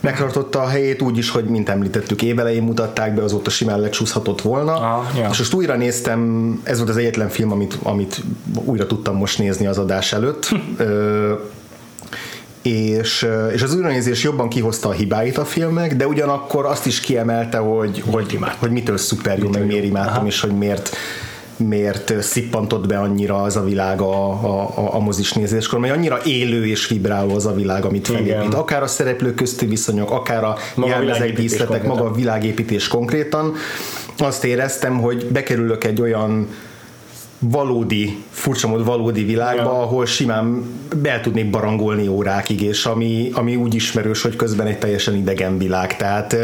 megtartotta 0.00 0.60
a 0.60 0.66
helyét 0.66 1.02
úgy 1.02 1.18
is, 1.18 1.30
hogy 1.30 1.44
mint 1.44 1.68
említettük, 1.68 2.22
évelején 2.22 2.62
mutatták 2.62 3.14
be, 3.14 3.22
azóta 3.22 3.50
simán 3.50 3.80
lecsúszhatott 3.80 4.40
volna. 4.40 4.72
Aha, 4.72 5.06
ja. 5.16 5.28
És 5.30 5.38
most 5.38 5.54
újra 5.54 5.76
néztem, 5.76 6.60
ez 6.62 6.78
volt 6.78 6.90
az 6.90 6.96
egyetlen 6.96 7.28
film, 7.28 7.52
amit, 7.52 7.78
amit 7.82 8.22
újra 8.64 8.86
tudtam 8.86 9.16
most 9.16 9.38
nézni 9.38 9.66
az 9.66 9.78
adás 9.78 10.12
előtt. 10.12 10.48
És, 12.68 13.26
és 13.52 13.62
az 13.62 13.74
újranézés 13.74 14.22
jobban 14.22 14.48
kihozta 14.48 14.88
a 14.88 14.92
hibáit 14.92 15.38
a 15.38 15.44
filmnek, 15.44 15.96
de 15.96 16.06
ugyanakkor 16.06 16.66
azt 16.66 16.86
is 16.86 17.00
kiemelte, 17.00 17.58
hogy, 17.58 18.02
hogy, 18.06 18.38
hogy 18.58 18.70
mitől 18.70 18.96
szuper 18.96 19.38
jó, 19.38 19.48
meg 19.48 19.66
miért 19.66 19.84
imádtam, 19.84 20.26
és 20.26 20.40
hogy 20.40 20.50
miért, 20.50 20.96
miért 21.56 22.22
szippantott 22.22 22.86
be 22.86 22.98
annyira 22.98 23.42
az 23.42 23.56
a 23.56 23.64
világ 23.64 24.00
a, 24.00 24.30
a, 24.30 24.94
a 24.94 24.98
mozis 24.98 25.32
nézéskor, 25.32 25.78
mert 25.78 25.96
annyira 25.96 26.18
élő 26.24 26.66
és 26.66 26.88
vibráló 26.88 27.34
az 27.34 27.46
a 27.46 27.54
világ, 27.54 27.84
amit 27.84 28.06
felépít. 28.06 28.54
Akár 28.54 28.82
a 28.82 28.86
szereplők 28.86 29.34
közti 29.34 29.66
viszonyok, 29.66 30.10
akár 30.10 30.44
a 30.44 30.56
jelmezek, 30.86 31.32
díszletek, 31.32 31.84
maga 31.84 32.04
a 32.04 32.12
világépítés 32.12 32.88
konkrétan. 32.88 33.54
Azt 34.18 34.44
éreztem, 34.44 35.00
hogy 35.00 35.26
bekerülök 35.26 35.84
egy 35.84 36.00
olyan 36.00 36.48
valódi, 37.38 38.24
furcsa 38.30 38.68
mód 38.68 38.84
valódi 38.84 39.24
világba, 39.24 39.62
ja. 39.62 39.82
ahol 39.82 40.06
simán 40.06 40.64
be 40.96 41.20
tudnék 41.20 41.50
barangolni 41.50 42.08
órákig, 42.08 42.60
és 42.60 42.86
ami, 42.86 43.30
ami 43.32 43.56
úgy 43.56 43.74
ismerős, 43.74 44.22
hogy 44.22 44.36
közben 44.36 44.66
egy 44.66 44.78
teljesen 44.78 45.14
idegen 45.14 45.58
világ. 45.58 45.96
Tehát 45.96 46.36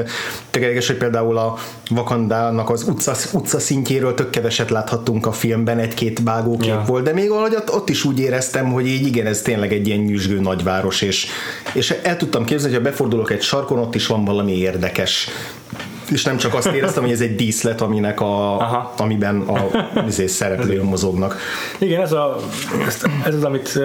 tényleges, 0.50 0.86
hogy 0.86 0.96
például 0.96 1.38
a 1.38 1.56
Vakandának 1.90 2.70
az 2.70 2.82
utca, 2.82 3.14
utca 3.32 3.58
szintjéről 3.58 4.14
tök 4.14 4.30
keveset 4.30 4.70
láthattunk 4.70 5.26
a 5.26 5.32
filmben, 5.32 5.78
egy-két 5.78 6.20
vágókép 6.24 6.68
ja. 6.68 6.84
volt, 6.86 7.04
de 7.04 7.12
még 7.12 7.28
valahogy 7.28 7.54
ott, 7.54 7.72
ott 7.72 7.88
is 7.88 8.04
úgy 8.04 8.20
éreztem, 8.20 8.72
hogy 8.72 8.86
így 8.86 9.06
igen, 9.06 9.26
ez 9.26 9.42
tényleg 9.42 9.72
egy 9.72 9.86
ilyen 9.86 10.00
nyüzsgő 10.00 10.40
nagyváros, 10.40 11.02
és, 11.02 11.26
és 11.72 11.94
el 12.02 12.16
tudtam 12.16 12.44
képzelni, 12.44 12.74
hogy 12.74 12.84
ha 12.84 12.90
befordulok 12.90 13.30
egy 13.30 13.42
sarkon, 13.42 13.78
ott 13.78 13.94
is 13.94 14.06
van 14.06 14.24
valami 14.24 14.58
érdekes 14.58 15.28
és 16.14 16.24
nem 16.24 16.36
csak 16.36 16.54
azt 16.54 16.66
éreztem, 16.66 17.02
hogy 17.02 17.12
ez 17.12 17.20
egy 17.20 17.36
díszlet, 17.36 17.80
aminek 17.80 18.20
a, 18.20 18.56
Aha. 18.58 18.94
amiben 18.96 19.40
a 19.40 19.68
izé, 20.06 20.26
szereplők 20.26 20.82
mozognak. 20.82 21.36
Igen, 21.78 22.00
ez, 22.00 22.12
a, 22.12 22.36
ez, 22.86 23.02
ez 23.24 23.34
az, 23.34 23.44
amit 23.44 23.78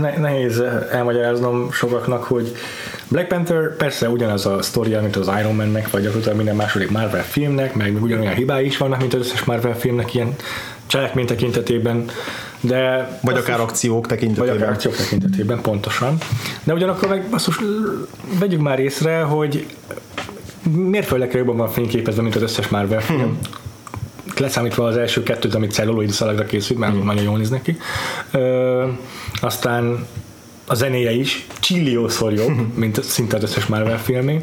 ne, 0.00 0.16
nehéz 0.16 0.62
elmagyaráznom 0.90 1.72
sokaknak, 1.72 2.24
hogy 2.24 2.56
Black 3.08 3.28
Panther 3.28 3.76
persze 3.76 4.08
ugyanaz 4.08 4.46
a 4.46 4.62
sztoria, 4.62 5.00
mint 5.00 5.16
az 5.16 5.30
Iron 5.40 5.54
Man-nek, 5.54 5.90
vagy 5.90 6.00
gyakorlatilag 6.00 6.36
minden 6.36 6.56
második 6.56 6.90
Marvel 6.90 7.24
filmnek, 7.24 7.74
meg 7.74 8.02
ugyanolyan 8.02 8.34
hibái 8.34 8.66
is 8.66 8.76
vannak, 8.76 8.98
mint 8.98 9.14
az 9.14 9.20
összes 9.20 9.44
Marvel 9.44 9.76
filmnek 9.76 10.14
ilyen 10.14 10.34
cselekmény 10.86 11.26
tekintetében, 11.26 12.10
de... 12.60 13.08
Vagy 13.22 13.36
akár 13.36 13.60
akciók 13.60 14.06
tekintetében. 14.06 14.48
Vagy 14.48 14.62
akár 14.62 14.72
akciók 14.72 14.96
tekintetében, 14.96 15.60
pontosan. 15.60 16.18
De 16.62 16.72
ugyanakkor 16.72 17.08
meg 17.08 17.28
basszus, 17.30 17.58
vegyük 18.38 18.60
már 18.60 18.78
észre, 18.78 19.20
hogy 19.20 19.66
mérföldekre 20.68 21.38
jobban 21.38 21.56
van 21.56 21.68
fényképezve, 21.68 22.22
mint 22.22 22.36
az 22.36 22.42
összes 22.42 22.68
Marvel 22.68 23.00
film. 23.00 23.18
Hmm. 23.18 23.38
Leszámítva 24.36 24.84
az 24.84 24.96
első 24.96 25.22
kettőt, 25.22 25.54
amit 25.54 25.72
celluloid 25.72 26.10
szalagra 26.10 26.44
készült, 26.44 26.78
mert 26.78 26.92
hmm. 26.92 27.04
nagyon 27.04 27.22
jól 27.22 27.38
néznek 27.38 27.62
ki. 27.62 27.76
Ö, 28.30 28.86
aztán 29.40 30.06
a 30.66 30.74
zenéje 30.74 31.12
is 31.12 31.46
csilliószor 31.60 32.32
jobb, 32.32 32.46
hmm. 32.46 32.72
mint 32.76 33.02
szinte 33.02 33.36
az 33.36 33.42
összes 33.42 33.66
Marvel 33.66 33.98
filmé. 33.98 34.40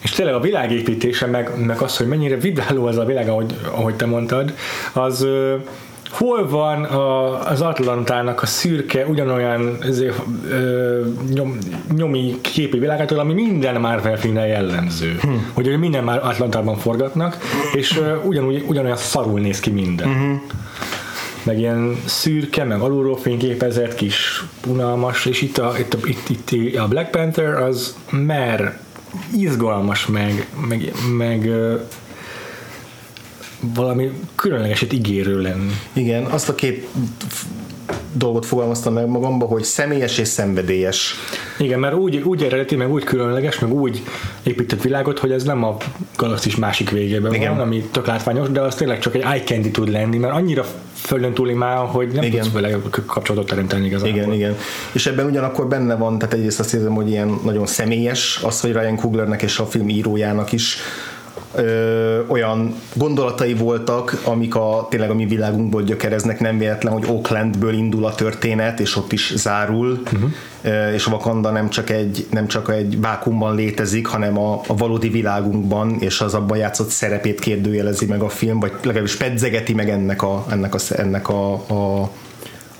És 0.00 0.10
tényleg 0.10 0.34
a 0.34 0.40
világépítése, 0.40 1.26
meg, 1.26 1.66
meg 1.66 1.80
az, 1.80 1.96
hogy 1.96 2.06
mennyire 2.06 2.36
vibráló 2.36 2.86
az 2.86 2.96
a 2.96 3.04
világ, 3.04 3.28
ahogy, 3.28 3.54
ahogy 3.70 3.94
te 3.94 4.06
mondtad, 4.06 4.54
az 4.92 5.26
hol 6.10 6.48
van 6.48 6.84
a, 6.84 7.40
az 7.48 7.60
Atlantának 7.60 8.42
a 8.42 8.46
szürke, 8.46 9.06
ugyanolyan 9.06 9.76
ezért, 9.80 10.22
ö, 10.50 11.00
nyom, 11.28 11.58
nyomi 11.96 12.38
képi 12.40 12.78
világától, 12.78 13.18
ami 13.18 13.32
minden 13.32 13.80
Marvel 13.80 14.18
filmnél 14.18 14.44
jellemző. 14.44 15.16
Hm. 15.20 15.28
Hogy 15.52 15.78
minden 15.78 16.04
már 16.04 16.18
Atlantában 16.24 16.76
forgatnak, 16.76 17.38
és 17.74 17.98
ö, 17.98 18.16
ugyanúgy, 18.24 18.64
ugyanolyan 18.66 18.96
szarul 18.96 19.40
néz 19.40 19.60
ki 19.60 19.70
minden. 19.70 20.08
Hm. 20.08 20.32
Meg 21.42 21.58
ilyen 21.58 21.96
szürke, 22.04 22.64
meg 22.64 22.80
alulról 22.80 23.16
fényképezett, 23.16 23.94
kis 23.94 24.44
unalmas, 24.66 25.26
és 25.26 25.42
itt 25.42 25.58
a, 25.58 25.72
itt 25.78 25.94
a, 25.94 25.98
itt, 26.04 26.28
itt 26.28 26.76
a 26.76 26.88
Black 26.88 27.10
Panther 27.10 27.54
az 27.54 27.96
mer 28.10 28.78
izgalmas, 29.36 30.06
meg, 30.06 30.46
meg, 30.68 30.92
meg 31.16 31.50
valami 33.60 34.10
különlegeset 34.34 34.92
ígérő 34.92 35.40
lenni. 35.40 35.72
Igen, 35.92 36.24
azt 36.24 36.48
a 36.48 36.54
két 36.54 36.88
dolgot 38.12 38.46
fogalmaztam 38.46 38.92
meg 38.92 39.06
magamba, 39.06 39.46
hogy 39.46 39.62
személyes 39.62 40.18
és 40.18 40.28
szenvedélyes. 40.28 41.14
Igen, 41.58 41.78
mert 41.78 41.94
úgy, 41.94 42.16
úgy 42.16 42.42
eredeti, 42.42 42.76
meg 42.76 42.92
úgy 42.92 43.04
különleges, 43.04 43.58
meg 43.58 43.72
úgy 43.72 44.02
épített 44.42 44.82
világot, 44.82 45.18
hogy 45.18 45.32
ez 45.32 45.44
nem 45.44 45.64
a 45.64 45.76
galaxis 46.16 46.56
másik 46.56 46.90
végében 46.90 47.34
Igen. 47.34 47.56
van, 47.56 47.60
ami 47.60 47.82
tök 47.90 48.06
látványos, 48.06 48.48
de 48.50 48.60
az 48.60 48.74
tényleg 48.74 48.98
csak 48.98 49.14
egy 49.14 49.20
eye 49.20 49.42
candy 49.42 49.70
tud 49.70 49.88
lenni, 49.88 50.16
mert 50.16 50.34
annyira 50.34 50.64
földön 50.94 51.34
túli 51.34 51.52
már, 51.52 51.86
hogy 51.86 52.08
nem 52.08 52.24
igen. 52.24 52.40
tudsz 52.40 52.52
vele 52.52 52.76
kapcsolatot 53.06 53.48
teremteni 53.48 53.86
igazából. 53.86 54.16
Igen, 54.16 54.32
igen. 54.32 54.56
És 54.92 55.06
ebben 55.06 55.26
ugyanakkor 55.26 55.68
benne 55.68 55.94
van, 55.94 56.18
tehát 56.18 56.34
egyrészt 56.34 56.60
azt 56.60 56.74
érzem, 56.74 56.94
hogy 56.94 57.08
ilyen 57.08 57.40
nagyon 57.44 57.66
személyes 57.66 58.40
az, 58.42 58.60
hogy 58.60 58.72
Ryan 58.72 58.96
Cooglernek 58.96 59.42
és 59.42 59.58
a 59.58 59.66
film 59.66 59.88
írójának 59.88 60.52
is 60.52 60.76
ö, 61.54 62.26
olyan 62.26 62.74
gondolatai 62.94 63.54
voltak, 63.54 64.20
amik 64.24 64.54
a, 64.54 64.86
tényleg 64.90 65.10
a 65.10 65.14
mi 65.14 65.26
világunkból 65.26 65.82
gyökereznek, 65.82 66.40
nem 66.40 66.58
véletlen, 66.58 66.92
hogy 66.92 67.04
Oaklandből 67.08 67.72
indul 67.72 68.04
a 68.04 68.14
történet, 68.14 68.80
és 68.80 68.96
ott 68.96 69.12
is 69.12 69.32
zárul, 69.36 70.02
uh-huh. 70.04 70.30
ö, 70.62 70.92
és 70.92 71.06
Wakanda 71.06 71.50
nem 71.50 71.68
csak 71.68 71.90
egy, 71.90 72.26
nem 72.30 72.46
csak 72.46 72.70
egy 72.70 73.00
vákumban 73.00 73.54
létezik, 73.54 74.06
hanem 74.06 74.38
a, 74.38 74.60
a 74.66 74.76
valódi 74.76 75.08
világunkban, 75.08 75.96
és 75.98 76.20
az 76.20 76.34
abban 76.34 76.58
játszott 76.58 76.88
szerepét 76.88 77.40
kérdőjelezi 77.40 78.06
meg 78.06 78.22
a 78.22 78.28
film, 78.28 78.60
vagy 78.60 78.72
legalábbis 78.82 79.16
pedzegeti 79.16 79.74
meg 79.74 79.90
ennek 79.90 80.22
a, 80.22 80.44
ennek 80.50 80.74
a, 80.74 80.78
ennek 80.96 81.28
a, 81.28 81.52
a 81.52 82.10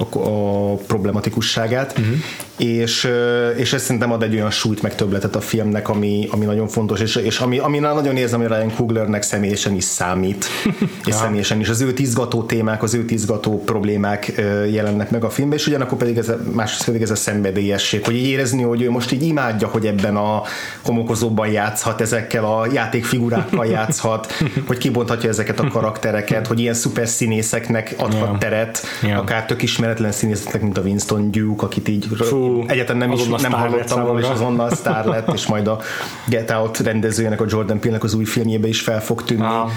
a, 0.00 0.18
a 0.18 0.74
problematikusságát, 0.74 1.98
uh-huh. 1.98 2.14
és, 2.56 3.08
és 3.56 3.72
ez 3.72 3.82
szerintem 3.82 4.12
ad 4.12 4.22
egy 4.22 4.34
olyan 4.34 4.50
súlyt 4.50 4.82
meg 4.82 4.94
többletet 4.94 5.36
a 5.36 5.40
filmnek, 5.40 5.88
ami, 5.88 6.28
ami 6.30 6.44
nagyon 6.44 6.68
fontos, 6.68 7.00
és, 7.00 7.16
és 7.16 7.38
ami, 7.38 7.58
ami 7.58 7.78
nagyon 7.78 8.16
érzem, 8.16 8.40
hogy 8.40 8.48
Ryan 8.48 8.74
Cooglernek 8.74 9.22
személyesen 9.22 9.74
is 9.74 9.84
számít, 9.84 10.44
és 10.80 11.06
ja. 11.06 11.14
személyesen 11.14 11.60
is 11.60 11.68
az 11.68 11.80
ő 11.80 11.92
izgató 11.96 12.42
témák, 12.42 12.82
az 12.82 12.94
ő 12.94 13.04
izgató 13.08 13.62
problémák 13.64 14.32
jelennek 14.70 15.10
meg 15.10 15.24
a 15.24 15.30
filmben, 15.30 15.58
és 15.58 15.66
ugyanakkor 15.66 15.98
pedig 15.98 16.16
ez 16.16 16.28
a, 16.28 16.38
másrészt 16.52 16.84
pedig 16.84 17.02
ez 17.02 17.10
a 17.10 17.16
szenvedélyesség, 17.16 18.04
hogy 18.04 18.14
így 18.14 18.26
érezni, 18.26 18.62
hogy 18.62 18.82
ő 18.82 18.90
most 18.90 19.12
így 19.12 19.22
imádja, 19.22 19.68
hogy 19.68 19.86
ebben 19.86 20.16
a 20.16 20.42
homokozóban 20.82 21.48
játszhat, 21.48 22.00
ezekkel 22.00 22.44
a 22.44 22.66
játékfigurákkal 22.72 23.66
játszhat, 23.76 24.32
hogy 24.66 24.78
kibonthatja 24.78 25.28
ezeket 25.28 25.60
a 25.60 25.68
karaktereket, 25.68 26.46
hogy 26.46 26.60
ilyen 26.60 26.74
szuper 26.74 27.08
színészeknek 27.08 27.94
adhat 27.98 28.20
yeah. 28.20 28.38
teret, 28.38 28.82
yeah. 29.02 29.18
akár 29.18 29.46
tök 29.46 29.62
ismert 29.62 29.89
ismeretlen 29.90 30.12
színészeknek, 30.12 30.62
mint 30.62 30.78
a 30.78 30.80
Winston 30.80 31.30
Duke, 31.30 31.64
akit 31.64 31.88
így 31.88 32.06
Fú, 32.16 32.64
egyáltalán 32.66 33.08
nem, 33.08 33.12
is, 33.12 33.26
nem 33.26 33.52
hallottam 33.52 34.02
volna, 34.02 34.18
és 34.18 34.28
azonnal 34.28 34.70
sztár 34.70 35.04
lett, 35.04 35.32
és 35.32 35.46
majd 35.46 35.66
a 35.66 35.80
Get 36.28 36.50
Out 36.50 36.78
rendezőjének, 36.78 37.40
a 37.40 37.44
Jordan 37.48 37.80
Peele-nek 37.80 38.04
az 38.04 38.14
új 38.14 38.24
filmjébe 38.24 38.68
is 38.68 38.80
fel 38.80 39.02
fog 39.02 39.22
tűnni. 39.22 39.44
Ah. 39.44 39.70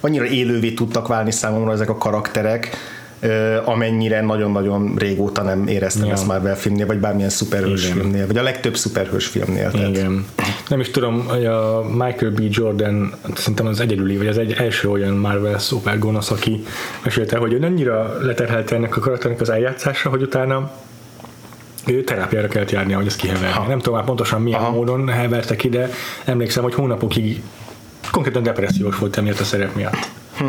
Annyira 0.00 0.24
élővé 0.24 0.72
tudtak 0.72 1.08
válni 1.08 1.30
számomra 1.30 1.72
ezek 1.72 1.88
a 1.88 1.96
karakterek, 1.96 2.76
amennyire 3.64 4.20
nagyon-nagyon 4.20 4.94
régóta 4.96 5.42
nem 5.42 5.66
éreztem 5.66 6.06
ja. 6.06 6.12
ezt 6.12 6.26
már 6.26 6.56
filmnél, 6.56 6.86
vagy 6.86 6.98
bármilyen 6.98 7.30
szuperhős 7.30 7.84
Igen. 7.84 7.96
filmnél, 7.96 8.26
vagy 8.26 8.38
a 8.38 8.42
legtöbb 8.42 8.76
szuperhős 8.76 9.26
filmnél. 9.26 9.70
Tehát. 9.70 9.88
Igen. 9.88 10.26
Nem 10.68 10.80
is 10.80 10.90
tudom, 10.90 11.24
hogy 11.28 11.46
a 11.46 11.84
Michael 11.90 12.30
B. 12.30 12.40
Jordan 12.48 13.14
szerintem 13.34 13.66
az 13.66 13.80
egyedüli, 13.80 14.16
vagy 14.16 14.26
az 14.26 14.38
egy 14.38 14.52
első 14.52 14.88
olyan 14.88 15.14
Marvel 15.14 15.58
szuper 15.58 15.98
gonosz, 15.98 16.30
aki 16.30 16.64
mesélte, 17.04 17.38
hogy 17.38 17.52
ő 17.52 17.60
annyira 17.62 18.16
leterhelte 18.20 18.74
ennek 18.74 18.96
a 18.96 19.00
karakternek 19.00 19.40
az 19.40 19.50
eljátszása, 19.50 20.08
hogy 20.08 20.22
utána 20.22 20.70
ő 21.86 22.04
terápiára 22.04 22.48
kellett 22.48 22.70
járnia, 22.70 22.96
hogy 22.96 23.06
ezt 23.06 23.16
kiheverni. 23.16 23.66
Nem 23.68 23.78
tudom 23.78 23.94
már 23.94 24.04
pontosan 24.04 24.42
milyen 24.42 24.60
Aha. 24.60 24.70
módon 24.70 25.08
hevertek 25.08 25.64
ide, 25.64 25.90
emlékszem, 26.24 26.62
hogy 26.62 26.74
hónapokig 26.74 27.42
konkrétan 28.10 28.42
depressziós 28.42 28.98
volt 28.98 29.16
emiatt 29.16 29.40
a 29.40 29.44
szerep 29.44 29.74
miatt. 29.74 30.10
Hm. 30.36 30.44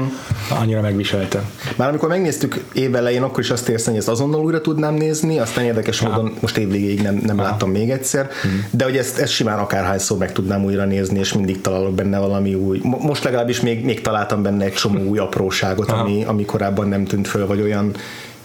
Annyira 0.60 0.82
megviselte. 0.82 1.42
Már 1.76 1.90
amikor 1.90 2.10
megnéztük 2.10 2.64
évelején, 2.74 3.22
akkor 3.24 3.40
is 3.40 3.50
azt 3.50 3.70
érzem, 3.70 3.90
hogy 3.90 4.00
ezt 4.00 4.10
azonnal 4.10 4.42
újra 4.42 4.62
tudnám 4.62 4.94
nézni, 4.94 5.40
aztán 5.40 5.64
érdekes 5.66 6.02
módon 6.02 6.34
most 6.40 6.58
évvégéig 6.58 7.02
nem, 7.02 7.22
nem 7.26 7.38
láttam 7.38 7.70
még 7.72 7.90
egyszer, 7.90 8.30
de 8.70 8.84
hogy 8.84 8.98
ezt, 8.98 9.18
ezt 9.20 9.32
simán 9.32 9.60
akárhányszor 9.60 10.18
meg 10.18 10.32
tudnám 10.32 10.64
újra 10.64 10.86
nézni, 10.86 11.20
és 11.20 11.34
mindig 11.34 11.62
találok 11.62 11.94
benne 11.94 12.20
valami 12.20 12.54
új. 12.54 12.80
Mo- 12.84 13.02
Most 13.04 13.24
legalábbis 13.24 13.62
még, 13.62 13.86
még 13.86 14.02
találtam 14.02 14.42
benne 14.42 14.66
egy 14.66 14.74
csomó 14.74 15.02
új 15.04 15.18
apróságot, 15.18 15.92
ami, 15.92 16.24
ami 16.24 16.46
korábban 16.46 16.88
nem 16.88 17.06
tűnt 17.06 17.28
föl, 17.28 17.48
vagy 17.48 17.62
olyan 17.62 17.92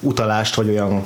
utalást, 0.01 0.55
vagy 0.55 0.69
olyan 0.69 1.03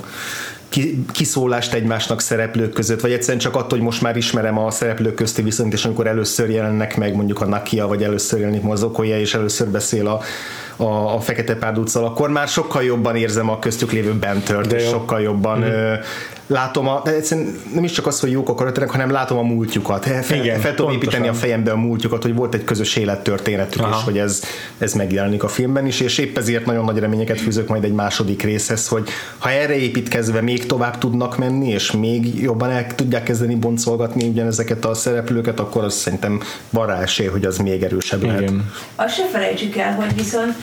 ki- 0.73 1.05
kiszólást 1.13 1.73
egymásnak 1.75 2.21
szereplők 2.21 2.73
között, 2.73 3.01
vagy 3.01 3.13
egyszerűen 3.13 3.39
csak 3.39 3.55
attól, 3.55 3.69
hogy 3.69 3.81
most 3.81 4.03
már 4.03 4.17
ismerem 4.17 4.59
a 4.59 4.71
szereplők 4.71 5.15
közti 5.15 5.43
viszonyt, 5.43 5.73
és 5.73 5.85
amikor 5.85 6.07
először 6.07 6.51
jelennek 6.51 6.97
meg 6.97 7.15
mondjuk 7.15 7.41
a 7.41 7.47
Nakia, 7.47 7.87
vagy 7.87 8.03
először 8.03 8.41
jelenik 8.41 8.63
Okoye, 8.83 9.21
és 9.21 9.35
először 9.35 9.69
beszél 9.69 10.07
a, 10.07 10.21
a, 10.77 11.15
a 11.15 11.21
Fekete 11.21 11.55
Párduccal, 11.55 12.05
akkor 12.05 12.31
már 12.31 12.49
sokkal 12.49 12.83
jobban 12.83 13.17
érzem 13.17 13.51
a 13.51 13.59
köztük 13.59 13.93
lévő 13.93 14.13
bentört, 14.13 14.73
és 14.73 14.83
sokkal 14.89 15.21
jobban 15.21 15.59
Mhm. 15.59 15.69
ö, 15.69 15.95
látom 16.47 16.89
a, 16.89 17.01
de 17.05 17.15
egyszerűen 17.15 17.55
nem 17.75 17.85
is 17.85 17.93
csak 17.93 18.07
az, 18.07 18.21
hogy 18.21 18.31
jók 18.31 18.49
a 18.49 18.55
karakterek, 18.55 18.91
hanem 18.91 19.11
látom 19.11 19.39
a 19.39 19.43
múltjukat. 19.43 20.05
Fel, 20.05 20.23
fel, 20.23 20.39
Igen, 20.39 20.61
fel 20.61 20.75
tudom 20.75 20.93
építeni 20.93 21.29
a 21.29 21.35
fejembe 21.35 21.71
a 21.71 21.77
múltjukat, 21.77 22.23
hogy 22.23 22.35
volt 22.35 22.55
egy 22.55 22.65
közös 22.65 22.97
élettörténetük, 22.97 23.83
Aha. 23.83 23.99
és 23.99 24.05
hogy 24.05 24.19
ez, 24.19 24.43
ez 24.79 24.93
megjelenik 24.93 25.43
a 25.43 25.49
filmben 25.49 25.87
is, 25.87 26.01
és 26.01 26.19
épp 26.19 26.37
ezért 26.37 26.67
nagyon 26.67 26.85
nagy 26.85 26.99
reményeket 26.99 27.41
fűzök 27.41 27.69
majd 27.69 27.85
egy 27.85 27.93
második 27.93 28.43
részhez, 28.43 28.89
hogy 28.89 29.09
ha 29.39 29.51
erre 29.51 29.77
építkezve 29.77 30.41
még 30.41 30.67
tovább 30.67 30.99
tudnak 30.99 31.39
menni, 31.39 31.69
és 31.69 31.91
még 31.91 32.43
jobban 32.43 32.71
el 32.71 32.87
tudják 32.95 33.23
kezdeni 33.23 33.55
boncolgatni 33.55 34.29
ugyanezeket 34.29 34.85
a 34.85 34.95
szereplőket, 34.95 35.61
akkor 35.61 35.85
az 35.85 35.95
szerintem 35.95 36.41
van 36.71 36.87
rá 36.87 37.01
esély, 37.01 37.27
hogy 37.27 37.45
az 37.45 37.59
még 37.59 37.83
erősebb 37.83 38.23
lehet. 38.23 38.41
Igen. 38.41 38.73
Azt 38.97 39.15
se 39.15 39.27
felejtsük 39.33 39.77
el, 39.77 39.95
hogy 39.95 40.15
viszont 40.15 40.55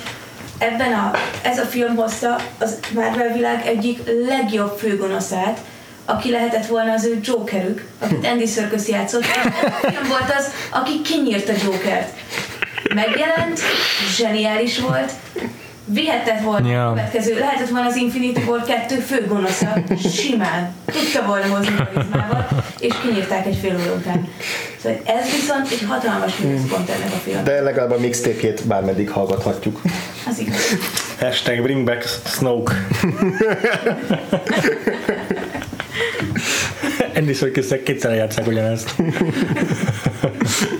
ebben 0.59 0.93
a, 0.93 1.11
ez 1.41 1.59
a 1.59 1.65
film 1.65 1.95
hozta 1.95 2.41
az 2.59 2.79
Marvel 2.93 3.33
világ 3.33 3.67
egyik 3.67 3.99
legjobb 4.27 4.77
főgonoszát, 4.77 5.59
aki 6.05 6.31
lehetett 6.31 6.65
volna 6.65 6.93
az 6.93 7.05
ő 7.05 7.19
Jokerük, 7.23 7.85
akit 7.99 8.25
Andy 8.25 8.45
Serkis 8.45 8.87
játszott. 8.87 9.23
A 9.23 9.87
film 9.91 10.07
volt 10.07 10.33
az, 10.37 10.51
aki 10.69 11.01
kinyírta 11.01 11.51
Jokert. 11.63 12.13
Megjelent, 12.93 13.59
zseniális 14.15 14.79
volt, 14.79 15.11
vihetett 15.93 16.41
volna 16.41 16.71
Ja. 16.71 16.87
a 16.87 16.93
következő, 16.93 17.39
lehetett 17.39 17.69
volna 17.69 17.87
az 17.87 17.95
Infinity 17.95 18.39
War 18.47 18.63
2 18.63 18.95
főgonosza, 18.95 19.73
simán, 20.09 20.73
tudta 20.85 21.25
volna 21.27 21.45
hozni 21.55 21.75
karizmával, 21.75 22.47
és 22.79 22.93
kinyírták 23.01 23.45
egy 23.45 23.55
fél 23.61 23.75
óra 23.81 23.93
után. 23.93 24.27
Szóval 24.81 24.99
ez 25.05 25.25
viszont 25.31 25.71
egy 25.71 25.85
hatalmas 25.87 26.37
mínuszpont 26.37 26.89
ennek 26.89 27.13
a 27.13 27.17
filmnek. 27.23 27.43
De 27.45 27.61
legalább 27.61 27.91
a 27.91 27.99
mixtape-jét 27.99 28.67
bármeddig 28.67 29.09
hallgathatjuk. 29.09 29.81
Az 30.29 30.39
igaz. 30.39 30.77
Hashtag 31.19 31.61
bring 31.61 31.85
back 31.85 32.05
Snoke. 32.25 32.73
Andy 37.15 37.33
serkis 37.33 37.65
kétszer 37.83 38.13
játszák 38.15 38.47
ugyanezt. 38.47 38.95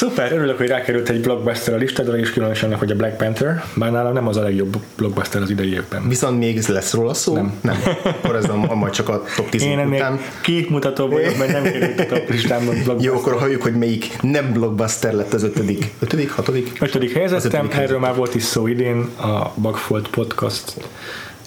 Szuper, 0.00 0.32
örülök, 0.32 0.56
hogy 0.56 0.66
rákerült 0.66 1.08
egy 1.08 1.20
blockbuster 1.20 1.74
a 1.74 1.76
listádra, 1.76 2.18
és 2.18 2.30
különösen 2.32 2.68
annak, 2.68 2.78
hogy 2.78 2.90
a 2.90 2.94
Black 2.94 3.16
Panther, 3.16 3.64
bár 3.74 3.90
nálam 3.90 4.12
nem 4.12 4.28
az 4.28 4.36
a 4.36 4.42
legjobb 4.42 4.76
blockbuster 4.96 5.42
az 5.42 5.50
idei 5.50 5.72
évben. 5.72 6.08
Viszont 6.08 6.38
még 6.38 6.62
lesz 6.68 6.92
róla 6.92 7.14
szó? 7.14 7.34
Nem. 7.34 7.58
nem. 7.60 7.76
Akkor 8.02 8.36
ez 8.36 8.44
a, 8.44 8.64
a 8.68 8.74
majd 8.74 8.92
csak 8.92 9.08
a 9.08 9.22
top 9.36 9.48
10 9.48 9.62
Én 9.62 9.78
után. 9.78 10.20
képmutató 10.40 11.08
vagyok, 11.08 11.38
mert 11.38 11.52
nem 11.52 11.62
került 11.62 12.00
a 12.00 12.06
top 12.06 12.30
listámon 12.30 12.74
blockbuster. 12.74 13.12
Jó, 13.12 13.14
akkor 13.14 13.38
halljuk, 13.38 13.62
hogy 13.62 13.74
melyik 13.74 14.22
nem 14.22 14.52
blockbuster 14.52 15.12
lett 15.12 15.32
az 15.32 15.42
ötödik. 15.42 15.90
Ötödik, 15.98 16.30
hatodik? 16.30 16.76
Ötödik 16.80 17.12
helyezettem, 17.12 17.68
erről 17.72 17.98
már 17.98 18.14
volt 18.14 18.34
is 18.34 18.42
szó 18.42 18.66
idén 18.66 19.08
a 19.16 19.52
Bugfold 19.54 20.08
Podcast 20.08 20.74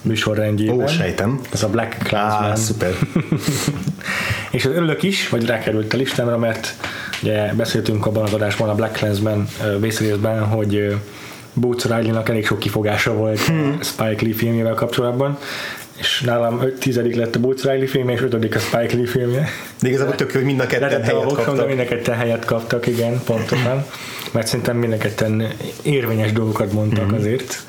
műsorrendjében. 0.01 0.81
Ó, 0.81 0.87
sejtem. 0.87 1.39
Ez 1.51 1.63
a 1.63 1.69
Black 1.69 1.97
Clansman. 2.03 2.49
Á, 2.49 2.55
szuper. 2.55 2.93
És 4.51 4.65
az 4.65 4.71
örülök 4.71 5.03
is, 5.03 5.29
hogy 5.29 5.45
rákerült 5.45 5.93
a 5.93 5.97
listámra, 5.97 6.37
mert 6.37 6.75
ugye 7.23 7.53
beszéltünk 7.53 8.05
abban 8.05 8.23
az 8.23 8.33
adásban 8.33 8.69
a 8.69 8.75
Black 8.75 8.93
Clansman 8.97 9.47
ö, 9.65 9.79
vészrészben, 9.79 10.43
hogy 10.45 10.95
Boots 11.53 11.83
Riley-nak 11.83 12.29
elég 12.29 12.45
sok 12.45 12.59
kifogása 12.59 13.13
volt 13.13 13.39
Hmm. 13.39 13.77
Spike 13.81 14.25
Lee 14.25 14.33
filmjével 14.33 14.73
kapcsolatban, 14.73 15.37
és 15.99 16.21
nálam 16.25 16.61
öt 16.61 16.79
tizedik 16.79 17.15
lett 17.15 17.35
a 17.35 17.39
Boots 17.39 17.63
Riley 17.63 17.87
filmje, 17.87 18.15
és 18.15 18.21
ötödik 18.21 18.55
a 18.55 18.59
Spike 18.59 18.95
Lee 18.95 19.07
filmje. 19.07 19.47
De 19.81 19.87
igazából 19.87 20.15
tök 20.15 20.31
jó, 20.33 20.35
hogy 20.39 20.45
mind 20.47 20.59
a 20.59 20.65
ketten 20.65 20.89
Letette 20.89 21.11
a 21.11 21.15
helyet 21.15 21.23
voksom, 21.29 21.43
de 21.43 21.49
kaptak. 21.61 21.67
mind 21.67 21.79
a 21.79 21.85
ketten 21.85 22.15
helyet 22.15 22.45
kaptak, 22.45 22.87
igen, 22.87 23.21
pontosan. 23.25 23.85
Mert 24.31 24.47
szerintem 24.47 24.77
mind 24.77 24.93
a 24.93 24.97
ketten 24.97 25.47
érvényes 25.83 26.31
dolgokat 26.31 26.71
mondtak 26.71 27.05
Mhm. 27.05 27.15
azért. 27.15 27.63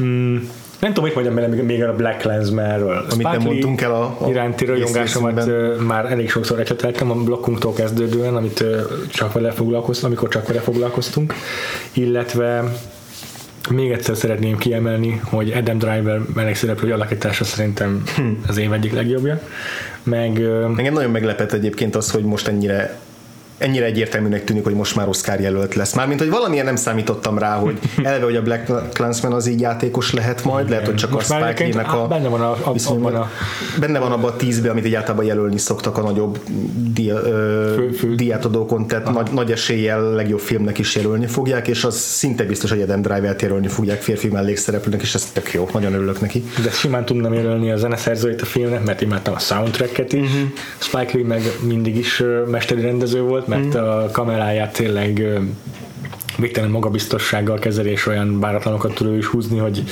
Mm, 0.00 0.36
nem 0.80 0.92
tudom, 0.92 1.04
mit 1.04 1.14
mondjam 1.14 1.34
bele 1.34 1.62
még- 1.62 1.82
a 1.82 1.96
Black 1.96 2.22
Lensmanről. 2.22 3.04
Amit 3.10 3.26
nem 3.26 3.40
mondtunk 3.42 3.80
el 3.80 3.94
a- 3.94 4.16
a 4.20 4.28
iránti 4.28 4.64
rajongásomat 4.64 5.46
már 5.86 6.04
elég 6.12 6.30
sokszor 6.30 6.60
ecseteltem 6.60 7.10
a 7.10 7.14
blokkunktól 7.14 7.72
kezdődően, 7.72 8.36
amit 8.36 8.64
csak 9.08 9.32
vele 9.32 9.50
foglalkoztam, 9.50 10.06
amikor 10.08 10.28
csak 10.28 10.46
vele 10.46 10.60
foglalkoztunk, 10.60 11.34
illetve 11.92 12.64
még 13.70 13.90
egyszer 13.90 14.16
szeretném 14.16 14.56
kiemelni, 14.58 15.20
hogy 15.24 15.50
Adam 15.52 15.78
Driver 15.78 16.20
mellékszereplő 16.34 16.92
alakítása 16.92 17.44
szerintem 17.44 18.02
Hm. 18.16 18.22
az 18.48 18.56
év 18.58 18.72
egyik 18.72 18.92
legjobbja. 18.92 19.40
Meg 20.02 20.40
Engem 20.76 20.92
nagyon 20.92 21.10
meglepett 21.10 21.52
egyébként 21.52 21.96
az, 21.96 22.10
hogy 22.10 22.24
most 22.24 22.48
ennyire 22.48 22.98
ennyire 23.60 23.84
egyértelműnek 23.84 24.44
tűnik, 24.44 24.64
hogy 24.64 24.74
most 24.74 24.96
már 24.96 25.08
Oscar 25.08 25.40
jelölt 25.40 25.74
lesz. 25.74 25.94
Mármint, 25.94 26.20
hogy 26.20 26.30
valamilyen 26.30 26.64
nem 26.64 26.76
számítottam 26.76 27.38
rá, 27.38 27.56
hogy 27.56 27.78
eleve, 28.02 28.24
hogy 28.24 28.36
a 28.36 28.42
Black 28.42 28.92
Clansman 28.92 29.32
az 29.32 29.46
így 29.46 29.60
játékos 29.60 30.12
lehet 30.12 30.44
majd, 30.44 30.68
lehet, 30.68 30.86
hogy 30.86 30.94
csak 30.94 31.10
Most 31.10 31.30
a 31.30 31.34
Spike 31.34 31.64
Lee-nek 31.64 31.92
a... 31.92 32.06
benne 32.06 32.28
van 32.28 32.40
a- 32.40 32.50
a- 32.50 32.74
abban 32.86 33.14
a- 33.14 33.30
benne 33.80 33.98
van 33.98 34.12
abban 34.12 34.30
a 34.30 34.36
tízbe, 34.36 34.70
amit 34.70 34.86
így 34.86 34.94
általában 34.94 35.24
jelölni 35.26 35.58
szoktak 35.58 35.98
a 35.98 36.02
nagyobb 36.02 36.38
dia, 36.92 37.14
ö, 37.24 37.72
Fő- 37.76 37.90
fő- 37.90 38.14
diátadókon, 38.14 38.86
tehát 38.86 39.12
nagy, 39.12 39.30
nagy 39.32 39.50
eséllyel 39.50 40.02
legjobb 40.12 40.40
filmnek 40.40 40.78
is 40.78 40.96
jelölni 40.96 41.26
fogják, 41.26 41.68
és 41.68 41.84
az 41.84 41.96
szinte 41.96 42.44
biztos, 42.44 42.70
hogy 42.70 42.80
Adam 42.82 43.02
Driver-t 43.02 43.42
jelölni 43.42 43.68
fogják 43.68 44.00
férfi 44.02 44.28
mellékszereplőnek, 44.28 45.02
és 45.02 45.14
ez 45.14 45.24
tök 45.32 45.52
jó, 45.52 45.68
nagyon 45.72 45.92
örülök 45.92 46.20
neki. 46.20 46.44
de 46.64 46.70
simán 46.70 47.04
tudnám 47.04 47.32
jelölni 47.32 47.70
a 47.70 47.76
zeneszerzőit 47.76 48.40
a 48.42 48.44
filmnek, 48.44 48.84
mert 48.84 49.00
imádtam 49.00 49.34
a 49.34 49.38
soundtracket 49.38 50.12
is. 50.12 50.20
Uh-huh. 50.20 50.48
Spike 50.78 51.10
Lee 51.12 51.26
meg 51.26 51.42
mindig 51.66 51.96
is 51.96 52.22
mesteri 52.50 52.80
rendező 52.80 53.20
volt, 53.20 53.46
mert 53.50 53.74
uh-huh. 53.74 53.88
a 53.88 54.08
kameráját 54.12 54.72
tényleg 54.72 55.40
végtelen 56.38 56.70
magabiztossággal 56.70 57.58
kezeli, 57.58 57.90
és 57.90 58.06
olyan 58.06 58.40
báratlanokat 58.40 58.94
tud 58.94 59.06
ő 59.06 59.16
is 59.16 59.26
húzni, 59.26 59.58
hogy, 59.58 59.84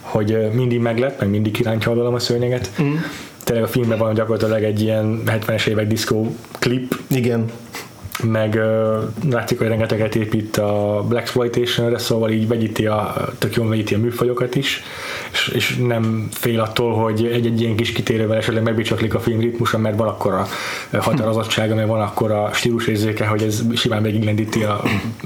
hogy 0.00 0.48
mindig 0.52 0.80
meglep, 0.80 1.20
meg 1.20 1.28
mindig 1.28 1.52
kiráncsolom 1.52 2.14
a 2.14 2.18
szőnyeget. 2.18 2.70
Uh-huh. 2.78 2.94
Tényleg 3.44 3.64
a 3.64 3.68
filmben 3.68 3.98
van 3.98 4.14
gyakorlatilag 4.14 4.62
egy 4.62 4.80
ilyen 4.80 5.22
70-es 5.26 5.66
évek 5.66 5.86
diszkó 5.86 6.36
klip, 6.58 6.94
Igen, 7.10 7.50
meg 8.22 8.54
uh, 8.54 9.32
látszik, 9.32 9.58
hogy 9.58 9.66
rengeteget 9.66 10.14
épít 10.14 10.56
a 10.56 11.04
Black 11.08 11.22
Exploitation-re, 11.22 11.98
szóval 11.98 12.30
így 12.30 12.48
vegyíti 12.48 12.86
a, 12.86 13.28
tök 13.38 13.54
jól 13.54 13.68
vegyíti 13.68 13.94
a 13.94 13.98
műfajokat 13.98 14.54
is, 14.54 14.82
és, 15.48 15.54
és 15.54 15.76
nem 15.76 16.28
fél 16.30 16.60
attól, 16.60 16.94
hogy 16.94 17.26
egy-egy 17.32 17.60
ilyen 17.60 17.76
kis 17.76 17.92
kitérővel 17.92 18.36
esetleg 18.36 18.62
megbicsaklik 18.62 19.14
a 19.14 19.20
film 19.20 19.40
ritmusa, 19.40 19.78
mert 19.78 19.96
van 19.96 20.08
akkor 20.08 20.32
a 20.32 20.46
határozottsága, 20.98 21.74
mert 21.74 21.88
van 21.88 22.00
akkor 22.00 22.30
a 22.30 22.50
stílusérzéke, 22.52 23.26
hogy 23.26 23.42
ez 23.42 23.62
simán 23.74 24.02
megiglendíti 24.02 24.62
a 24.62 24.82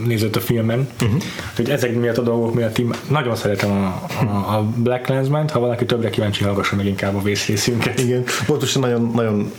nézőt 0.06 0.36
a 0.36 0.40
filmen. 0.40 0.88
Uh-huh. 1.02 1.22
Hogy 1.56 1.70
ezek 1.70 1.94
miatt 1.94 2.18
a 2.18 2.22
dolgok 2.22 2.54
miatt 2.54 2.78
én 2.78 2.90
nagyon 3.08 3.36
szeretem 3.36 3.70
a, 3.70 4.06
a, 4.24 4.56
a 4.56 4.66
Black 4.76 5.06
Lensman-t, 5.06 5.50
ha 5.50 5.60
valaki 5.60 5.84
többre 5.84 6.10
kíváncsi, 6.10 6.44
hallgassa 6.44 6.76
meg 6.76 6.86
inkább 6.86 7.14
a 7.14 7.22
vészrészünket. 7.22 7.98
Igen, 8.00 8.24
egy 8.46 8.80
nagyon, 8.80 9.10
nagyon, 9.14 9.52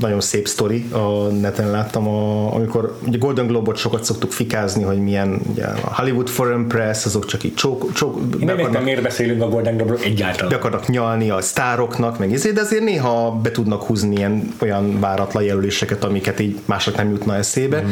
nagyon 0.00 0.20
szép 0.20 0.48
sztori, 0.48 0.86
a 0.90 1.26
neten 1.40 1.70
láttam, 1.70 2.08
a, 2.08 2.54
amikor 2.54 2.98
ugye 3.06 3.18
Golden 3.18 3.46
Globe-ot 3.46 3.76
sokat 3.76 4.04
szoktuk 4.04 4.32
fikázni, 4.32 4.82
hogy 4.82 4.98
milyen 4.98 5.40
ugye, 5.50 5.64
a 5.64 5.94
Hollywood 5.94 6.28
Foreign 6.28 6.66
Press, 6.66 7.04
azok 7.04 7.26
csak 7.26 7.44
így 7.44 7.54
csók, 7.54 7.92
csók 7.92 8.18
Én 8.40 8.46
nem 8.46 8.58
értem, 8.58 8.82
miért 8.82 9.02
beszélünk 9.02 9.42
a 9.42 9.48
Golden 9.48 9.76
Globe-ról 9.76 10.00
egyáltalán. 10.02 10.48
be 10.48 10.56
akarnak 10.56 10.88
nyalni 10.88 11.30
a 11.30 11.40
sztároknak, 11.40 12.18
meg 12.18 12.32
ezért, 12.32 12.54
de 12.54 12.60
azért 12.60 12.84
néha 12.84 13.30
be 13.42 13.50
tudnak 13.50 13.82
húzni 13.82 14.16
ilyen 14.16 14.54
olyan 14.58 15.00
váratlan 15.00 15.42
jelöléseket, 15.42 16.04
amiket 16.04 16.40
így 16.40 16.58
mások 16.64 16.96
nem 16.96 17.10
jutna 17.10 17.36
eszébe. 17.36 17.82
Mm. 17.82 17.90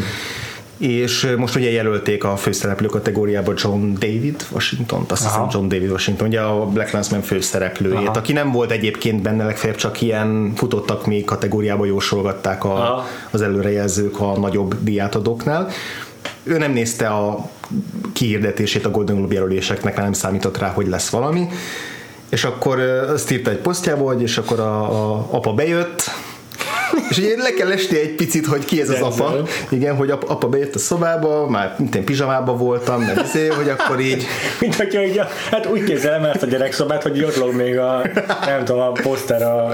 És 0.82 1.34
most 1.36 1.56
ugye 1.56 1.70
jelölték 1.70 2.24
a 2.24 2.36
főszereplő 2.36 2.86
kategóriába 2.86 3.52
John 3.56 3.92
David 3.92 4.46
Washington, 4.52 5.04
azt 5.08 5.22
hiszem. 5.22 5.46
John 5.50 5.68
David 5.68 5.90
Washington, 5.90 6.28
ugye 6.28 6.40
a 6.40 6.66
Black 6.66 6.90
Landsman 6.90 7.20
főszereplőjét, 7.22 8.08
Aha. 8.08 8.18
aki 8.18 8.32
nem 8.32 8.50
volt 8.50 8.70
egyébként 8.70 9.22
benne, 9.22 9.44
legfeljebb 9.44 9.78
csak 9.78 10.00
ilyen 10.00 10.52
futottak 10.54 11.06
még 11.06 11.24
kategóriába 11.24 11.84
jósolgatták 11.84 12.64
a, 12.64 12.74
Aha. 12.74 13.06
az 13.30 13.42
előrejelzők 13.42 14.20
a 14.20 14.38
nagyobb 14.38 14.76
diátadóknál. 14.80 15.68
Ő 16.42 16.58
nem 16.58 16.72
nézte 16.72 17.08
a 17.08 17.50
kihirdetését 18.12 18.84
a 18.86 18.90
Golden 18.90 19.16
Globe 19.16 19.34
jelöléseknek, 19.34 19.96
nem 19.96 20.12
számított 20.12 20.58
rá, 20.58 20.68
hogy 20.68 20.86
lesz 20.86 21.08
valami, 21.08 21.48
és 22.28 22.44
akkor 22.44 22.78
azt 23.08 23.30
írta 23.30 23.50
egy 23.50 23.58
posztjába, 23.58 24.04
hogy 24.04 24.22
és 24.22 24.38
akkor 24.38 24.60
a, 24.60 24.82
a 25.12 25.26
apa 25.30 25.52
bejött, 25.52 26.10
és 27.10 27.18
ugye 27.18 27.34
le 27.36 27.50
kell 27.50 27.70
esni 27.70 27.98
egy 27.98 28.14
picit, 28.14 28.46
hogy 28.46 28.64
ki 28.64 28.80
ez 28.80 28.88
az 28.88 28.98
Denzel. 28.98 29.26
apa. 29.26 29.48
Igen, 29.70 29.96
hogy 29.96 30.10
apa, 30.10 30.26
apa 30.26 30.48
bejött 30.48 30.74
a 30.74 30.78
szobába, 30.78 31.48
már 31.48 31.74
mint 31.78 31.94
én 31.94 32.04
pizsamába 32.04 32.56
voltam, 32.56 33.00
meg 33.02 33.18
azért, 33.18 33.54
hogy 33.54 33.68
akkor 33.68 34.00
így 34.00 34.26
Mint 34.60 34.74
hogyha 34.74 35.04
így, 35.04 35.18
a- 35.18 35.28
hát 35.50 35.66
úgy 35.66 35.84
képzelem 35.84 36.24
ezt 36.24 36.42
a 36.42 36.46
gyerekszobát, 36.46 37.02
hogy 37.02 37.24
ott 37.24 37.36
lóg 37.36 37.54
még 37.54 37.78
a, 37.78 38.02
nem 38.46 38.64
tudom, 38.64 38.80
a 38.80 38.92
poszter 38.92 39.42
a 39.42 39.70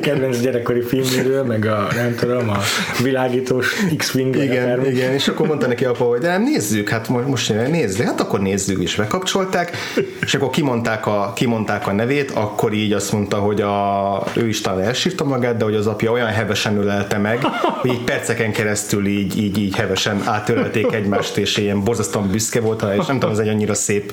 kedvenc 0.00 0.38
gyerekkori 0.40 0.80
filmjéről, 0.82 1.44
meg 1.44 1.64
a, 1.66 1.86
nem 1.94 2.14
tudom, 2.14 2.48
a 2.50 2.58
világítós 3.02 3.74
X-Wing. 3.96 4.36
Igen, 4.36 4.86
igen, 4.86 5.12
és 5.12 5.28
akkor 5.28 5.46
mondta 5.46 5.66
neki 5.66 5.84
apa, 5.84 6.04
hogy 6.04 6.20
de 6.20 6.28
nem 6.28 6.42
nézzük, 6.42 6.88
hát 6.88 7.08
mo- 7.08 7.26
most 7.26 7.52
nézzük, 7.70 8.06
hát 8.06 8.20
akkor 8.20 8.40
nézzük 8.40 8.82
is, 8.82 8.94
bekapcsolták, 8.94 9.76
és 10.20 10.34
akkor 10.34 10.50
kimondták 10.50 11.06
a, 11.06 11.32
kimondták 11.36 11.86
a 11.86 11.92
nevét, 11.92 12.30
akkor 12.30 12.72
így 12.72 12.92
azt 12.92 13.12
mondta, 13.12 13.36
hogy 13.36 13.60
a, 13.60 14.22
ő 14.34 14.48
is 14.48 14.60
talán 14.60 14.80
elsírta 14.84 15.24
magát, 15.24 15.56
de 15.56 15.64
hogy 15.64 15.74
az 15.74 15.86
apja 15.86 16.10
olyan 16.10 16.28
hevesen 16.36 16.76
ölelte 16.76 17.18
meg, 17.18 17.44
hogy 17.80 17.90
így 17.90 18.04
perceken 18.04 18.52
keresztül 18.52 19.06
így, 19.06 19.38
így, 19.38 19.58
így 19.58 19.76
hevesen 19.76 20.22
átölelték 20.24 20.92
egymást, 20.92 21.36
és 21.36 21.56
ilyen 21.56 21.84
borzasztóan 21.84 22.30
büszke 22.30 22.60
volt 22.60 22.82
és 22.98 23.06
nem 23.06 23.18
tudom, 23.18 23.30
ez 23.30 23.38
egy 23.38 23.48
annyira 23.48 23.74
szép, 23.74 24.12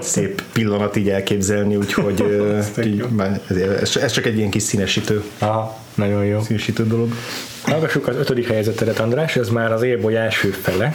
szép 0.00 0.42
pillanat 0.52 0.96
így 0.96 1.08
elképzelni, 1.08 1.76
úgyhogy 1.76 2.20
ö, 2.20 2.58
így, 2.84 3.04
ez, 3.80 3.96
ez 3.96 4.12
csak 4.12 4.26
egy 4.26 4.36
ilyen 4.36 4.50
kis 4.50 4.62
színesítő, 4.62 5.22
Aha, 5.38 5.78
nagyon 5.98 6.24
jó. 6.24 6.40
színesítő 6.40 6.86
dolog. 6.86 7.12
Hallgassuk 7.62 8.08
az 8.08 8.16
ötödik 8.16 8.46
helyezetedet, 8.46 8.98
András, 8.98 9.36
ez 9.36 9.48
már 9.48 9.72
az 9.72 9.82
Élboly 9.82 10.16
első 10.16 10.48
fele. 10.48 10.92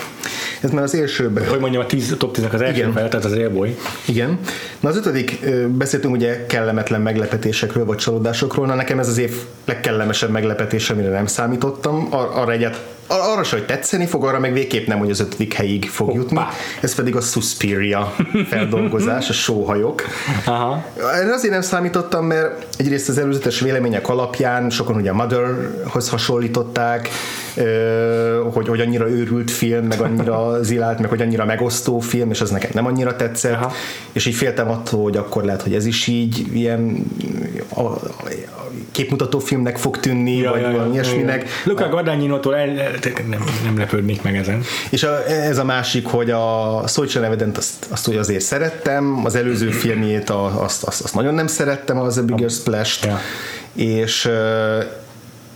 Ez 0.61 0.71
már 0.71 0.83
az 0.83 0.95
elsőben. 0.95 1.47
Hogy 1.47 1.59
mondjam, 1.59 1.83
a, 1.83 1.85
tíz, 1.85 2.15
top 2.17 2.37
10-nek 2.37 2.53
az 2.53 2.61
első 2.61 2.77
Igen. 2.77 2.93
fele, 2.93 3.07
tehát 3.07 3.25
az 3.25 3.33
Élboly. 3.33 3.75
Igen. 4.05 4.39
Na 4.79 4.89
az 4.89 4.97
ötödik, 4.97 5.39
beszéltünk 5.67 6.13
ugye 6.13 6.45
kellemetlen 6.45 7.01
meglepetésekről, 7.01 7.85
vagy 7.85 7.97
csalódásokról. 7.97 8.65
Na 8.65 8.75
nekem 8.75 8.99
ez 8.99 9.07
az 9.07 9.17
év 9.17 9.35
legkellemesebb 9.65 10.29
meglepetés, 10.29 10.89
amire 10.89 11.09
nem 11.09 11.25
számítottam. 11.25 12.07
Ar- 12.09 12.35
arra 12.35 12.51
egyet, 12.51 12.81
arra 13.07 13.43
se, 13.43 13.55
hogy 13.55 13.65
tetszeni 13.65 14.05
fog, 14.05 14.25
arra 14.25 14.39
meg 14.39 14.53
végképp 14.53 14.87
nem, 14.87 14.97
hogy 14.97 15.09
az 15.09 15.19
ötödik 15.19 15.53
helyig 15.53 15.89
fog 15.89 16.15
jutni. 16.15 16.39
Ez 16.81 16.95
pedig 16.95 17.15
a 17.15 17.21
Suspiria 17.21 18.15
feldolgozás, 18.49 19.29
a 19.29 19.33
sóhajok. 19.33 20.03
Aha. 20.45 20.85
Erre 21.13 21.33
azért 21.33 21.53
nem 21.53 21.61
számítottam, 21.61 22.25
mert 22.25 22.65
egyrészt 22.77 23.09
az 23.09 23.17
előzetes 23.17 23.59
vélemények 23.59 24.09
alapján 24.09 24.69
sokan 24.69 24.95
ugye 24.95 25.09
a 25.09 25.13
Motherhoz 25.13 26.09
hasonlították, 26.09 27.09
hogy, 28.51 28.67
hogy 28.67 28.79
annyira 28.79 29.09
őrült 29.09 29.51
film, 29.51 29.85
meg 29.85 30.01
annyira 30.01 30.63
zilált, 30.63 30.99
meg 30.99 31.09
hogy 31.09 31.21
annyira 31.21 31.45
megosztó 31.45 31.99
film, 31.99 32.29
és 32.29 32.41
az 32.41 32.49
nekem 32.49 32.69
nem 32.73 32.85
annyira 32.85 33.15
tetszett, 33.15 33.53
Aha. 33.53 33.71
és 34.11 34.25
így 34.25 34.35
féltem 34.35 34.69
attól, 34.69 35.03
hogy 35.03 35.17
akkor 35.17 35.43
lehet, 35.43 35.61
hogy 35.61 35.73
ez 35.73 35.85
is 35.85 36.07
így 36.07 36.47
ilyen 36.53 37.05
a, 37.69 37.81
a, 37.81 38.01
képmutató 38.91 39.39
filmnek 39.39 39.77
fog 39.77 39.99
tűnni, 39.99 40.37
ja, 40.37 40.51
vagy 40.51 40.61
ja, 40.61 40.71
valami 40.71 40.93
ilyesminek. 40.93 41.49
Luca 41.65 41.89
Guadagnino-tól 41.89 42.55
el, 42.55 42.67
nem, 43.29 43.43
nem 43.63 43.77
lepődnék 43.77 44.21
meg 44.21 44.35
ezen. 44.35 44.61
És 44.89 45.03
a, 45.03 45.27
ez 45.27 45.57
a 45.57 45.63
másik, 45.63 46.05
hogy 46.05 46.31
a 46.31 46.81
Szojcsa 46.85 47.19
Nevedent 47.19 47.57
azt, 47.57 47.85
azt 47.89 48.05
hogy 48.05 48.17
azért 48.17 48.43
szerettem, 48.43 49.21
az 49.25 49.35
előző 49.35 49.69
filmjét 49.69 50.29
a, 50.29 50.63
azt, 50.63 50.83
azt, 50.83 51.01
azt 51.01 51.15
nagyon 51.15 51.33
nem 51.33 51.47
szerettem, 51.47 51.99
az 51.99 52.17
a 52.17 52.23
Bigger 52.23 52.49
Splash-t, 52.49 53.05
Ja. 53.05 53.19
és 53.73 54.29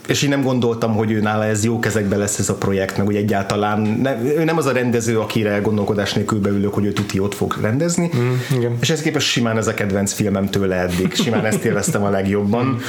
és 0.07 0.21
én 0.21 0.29
nem 0.29 0.41
gondoltam, 0.41 0.95
hogy 0.95 1.11
ő 1.11 1.19
nála 1.19 1.45
ez 1.45 1.63
jó 1.63 1.79
kezekben 1.79 2.19
lesz 2.19 2.39
ez 2.39 2.49
a 2.49 2.55
projekt, 2.55 2.97
meg 2.97 3.07
úgy 3.07 3.15
egyáltalán 3.15 3.79
ne, 4.01 4.21
ő 4.21 4.43
nem 4.43 4.57
az 4.57 4.65
a 4.65 4.71
rendező, 4.71 5.19
akire 5.19 5.57
gondolkodás 5.57 6.13
nélkül 6.13 6.39
beülök, 6.39 6.73
hogy 6.73 6.85
ő 6.85 6.91
tuti 6.93 7.19
ott 7.19 7.35
fog 7.35 7.57
rendezni, 7.61 8.09
mm, 8.15 8.57
igen. 8.57 8.77
és 8.81 8.89
ez 8.89 9.01
képest 9.01 9.27
simán 9.27 9.57
ez 9.57 9.67
a 9.67 9.73
kedvenc 9.73 10.13
filmem 10.13 10.49
tőle 10.49 10.75
eddig, 10.75 11.13
simán 11.13 11.45
ezt 11.45 11.63
élveztem 11.63 12.03
a 12.03 12.09
legjobban. 12.09 12.79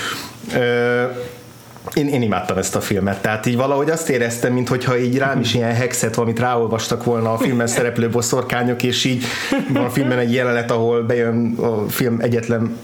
Ö, 0.54 1.04
én, 1.94 2.08
én 2.08 2.22
imádtam 2.22 2.58
ezt 2.58 2.76
a 2.76 2.80
filmet, 2.80 3.22
tehát 3.22 3.46
így 3.46 3.56
valahogy 3.56 3.90
azt 3.90 4.08
éreztem, 4.08 4.52
mintha 4.52 4.98
így 4.98 5.18
rám 5.18 5.40
is 5.40 5.54
ilyen 5.54 5.74
hexet, 5.74 6.14
valamit 6.14 6.38
ráolvastak 6.38 7.04
volna 7.04 7.32
a 7.32 7.38
filmben 7.38 7.66
szereplő 7.66 8.08
boszorkányok, 8.08 8.82
és 8.82 9.04
így 9.04 9.24
van 9.72 9.84
a 9.84 9.90
filmben 9.90 10.18
egy 10.18 10.32
jelenet, 10.32 10.70
ahol 10.70 11.02
bejön 11.02 11.54
a 11.56 11.88
film 11.88 12.20
egyetlen 12.20 12.76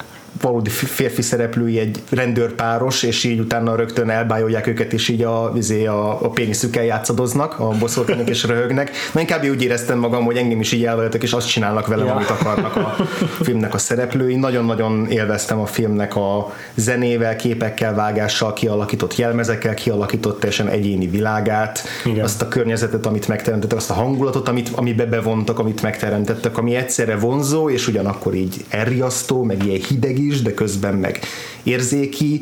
valódi 0.45 0.71
férfi 0.71 1.23
szereplői 1.23 1.79
egy 1.79 2.03
rendőrpáros, 2.11 3.03
és 3.03 3.25
így 3.25 3.39
utána 3.39 3.77
rögtön 3.77 4.11
elbájolják 4.11 4.67
őket, 4.67 4.93
és 4.93 5.09
így 5.09 5.23
a, 5.23 5.53
izé 5.57 5.87
a, 5.87 6.25
a 6.25 6.29
péniszükkel 6.29 6.85
játszadoznak, 6.85 7.59
a 7.59 7.69
boszorkányok 7.69 8.29
és 8.29 8.45
röhögnek. 8.45 8.91
Na 9.13 9.21
inkább 9.21 9.45
úgy 9.45 9.63
éreztem 9.63 9.99
magam, 9.99 10.25
hogy 10.25 10.37
engem 10.37 10.61
is 10.61 10.73
így 10.73 10.85
elvezetek, 10.85 11.23
és 11.23 11.33
azt 11.33 11.49
csinálnak 11.49 11.87
velem, 11.87 12.07
Ja. 12.07 12.15
amit 12.15 12.31
akarnak 12.31 12.77
a 12.77 12.97
filmnek 13.43 13.75
a 13.75 13.79
szereplői. 13.79 14.35
Nagyon-nagyon 14.35 15.07
élveztem 15.11 15.61
a 15.61 15.67
filmnek 15.67 16.17
a 16.17 16.53
zenével, 16.75 17.37
képekkel, 17.37 17.95
vágással 17.95 18.53
kialakított 18.53 19.17
jelmezekkel, 19.17 19.75
kialakított 19.75 20.39
teljesen 20.41 20.69
egyéni 20.69 21.07
világát, 21.07 21.83
Igen. 22.05 22.25
azt 22.25 22.43
a 22.43 22.49
környezetet, 22.49 23.07
amit 23.07 23.29
megteremtettek, 23.29 23.79
azt 23.79 23.91
a 23.91 23.95
hangulatot, 23.95 24.49
amit, 24.49 24.69
amibe 24.75 25.05
bevontak, 25.07 25.59
amit 25.59 25.83
megteremtettek, 25.83 26.59
ami 26.59 26.75
egyszerre 26.75 27.17
vonzó, 27.17 27.71
és 27.71 27.89
ugyanakkor 27.89 28.35
így 28.35 28.65
elriasztó, 28.69 29.43
meg 29.43 29.65
ilyen 29.65 29.81
hideg 29.89 30.19
is, 30.19 30.34
de 30.43 30.55
közben 30.55 30.95
meg 30.95 31.21
érzéki. 31.63 32.41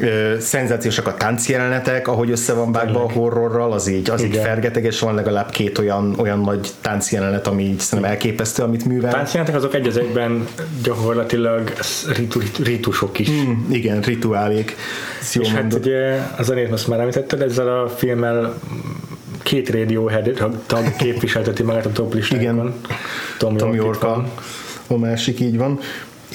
Ö, 0.00 0.36
szenzációsak 0.40 1.06
a 1.06 1.14
táncjelenetek, 1.14 2.08
ahogy 2.08 2.30
össze 2.30 2.52
van 2.52 2.72
vágva 2.72 3.04
a 3.04 3.12
horrorral, 3.12 3.72
az 3.72 3.88
így, 3.88 4.10
az 4.10 4.22
így 4.22 4.28
Igen. 4.28 4.44
fergeteg, 4.44 4.84
és 4.84 5.00
van 5.00 5.14
legalább 5.14 5.50
két 5.50 5.78
olyan, 5.78 6.14
olyan 6.18 6.40
nagy 6.40 6.70
táncjelenet, 6.80 7.46
ami 7.46 7.62
így 7.62 7.78
szerintem 7.78 8.12
elképesztő, 8.12 8.62
amit 8.62 8.84
művel. 8.84 9.12
Táncjelentek 9.12 9.56
azok 9.56 9.74
egy 9.74 9.86
az 9.86 9.96
egyben 9.96 10.46
gyakorlatilag 10.82 11.72
ritu, 12.16 12.40
ritusok 12.64 13.18
is. 13.18 13.28
Hmm, 13.28 13.66
igen, 13.70 14.00
rituálék. 14.00 14.76
Jól 15.32 15.44
És 15.44 15.52
hát 15.52 15.74
ugye 15.74 16.18
a 16.36 16.42
zenét 16.42 16.70
most 16.70 16.88
már 16.88 17.00
említetted, 17.00 17.42
ezzel 17.42 17.82
a 17.82 17.88
filmmel 17.88 18.54
két 19.42 19.70
Radiohead 19.70 20.30
tag 20.66 20.96
képviselteti 20.96 21.62
magát 21.62 21.86
a 21.86 21.92
top 21.92 22.14
listákon. 22.14 22.42
Igen. 22.42 22.74
Tom, 23.38 23.56
Tom 23.56 23.74
York 23.74 24.02
a, 24.02 24.28
a 24.86 24.96
másik, 24.96 25.40
így 25.40 25.56
van. 25.56 25.80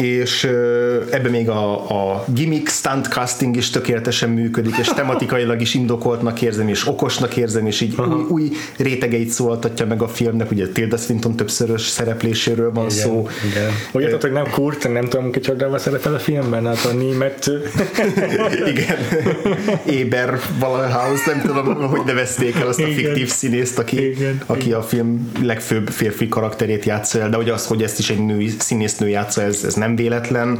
És 0.01 0.43
ö, 0.43 1.01
ebben 1.09 1.31
még 1.31 1.49
a, 1.49 1.89
a 2.13 2.25
gimmick 2.33 2.69
stunt 2.69 3.07
casting 3.07 3.55
is 3.55 3.69
tökéletesen 3.69 4.29
működik, 4.29 4.77
és 4.77 4.87
tematikailag 4.87 5.61
is 5.61 5.73
indokoltnak 5.73 6.41
érzem, 6.41 6.67
és 6.67 6.87
okosnak 6.87 7.37
érzem, 7.37 7.65
és 7.67 7.81
így 7.81 7.95
új, 7.99 8.25
új 8.29 8.49
rétegeit 8.77 9.29
szóltatja 9.29 9.85
meg 9.85 10.01
a 10.01 10.07
filmnek, 10.07 10.51
ugye 10.51 10.67
Tilda 10.67 10.97
Swinton 10.97 11.35
többszörös 11.35 11.81
szerepléséről 11.81 12.71
van 12.71 12.85
Igen, 12.85 12.97
szó. 12.97 13.27
igen. 13.51 13.71
Úgy 13.91 14.03
tudod, 14.03 14.21
hogy 14.21 14.31
nem 14.31 14.49
Kurt, 14.51 14.91
nem 14.93 15.05
tudom 15.05 15.31
kicsodával 15.31 15.77
szerepel 15.77 16.13
a 16.13 16.19
filmben, 16.19 16.65
hát 16.65 16.85
a 16.85 16.93
német 16.93 17.51
Igen. 18.73 18.97
Éber 19.85 20.39
Valahaus, 20.59 21.25
nem 21.25 21.41
tudom, 21.41 21.75
hogy 21.89 22.01
nevezték 22.05 22.55
el 22.55 22.67
azt 22.67 22.79
a 22.79 22.87
Igen. 22.87 22.95
fiktív 22.95 23.27
színészt, 23.27 23.79
aki, 23.79 24.09
Igen. 24.09 24.41
aki 24.45 24.71
a 24.71 24.81
film 24.81 25.31
legfőbb 25.41 25.89
férfi 25.89 26.27
karakterét 26.27 26.85
játsza 26.85 27.19
el, 27.19 27.29
de 27.29 27.35
hogy 27.35 27.49
az, 27.49 27.65
hogy 27.65 27.83
ezt 27.83 27.99
is 27.99 28.09
egy 28.09 28.25
nő, 28.25 28.45
színésznő 28.59 29.09
játsza, 29.09 29.41
ez, 29.41 29.63
ez 29.63 29.73
nem 29.73 29.90
véletlen, 29.95 30.59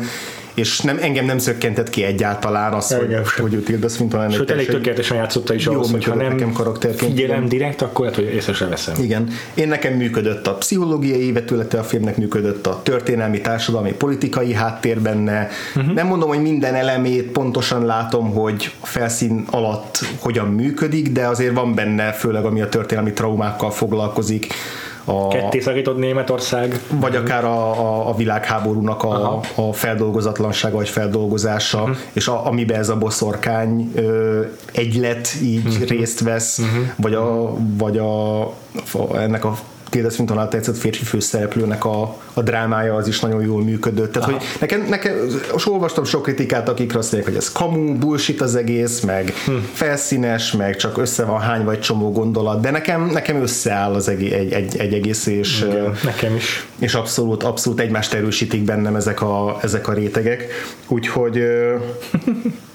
és 0.54 0.80
nem, 0.80 0.98
engem 1.02 1.26
nem 1.26 1.38
szökkentett 1.38 1.90
ki 1.90 2.04
egyáltalán 2.04 2.74
az, 2.74 2.94
hogy, 2.94 3.10
sem. 3.10 3.24
hogy 3.42 3.54
ő 3.54 3.60
Tilda 3.60 3.88
Swinton 3.88 4.22
ennek 4.22 4.36
Sőt, 4.36 4.52
elég 4.52 4.68
tökéletesen 4.68 5.18
játszotta 5.18 5.54
is 5.54 5.66
Jó 5.66 5.74
ahhoz, 5.74 5.92
hogyha 5.92 6.16
nem 6.16 6.32
nekem 6.32 6.52
karakterként, 6.52 7.12
figyelem 7.12 7.48
direkt, 7.48 7.82
akkor 7.82 8.06
lehet, 8.06 8.20
hogy 8.20 8.34
észre 8.34 8.54
se 8.54 8.68
veszem. 8.68 8.96
Igen. 9.02 9.28
Én 9.54 9.68
nekem 9.68 9.94
működött 9.94 10.48
a 10.48 10.54
pszichológiai 10.54 11.32
vetülete 11.32 11.80
a 11.80 11.84
filmnek, 11.84 12.18
működött 12.18 12.68
a 12.68 12.80
történelmi, 12.84 13.42
társadalmi, 13.42 13.92
politikai 13.92 14.54
háttér 14.54 15.00
benne. 15.00 15.48
Uh-huh. 15.76 15.94
Nem 15.94 16.08
mondom, 16.08 16.30
hogy 16.30 16.42
minden 16.42 16.76
elemét 16.76 17.32
pontosan 17.32 17.86
látom, 17.86 18.32
hogy 18.32 18.72
a 18.80 18.86
felszín 18.86 19.46
alatt 19.50 20.00
hogyan 20.20 20.48
működik, 20.48 21.12
de 21.12 21.28
azért 21.28 21.54
van 21.54 21.76
benne, 21.76 22.12
főleg 22.12 22.46
ami 22.46 22.62
a 22.62 22.70
történelmi 22.70 23.12
traumákkal 23.14 23.72
foglalkozik, 23.72 24.54
a, 25.06 25.28
Ketté 25.28 25.60
szakított 25.60 25.98
Németország. 25.98 26.80
vagy 26.90 27.16
akár 27.16 27.46
a, 27.46 27.80
a, 27.80 28.10
a 28.10 28.16
világháborúnak 28.16 29.04
a, 29.04 29.40
a 29.56 29.74
feldolgozatlansága 29.74 30.76
vagy 30.76 30.90
feldolgozása, 30.90 31.82
uh-huh. 31.82 31.98
és 32.14 32.28
a, 32.28 32.46
amiben 32.46 32.80
ez 32.80 32.90
a 32.90 32.98
boszorkány 32.98 33.92
ö, 33.96 34.42
egylet 34.74 35.36
így 35.42 35.68
uh-huh. 35.68 35.88
részt 35.88 36.20
vesz, 36.20 36.58
uh-huh. 36.58 36.84
vagy, 36.96 37.14
a, 37.14 37.54
vagy 37.78 37.98
a, 37.98 38.42
a, 38.42 39.18
ennek 39.18 39.46
a 39.46 39.58
Tilda 39.92 40.10
Swinton 40.10 40.38
által 40.38 40.60
tetszett 40.60 40.78
férfi 40.78 41.04
főszereplőnek 41.04 41.86
a, 41.86 42.18
a 42.34 42.42
drámája 42.42 42.96
az 42.96 43.08
is 43.08 43.20
nagyon 43.20 43.42
jól 43.42 43.64
működött. 43.64 44.12
Tehát, 44.12 44.30
hogy 44.30 44.42
nekem, 44.60 44.86
nekem, 44.90 45.14
és 45.56 45.68
olvastam 45.68 46.04
sok 46.04 46.24
kritikát, 46.24 46.70
akikre 46.70 47.00
azt 47.00 47.12
mondják, 47.12 47.34
hogy 47.34 47.44
ez 47.44 47.52
kamu, 47.52 47.98
bullshit 47.98 48.42
az 48.42 48.56
egész, 48.56 49.00
meg 49.00 49.34
hm. 49.46 49.54
felszínes, 49.74 50.52
meg 50.52 50.76
csak 50.76 50.98
össze 50.98 51.26
van 51.26 51.40
hány 51.40 51.64
vagy 51.64 51.80
csomó 51.80 52.12
gondolat, 52.12 52.62
de 52.62 52.72
nekem, 52.72 53.06
nekem 53.06 53.42
összeáll 53.42 53.94
az 53.94 54.08
egész, 54.08 54.34
egy, 54.34 54.52
egy, 54.52 54.78
egy 54.78 54.94
egész, 54.94 55.26
és, 55.26 55.62
Igen, 55.62 55.96
nekem 56.04 56.36
is. 56.36 56.68
és 56.80 56.94
abszolút, 56.94 57.44
abszolút 57.44 57.80
egymást 57.80 58.14
erősítik 58.14 58.64
bennem 58.64 58.96
ezek 58.96 59.22
a, 59.22 59.58
ezek 59.62 59.88
a 59.88 59.94
rétegek. 59.94 60.48
Úgyhogy 60.88 61.44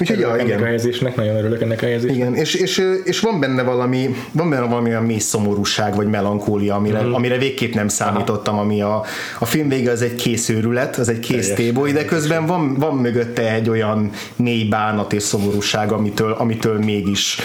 Úgyhogy 0.00 0.18
ja, 0.18 0.32
ennek 0.32 0.46
igen. 0.46 0.62
a 0.62 0.64
helyezésnek, 0.64 1.16
nagyon 1.16 1.36
örülök 1.36 1.62
ennek 1.62 1.82
a 1.82 1.84
helyezésnek. 1.84 2.16
Igen, 2.16 2.34
és, 2.34 2.54
és, 2.54 2.82
és 3.04 3.20
van 3.20 3.40
benne 3.40 3.62
valami, 3.62 4.14
van 4.32 4.50
benne 4.50 4.66
valami 4.66 4.88
olyan 4.88 5.04
mély 5.04 5.18
szomorúság, 5.18 5.94
vagy 5.94 6.06
melankólia, 6.06 6.74
amire, 6.74 7.02
mm. 7.02 7.12
amire 7.12 7.38
végképp 7.38 7.74
nem 7.74 7.88
számítottam, 7.88 8.58
ami 8.58 8.82
a, 8.82 9.04
a 9.38 9.44
film 9.44 9.68
vége 9.68 9.90
az 9.90 10.02
egy 10.02 10.14
kész 10.14 10.48
őrület, 10.48 10.96
az 10.96 11.08
egy 11.08 11.20
kész 11.20 11.54
téboly, 11.54 11.92
de 11.92 12.04
közben 12.04 12.46
van, 12.46 12.74
van 12.74 12.96
mögötte 12.96 13.52
egy 13.52 13.68
olyan 13.68 14.10
mély 14.36 14.64
bánat 14.64 15.12
és 15.12 15.22
szomorúság, 15.22 15.92
amitől, 15.92 16.32
amitől 16.32 16.78
mégis 16.78 17.38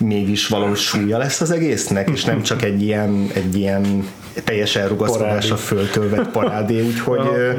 mégis 0.00 0.48
valós 0.48 0.80
súlya 0.80 1.18
lesz 1.18 1.40
az 1.40 1.50
egésznek, 1.50 2.10
és 2.10 2.24
nem 2.24 2.42
csak 2.42 2.62
egy 2.62 2.82
ilyen, 2.82 3.30
egy 3.34 3.56
ilyen 3.56 4.08
teljes 4.44 4.76
elrugaszkodás 4.76 5.50
a 5.50 5.56
Parádé. 6.32 6.80
úgyhogy 6.80 7.26
ö, 7.34 7.52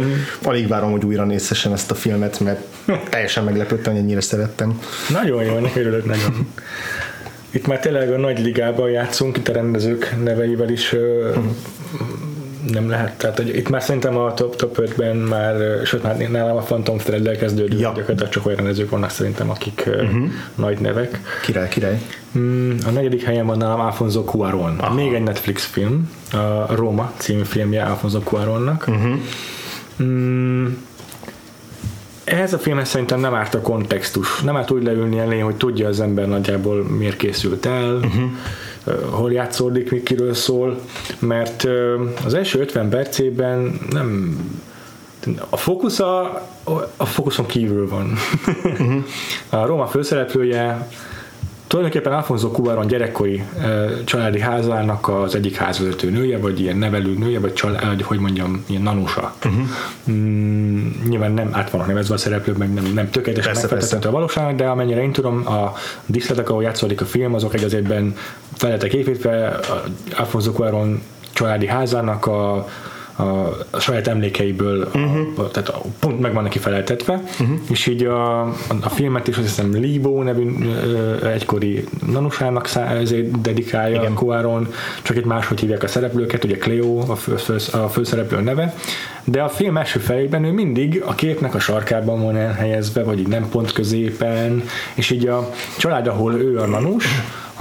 alig 0.44 0.68
várom, 0.68 0.92
hogy 0.92 1.04
újra 1.06 1.24
nézhessem 1.24 1.74
ezt 1.74 1.92
a 1.92 1.96
filmet, 1.96 2.40
mert 2.40 2.62
teljesen 3.10 3.44
meglepődtem, 3.44 3.94
hogy 3.94 4.02
ennyire 4.02 4.22
szerettem. 4.22 4.80
Nagyon 5.10 5.44
jó, 5.44 5.56
ennek 5.56 5.76
örülök 5.76 6.06
nagyon. 6.06 6.48
Itt 7.50 7.68
már 7.68 7.80
tényleg 7.80 8.12
a 8.12 8.18
nagy 8.18 8.40
ligában 8.40 8.90
játszunk, 8.90 9.38
itt 9.38 9.48
a 9.48 9.54
rendezők 9.54 10.16
neveivel 10.24 10.70
is 10.70 10.96
nem 12.70 12.90
lehet. 12.90 13.18
Tehát 13.18 13.38
hogy 13.38 13.56
itt 13.56 13.70
már 13.70 13.82
szerintem 13.84 14.18
a 14.18 14.34
top, 14.34 14.56
top 14.56 14.78
5-ben 14.82 15.16
már, 15.16 15.56
sőt 15.86 16.04
már 16.04 16.18
nálam 16.18 16.58
a 16.58 16.62
Phantom 16.62 16.98
Thread-del 16.98 17.36
kezdődő, 17.36 17.78
Ja. 17.78 17.80
ja. 17.80 17.94
gyakorlatilag 17.96 18.30
csak 18.30 18.46
olyan 18.46 18.58
rendezők 18.58 18.90
vannak 18.90 19.10
szerintem, 19.10 19.50
akik 19.50 19.84
uh-huh. 19.88 20.30
nagy 20.56 20.80
nevek. 20.80 21.20
Király, 21.44 21.68
király. 21.68 22.02
Mm, 22.38 22.72
a 22.86 22.90
negyedik 22.90 23.24
helyen 23.24 23.46
van 23.46 23.58
nálam 23.58 23.80
Alfonso 23.80 24.24
Cuarón. 24.24 24.78
Aha. 24.80 24.94
Még 24.94 25.14
egy 25.14 25.24
Netflix 25.24 25.66
film, 25.66 26.10
a 26.34 26.76
Roma 26.76 27.12
című 27.18 27.44
filmje 27.44 27.84
Alfonso 27.84 28.20
Cuarónnak. 28.20 28.86
Uh-huh. 28.88 29.20
Mm, 30.04 30.68
ehhez 32.24 32.54
a 32.54 32.60
filmhez 32.60 32.90
szerintem 32.90 33.20
nem 33.20 33.34
árt 33.34 33.54
a 33.54 33.62
kontextus. 33.62 34.42
Nem 34.42 34.56
árt 34.56 34.72
úgy 34.72 34.84
leülni 34.84 35.20
elé, 35.20 35.40
hogy 35.40 35.56
tudja 35.56 35.88
az 35.88 36.00
ember 36.00 36.28
nagyjából 36.28 36.84
miért 36.84 37.18
készült 37.18 37.66
el, 37.66 37.94
uh-huh. 37.94 38.32
hol 39.10 39.32
játszódik, 39.32 39.92
mi 39.92 40.04
kiről 40.04 40.34
szól, 40.34 40.80
mert 41.20 41.68
az 42.26 42.34
első 42.34 42.60
50 42.60 42.90
percében 42.90 43.80
nem 43.90 44.40
a 45.50 45.58
fókusz 45.58 46.00
a, 46.00 46.42
a 46.98 47.06
fókuszon 47.06 47.46
kívül 47.46 47.90
van. 47.90 48.14
Uh-huh. 48.64 49.04
A 49.50 49.66
Róma 49.66 49.88
főszereplője 49.88 50.88
tulajdonképpen 51.72 52.14
Alfonso 52.14 52.52
Cuarón 52.52 52.88
gyerekkori 52.88 53.44
eh, 53.62 53.92
családi 54.06 54.40
házának 54.40 55.08
az 55.08 55.36
egyik 55.36 55.56
házvezető 55.56 56.10
nője, 56.10 56.38
vagy 56.38 56.60
ilyen 56.60 56.78
nevelő 56.78 57.14
nője, 57.18 57.40
vagy 57.40 57.54
család, 57.54 58.02
hogy 58.02 58.20
mondjam, 58.20 58.64
ilyen 58.68 58.82
nanusa. 58.82 59.34
Uh-huh. 59.46 59.62
Mm, 60.12 60.88
nyilván 61.08 61.32
nem 61.32 61.50
át 61.52 61.70
vannak 61.70 61.88
nevezve 61.88 62.14
a 62.14 62.18
szereplők, 62.18 62.58
meg 62.58 62.74
nem, 62.74 62.86
nem 62.94 63.10
tökéletesen 63.10 63.54
megfeleltető 63.54 64.08
a 64.08 64.12
valóság, 64.12 64.56
de 64.56 64.68
amennyire 64.68 65.02
én 65.02 65.12
tudom, 65.12 65.48
a 65.48 65.74
díszletek, 66.06 66.50
ahol 66.50 66.64
játszódik 66.64 67.02
a 67.02 67.06
film, 67.06 67.34
azok 67.34 67.54
egy 67.54 67.64
azért 67.64 67.94
feletek 68.54 68.94
építve, 68.94 69.60
Alfonso 70.18 70.52
Cuarón 70.52 71.02
családi 71.34 71.68
házának 71.68 72.26
a 72.26 72.68
a, 73.18 73.80
saját 73.80 74.08
emlékeiből, 74.08 74.90
uh-huh. 74.94 75.28
a, 75.36 75.48
tehát 75.48 75.70
a, 75.70 75.82
pont 76.00 76.20
meg 76.20 76.34
van 76.34 76.44
neki 76.44 76.60
feleltetve, 76.60 77.14
uh-huh. 77.40 77.60
és 77.70 77.88
így 77.88 78.04
a, 78.04 78.42
a 78.82 78.90
filmet 78.90 79.28
is 79.28 79.38
azt 79.38 79.48
hiszem 79.48 79.72
Libo 79.74 80.24
nevű 80.24 80.56
ö, 80.66 81.26
egykori 81.26 81.84
nanusának 82.06 82.68
szá, 82.68 82.98
dedikálja 83.42 84.02
Igen. 84.02 84.14
Cuaron, 84.14 84.68
csak 85.02 85.18
egy 85.18 85.26
máshogy 85.26 85.60
hívják 85.60 85.84
a 85.84 85.88
szereplőket, 85.88 86.44
ugye 86.44 86.58
Cleo 86.58 87.00
a, 87.08 87.16
fő, 87.16 87.56
a 87.72 87.88
főszereplő 87.88 88.42
neve, 88.42 88.76
de 89.24 89.42
a 89.42 89.50
film 89.50 89.78
első 89.78 90.00
felében 90.00 90.44
ő 90.44 90.52
mindig 90.52 91.04
a 91.06 91.16
képnek 91.16 91.56
a 91.56 91.60
sarkában 91.60 92.24
van 92.24 92.36
elhelyezve, 92.36 93.04
vagy 93.04 93.20
így 93.20 93.28
nem 93.28 93.50
pont 93.50 93.72
középen, 93.72 94.64
és 94.94 95.10
így 95.10 95.28
a 95.28 95.50
család, 95.78 96.08
ahol 96.08 96.34
ő 96.34 96.60
a 96.60 96.66
nanus, 96.66 97.06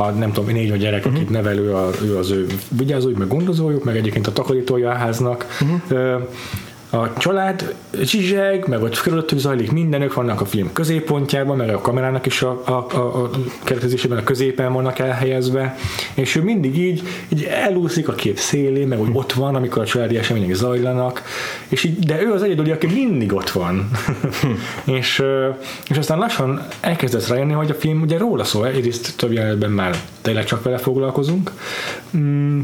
a 0.00 0.10
nem 0.10 0.32
tudom, 0.32 0.50
négy 0.50 0.70
vagy 0.70 0.80
gyerek, 0.80 0.98
uh-huh. 0.98 1.14
akit 1.14 1.30
nevelő, 1.30 1.74
a, 1.74 1.90
ő 2.02 2.16
az 2.16 2.30
ő 2.30 2.46
vigyázójuk, 2.68 3.18
meg 3.18 3.28
gondozójuk, 3.28 3.84
meg 3.84 3.96
egyébként 3.96 4.26
a 4.26 4.32
takarítója 4.32 4.90
a 4.90 4.94
háznak. 4.94 5.46
Uh-huh. 5.60 6.22
A 6.92 7.12
család 7.12 7.74
zsizseg, 8.02 8.68
meg 8.68 8.82
ott 8.82 9.00
körülöttük 9.00 9.38
zajlik 9.38 9.72
mindenük, 9.72 10.14
vannak 10.14 10.40
a 10.40 10.44
film 10.44 10.72
középpontjában, 10.72 11.56
meg 11.56 11.74
a 11.74 11.80
kamerának 11.80 12.26
is 12.26 12.42
a, 12.42 12.62
a, 12.64 12.70
a, 12.70 13.22
a 13.22 13.30
keretezésében 13.64 14.18
a 14.18 14.22
középen 14.22 14.72
vannak 14.72 14.98
elhelyezve, 14.98 15.76
és 16.14 16.36
ő 16.36 16.42
mindig 16.42 16.78
így, 16.78 17.02
így 17.28 17.44
elúszik 17.44 18.08
a 18.08 18.12
kép 18.12 18.38
szélén, 18.38 18.88
meg 18.88 19.00
úgy 19.00 19.08
ott 19.12 19.32
van, 19.32 19.54
amikor 19.54 19.82
a 19.82 19.86
családi 19.86 20.16
események 20.16 20.54
zajlanak, 20.54 21.22
és 21.68 21.84
így, 21.84 21.98
de 21.98 22.22
ő 22.22 22.32
az 22.32 22.42
egyedüli, 22.42 22.70
aki 22.70 22.86
mindig 22.86 23.32
ott 23.32 23.50
van. 23.50 23.90
és, 24.84 25.22
és 25.88 25.96
aztán 25.96 26.18
lassan 26.18 26.66
elkezdesz 26.80 27.28
rájönni, 27.28 27.52
hogy 27.52 27.70
a 27.70 27.74
film 27.74 28.00
ugye 28.00 28.18
róla 28.18 28.44
szól, 28.44 28.66
egyrészt 28.66 29.16
több 29.16 29.32
jelenetben 29.32 29.70
már 29.70 29.96
tényleg 30.20 30.44
csak 30.44 30.62
vele 30.62 30.78
foglalkozunk, 30.78 31.52
mm, 32.16 32.60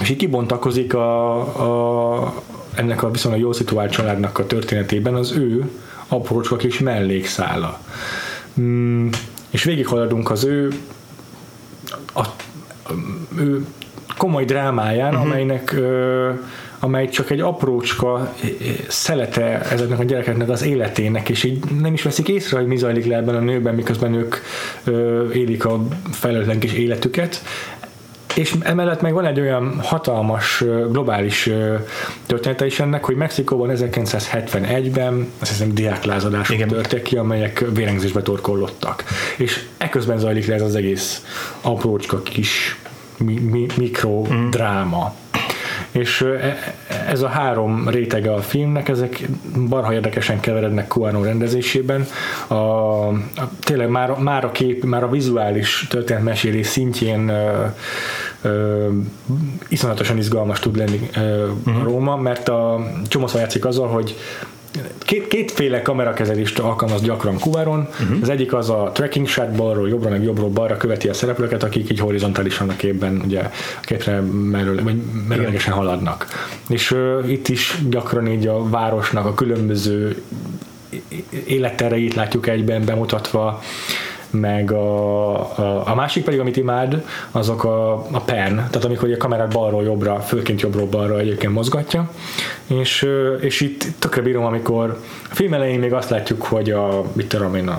és 0.00 0.10
így 0.10 0.16
kibontakozik 0.16 0.94
a, 0.94 1.38
a, 1.40 2.34
ennek 2.78 3.02
a 3.02 3.10
viszonylag 3.10 3.40
jól 3.40 3.54
szituált 3.54 3.90
családnak 3.90 4.38
a 4.38 4.46
történetében 4.46 5.14
az 5.14 5.32
ő 5.32 5.70
aprócska 6.08 6.56
kis 6.56 6.78
mellékszála. 6.78 7.80
Mm, 8.60 9.08
és 9.50 9.64
végighaladunk 9.64 10.30
az 10.30 10.44
ő 10.44 10.72
a, 12.12 12.20
a, 12.20 12.34
ő 13.38 13.66
komoly 14.16 14.44
drámáján, 14.44 15.14
uh-huh. 15.14 15.30
amelynek 15.30 15.72
ö, 15.72 16.30
amely 16.78 17.08
csak 17.08 17.30
egy 17.30 17.40
aprócska 17.40 18.34
szelete 18.88 19.60
ezeknek 19.60 19.98
a 19.98 20.04
gyerekeknek 20.04 20.48
az 20.48 20.62
életének, 20.62 21.28
és 21.28 21.44
így 21.44 21.64
nem 21.80 21.92
is 21.92 22.02
veszik 22.02 22.28
észre, 22.28 22.58
hogy 22.58 22.66
mi 22.66 22.76
zajlik 22.76 23.06
le 23.06 23.16
ebben 23.16 23.34
a 23.34 23.40
nőben, 23.40 23.74
miközben 23.74 24.14
ők 24.14 24.36
ö, 24.84 25.28
élik 25.32 25.64
a 25.64 25.86
felelőtlen 26.10 26.58
kis 26.58 26.72
életüket 26.72 27.42
és 28.38 28.54
emellett 28.60 29.00
meg 29.00 29.12
van 29.12 29.24
egy 29.24 29.40
olyan 29.40 29.80
hatalmas 29.82 30.64
globális 30.90 31.50
története 32.26 32.66
is 32.66 32.80
ennek, 32.80 33.04
hogy 33.04 33.16
Mexikóban 33.16 33.70
1971-ben 33.74 35.30
azt 35.38 35.50
hiszem 35.50 35.74
diáklázadások 35.74 36.54
Igen. 36.54 36.68
törtek 36.68 37.02
ki, 37.02 37.16
amelyek 37.16 37.64
vérengzésbe 37.74 38.22
torkollottak. 38.22 39.04
És 39.36 39.66
eközben 39.78 40.18
zajlik 40.18 40.46
le 40.46 40.54
ez 40.54 40.62
az 40.62 40.74
egész 40.74 41.24
aprócska 41.60 42.22
kis 42.22 42.78
mi, 43.16 43.38
mi, 43.38 43.66
mikrodráma. 43.76 45.14
Mm. 45.14 45.26
És 45.90 46.24
ez 47.08 47.22
a 47.22 47.28
három 47.28 47.88
rétege 47.88 48.34
a 48.34 48.40
filmnek, 48.40 48.88
ezek 48.88 49.28
barha 49.68 49.92
érdekesen 49.92 50.40
keverednek 50.40 50.88
Cuarón 50.88 51.24
rendezésében. 51.24 52.06
A, 52.46 52.54
a, 52.54 53.18
tényleg 53.60 53.88
már, 53.88 54.10
már 54.18 54.44
a 54.44 54.50
kép, 54.50 54.84
már 54.84 55.02
a 55.02 55.10
vizuális 55.10 55.86
történetmesélés 55.88 56.66
szintjén 56.66 57.32
ö, 58.42 58.88
iszonyatosan 59.68 60.18
izgalmas 60.18 60.58
tud 60.58 60.76
lenni 60.76 61.08
ö, 61.16 61.48
uh-huh. 61.66 61.82
Róma, 61.82 62.16
mert 62.16 62.48
a 62.48 62.86
csomószor 63.08 63.40
játszik 63.40 63.64
azzal, 63.64 63.88
hogy 63.88 64.16
Két, 64.98 65.28
kétféle 65.28 65.82
kamerakezelést 65.82 66.58
alkalmaz 66.58 67.02
gyakran 67.02 67.38
Kuváron. 67.38 67.78
Uh-huh. 67.78 68.18
Az 68.22 68.28
egyik 68.28 68.54
az 68.54 68.70
a 68.70 68.90
tracking 68.94 69.28
shot 69.28 69.50
balról 69.50 69.88
jobbra, 69.88 70.10
meg 70.10 70.22
jobbról 70.22 70.48
balra 70.48 70.76
követi 70.76 71.08
a 71.08 71.14
szereplőket, 71.14 71.62
akik 71.62 71.90
így 71.90 71.98
horizontálisan 71.98 72.68
a 72.68 72.76
képben 72.76 73.22
ugye 73.24 73.40
a 73.40 73.50
képre 73.82 74.20
merül, 74.50 74.82
vagy 74.82 75.02
merőlegesen 75.28 75.72
haladnak. 75.72 76.26
És 76.68 76.90
uh, 76.90 77.30
itt 77.30 77.48
is 77.48 77.78
gyakran 77.88 78.26
így 78.26 78.46
a 78.46 78.68
városnak 78.68 79.26
a 79.26 79.34
különböző 79.34 80.22
élettereit 81.46 82.14
látjuk 82.14 82.46
egyben 82.46 82.84
bemutatva, 82.84 83.62
meg 84.30 84.72
a, 84.72 85.34
a, 85.58 85.82
a 85.86 85.94
másik 85.94 86.24
pedig, 86.24 86.40
amit 86.40 86.56
imád, 86.56 87.04
azok 87.30 87.64
a, 87.64 87.92
a 87.94 88.20
pen, 88.24 88.54
tehát 88.54 88.84
amikor 88.84 89.12
a 89.12 89.16
kamerát 89.16 89.52
balról 89.52 89.82
jobbra, 89.82 90.20
főként 90.20 90.60
jobbról 90.60 90.86
balra 90.86 91.18
egyébként 91.18 91.52
mozgatja, 91.52 92.10
és, 92.66 93.08
és 93.40 93.60
itt 93.60 93.84
tökre 93.98 94.22
bírom, 94.22 94.44
amikor 94.44 95.00
a 95.30 95.34
film 95.34 95.52
elején 95.52 95.78
még 95.78 95.92
azt 95.92 96.10
látjuk, 96.10 96.42
hogy 96.42 96.70
a, 96.70 97.02
mit 97.12 97.28
tudom 97.28 97.54
én, 97.54 97.68
a 97.68 97.76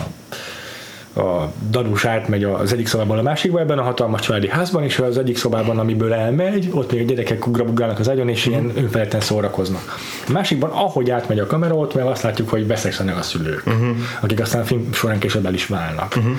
a 1.16 1.52
dadus 1.70 2.06
átmegy 2.06 2.44
az 2.44 2.74
egyik 2.74 2.88
szobában 2.88 3.18
a 3.18 3.22
másikba 3.22 3.60
ebben 3.60 3.78
a 3.78 3.82
hatalmas 3.82 4.22
családi 4.22 4.50
házban, 4.50 4.84
és 4.84 5.00
az 5.00 5.18
egyik 5.18 5.38
szobában, 5.38 5.80
amiből 5.80 6.14
elmegy, 6.14 6.70
ott 6.72 6.92
még 6.92 7.02
a 7.02 7.06
gyerekek 7.06 7.48
ugrabugrálnak 7.48 8.00
az 8.00 8.08
agyon, 8.08 8.30
és 8.30 8.46
ilyen 8.46 8.72
önfeledten 8.76 9.20
szórakoznak. 9.20 9.98
A 10.28 10.32
másikban, 10.32 10.70
ahogy 10.70 11.10
átmegy 11.10 11.40
a 11.40 11.46
kamera, 11.46 11.76
ott 11.76 11.96
meg 11.96 12.06
azt 12.06 12.22
látjuk, 12.22 12.50
hogy 12.50 12.66
beszélnek 12.66 13.18
a 13.18 13.22
szülők, 13.22 13.64
uh-huh. 13.66 13.90
akik 14.20 14.40
aztán 14.40 14.64
film 14.64 14.94
során 14.94 15.20
később 15.20 15.46
el 15.46 15.54
is 15.54 15.68
válnak. 15.68 16.16
Uh-huh. 16.18 16.34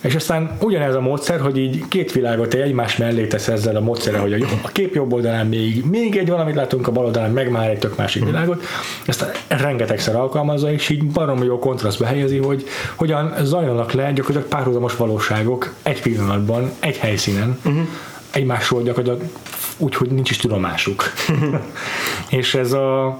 És 0.00 0.14
aztán 0.14 0.56
ugyanez 0.60 0.94
a 0.94 1.00
módszer, 1.00 1.40
hogy 1.40 1.58
így 1.58 1.84
két 1.88 2.12
világot 2.12 2.54
egymás 2.54 2.96
mellé 2.96 3.26
tesz 3.26 3.48
ezzel 3.48 3.76
a 3.76 3.80
módszerrel, 3.80 4.20
hogy 4.20 4.32
a, 4.32 4.46
a 4.62 4.68
kép 4.68 4.94
jobb 4.94 5.12
oldalán 5.12 5.46
még, 5.46 5.84
még 5.84 6.16
egy 6.16 6.28
valamit 6.28 6.54
látunk, 6.54 6.88
a 6.88 6.92
bal 6.92 7.04
oldalán 7.04 7.30
meg 7.30 7.50
már 7.50 7.70
egy 7.70 7.78
tök 7.78 7.96
másik 7.96 8.22
uh-huh. 8.22 8.38
világot, 8.38 8.64
ezt 9.06 9.44
rengetegszer 9.48 10.16
alkalmazza, 10.16 10.72
és 10.72 10.88
így 10.88 11.06
barom 11.06 11.42
jó 11.42 11.58
kontrasztba 11.58 12.04
helyezi, 12.04 12.38
hogy 12.38 12.64
hogyan 12.94 13.34
zajlanak 13.42 13.92
le 13.92 14.02
gyakorlatilag 14.26 14.48
párhuzamos 14.48 14.96
valóságok 14.96 15.74
egy 15.82 16.02
pillanatban, 16.02 16.70
egy 16.80 16.96
helyszínen, 16.96 17.58
uh-huh. 17.64 17.86
egymásról 18.30 18.82
gyakorlatilag 18.82 19.30
úgy, 19.76 19.94
hogy 19.94 20.10
nincs 20.10 20.30
is 20.30 20.36
tudomásuk. 20.36 21.02
És 22.28 22.54
ez 22.54 22.72
a 22.72 23.18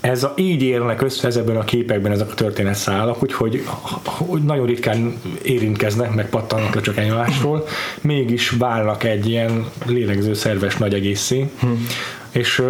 ez 0.00 0.24
a, 0.24 0.32
így 0.36 0.62
érnek 0.62 1.02
össze 1.02 1.26
ezekben 1.26 1.56
a 1.56 1.64
képekben 1.64 2.12
ezek 2.12 2.30
a 2.30 2.34
történetszálak, 2.34 3.22
úgyhogy 3.22 3.64
hogy 4.04 4.42
nagyon 4.42 4.66
ritkán 4.66 5.20
érintkeznek, 5.42 6.14
meg 6.14 6.28
pattannak 6.28 6.74
le 6.74 6.80
csak 6.80 6.96
egymásról, 6.96 7.66
mégis 8.00 8.50
válnak 8.50 9.04
egy 9.04 9.28
ilyen 9.28 9.66
lélegző 9.86 10.34
szerves 10.34 10.76
nagy 10.76 10.94
egészé. 10.94 11.50
Hmm. 11.60 11.86
És 12.30 12.62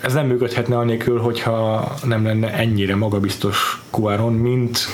ez 0.00 0.14
nem 0.14 0.26
működhetne 0.26 0.76
annélkül, 0.76 1.18
hogyha 1.20 1.94
nem 2.04 2.24
lenne 2.24 2.52
ennyire 2.52 2.96
magabiztos 2.96 3.82
Cuaron, 3.90 4.32
mint 4.32 4.88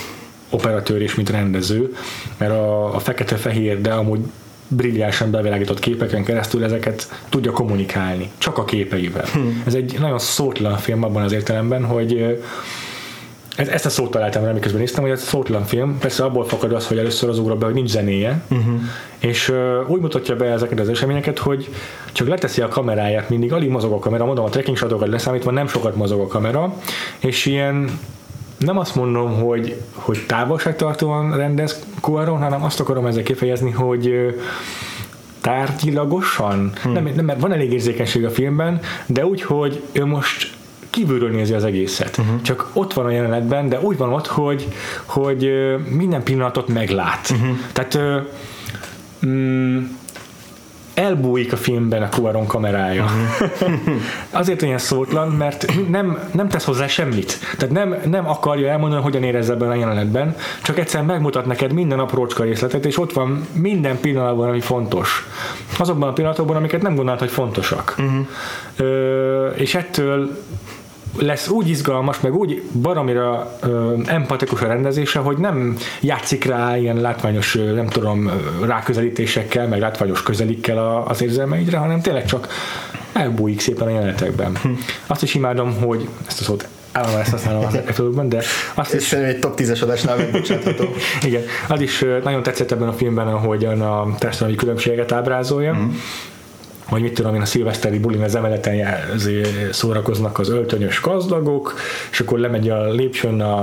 operatőr 0.55 1.01
és 1.01 1.15
mint 1.15 1.29
rendező, 1.29 1.95
mert 2.37 2.51
a, 2.51 2.95
a 2.95 2.99
fekete-fehér, 2.99 3.81
de 3.81 3.91
amúgy 3.91 4.19
brilliánsan 4.67 5.31
bevilágított 5.31 5.79
képeken 5.79 6.23
keresztül 6.23 6.63
ezeket 6.63 7.09
tudja 7.29 7.51
kommunikálni, 7.51 8.29
csak 8.37 8.57
a 8.57 8.65
képeivel. 8.65 9.25
Hmm. 9.33 9.63
Ez 9.65 9.73
egy 9.73 9.95
nagyon 9.99 10.19
szótlan 10.19 10.77
film 10.77 11.03
abban 11.03 11.23
az 11.23 11.31
értelemben, 11.31 11.85
hogy 11.85 12.39
ez, 13.55 13.67
ezt 13.67 13.85
a 13.85 13.89
szót 13.89 14.11
találtam 14.11 14.43
rá, 14.43 14.51
miközben 14.51 14.79
néztem, 14.79 15.03
hogy 15.03 15.11
ez 15.11 15.23
szótlan 15.23 15.63
film, 15.63 15.97
persze 15.99 16.23
abból 16.23 16.45
fakad 16.45 16.73
az, 16.73 16.87
hogy 16.87 16.97
először 16.97 17.29
az 17.29 17.39
ugra 17.39 17.55
be, 17.55 17.65
hogy 17.65 17.73
nincs 17.73 17.89
zenéje, 17.89 18.41
uh-huh. 18.49 18.73
és 19.19 19.49
uh, 19.49 19.89
úgy 19.89 20.01
mutatja 20.01 20.35
be 20.35 20.45
ezeket 20.45 20.79
az 20.79 20.89
eseményeket, 20.89 21.39
hogy 21.39 21.69
csak 22.11 22.27
leteszi 22.27 22.61
a 22.61 22.67
kameráját, 22.67 23.29
mindig 23.29 23.53
alig 23.53 23.69
mozog 23.69 23.91
a 23.91 23.99
kamera, 23.99 24.25
mondom 24.25 24.45
a 24.45 24.49
tracking 24.49 24.77
shotokat 24.77 25.07
leszámítva 25.07 25.51
nem 25.51 25.67
sokat 25.67 25.95
mozog 25.95 26.21
a 26.21 26.27
kamera, 26.27 26.73
és 27.19 27.45
ilyen 27.45 27.99
nem 28.65 28.77
azt 28.77 28.95
mondom, 28.95 29.33
hogy, 29.33 29.81
hogy 29.93 30.23
távolságtartóan 30.27 31.37
rendez 31.37 31.85
Cuaron, 32.01 32.39
hanem 32.39 32.63
azt 32.63 32.79
akarom 32.79 33.05
ezzel 33.05 33.23
kifejezni, 33.23 33.71
hogy 33.71 34.35
tárgyilagosan, 35.41 36.71
hmm. 36.81 36.91
nem, 36.91 37.11
nem, 37.15 37.25
mert 37.25 37.41
van 37.41 37.51
elég 37.51 37.71
érzékenység 37.71 38.25
a 38.25 38.29
filmben, 38.29 38.79
de 39.05 39.25
úgy, 39.25 39.41
hogy 39.41 39.81
ő 39.91 40.05
most 40.05 40.53
kívülről 40.89 41.29
nézi 41.29 41.53
az 41.53 41.63
egészet. 41.63 42.17
Uh-huh. 42.17 42.41
Csak 42.41 42.69
ott 42.73 42.93
van 42.93 43.05
a 43.05 43.09
jelenetben, 43.09 43.69
de 43.69 43.79
úgy 43.79 43.97
van 43.97 44.13
ott, 44.13 44.27
hogy, 44.27 44.67
hogy 45.05 45.51
minden 45.89 46.23
pillanatot 46.23 46.67
meglát. 46.67 47.29
Uh-huh. 47.31 47.57
Tehát 47.73 47.99
mm, 49.25 49.83
elbújik 50.95 51.53
a 51.53 51.57
filmben 51.57 52.01
a 52.03 52.09
Cuaron 52.09 52.47
kamerája. 52.47 53.03
Uh-huh. 53.03 53.95
Azért 54.31 54.61
olyan 54.61 54.77
szótlan, 54.77 55.27
mert 55.27 55.73
nem, 55.89 56.19
nem 56.31 56.49
tesz 56.49 56.63
hozzá 56.65 56.87
semmit. 56.87 57.39
Tehát 57.57 57.75
nem, 57.75 57.95
nem 58.05 58.29
akarja 58.29 58.69
elmondani, 58.69 59.01
hogyan 59.01 59.23
érez 59.23 59.49
ebben 59.49 59.69
a 59.69 59.75
jelenetben, 59.75 60.35
csak 60.63 60.79
egyszerűen 60.79 61.09
megmutat 61.09 61.45
neked 61.45 61.73
minden 61.73 61.99
aprócska 61.99 62.43
részletet, 62.43 62.85
és 62.85 62.97
ott 62.97 63.13
van 63.13 63.47
minden 63.53 63.99
pillanatban, 63.99 64.47
ami 64.47 64.61
fontos. 64.61 65.27
Azokban 65.77 66.09
a 66.09 66.13
pillanatokban, 66.13 66.55
amiket 66.55 66.81
nem 66.81 66.95
gondolt, 66.95 67.19
hogy 67.19 67.31
fontosak. 67.31 67.95
Uh-huh. 67.97 68.27
Ö, 68.75 69.47
és 69.47 69.75
ettől 69.75 70.43
lesz 71.19 71.47
úgy 71.47 71.69
izgalmas, 71.69 72.19
meg 72.19 72.35
úgy 72.35 72.63
baromira 72.81 73.57
ö, 73.61 73.93
empatikus 74.05 74.61
a 74.61 74.67
rendezése, 74.67 75.19
hogy 75.19 75.37
nem 75.37 75.77
játszik 76.01 76.45
rá 76.45 76.77
ilyen 76.77 77.01
látványos, 77.01 77.53
nem 77.53 77.87
tudom, 77.87 78.31
ráközelítésekkel, 78.65 79.67
meg 79.67 79.79
látványos 79.79 80.23
közelikkel 80.23 80.77
a, 80.77 81.05
az 81.07 81.21
érzelmeidre, 81.21 81.77
hanem 81.77 82.01
tényleg 82.01 82.25
csak 82.25 82.47
elbújik 83.13 83.59
szépen 83.59 83.87
a 83.87 83.89
jelenetekben. 83.89 84.55
Hm. 84.61 84.69
Azt 85.07 85.23
is 85.23 85.35
imádom, 85.35 85.75
hogy 85.81 86.07
ezt 86.27 86.39
a 86.39 86.43
szót 86.43 86.67
állandóan 86.91 87.21
ezt 87.21 87.31
használom 87.31 87.65
az 87.65 87.75
epizódban, 87.85 88.29
de 88.29 88.43
azt 88.73 88.93
is... 88.93 89.13
egy 89.13 89.39
top 89.39 89.59
10-es 89.59 89.83
adásnál 89.83 90.17
megbocsátható. 90.17 90.85
Igen, 91.21 91.41
az 91.67 91.81
is 91.81 92.05
nagyon 92.23 92.43
tetszett 92.43 92.71
ebben 92.71 92.87
a 92.87 92.93
filmben, 92.93 93.27
ahogyan 93.27 93.81
a 93.81 94.15
társadalmi 94.17 94.55
különbségeket 94.55 95.11
ábrázolja. 95.11 95.73
Mm 95.73 95.89
hogy 96.85 97.01
mit 97.01 97.13
tudom 97.13 97.35
én, 97.35 97.41
a 97.41 97.45
szilveszteri 97.45 97.99
bulin 97.99 98.21
az 98.21 98.35
emeleten 98.35 98.75
szórakoznak 99.71 100.39
az 100.39 100.49
öltönyös 100.49 101.01
gazdagok, 101.01 101.75
és 102.11 102.19
akkor 102.19 102.39
lemegy 102.39 102.69
a 102.69 102.91
lépcsőn 102.91 103.41
a, 103.41 103.59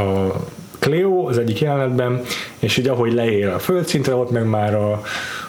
a 0.00 0.34
Cleo 0.78 1.28
az 1.28 1.38
egyik 1.38 1.60
jelenetben, 1.60 2.20
és 2.58 2.76
így 2.76 2.88
ahogy 2.88 3.12
leér 3.12 3.48
a 3.48 3.58
földszintre, 3.58 4.14
ott 4.14 4.30
meg 4.30 4.46
már 4.46 4.74
a, 4.74 5.02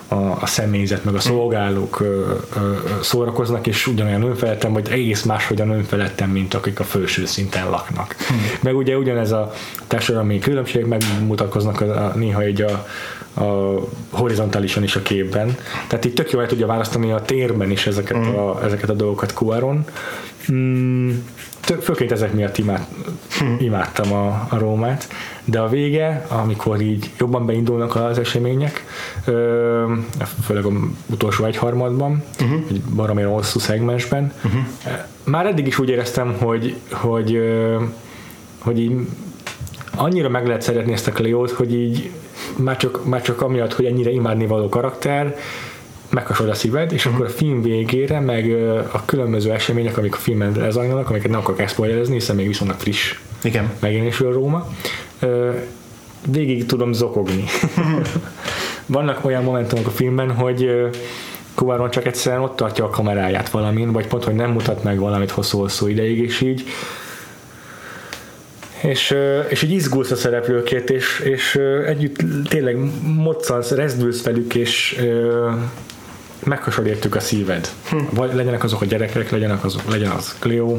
a, 0.08 0.16
a 0.16 0.46
személyzet, 0.46 1.04
meg 1.04 1.16
a 1.16 1.20
szolgálók 1.20 2.00
ö, 2.00 2.32
ö, 2.56 2.74
szórakoznak, 3.02 3.68
és 3.68 3.88
ugyanolyan 3.88 4.24
önfelettem, 4.24 4.74
vagy 4.74 4.88
egész 4.92 5.24
máshogyan 5.24 5.70
önfelettem, 5.70 6.30
mint 6.30 6.54
akik 6.54 6.80
a 6.80 6.84
felső 6.84 7.26
szinten 7.26 7.70
laknak. 7.70 8.16
Hmm. 8.28 8.38
Meg 8.62 8.76
ugye 8.76 8.98
ugyanez 8.98 9.32
a 9.32 9.54
társadalmi 9.88 10.40
különbség 10.40 10.86
megmutatkoznak 10.86 11.82
a, 11.82 12.06
a, 12.06 12.12
néha 12.16 12.42
egy 12.42 12.62
a, 12.62 12.88
a 13.38 13.80
horizontálisan 14.10 14.84
is 14.84 14.96
a 14.96 15.02
képben. 15.02 15.58
Tehát 15.88 16.06
itt 16.06 16.16
tök 16.16 16.32
jól 16.32 16.42
el 16.42 16.48
tudja 16.48 16.68
választani 16.68 17.12
a 17.12 17.22
térben 17.22 17.72
is 17.72 17.88
ezeket, 17.88 18.18
mm. 18.18 18.36
a, 18.36 18.64
ezeket 18.64 18.90
a 18.90 18.94
dolgokat 18.94 19.32
Cuaron. 19.32 19.86
Mm, 20.52 21.12
főként 21.82 22.12
ezek 22.12 22.34
miatt 22.34 22.58
imád, 22.58 22.86
mm. 23.44 23.56
imádtam 23.60 24.14
a, 24.14 24.48
a 24.50 24.58
Rómát, 24.58 25.08
de 25.46 25.60
a 25.60 25.68
vége, 25.68 26.26
amikor 26.28 26.82
így 26.82 27.12
jobban 27.20 27.46
beindulnak 27.46 27.96
az 27.96 28.18
események, 28.18 28.86
ö, 29.26 29.94
főleg 30.44 30.66
a 30.66 30.72
utolsó 31.06 31.46
egyharmadban, 31.46 32.24
uh-huh. 32.42 32.60
egy 32.70 32.82
baromira 32.82 33.30
hosszú 33.30 33.60
szegmensben, 33.60 34.34
uh-huh. 34.44 34.62
már 35.24 35.46
eddig 35.46 35.68
is 35.68 35.80
úgy 35.80 35.90
éreztem, 35.90 36.36
hogy, 36.40 36.76
hogy, 36.92 37.42
hogy 38.58 38.80
így 38.80 39.08
annyira 39.96 40.30
meg 40.30 40.48
lehet 40.48 40.62
szeretni 40.62 40.94
ezt 40.94 41.08
a 41.08 41.12
Cleót, 41.12 41.52
hogy 41.52 41.74
így 41.74 42.12
már 42.58 42.78
csak, 42.78 43.06
már 43.06 43.22
csak 43.22 43.42
amiatt, 43.42 43.74
hogy 43.74 43.86
ennyire 43.86 44.10
imádni 44.10 44.46
való 44.46 44.70
karakter, 44.70 45.36
meghasod 46.10 46.50
a 46.50 46.54
szíved, 46.54 46.92
és 46.92 47.06
akkor 47.06 47.26
a 47.26 47.30
film 47.30 47.62
végére, 47.62 48.20
meg 48.20 48.52
a 48.92 49.06
különböző 49.06 49.52
események, 49.52 49.98
amik 49.98 50.14
a 50.14 50.18
filmen 50.18 50.54
lezajlanak, 50.58 51.10
amiket 51.10 51.30
nem 51.30 51.40
akarok 51.40 51.60
elszpoilerezni, 51.60 52.14
hiszen 52.14 52.36
még 52.36 52.48
viszonylag 52.48 52.78
friss 52.80 53.16
Igen. 53.44 53.72
megjelenésről 53.80 54.34
Róma, 54.34 54.68
végig 56.32 56.66
tudom 56.66 56.94
zokogni. 56.94 57.44
Vannak 58.86 59.26
olyan 59.26 59.44
momentumok 59.44 59.88
a 59.88 59.90
filmben, 59.90 60.32
hogy 60.32 60.90
Kuvaron 61.56 61.90
csak 61.90 62.06
egyszerűen 62.06 62.42
ott 62.42 62.56
tartja 62.56 62.86
a 62.86 62.90
kameráját 62.90 63.50
valamin, 63.50 63.92
vagy 63.92 64.08
pont, 64.08 64.24
hogy 64.24 64.36
nem 64.36 64.52
mutat 64.52 64.84
meg 64.84 65.00
valamit 65.00 65.32
hosszú-hosszú 65.32 65.88
ideig, 65.88 66.18
és 66.18 66.42
így 66.42 66.64
és, 68.82 69.16
és 69.50 69.62
így 69.62 69.72
izgulsz 69.72 70.12
a 70.12 70.16
szereplőkért, 70.16 70.90
és, 70.90 71.20
és 71.20 71.56
együtt 71.86 72.18
tényleg 72.50 72.78
moccansz, 73.04 73.72
rezdülsz 73.72 74.24
velük, 74.24 74.56
és 74.56 75.02
meghasad 76.44 76.88
értük 76.88 77.16
a 77.16 77.20
szíved. 77.20 77.70
Hm. 77.90 77.98
Vagy 78.10 78.34
legyenek 78.34 78.64
azok 78.64 78.82
a 78.82 78.86
gyerekek, 78.86 79.32
legyenek 79.32 79.64
azok, 79.64 79.90
legyen 79.90 80.12
az 80.12 80.36
Cleo. 80.40 80.78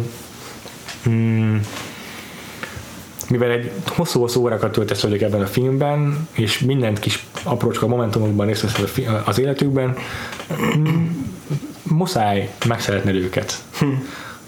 Hmm. 1.02 1.60
Mivel 3.28 3.50
egy 3.50 3.70
hosszú-hosszú 3.86 4.40
órákat 4.40 4.72
töltesz 4.72 5.02
vagyok 5.02 5.20
ebben 5.20 5.40
a 5.40 5.46
filmben, 5.46 6.28
és 6.32 6.58
mindent 6.58 6.98
kis 6.98 7.26
aprócska 7.42 7.86
momentumokban 7.86 8.46
részt 8.46 8.62
vesz 8.62 8.98
az 9.24 9.38
életükben, 9.38 9.96
muszáj 11.82 12.50
megszeretni 12.66 13.12
őket. 13.12 13.54
Hm. 13.78 13.86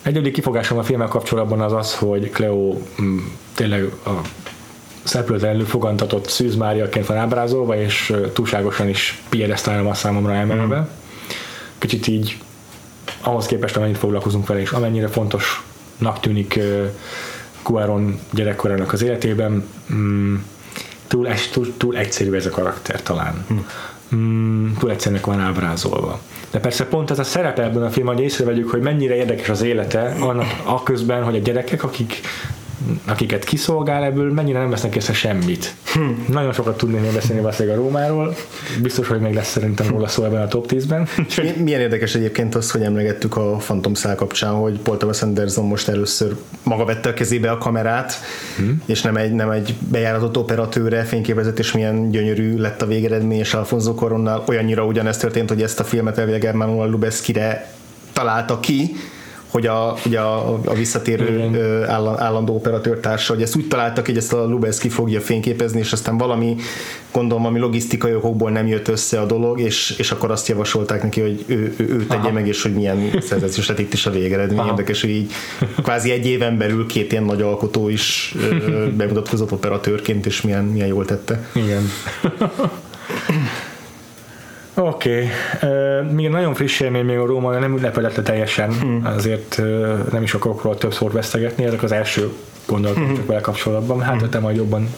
Egyedi 0.03 0.31
kifogásom 0.31 0.79
a 0.79 0.83
filmmel 0.83 1.09
kapcsolatban 1.09 1.61
az 1.61 1.73
az, 1.73 1.95
hogy 1.95 2.31
Cleo 2.31 2.79
mm, 3.03 3.19
tényleg 3.55 3.85
a 3.85 4.11
szereplőtelenül 5.03 5.67
fogantatott 5.67 6.29
Szűz 6.29 6.57
Máriaként 6.57 7.07
van 7.07 7.17
ábrázolva, 7.17 7.77
és 7.77 8.15
túlságosan 8.33 8.89
is 8.89 9.23
piedesztálom 9.29 9.87
a 9.87 9.95
számomra 9.95 10.35
emelve. 10.35 10.79
Mm. 10.79 10.83
Kicsit 11.79 12.07
így 12.07 12.39
ahhoz 13.21 13.47
képest, 13.47 13.77
amennyit 13.77 13.99
foglalkozunk 13.99 14.47
vele, 14.47 14.61
és 14.61 14.71
amennyire 14.71 15.09
fontosnak 15.09 16.21
tűnik 16.21 16.59
Cuaron 17.63 18.21
gyerekkorának 18.33 18.93
az 18.93 19.03
életében, 19.03 19.69
mm, 19.93 20.35
túl, 21.07 21.29
túl, 21.53 21.77
túl 21.77 21.97
egyszerű 21.97 22.33
ez 22.33 22.47
a 22.47 22.51
karakter 22.51 23.03
talán. 23.03 23.45
Mm 23.53 23.59
mm, 24.15 24.73
túl 24.79 24.91
egyszerűnek 24.91 25.27
van 25.27 25.41
ábrázolva. 25.41 26.21
De 26.51 26.61
persze 26.61 26.87
pont 26.87 27.11
ez 27.11 27.19
a 27.19 27.25
szerepe 27.25 27.63
ebben 27.63 27.83
a 27.83 27.91
filmben, 27.91 28.15
hogy 28.15 28.25
észrevegyük, 28.25 28.71
hogy 28.71 28.81
mennyire 28.81 29.15
érdekes 29.15 29.49
az 29.49 29.63
élete, 29.63 30.17
annak 30.21 30.47
a 30.65 30.83
közben, 30.83 31.25
hogy 31.25 31.37
a 31.37 31.41
gyerekek, 31.41 31.85
akik 31.85 32.21
akiket 33.05 33.45
kiszolgál 33.45 34.05
ebből, 34.05 34.33
mennyire 34.33 34.59
nem 34.59 34.71
vesznek 34.71 34.97
észre 34.97 35.13
semmit. 35.13 35.75
Hm. 35.93 36.33
Nagyon 36.33 36.53
sokat 36.53 36.77
tudnék 36.77 37.13
beszélni 37.13 37.43
valószínűleg 37.43 37.79
a 37.79 37.83
Rómáról, 37.83 38.35
biztos, 38.83 39.09
hogy 39.09 39.21
még 39.21 39.35
lesz 39.35 39.51
szerintem 39.51 39.89
róla 39.89 40.09
szó 40.09 40.25
ebben 40.25 40.43
a 40.43 40.49
top 40.49 40.67
10-ben. 40.73 41.09
Milyen 41.65 41.81
érdekes 41.81 42.15
egyébként 42.15 42.55
az, 42.55 42.71
hogy 42.71 42.83
emlegettük 42.83 43.37
a 43.37 43.57
Phantom 43.57 43.95
Szál 43.95 44.15
kapcsán, 44.15 44.53
hogy 44.53 44.79
Paul 44.79 44.97
Thomas 44.97 45.23
Anderson 45.23 45.65
most 45.65 45.89
először 45.89 46.37
maga 46.63 46.85
vette 46.85 47.09
a 47.09 47.15
kezébe 47.15 47.51
a 47.51 47.59
kamerát, 47.59 48.15
hm. 48.57 48.71
és 48.87 49.03
nem 49.03 49.17
egy, 49.17 49.33
nem 49.33 49.51
egy 49.51 49.75
bejáratott 49.91 50.37
operatőre 50.37 51.03
fényképezett, 51.03 51.59
és 51.59 51.73
milyen 51.73 52.11
gyönyörű 52.11 52.57
lett 52.57 52.83
a 52.83 52.87
végeredmény, 52.87 53.39
és 53.39 53.55
Alfonso 53.55 53.95
Coronnal 53.95 54.45
olyannyira 54.47 54.85
ugyanezt 54.85 55.21
történt, 55.21 55.49
hogy 55.49 55.63
ezt 55.63 55.81
a 55.81 55.85
filmet 55.85 56.19
elvileg 56.19 56.45
Ermanol 56.45 56.91
Lubeszkire 56.91 57.73
találta 58.13 58.61
ki, 58.61 58.97
hogy 59.51 59.67
a, 59.67 59.95
ugye 60.07 60.21
a, 60.21 60.61
a 60.65 60.75
visszatérő 60.75 61.51
ö, 61.53 61.85
állandó, 62.17 62.55
operatőrtársa, 62.55 63.33
hogy 63.33 63.43
ezt 63.43 63.57
úgy 63.57 63.69
találtak, 63.69 64.07
hogy 64.07 64.17
ezt 64.17 64.33
a 64.33 64.45
Lubezki 64.45 64.89
fogja 64.89 65.21
fényképezni, 65.21 65.79
és 65.79 65.93
aztán 65.93 66.19
valami, 66.19 66.57
gondolom, 67.13 67.47
ami 67.47 67.59
logisztikai 67.59 68.15
okokból 68.15 68.51
nem 68.51 68.67
jött 68.67 68.89
össze 68.89 69.21
a 69.21 69.27
dolog, 69.27 69.61
és, 69.61 69.95
és 69.99 70.11
akkor 70.11 70.31
azt 70.31 70.49
javasolták 70.49 71.03
neki, 71.03 71.21
hogy 71.21 71.45
ő, 71.47 71.75
ő, 71.77 71.87
ő 71.89 72.07
tegye 72.07 72.21
Aha. 72.21 72.33
meg, 72.33 72.47
és 72.47 72.63
hogy 72.63 72.75
milyen 72.75 73.21
szerzés 73.21 73.69
lett 73.69 73.79
itt 73.79 73.93
is 73.93 74.07
a 74.07 74.11
végeredmény. 74.11 74.67
Érdekes, 74.67 75.01
hogy 75.01 75.11
így 75.11 75.33
kvázi 75.83 76.11
egy 76.11 76.27
éven 76.27 76.59
belül 76.59 76.87
két 76.87 77.13
ilyen 77.13 77.25
nagy 77.25 77.43
alkotó 77.43 77.89
is 77.89 78.35
bemutatkozott 78.97 79.53
operatőrként, 79.53 80.27
és 80.27 80.41
milyen, 80.41 80.65
milyen 80.65 80.89
jól 80.89 81.05
tette. 81.05 81.49
Igen. 81.55 81.91
Oké, 84.81 85.29
okay. 85.55 86.13
még 86.13 86.29
nagyon 86.29 86.55
friss 86.55 86.81
élmény 86.81 87.05
még 87.05 87.19
a 87.19 87.27
Róma 87.27 87.59
nem 87.59 87.83
lepedett 87.83 88.25
teljesen, 88.25 88.73
hmm. 88.73 89.01
azért 89.05 89.63
nem 90.13 90.23
is 90.23 90.35
akarok 90.35 90.63
róla 90.63 90.77
többször 90.77 91.13
vesztegetni, 91.13 91.65
ezek 91.65 91.83
az 91.83 91.93
első 91.93 92.31
gondolatok 92.67 93.05
hmm. 93.05 93.15
csak 93.15 93.27
vele 93.27 93.41
kapcsolatban, 93.41 94.01
hát 94.01 94.21
hmm. 94.21 94.31
te 94.31 94.39
majd 94.39 94.57
jobban 94.57 94.95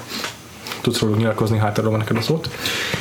tudsz 0.81 1.01
róluk 1.01 1.17
nyilatkozni, 1.17 1.59
hát 1.59 1.79
arról 1.79 1.97
neked 1.97 2.17
a 2.17 2.21
szót. 2.21 2.49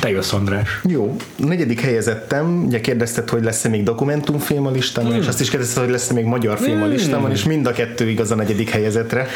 Te 0.00 0.10
jössz, 0.10 0.32
András. 0.32 0.80
Jó, 0.84 1.16
a 1.42 1.46
negyedik 1.46 1.80
helyezettem, 1.80 2.64
ugye 2.66 2.80
kérdezted, 2.80 3.28
hogy 3.28 3.44
lesz-e 3.44 3.68
még 3.68 3.82
dokumentumfilm 3.82 4.66
a 4.66 4.70
listámon, 4.70 5.12
hmm. 5.12 5.20
és 5.20 5.28
azt 5.28 5.40
is 5.40 5.50
kérdezted, 5.50 5.82
hogy 5.82 5.92
lesz-e 5.92 6.12
még 6.12 6.24
magyar 6.24 6.58
film 6.58 6.82
a 6.82 6.86
listámon, 6.86 7.30
és 7.30 7.44
mind 7.44 7.66
a 7.66 7.72
kettő 7.72 8.08
igaz 8.08 8.30
a 8.30 8.34
negyedik 8.34 8.70
helyezetre. 8.70 9.26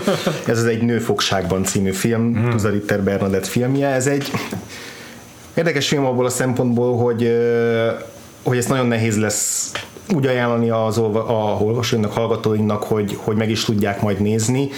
Ez 0.46 0.58
az 0.58 0.64
egy 0.64 0.82
Nőfogságban 0.82 1.64
című 1.64 1.92
film, 1.92 2.34
hmm. 2.34 2.50
Tuzaritter 2.50 3.02
Bernadett 3.02 3.46
filmje, 3.46 3.88
ez 3.88 4.06
egy 4.06 4.30
Érdekes 5.56 5.88
film 5.88 6.04
abból 6.04 6.24
a 6.24 6.28
szempontból, 6.28 6.96
hogy, 6.96 7.38
hogy 8.42 8.56
ezt 8.56 8.68
nagyon 8.68 8.86
nehéz 8.86 9.18
lesz 9.18 9.72
úgy 10.14 10.26
ajánlani 10.26 10.70
az 10.70 10.98
olva, 10.98 11.26
a 11.26 11.62
olvasóinknak, 11.62 12.14
hallgatóinknak, 12.14 12.82
hogy, 12.82 13.18
hogy 13.22 13.36
meg 13.36 13.50
is 13.50 13.64
tudják 13.64 14.00
majd 14.02 14.20
nézni. 14.20 14.68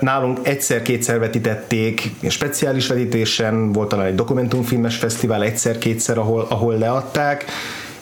Nálunk 0.00 0.38
egyszer-kétszer 0.42 1.18
vetítették, 1.18 2.10
speciális 2.28 2.86
vetítésen, 2.86 3.72
volt 3.72 3.88
talán 3.88 4.06
egy 4.06 4.14
dokumentumfilmes 4.14 4.96
fesztivál 4.96 5.42
egyszer-kétszer, 5.42 6.18
ahol, 6.18 6.46
ahol 6.48 6.78
leadták, 6.78 7.44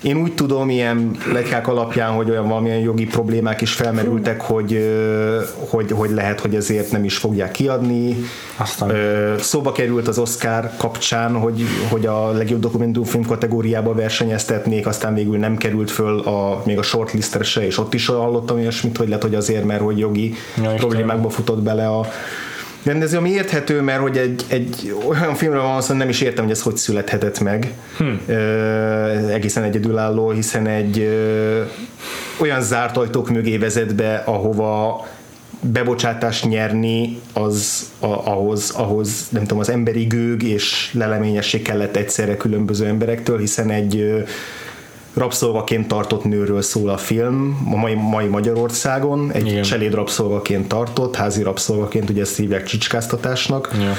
én 0.03 0.17
úgy 0.17 0.35
tudom 0.35 0.71
ilyen 0.71 1.17
legykák 1.33 1.69
alapján, 1.69 2.11
hogy 2.11 2.31
olyan 2.31 2.49
valamilyen 2.49 2.79
jogi 2.79 3.07
problémák 3.07 3.61
is 3.61 3.73
felmerültek, 3.73 4.41
hogy, 4.41 4.97
hogy, 5.69 5.91
hogy 5.91 6.11
lehet, 6.11 6.41
hogy 6.41 6.55
ezért 6.55 6.91
nem 6.91 7.05
is 7.05 7.17
fogják 7.17 7.51
kiadni. 7.51 8.17
Aztán. 8.57 8.93
Szóba 9.39 9.73
került 9.73 10.09
az 10.09 10.19
Oscar 10.19 10.71
kapcsán, 10.77 11.35
hogy, 11.35 11.63
hogy 11.91 12.07
a 12.07 12.31
legjobb 12.31 12.61
dokumentumfilm 12.61 13.25
kategóriába 13.25 13.95
versenyeztetnék, 13.95 14.87
aztán 14.87 15.15
végül 15.15 15.39
nem 15.39 15.57
került 15.57 15.91
föl 15.91 16.19
a, 16.21 16.63
még 16.65 16.79
a 16.79 16.83
shortlistre 16.83 17.43
se, 17.43 17.67
és 17.67 17.79
ott 17.79 17.95
is 17.95 18.07
hallottam 18.07 18.57
olyasmit, 18.57 18.97
hogy 18.97 19.09
lehet, 19.09 19.23
hogy 19.23 19.35
azért, 19.35 19.65
mert 19.65 19.81
hogy 19.81 19.99
jogi 19.99 20.35
ja, 20.63 20.75
problémákba 20.75 21.29
futott 21.31 21.63
bele 21.63 21.89
a, 21.89 22.07
rendező, 22.83 23.17
ami 23.17 23.31
érthető, 23.31 23.81
mert 23.81 24.01
hogy 24.01 24.17
egy, 24.17 24.45
egy 24.49 24.95
olyan 25.09 25.35
filmről 25.35 25.63
van 25.63 25.81
szó, 25.81 25.95
nem 25.95 26.09
is 26.09 26.21
értem, 26.21 26.45
hogy 26.45 26.53
ez 26.53 26.63
hogy 26.63 26.77
születhetett 26.77 27.41
meg. 27.41 27.73
Hmm. 27.97 28.21
Ö, 28.27 28.35
egészen 29.29 29.63
egyedülálló, 29.63 30.31
hiszen 30.31 30.67
egy 30.67 30.99
ö, 30.99 31.63
olyan 32.41 32.63
zárt 32.63 32.97
ajtók 32.97 33.31
mögé 33.31 33.57
vezet 33.57 33.95
be, 33.95 34.23
ahova 34.27 35.07
bebocsátást 35.61 36.49
nyerni 36.49 37.21
az 37.33 37.91
a, 37.99 38.07
ahhoz, 38.07 38.71
ahhoz, 38.71 39.29
nem 39.31 39.43
tudom, 39.43 39.59
az 39.59 39.69
emberi 39.69 40.05
gőg 40.05 40.43
és 40.43 40.91
leleményesség 40.93 41.63
kellett 41.63 41.97
egyszerre 41.97 42.37
különböző 42.37 42.87
emberektől, 42.87 43.39
hiszen 43.39 43.71
egy 43.71 44.25
rabszolgaként 45.21 45.89
tartott 45.89 46.25
nőről 46.25 46.63
szól 46.63 46.89
a 46.89 46.97
film, 46.97 47.69
a 47.73 47.77
mai, 47.77 47.95
mai 47.95 48.27
Magyarországon, 48.27 49.33
egy 49.33 49.47
Igen. 49.47 49.63
cseléd 49.63 49.95
rabszolgaként 49.95 50.69
tartott, 50.69 51.17
házi 51.17 51.43
rabszolgaként, 51.43 52.11
ugye 52.11 52.21
ezt 52.21 52.37
hívják 52.37 52.65
csicskáztatásnak. 52.65 53.71
Ja 53.73 53.95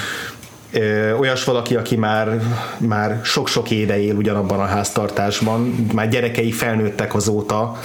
olyas 1.19 1.43
valaki, 1.43 1.75
aki 1.75 1.95
már, 1.95 2.41
már 2.77 3.19
sok-sok 3.23 3.71
éve 3.71 4.01
él 4.01 4.15
ugyanabban 4.15 4.59
a 4.59 4.65
háztartásban, 4.65 5.87
már 5.93 6.09
gyerekei 6.09 6.51
felnőttek 6.51 7.15
azóta, 7.15 7.79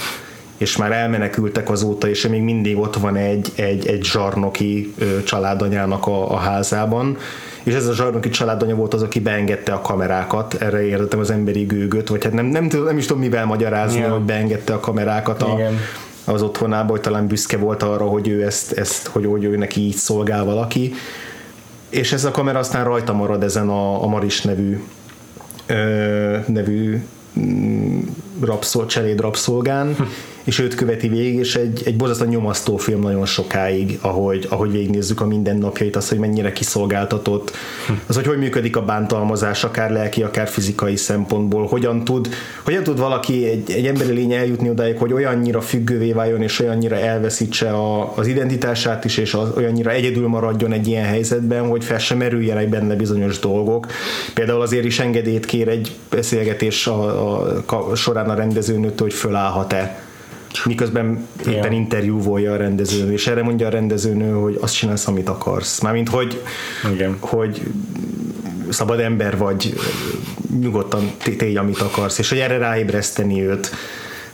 és 0.57 0.77
már 0.77 0.91
elmenekültek 0.91 1.69
azóta, 1.69 2.09
és 2.09 2.27
még 2.27 2.41
mindig 2.41 2.77
ott 2.77 2.95
van 2.95 3.15
egy, 3.15 3.51
egy, 3.55 3.87
egy 3.87 4.03
zsarnoki 4.03 4.93
családanyának 5.25 6.07
a, 6.07 6.31
a 6.31 6.37
házában, 6.37 7.17
és 7.67 7.73
ez 7.73 7.87
a 7.87 7.93
zsarnoki 7.93 8.29
családanya 8.29 8.75
volt 8.75 8.93
az, 8.93 9.01
aki 9.01 9.19
beengedte 9.19 9.71
a 9.73 9.81
kamerákat, 9.81 10.53
erre 10.53 10.85
értettem 10.85 11.19
az 11.19 11.31
emberi 11.31 11.63
gőgöt, 11.63 12.07
vagy 12.07 12.23
hát 12.23 12.33
nem, 12.33 12.45
nem, 12.45 12.69
tudom, 12.69 12.85
nem 12.85 12.97
is 12.97 13.05
tudom 13.05 13.21
mivel 13.21 13.45
magyarázni, 13.45 13.97
Igen. 13.97 14.11
hogy 14.11 14.21
beengedte 14.21 14.73
a 14.73 14.79
kamerákat 14.79 15.41
a, 15.41 15.53
Igen. 15.53 15.73
az 16.25 16.41
otthonába, 16.41 16.91
hogy 16.91 17.01
talán 17.01 17.27
büszke 17.27 17.57
volt 17.57 17.83
arra, 17.83 18.05
hogy 18.05 18.27
ő 18.27 18.45
ezt, 18.45 18.71
ezt 18.71 19.07
hogy, 19.07 19.25
hogy 19.25 19.43
ő 19.43 19.57
neki 19.57 19.81
így 19.81 19.95
szolgál 19.95 20.45
valaki, 20.45 20.93
és 21.89 22.11
ez 22.13 22.25
a 22.25 22.31
kamera 22.31 22.59
aztán 22.59 22.83
rajta 22.83 23.13
marad 23.13 23.43
ezen 23.43 23.69
a, 23.69 24.03
a 24.03 24.07
Maris 24.07 24.41
nevű 24.41 24.83
ö, 25.65 26.37
nevű 26.45 27.03
mm, 27.39 27.99
rabszol, 28.41 28.85
cseléd 28.85 29.19
rabszolgán, 29.19 29.95
és 30.47 30.59
őt 30.59 30.75
követi 30.75 31.07
végig, 31.07 31.35
és 31.39 31.55
egy, 31.55 31.81
egy 31.85 31.95
borzasztóan 31.95 32.29
nyomasztó 32.29 32.77
film 32.77 33.01
nagyon 33.01 33.25
sokáig, 33.25 33.97
ahogy, 34.01 34.45
ahogy 34.49 34.71
végignézzük 34.71 35.21
a 35.21 35.25
mindennapjait, 35.25 35.95
az, 35.95 36.09
hogy 36.09 36.17
mennyire 36.17 36.51
kiszolgáltatott, 36.51 37.51
az, 38.05 38.15
hogy 38.15 38.25
hogy 38.25 38.37
működik 38.37 38.75
a 38.75 38.81
bántalmazás, 38.81 39.63
akár 39.63 39.91
lelki, 39.91 40.23
akár 40.23 40.47
fizikai 40.47 40.95
szempontból, 40.95 41.65
hogyan 41.65 42.03
tud, 42.03 42.29
hogyan 42.63 42.83
tud 42.83 42.99
valaki, 42.99 43.45
egy, 43.45 43.71
egy 43.71 43.85
emberi 43.85 44.13
lény 44.13 44.33
eljutni 44.33 44.69
odáig, 44.69 44.97
hogy 44.97 45.13
olyannyira 45.13 45.61
függővé 45.61 46.11
váljon, 46.11 46.41
és 46.41 46.59
olyannyira 46.59 46.95
elveszítse 46.95 47.69
a, 47.69 48.13
az 48.15 48.27
identitását 48.27 49.05
is, 49.05 49.17
és 49.17 49.33
az, 49.33 49.49
olyannyira 49.55 49.91
egyedül 49.91 50.27
maradjon 50.27 50.71
egy 50.71 50.87
ilyen 50.87 51.05
helyzetben, 51.05 51.67
hogy 51.67 51.83
fel 51.83 51.99
sem 51.99 52.17
merüljenek 52.17 52.69
benne 52.69 52.95
bizonyos 52.95 53.39
dolgok. 53.39 53.87
Például 54.33 54.61
azért 54.61 54.85
is 54.85 54.99
engedélyt 54.99 55.45
kér 55.45 55.67
egy 55.67 55.91
beszélgetés 56.09 56.87
a, 56.87 57.41
a, 57.41 57.91
a 57.91 57.95
során 57.95 58.29
a 58.29 58.33
rendezőnőtől, 58.33 59.07
hogy 59.07 59.13
fölállhat-e 59.13 60.05
miközben 60.65 61.27
éppen 61.39 61.53
yeah. 61.53 61.75
interjúvolja 61.75 62.53
a 62.53 62.55
rendezőnő, 62.55 63.11
és 63.11 63.27
erre 63.27 63.43
mondja 63.43 63.67
a 63.67 63.69
rendezőnő, 63.69 64.31
hogy 64.31 64.57
azt 64.61 64.75
csinálsz, 64.75 65.07
amit 65.07 65.29
akarsz. 65.29 65.81
Mármint, 65.81 66.09
hogy, 66.09 66.41
Igen. 66.93 67.17
hogy 67.19 67.61
szabad 68.69 68.99
ember 68.99 69.37
vagy, 69.37 69.73
nyugodtan 70.59 71.11
tégy, 71.37 71.57
amit 71.57 71.79
akarsz, 71.79 72.17
és 72.17 72.29
hogy 72.29 72.37
erre 72.37 72.57
ráébreszteni 72.57 73.47
őt, 73.47 73.71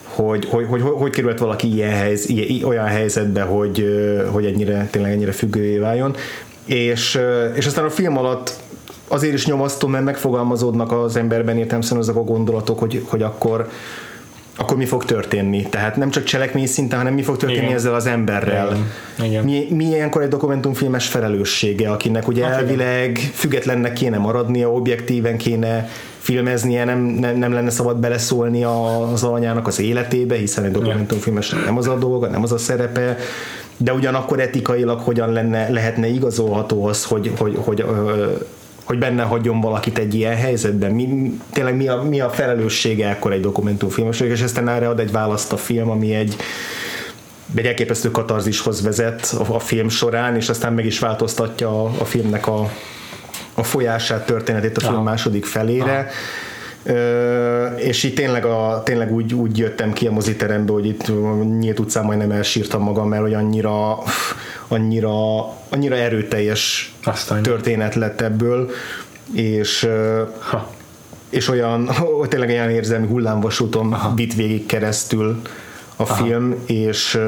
hogy 0.04 0.46
hogy, 0.46 0.66
hogy, 0.70 0.82
hogy, 0.82 0.92
hogy 0.96 1.12
került 1.12 1.40
valaki 1.40 1.74
ilyen 1.74 1.92
helyz, 1.92 2.30
ilyen, 2.30 2.64
olyan 2.64 2.86
helyzetbe, 2.86 3.42
hogy, 3.42 3.86
hogy 4.32 4.46
ennyire, 4.46 4.88
tényleg 4.92 5.12
ennyire 5.12 5.32
függővé 5.32 5.78
váljon. 5.78 6.16
És, 6.66 7.20
és 7.56 7.66
aztán 7.66 7.86
a 7.86 7.90
film 7.90 8.18
alatt 8.18 8.54
azért 9.08 9.34
is 9.34 9.46
nyomasztó, 9.46 9.88
mert 9.88 10.04
megfogalmazódnak 10.04 10.92
az 10.92 11.16
emberben 11.16 11.58
értelmszerűen 11.58 12.02
azok 12.02 12.16
a 12.16 12.24
gondolatok, 12.24 12.80
hogy, 12.80 13.04
hogy 13.06 13.22
akkor 13.22 13.70
akkor 14.58 14.78
mi 14.78 14.86
fog 14.86 15.06
történni? 15.06 15.64
Tehát 15.70 15.96
nem 15.96 16.10
csak 16.10 16.24
cselekmény 16.24 16.66
szinten, 16.66 16.98
hanem 16.98 17.14
mi 17.14 17.22
fog 17.22 17.38
történni 17.38 17.64
igen. 17.64 17.76
ezzel 17.76 17.94
az 17.96 18.06
emberrel. 18.06 18.68
Igen. 18.68 19.30
Igen. 19.30 19.44
Mi, 19.44 19.68
mi 19.70 19.86
ilyenkor 19.86 20.22
egy 20.22 20.28
dokumentumfilmes 20.28 21.08
felelőssége, 21.08 21.92
akinek 21.92 22.28
ugye 22.28 22.46
hát 22.46 22.60
elvileg 22.60 23.10
igen. 23.10 23.32
függetlennek 23.34 23.94
kéne 23.94 24.18
maradnia, 24.18 24.72
objektíven 24.72 25.38
kéne 25.38 25.90
filmeznie, 26.18 26.84
nem, 26.84 27.00
nem, 27.00 27.38
nem 27.38 27.54
lenne 27.54 27.70
szabad 27.70 27.98
beleszólni 27.98 28.64
az 28.64 29.24
alanyának 29.24 29.68
az 29.68 29.80
életébe, 29.80 30.36
hiszen 30.36 30.64
egy 30.64 30.72
dokumentumfilmes 30.72 31.50
nem 31.50 31.78
az 31.78 31.88
a 31.88 31.98
dolga, 31.98 32.28
nem 32.28 32.44
az 32.44 32.52
a 32.52 32.58
szerepe, 32.58 33.18
de 33.78 33.94
ugyanakkor 33.94 34.40
etikailag 34.40 35.00
hogyan 35.00 35.32
lenne, 35.32 35.70
lehetne 35.70 36.08
igazolható 36.08 36.86
az, 36.86 37.04
hogy, 37.04 37.32
hogy, 37.38 37.58
hogy, 37.64 37.82
hogy 37.82 37.86
hogy 38.84 38.98
benne 38.98 39.24
hagyjon 39.24 39.62
valakit 39.62 39.98
egy 39.98 40.14
ilyen 40.14 40.36
helyzetben. 40.36 40.92
Mi, 40.92 41.38
tényleg 41.52 41.76
mi 41.76 41.88
a, 41.88 42.02
mi 42.02 42.20
a 42.20 42.30
felelőssége 42.30 43.10
ekkor 43.10 43.32
egy 43.32 43.42
dokumentumfilmesnek, 43.42 44.30
és 44.30 44.42
aztán 44.42 44.70
erre 44.70 44.88
ad 44.88 45.00
egy 45.00 45.12
választ 45.12 45.54
a 45.54 45.58
film, 45.58 45.90
ami 45.90 46.14
egy 46.14 46.36
egy 47.56 47.66
elképesztő 47.66 48.12
katarzishoz 48.12 48.84
vezet 48.84 49.36
a, 49.48 49.54
a 49.54 49.60
film 49.60 49.90
során, 49.90 50.36
és 50.36 50.50
aztán 50.50 50.74
meg 50.74 50.86
is 50.86 51.00
változtatja 51.00 51.84
a, 51.84 51.92
a 52.00 52.06
filmnek 52.06 52.48
a, 52.48 52.70
a 53.54 53.64
folyását, 53.64 54.26
történetét 54.26 54.78
a 54.78 54.80
film 54.80 54.94
Aha. 54.94 55.04
második 55.04 55.46
felére. 55.46 55.98
Aha. 55.98 56.08
Ö, 56.96 57.66
és 57.66 58.04
így 58.04 58.14
tényleg, 58.14 58.46
a, 58.46 58.82
tényleg 58.86 59.12
úgy, 59.12 59.34
úgy 59.34 59.58
jöttem 59.58 59.94
ki 59.94 60.08
a 60.08 60.12
moziterembe, 60.12 60.72
hogy 60.72 60.86
itt 60.86 61.12
nyílt 61.60 61.80
utcán 61.80 62.06
majdnem 62.06 62.32
elsírtam 62.32 62.82
magam, 62.82 63.08
mert 63.08 63.22
hogy 63.22 63.34
annyira 63.34 63.98
annyira, 64.74 65.44
annyira 65.70 65.96
erőteljes 65.96 66.94
Aztán. 67.04 67.42
történet 67.42 67.96
lett 67.96 68.22
ebből, 68.22 68.70
és 69.34 69.88
ha. 70.40 70.72
és 71.30 71.50
olyan, 71.50 71.90
tényleg 72.30 72.50
olyan 72.50 72.70
érzelmi 72.70 73.08
hullámvasúton 73.08 73.94
Aha. 73.94 74.14
vitt 74.16 74.34
végig 74.34 74.66
keresztül 74.66 75.42
a 75.96 76.04
Aha. 76.04 76.24
film, 76.24 76.56
és 76.66 77.20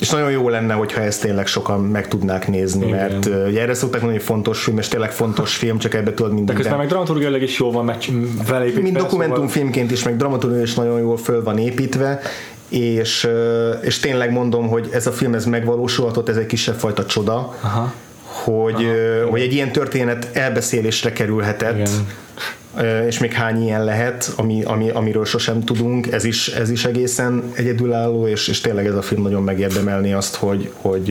és 0.00 0.10
nagyon 0.10 0.30
jó 0.30 0.48
lenne, 0.48 0.74
hogyha 0.74 1.00
ezt 1.00 1.20
tényleg 1.20 1.46
sokan 1.46 1.80
meg 1.80 2.08
tudnák 2.08 2.48
nézni, 2.48 2.86
Igen. 2.86 2.98
mert 2.98 3.26
uh, 3.26 3.34
erre 3.34 3.74
szokták 3.74 4.00
mondani, 4.00 4.18
hogy 4.18 4.34
fontos 4.34 4.62
film, 4.62 4.78
és 4.78 4.88
tényleg 4.88 5.12
fontos 5.12 5.56
film, 5.62 5.78
csak 5.78 5.94
ebbe 5.94 6.14
tudod 6.14 6.32
minden. 6.32 6.54
De 6.54 6.60
közben 6.60 6.78
meg 6.78 6.88
dramaturgiailag 6.88 7.42
is 7.42 7.58
jól 7.58 7.72
van 7.72 7.84
meg 7.84 7.96
felépítve. 8.44 8.82
Mind 8.82 8.96
dokumentumfilmként 8.96 9.90
is, 9.90 10.02
meg 10.02 10.16
dramaturgiailag 10.16 10.68
is 10.68 10.74
nagyon 10.74 10.98
jól 10.98 11.16
föl 11.16 11.42
van 11.42 11.58
építve, 11.58 12.20
és, 12.68 13.28
és 13.82 13.98
tényleg 13.98 14.32
mondom, 14.32 14.68
hogy 14.68 14.88
ez 14.92 15.06
a 15.06 15.12
film 15.12 15.34
ez 15.34 15.44
megvalósulhatott, 15.44 16.28
ez 16.28 16.36
egy 16.36 16.46
kisebb 16.46 16.74
fajta 16.74 17.06
csoda, 17.06 17.56
Aha. 17.60 17.92
hogy, 18.22 18.84
Aha. 18.84 19.30
hogy 19.30 19.40
egy 19.40 19.52
ilyen 19.52 19.72
történet 19.72 20.28
elbeszélésre 20.32 21.12
kerülhetett, 21.12 21.74
Igen. 21.74 22.06
És 23.06 23.18
még 23.18 23.32
hány 23.32 23.62
ilyen 23.62 23.84
lehet, 23.84 24.32
ami, 24.36 24.62
ami, 24.62 24.90
amiről 24.90 25.24
sosem 25.24 25.64
tudunk, 25.64 26.12
ez 26.12 26.24
is, 26.24 26.48
ez 26.48 26.70
is 26.70 26.84
egészen 26.84 27.42
egyedülálló, 27.54 28.26
és, 28.26 28.48
és 28.48 28.60
tényleg 28.60 28.86
ez 28.86 28.94
a 28.94 29.02
film 29.02 29.22
nagyon 29.22 29.42
megérdemelni 29.42 30.12
azt, 30.12 30.34
hogy, 30.34 30.70
hogy, 30.80 31.08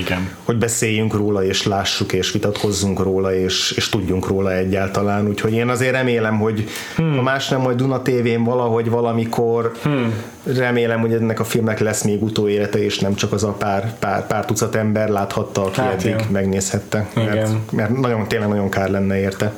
Igen. 0.00 0.28
hogy 0.44 0.56
beszéljünk 0.56 1.14
róla, 1.14 1.44
és 1.44 1.66
lássuk, 1.66 2.12
és 2.12 2.32
vitatkozzunk 2.32 3.00
róla, 3.00 3.34
és, 3.34 3.72
és 3.76 3.88
tudjunk 3.88 4.26
róla 4.26 4.54
egyáltalán. 4.56 5.28
Úgyhogy 5.28 5.52
én 5.52 5.68
azért 5.68 5.92
remélem, 5.92 6.38
hogy 6.38 6.68
hmm. 6.96 7.16
ha 7.16 7.22
más 7.22 7.48
nem, 7.48 7.60
majd 7.60 7.76
Duna 7.76 8.02
tévén 8.02 8.44
valahogy 8.44 8.90
valamikor 8.90 9.72
hmm. 9.82 10.14
remélem, 10.44 11.00
hogy 11.00 11.12
ennek 11.12 11.40
a 11.40 11.44
filmnek 11.44 11.78
lesz 11.78 12.02
még 12.02 12.22
utóélete, 12.22 12.84
és 12.84 12.98
nem 12.98 13.14
csak 13.14 13.32
az 13.32 13.44
a 13.44 13.52
pár, 13.52 13.94
pár, 13.98 14.26
pár 14.26 14.44
tucat 14.44 14.74
ember 14.74 15.08
láthatta, 15.08 15.64
aki 15.64 15.80
Hát, 15.80 15.92
eddig 15.92 16.06
igen. 16.06 16.26
megnézhette. 16.30 17.08
Mert, 17.14 17.32
Igen. 17.32 17.64
mert 17.72 17.96
nagyon, 17.98 18.28
tényleg 18.28 18.48
nagyon 18.48 18.68
kár 18.68 18.90
lenne 18.90 19.20
érte. 19.20 19.52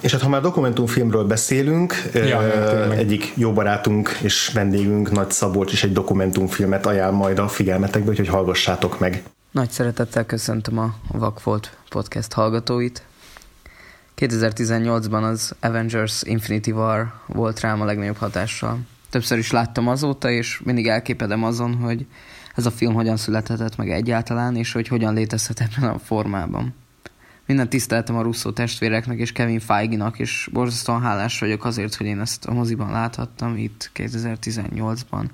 És 0.00 0.12
hát 0.12 0.20
ha 0.20 0.28
már 0.28 0.40
dokumentumfilmről 0.40 1.24
beszélünk, 1.24 1.94
Ja, 2.14 2.42
ö, 2.42 2.68
tényleg. 2.78 2.98
egyik 2.98 3.32
jó 3.36 3.52
barátunk 3.52 4.18
és 4.22 4.50
vendégünk, 4.54 5.10
Nagy 5.10 5.30
Szabolcs 5.30 5.72
is 5.72 5.84
egy 5.84 5.92
dokumentumfilmet 5.92 6.86
ajánl 6.86 7.12
majd 7.12 7.38
a 7.38 7.48
figyelmetekbe, 7.48 8.10
úgyhogy 8.10 8.28
hallgassátok 8.28 8.98
meg. 8.98 9.22
Nagy 9.50 9.70
szeretettel 9.70 10.24
köszöntöm 10.26 10.78
a 10.78 10.94
Vakfolt 11.12 11.76
podcast 11.88 12.32
hallgatóit. 12.32 13.02
2018-ban 14.18 15.22
az 15.30 15.54
Avengers 15.60 16.22
Infinity 16.22 16.70
War 16.70 17.12
volt 17.26 17.60
rám 17.60 17.80
a 17.80 17.84
legnagyobb 17.84 18.16
hatással. 18.16 18.78
Többször 19.10 19.38
is 19.38 19.50
láttam 19.50 19.88
azóta, 19.88 20.30
és 20.30 20.60
mindig 20.64 20.88
elképedem 20.88 21.44
azon, 21.44 21.74
hogy 21.74 22.06
ez 22.54 22.66
a 22.66 22.70
film 22.70 22.94
hogyan 22.94 23.16
születhetett 23.16 23.76
meg 23.76 23.90
egyáltalán, 23.90 24.56
és 24.56 24.72
hogy 24.72 24.88
hogyan 24.88 25.14
létezhet 25.14 25.60
ebben 25.60 25.90
a 25.90 25.98
formában. 25.98 26.74
Minden 27.46 27.68
tiszteltem 27.68 28.16
a 28.16 28.22
Russo 28.22 28.52
testvéreknek 28.52 29.18
és 29.18 29.32
Kevin 29.32 29.60
Feige-nak, 29.60 30.18
és 30.18 30.48
borzasztóan 30.52 31.02
hálás 31.02 31.38
vagyok 31.38 31.64
azért, 31.64 31.94
hogy 31.94 32.06
én 32.06 32.20
ezt 32.20 32.44
a 32.44 32.52
moziban 32.52 32.90
láthattam 32.90 33.56
itt 33.56 33.90
2018-ban 33.94 35.24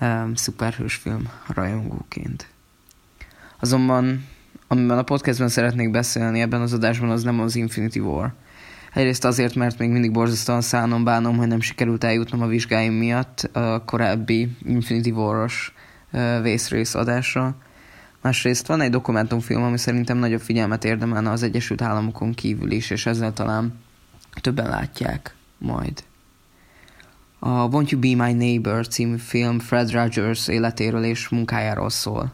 um, 0.00 0.34
szuperhős 0.34 0.94
film 0.94 1.28
rajongóként. 1.46 2.48
Azonban, 3.60 4.26
amiben 4.66 4.98
a 4.98 5.02
podcastben 5.02 5.48
szeretnék 5.48 5.90
beszélni 5.90 6.40
ebben 6.40 6.60
az 6.60 6.72
adásban, 6.72 7.10
az 7.10 7.22
nem 7.22 7.40
az 7.40 7.56
Infinity 7.56 7.98
War. 7.98 8.32
Egyrészt 8.92 9.24
azért, 9.24 9.54
mert 9.54 9.78
még 9.78 9.90
mindig 9.90 10.12
borzasztóan 10.12 10.60
szánom 10.60 11.04
bánom, 11.04 11.36
hogy 11.36 11.48
nem 11.48 11.60
sikerült 11.60 12.04
eljutnom 12.04 12.42
a 12.42 12.46
vizsgáim 12.46 12.92
miatt 12.92 13.48
a 13.52 13.84
korábbi 13.84 14.56
Infinity 14.64 15.10
War-os 15.10 15.74
vészrész 16.42 16.94
adásra. 16.94 17.56
Másrészt 18.22 18.66
van 18.66 18.80
egy 18.80 18.90
dokumentumfilm, 18.90 19.62
ami 19.62 19.78
szerintem 19.78 20.18
nagyobb 20.18 20.40
figyelmet 20.40 20.84
érdemelne 20.84 21.30
az 21.30 21.42
Egyesült 21.42 21.82
Államokon 21.82 22.34
kívül 22.34 22.70
is, 22.70 22.90
és 22.90 23.06
ezzel 23.06 23.32
talán 23.32 23.74
többen 24.40 24.68
látják 24.68 25.34
majd. 25.58 26.04
A 27.38 27.68
Won't 27.68 27.88
You 27.88 28.00
Be 28.00 28.24
My 28.24 28.32
Neighbor 28.32 28.88
című 28.88 29.16
film 29.16 29.58
Fred 29.58 29.90
Rogers 29.90 30.48
életéről 30.48 31.04
és 31.04 31.28
munkájáról 31.28 31.90
szól. 31.90 32.32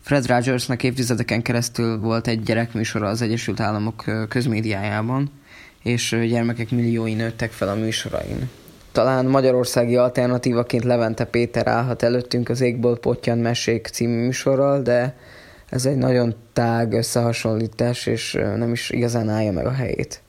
Fred 0.00 0.26
Rogersnek 0.26 0.82
évtizedeken 0.82 1.42
keresztül 1.42 1.98
volt 1.98 2.26
egy 2.26 2.42
gyerekműsora 2.42 3.08
az 3.08 3.22
Egyesült 3.22 3.60
Államok 3.60 4.04
közmédiájában, 4.28 5.30
és 5.82 6.16
gyermekek 6.28 6.70
milliói 6.70 7.14
nőttek 7.14 7.52
fel 7.52 7.68
a 7.68 7.74
műsorain. 7.74 8.48
Talán 8.92 9.26
magyarországi 9.26 9.96
alternatívaként 9.96 10.84
Levente 10.84 11.24
Péter 11.24 11.66
állhat 11.66 12.02
előttünk 12.02 12.48
az 12.48 12.60
Égből 12.60 12.98
Pottyan 12.98 13.38
Mesék 13.38 13.86
című 13.86 14.24
műsorral, 14.24 14.82
de 14.82 15.16
ez 15.68 15.86
egy 15.86 15.96
nagyon 15.96 16.34
tág 16.52 16.92
összehasonlítás, 16.92 18.06
és 18.06 18.32
nem 18.32 18.72
is 18.72 18.90
igazán 18.90 19.28
állja 19.28 19.52
meg 19.52 19.66
a 19.66 19.72
helyét. 19.72 20.22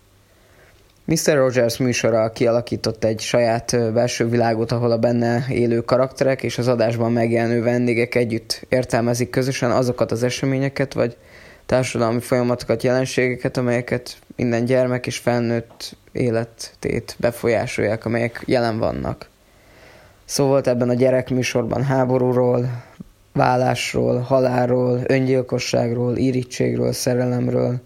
Mr. 1.06 1.36
Rogers 1.36 1.78
műsora 1.78 2.32
kialakított 2.32 3.04
egy 3.04 3.20
saját 3.20 3.94
belső 3.94 4.30
világot, 4.30 4.72
ahol 4.72 4.92
a 4.92 4.98
benne 4.98 5.46
élő 5.50 5.82
karakterek 5.82 6.44
és 6.44 6.58
az 6.58 6.68
adásban 6.68 7.12
megjelenő 7.12 7.64
vendégek 7.64 8.16
együtt 8.16 8.66
értelmezik 8.70 9.30
közösen 9.30 9.72
azokat 9.72 10.12
az 10.12 10.24
eseményeket, 10.24 10.94
vagy 10.94 11.18
társadalmi 11.72 12.20
folyamatokat, 12.20 12.84
jelenségeket, 12.84 13.58
amelyeket 13.58 14.18
minden 14.36 14.66
gyermek 14.66 15.08
és 15.08 15.18
felnőtt 15.18 15.96
életét 16.12 17.16
befolyásolják, 17.20 18.06
amelyek 18.06 18.44
jelen 18.46 18.80
vannak. 18.80 19.30
Szó 20.26 20.46
volt 20.46 20.68
ebben 20.68 20.90
a 20.90 20.94
gyerekműsorban 20.94 21.84
háborúról, 21.84 22.84
vállásról, 23.34 24.20
halálról, 24.20 25.02
öngyilkosságról, 25.08 26.18
irítségről, 26.18 26.92
szerelemről, 26.92 27.80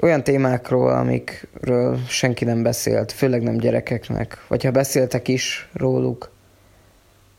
olyan 0.00 0.22
témákról, 0.22 0.92
amikről 0.92 1.98
senki 2.08 2.44
nem 2.44 2.62
beszélt, 2.62 3.12
főleg 3.12 3.42
nem 3.42 3.56
gyerekeknek, 3.56 4.44
vagy 4.48 4.64
ha 4.64 4.70
beszéltek 4.70 5.28
is 5.28 5.68
róluk, 5.72 6.30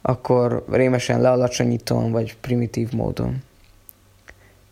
akkor 0.01 0.65
rémesen 0.71 1.21
lealacsonyítóan 1.21 2.11
vagy 2.11 2.37
primitív 2.37 2.91
módon. 2.91 3.43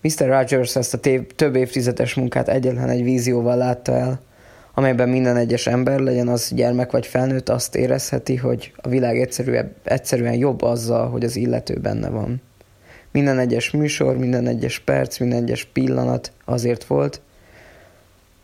Mr. 0.02 0.28
Rogers 0.28 0.76
ezt 0.76 0.94
a 0.94 0.99
tév- 0.99 1.36
több 1.36 1.56
évtizedes 1.56 2.14
munkát 2.14 2.49
egyetlen 2.49 2.90
egy 2.90 3.03
vízióval 3.03 3.57
látta 3.57 3.94
el, 3.94 4.22
amelyben 4.73 5.10
minden 5.10 5.38
egyes 5.38 5.68
ember, 5.68 5.99
legyen 5.99 6.28
az 6.28 6.52
gyermek 6.56 6.91
vagy 6.91 7.07
felnőtt, 7.07 7.49
azt 7.49 7.76
érezheti, 7.76 8.36
hogy 8.36 8.73
a 8.76 8.88
világ 8.88 9.19
egyszerűen, 9.84 10.34
jobb 10.34 10.61
azzal, 10.61 11.10
hogy 11.10 11.23
az 11.23 11.36
illető 11.36 11.80
benne 11.80 12.10
van. 12.10 12.41
Minden 13.11 13.40
egyes 13.40 13.72
műsor, 13.72 14.18
minden 14.18 14.48
egyes 14.48 14.80
perc, 14.80 15.19
minden 15.19 15.44
egyes 15.44 15.65
pillanat 15.65 16.32
azért 16.45 16.84
volt, 16.84 17.22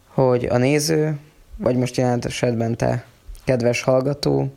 hogy 0.07 0.45
a 0.45 0.57
néző, 0.57 1.17
vagy 1.57 1.75
most 1.75 1.97
jelent 1.97 2.25
esetben 2.25 2.75
te, 2.75 3.05
kedves 3.43 3.81
hallgató, 3.81 4.53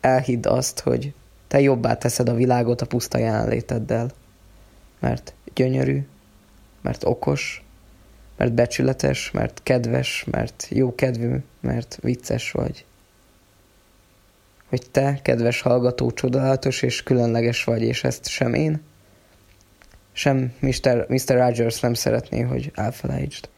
elhidd 0.00 0.46
azt, 0.46 0.80
hogy 0.80 1.12
te 1.48 1.60
jobbá 1.60 1.94
teszed 1.94 2.28
a 2.28 2.34
világot 2.34 2.80
a 2.80 2.86
puszta 2.86 3.18
jelenléteddel. 3.18 4.10
Mert 4.98 5.34
gyönyörű, 5.54 6.02
mert 6.80 7.04
okos, 7.04 7.64
mert 8.36 8.52
becsületes, 8.52 9.30
mert 9.30 9.60
kedves, 9.62 10.24
mert 10.30 10.66
jókedvű, 10.70 11.36
mert 11.60 11.98
vicces 12.02 12.50
vagy. 12.50 12.84
Hogy 14.68 14.82
te, 14.90 15.18
kedves 15.22 15.60
hallgató, 15.60 16.10
csodálatos 16.10 16.82
és 16.82 17.02
különleges 17.02 17.64
vagy, 17.64 17.82
és 17.82 18.04
ezt 18.04 18.28
sem 18.28 18.54
én, 18.54 18.82
sem 20.12 20.52
Mr. 20.58 21.06
Mr. 21.08 21.36
Rogers 21.36 21.80
nem 21.80 21.94
szeretné, 21.94 22.40
hogy 22.40 22.72
elfelejtsd. 22.74 23.48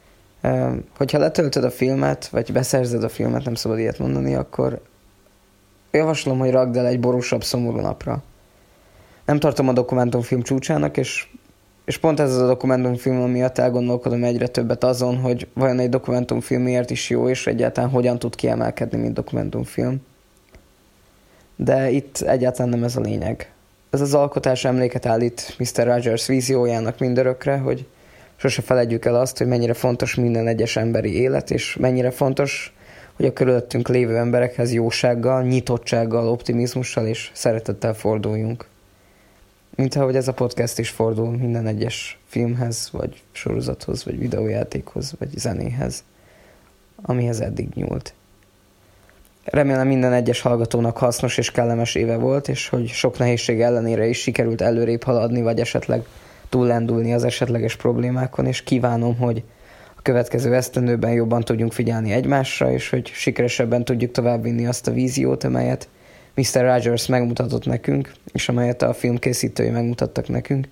Hogyha 0.96 1.18
letöltöd 1.18 1.64
a 1.64 1.70
filmet, 1.70 2.28
vagy 2.28 2.52
beszerzed 2.52 3.04
a 3.04 3.08
filmet, 3.08 3.44
nem 3.44 3.54
szabad 3.54 3.78
ilyet 3.78 3.98
mondani, 3.98 4.34
akkor 4.34 4.82
javaslom, 5.90 6.38
hogy 6.38 6.50
rakd 6.50 6.76
el 6.76 6.86
egy 6.86 7.00
borúsabb, 7.00 7.44
szomorú 7.44 7.80
napra. 7.80 8.22
Nem 9.24 9.38
tartom 9.38 9.68
a 9.68 9.72
dokumentumfilm 9.72 10.42
csúcsának, 10.42 10.96
és, 10.96 11.30
és 11.84 11.98
pont 11.98 12.20
ez 12.20 12.34
az 12.34 12.40
a 12.40 12.46
dokumentumfilm, 12.46 13.30
miatt 13.30 13.58
elgondolkodom 13.58 14.24
egyre 14.24 14.46
többet 14.46 14.84
azon, 14.84 15.16
hogy 15.16 15.46
vajon 15.54 15.78
egy 15.78 15.88
dokumentumfilm 15.88 16.62
miért 16.62 16.90
is 16.90 17.10
jó, 17.10 17.28
és 17.28 17.46
egyáltalán 17.46 17.90
hogyan 17.90 18.18
tud 18.18 18.34
kiemelkedni, 18.34 18.98
mint 18.98 19.14
dokumentumfilm. 19.14 20.02
De 21.56 21.90
itt 21.90 22.20
egyáltalán 22.20 22.70
nem 22.70 22.84
ez 22.84 22.96
a 22.96 23.00
lényeg. 23.00 23.52
Ez 23.90 24.00
az 24.00 24.14
alkotás 24.14 24.64
emléket 24.64 25.06
állít 25.06 25.54
Mr. 25.58 25.86
Rogers 25.86 26.26
víziójának 26.26 26.98
mindörökre, 26.98 27.56
hogy 27.56 27.86
sose 28.36 28.62
feledjük 28.62 29.04
el 29.04 29.14
azt, 29.14 29.38
hogy 29.38 29.46
mennyire 29.46 29.74
fontos 29.74 30.14
minden 30.14 30.46
egyes 30.46 30.76
emberi 30.76 31.20
élet, 31.20 31.50
és 31.50 31.76
mennyire 31.76 32.10
fontos, 32.10 32.74
hogy 33.16 33.26
a 33.26 33.32
körülöttünk 33.32 33.88
lévő 33.88 34.16
emberekhez 34.16 34.72
jósággal, 34.72 35.42
nyitottsággal, 35.42 36.28
optimizmussal 36.28 37.06
és 37.06 37.30
szeretettel 37.32 37.94
forduljunk. 37.94 38.66
Mint 39.76 39.94
ahogy 39.94 40.16
ez 40.16 40.28
a 40.28 40.32
podcast 40.32 40.78
is 40.78 40.90
fordul 40.90 41.30
minden 41.36 41.66
egyes 41.66 42.18
filmhez, 42.26 42.88
vagy 42.92 43.22
sorozathoz, 43.32 44.04
vagy 44.04 44.18
videójátékhoz, 44.18 45.14
vagy 45.18 45.28
zenéhez, 45.38 46.04
amihez 47.02 47.40
eddig 47.40 47.68
nyúlt. 47.74 48.14
Remélem 49.44 49.86
minden 49.86 50.12
egyes 50.12 50.40
hallgatónak 50.40 50.96
hasznos 50.96 51.38
és 51.38 51.50
kellemes 51.50 51.94
éve 51.94 52.16
volt, 52.16 52.48
és 52.48 52.68
hogy 52.68 52.86
sok 52.86 53.18
nehézség 53.18 53.60
ellenére 53.60 54.06
is 54.06 54.20
sikerült 54.20 54.60
előrébb 54.60 55.02
haladni, 55.02 55.42
vagy 55.42 55.60
esetleg 55.60 56.04
túllendulni 56.48 57.14
az 57.14 57.24
esetleges 57.24 57.76
problémákon, 57.76 58.46
és 58.46 58.62
kívánom, 58.62 59.16
hogy 59.16 59.42
a 59.96 60.02
következő 60.02 60.54
esztendőben 60.54 61.12
jobban 61.12 61.42
tudjunk 61.42 61.72
figyelni 61.72 62.12
egymásra, 62.12 62.72
és 62.72 62.90
hogy 62.90 63.06
sikeresebben 63.06 63.84
tudjuk 63.84 64.10
továbbvinni 64.10 64.66
azt 64.66 64.88
a 64.88 64.92
víziót, 64.92 65.44
amelyet 65.44 65.88
Mr. 66.34 66.60
Rogers 66.60 67.06
megmutatott 67.06 67.66
nekünk, 67.66 68.12
és 68.32 68.48
amelyet 68.48 68.82
a 68.82 68.94
film 68.94 69.18
készítői 69.18 69.70
megmutattak 69.70 70.28
nekünk. 70.28 70.68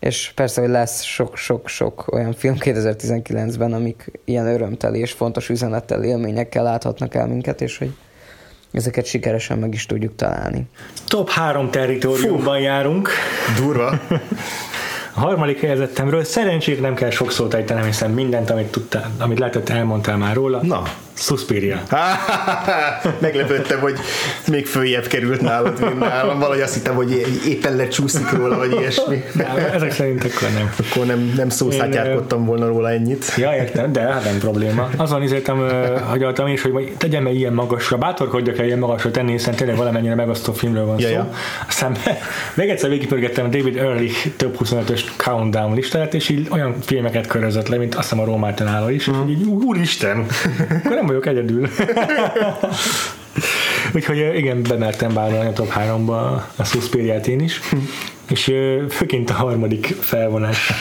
És 0.00 0.32
persze, 0.34 0.60
hogy 0.60 0.70
lesz 0.70 1.02
sok-sok-sok 1.02 2.12
olyan 2.12 2.32
film 2.32 2.56
2019-ben, 2.58 3.72
amik 3.72 4.20
ilyen 4.24 4.46
örömteli 4.46 4.98
és 4.98 5.12
fontos 5.12 5.48
üzenettel, 5.48 6.04
élményekkel 6.04 6.62
láthatnak 6.62 7.14
el 7.14 7.26
minket, 7.26 7.60
és 7.60 7.78
hogy 7.78 7.94
ezeket 8.72 9.04
sikeresen 9.04 9.58
meg 9.58 9.74
is 9.74 9.86
tudjuk 9.86 10.14
találni. 10.14 10.68
Top 11.06 11.28
három 11.28 11.70
territóriumban 11.70 12.60
járunk. 12.60 13.08
Durva. 13.56 14.00
A 15.16 15.20
harmadik 15.20 15.60
helyezettemről 15.60 16.24
szerencsére 16.24 16.80
nem 16.80 16.94
kell 16.94 17.10
sok 17.10 17.32
szót 17.32 17.54
ejtenem, 17.54 17.84
hiszen 17.84 18.10
mindent, 18.10 18.50
amit, 18.50 18.66
tudtál, 18.66 19.10
amit 19.18 19.38
lehetett, 19.38 19.68
elmondtál 19.68 20.16
már 20.16 20.34
róla. 20.34 20.60
Na. 20.62 20.82
Suspiria. 21.16 21.82
Meglepődtem, 23.20 23.80
hogy 23.80 23.98
még 24.48 24.66
följebb 24.66 25.06
került 25.06 25.40
nálad, 25.40 25.80
mint 25.80 25.98
nálam. 25.98 26.38
Valahogy 26.38 26.60
azt 26.60 26.74
hittem, 26.74 26.94
hogy 26.94 27.26
éppen 27.46 27.76
lecsúszik 27.76 28.30
róla, 28.30 28.56
vagy 28.56 28.72
ilyesmi. 28.72 29.24
Nem, 29.34 29.56
ezek 29.72 29.92
szerint 29.92 30.24
akkor 30.24 30.48
nem. 30.54 30.74
Akkor 30.90 31.06
nem, 31.06 31.32
nem 31.36 31.48
szószátjárkodtam 31.48 32.44
volna 32.44 32.66
róla 32.66 32.90
ennyit. 32.90 33.32
Ja, 33.36 33.54
értem, 33.54 33.92
de 33.92 34.00
hát 34.00 34.24
nem 34.24 34.38
probléma. 34.38 34.88
Azon 34.96 35.22
izéltem, 35.22 35.68
hagyaltam 36.08 36.46
is, 36.46 36.62
hogy 36.62 36.72
majd 36.72 36.92
tegyem 36.96 37.26
el 37.26 37.34
ilyen 37.34 37.52
magasra, 37.52 37.96
bátorkodjak 37.96 38.58
el 38.58 38.64
ilyen 38.66 38.78
magasra 38.78 39.10
tenni, 39.10 39.30
hiszen 39.32 39.54
tényleg 39.54 39.76
valamennyire 39.76 40.14
megosztó 40.14 40.52
filmről 40.52 40.84
van 40.86 40.98
Ja, 40.98 41.08
szó. 41.08 41.14
ja. 41.14 41.30
Aztán 41.68 41.96
még 42.54 42.68
egyszer 42.68 42.90
végigpörgettem 42.90 43.50
David 43.50 43.76
Ehrlich 43.76 44.28
több 44.36 44.56
25-ös 44.64 45.03
countdown 45.16 45.74
listáját, 45.74 46.14
és 46.14 46.28
így 46.28 46.48
olyan 46.50 46.80
filmeket 46.80 47.26
körözött 47.26 47.68
le, 47.68 47.76
mint 47.76 47.94
azt 47.94 48.08
hiszem 48.08 48.24
a 48.24 48.26
Rómát 48.26 48.58
nála 48.58 48.90
is, 48.90 49.06
és 49.06 49.14
így 49.28 49.42
úristen, 49.42 50.26
akkor 50.84 50.96
nem 50.96 51.06
vagyok 51.06 51.26
egyedül. 51.26 51.68
Úgyhogy 53.94 54.32
igen, 54.36 54.62
bemertem 54.62 55.12
vállalni 55.12 55.48
a 55.48 55.52
top 55.52 55.72
3-ba 55.76 56.42
a 56.56 56.64
Suspiriát 56.64 57.26
én 57.26 57.40
is, 57.40 57.60
és 58.30 58.48
ö, 58.48 58.84
főként 58.90 59.30
a 59.30 59.34
harmadik 59.34 59.86
felvonás 60.00 60.72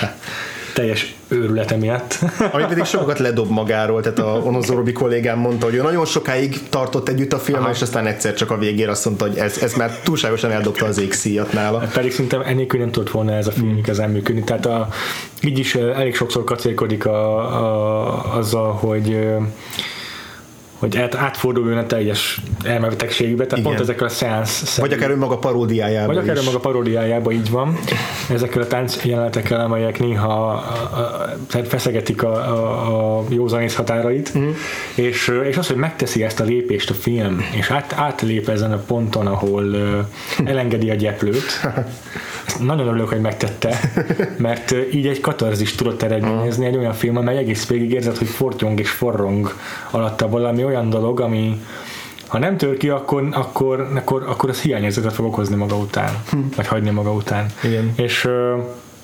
teljes 0.73 1.15
őrülete 1.27 1.75
miatt. 1.75 2.19
Ami 2.51 2.63
pedig 2.73 2.83
sokat 2.83 3.19
ledob 3.19 3.49
magáról, 3.49 4.01
tehát 4.01 4.19
a 4.19 4.41
Onozorobi 4.43 4.91
kollégám 4.91 5.39
mondta, 5.39 5.65
hogy 5.65 5.75
ő 5.75 5.81
nagyon 5.81 6.05
sokáig 6.05 6.69
tartott 6.69 7.09
együtt 7.09 7.33
a 7.33 7.39
film, 7.39 7.67
és 7.71 7.81
aztán 7.81 8.05
egyszer 8.05 8.33
csak 8.33 8.51
a 8.51 8.57
végére 8.57 8.91
azt 8.91 9.05
mondta, 9.05 9.27
hogy 9.27 9.37
ez, 9.37 9.57
ez 9.57 9.73
már 9.73 9.99
túlságosan 10.03 10.51
eldobta 10.51 10.85
az 10.85 10.99
égszíjat 10.99 11.53
nála. 11.53 11.87
Pedig 11.93 12.11
szerintem 12.11 12.41
enélkül 12.41 12.79
nem 12.79 12.91
tudott 12.91 13.11
volna 13.11 13.33
ez 13.33 13.47
a 13.47 13.51
film 13.51 13.77
igazán 13.77 14.09
működni. 14.09 14.43
Tehát 14.43 14.65
a, 14.65 14.87
így 15.41 15.59
is 15.59 15.75
elég 15.75 16.15
sokszor 16.15 16.43
kacérkodik 16.43 17.05
a, 17.05 17.37
a, 17.37 18.37
azzal, 18.37 18.71
hogy 18.71 19.17
hogy 20.83 20.97
át, 20.97 21.15
átforduljon 21.15 21.77
a 21.77 21.85
teljes 21.85 22.41
elmebetegségbe, 22.63 23.43
tehát 23.43 23.57
Igen. 23.57 23.63
pont 23.63 23.79
ezekkel 23.79 24.07
a 24.07 24.09
szeánsz 24.09 24.77
Vagy 24.77 24.93
akár 24.93 25.11
önmaga 25.11 25.37
paródiájában 25.37 26.15
vagy 26.15 26.23
akár 26.23 26.37
is. 26.37 26.45
maga 26.45 26.59
paródiájában 26.59 27.33
így 27.33 27.49
van, 27.49 27.77
ezekkel 28.29 28.61
a 28.61 28.67
tánc 28.67 29.05
jelenetekkel, 29.05 29.59
amelyek 29.59 29.99
néha 29.99 30.49
a, 30.49 30.53
a, 30.53 31.35
tehát 31.47 31.67
feszegetik 31.67 32.23
a, 32.23 32.33
a, 32.33 33.17
a 33.17 33.23
józanész 33.29 33.75
határait, 33.75 34.37
mm. 34.37 34.49
és, 34.95 35.31
és 35.43 35.57
az, 35.57 35.67
hogy 35.67 35.75
megteszi 35.75 36.23
ezt 36.23 36.39
a 36.39 36.43
lépést 36.43 36.89
a 36.89 36.93
film, 36.93 37.45
és 37.55 37.69
át, 37.69 37.93
átlép 37.97 38.49
ezen 38.49 38.71
a 38.71 38.77
ponton, 38.77 39.27
ahol 39.27 39.63
elengedi 40.45 40.89
a 40.89 40.95
gyeplőt, 40.95 41.61
ezt 42.45 42.59
nagyon 42.59 42.87
örülök, 42.87 43.09
hogy 43.09 43.21
megtette, 43.21 43.79
mert 44.37 44.75
így 44.93 45.07
egy 45.07 45.21
katarzist 45.21 45.77
tudott 45.77 46.01
eredményezni, 46.01 46.65
egy 46.65 46.77
olyan 46.77 46.93
film, 46.93 47.17
amely 47.17 47.37
egész 47.37 47.67
végig 47.67 47.91
érzed, 47.91 48.17
hogy 48.17 48.27
fortyong 48.27 48.79
és 48.79 48.89
forrong 48.89 49.53
alatta 49.91 50.29
valami 50.29 50.63
olyan 50.63 50.72
dolog, 50.89 51.19
ami 51.19 51.61
ha 52.27 52.39
nem 52.39 52.57
tör 52.57 52.77
ki, 52.77 52.89
akkor, 52.89 53.27
akkor, 53.31 53.91
akkor, 53.95 54.23
akkor 54.27 54.49
az 54.49 54.61
hiányérzetet 54.61 55.13
fog 55.13 55.25
okozni 55.25 55.55
maga 55.55 55.75
után, 55.75 56.23
vagy 56.55 56.67
hagyni 56.67 56.89
maga 56.89 57.11
után. 57.11 57.45
Igen. 57.63 57.93
És 57.95 58.29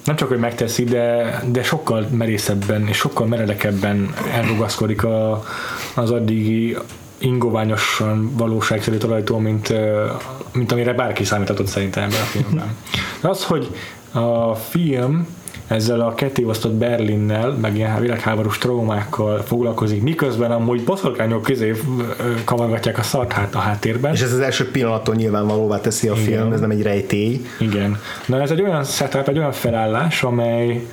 nem 0.05 0.15
csak, 0.15 0.27
hogy 0.27 0.39
megteszi, 0.39 0.83
de, 0.83 1.39
de 1.51 1.63
sokkal 1.63 2.07
merészebben 2.11 2.87
és 2.87 2.97
sokkal 2.97 3.27
meredekebben 3.27 4.13
elrugaszkodik 4.33 5.03
a, 5.03 5.43
az 5.95 6.11
addigi 6.11 6.77
ingoványosan 7.17 8.31
valóságszerű 8.37 8.97
talajtól, 8.97 9.39
mint, 9.39 9.73
mint 10.53 10.71
amire 10.71 10.93
bárki 10.93 11.23
számíthatott 11.23 11.67
szerintem 11.67 12.03
ebben 12.03 12.21
a 12.21 12.23
filmben. 12.23 12.75
De 13.21 13.29
az, 13.29 13.43
hogy 13.43 13.75
a 14.11 14.55
film 14.55 15.27
ezzel 15.69 16.01
a 16.01 16.13
kettéosztott 16.13 16.73
Berlinnel, 16.73 17.51
meg 17.51 17.75
ilyen 17.75 17.99
világháborús 17.99 18.57
traumákkal 18.57 19.41
foglalkozik, 19.41 20.01
miközben 20.01 20.51
amúgy 20.51 20.83
boszorkányok 20.83 21.41
közé 21.41 21.73
kavargatják 22.43 22.97
a 22.97 23.01
szart 23.01 23.31
hát 23.31 23.55
a 23.55 23.59
háttérben. 23.59 24.13
És 24.13 24.21
ez 24.21 24.33
az 24.33 24.39
első 24.39 24.71
pillanattól 24.71 25.15
nyilvánvalóvá 25.15 25.81
teszi 25.81 26.07
a 26.07 26.15
film, 26.15 26.51
ez 26.51 26.59
nem 26.59 26.71
egy 26.71 26.81
rejtély. 26.81 27.45
Igen. 27.59 27.99
Na 28.25 28.41
ez 28.41 28.51
egy 28.51 28.61
olyan 28.61 28.83
setup, 28.83 29.27
egy 29.27 29.37
olyan 29.37 29.51
felállás, 29.51 30.23
amely 30.23 30.85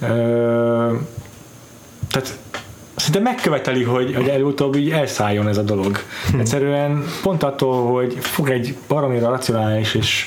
ö, 0.00 0.06
tehát 2.10 2.38
szinte 2.96 3.20
megköveteli, 3.20 3.82
hogy, 3.82 4.14
hogy 4.14 4.28
előutóbb 4.28 4.76
így 4.76 4.90
elszálljon 4.90 5.48
ez 5.48 5.58
a 5.58 5.62
dolog. 5.62 5.98
Egyszerűen 6.38 7.04
pont 7.22 7.42
attól, 7.42 7.92
hogy 7.92 8.16
fog 8.20 8.50
egy 8.50 8.76
baromira 8.88 9.28
racionális 9.28 9.94
és 9.94 10.26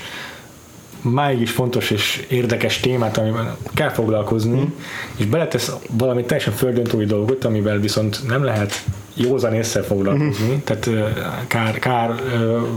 máig 1.02 1.42
is 1.42 1.52
fontos 1.52 1.92
és 1.92 2.26
érdekes 2.30 2.80
témát, 2.80 3.18
amivel 3.18 3.58
kell 3.74 3.90
foglalkozni, 3.90 4.74
és 5.18 5.26
beletesz 5.26 5.72
valami 5.90 6.24
teljesen 6.24 6.54
földöntői 6.54 7.06
dolgot, 7.06 7.46
amivel 7.46 7.80
viszont 7.80 8.28
nem 8.28 8.44
lehet 8.44 8.84
józan 9.14 9.54
észre 9.54 9.82
foglalkozni, 9.82 10.62
tehát 10.64 10.88
ö, 10.88 11.08
kár, 11.48 11.80
kár 11.80 12.16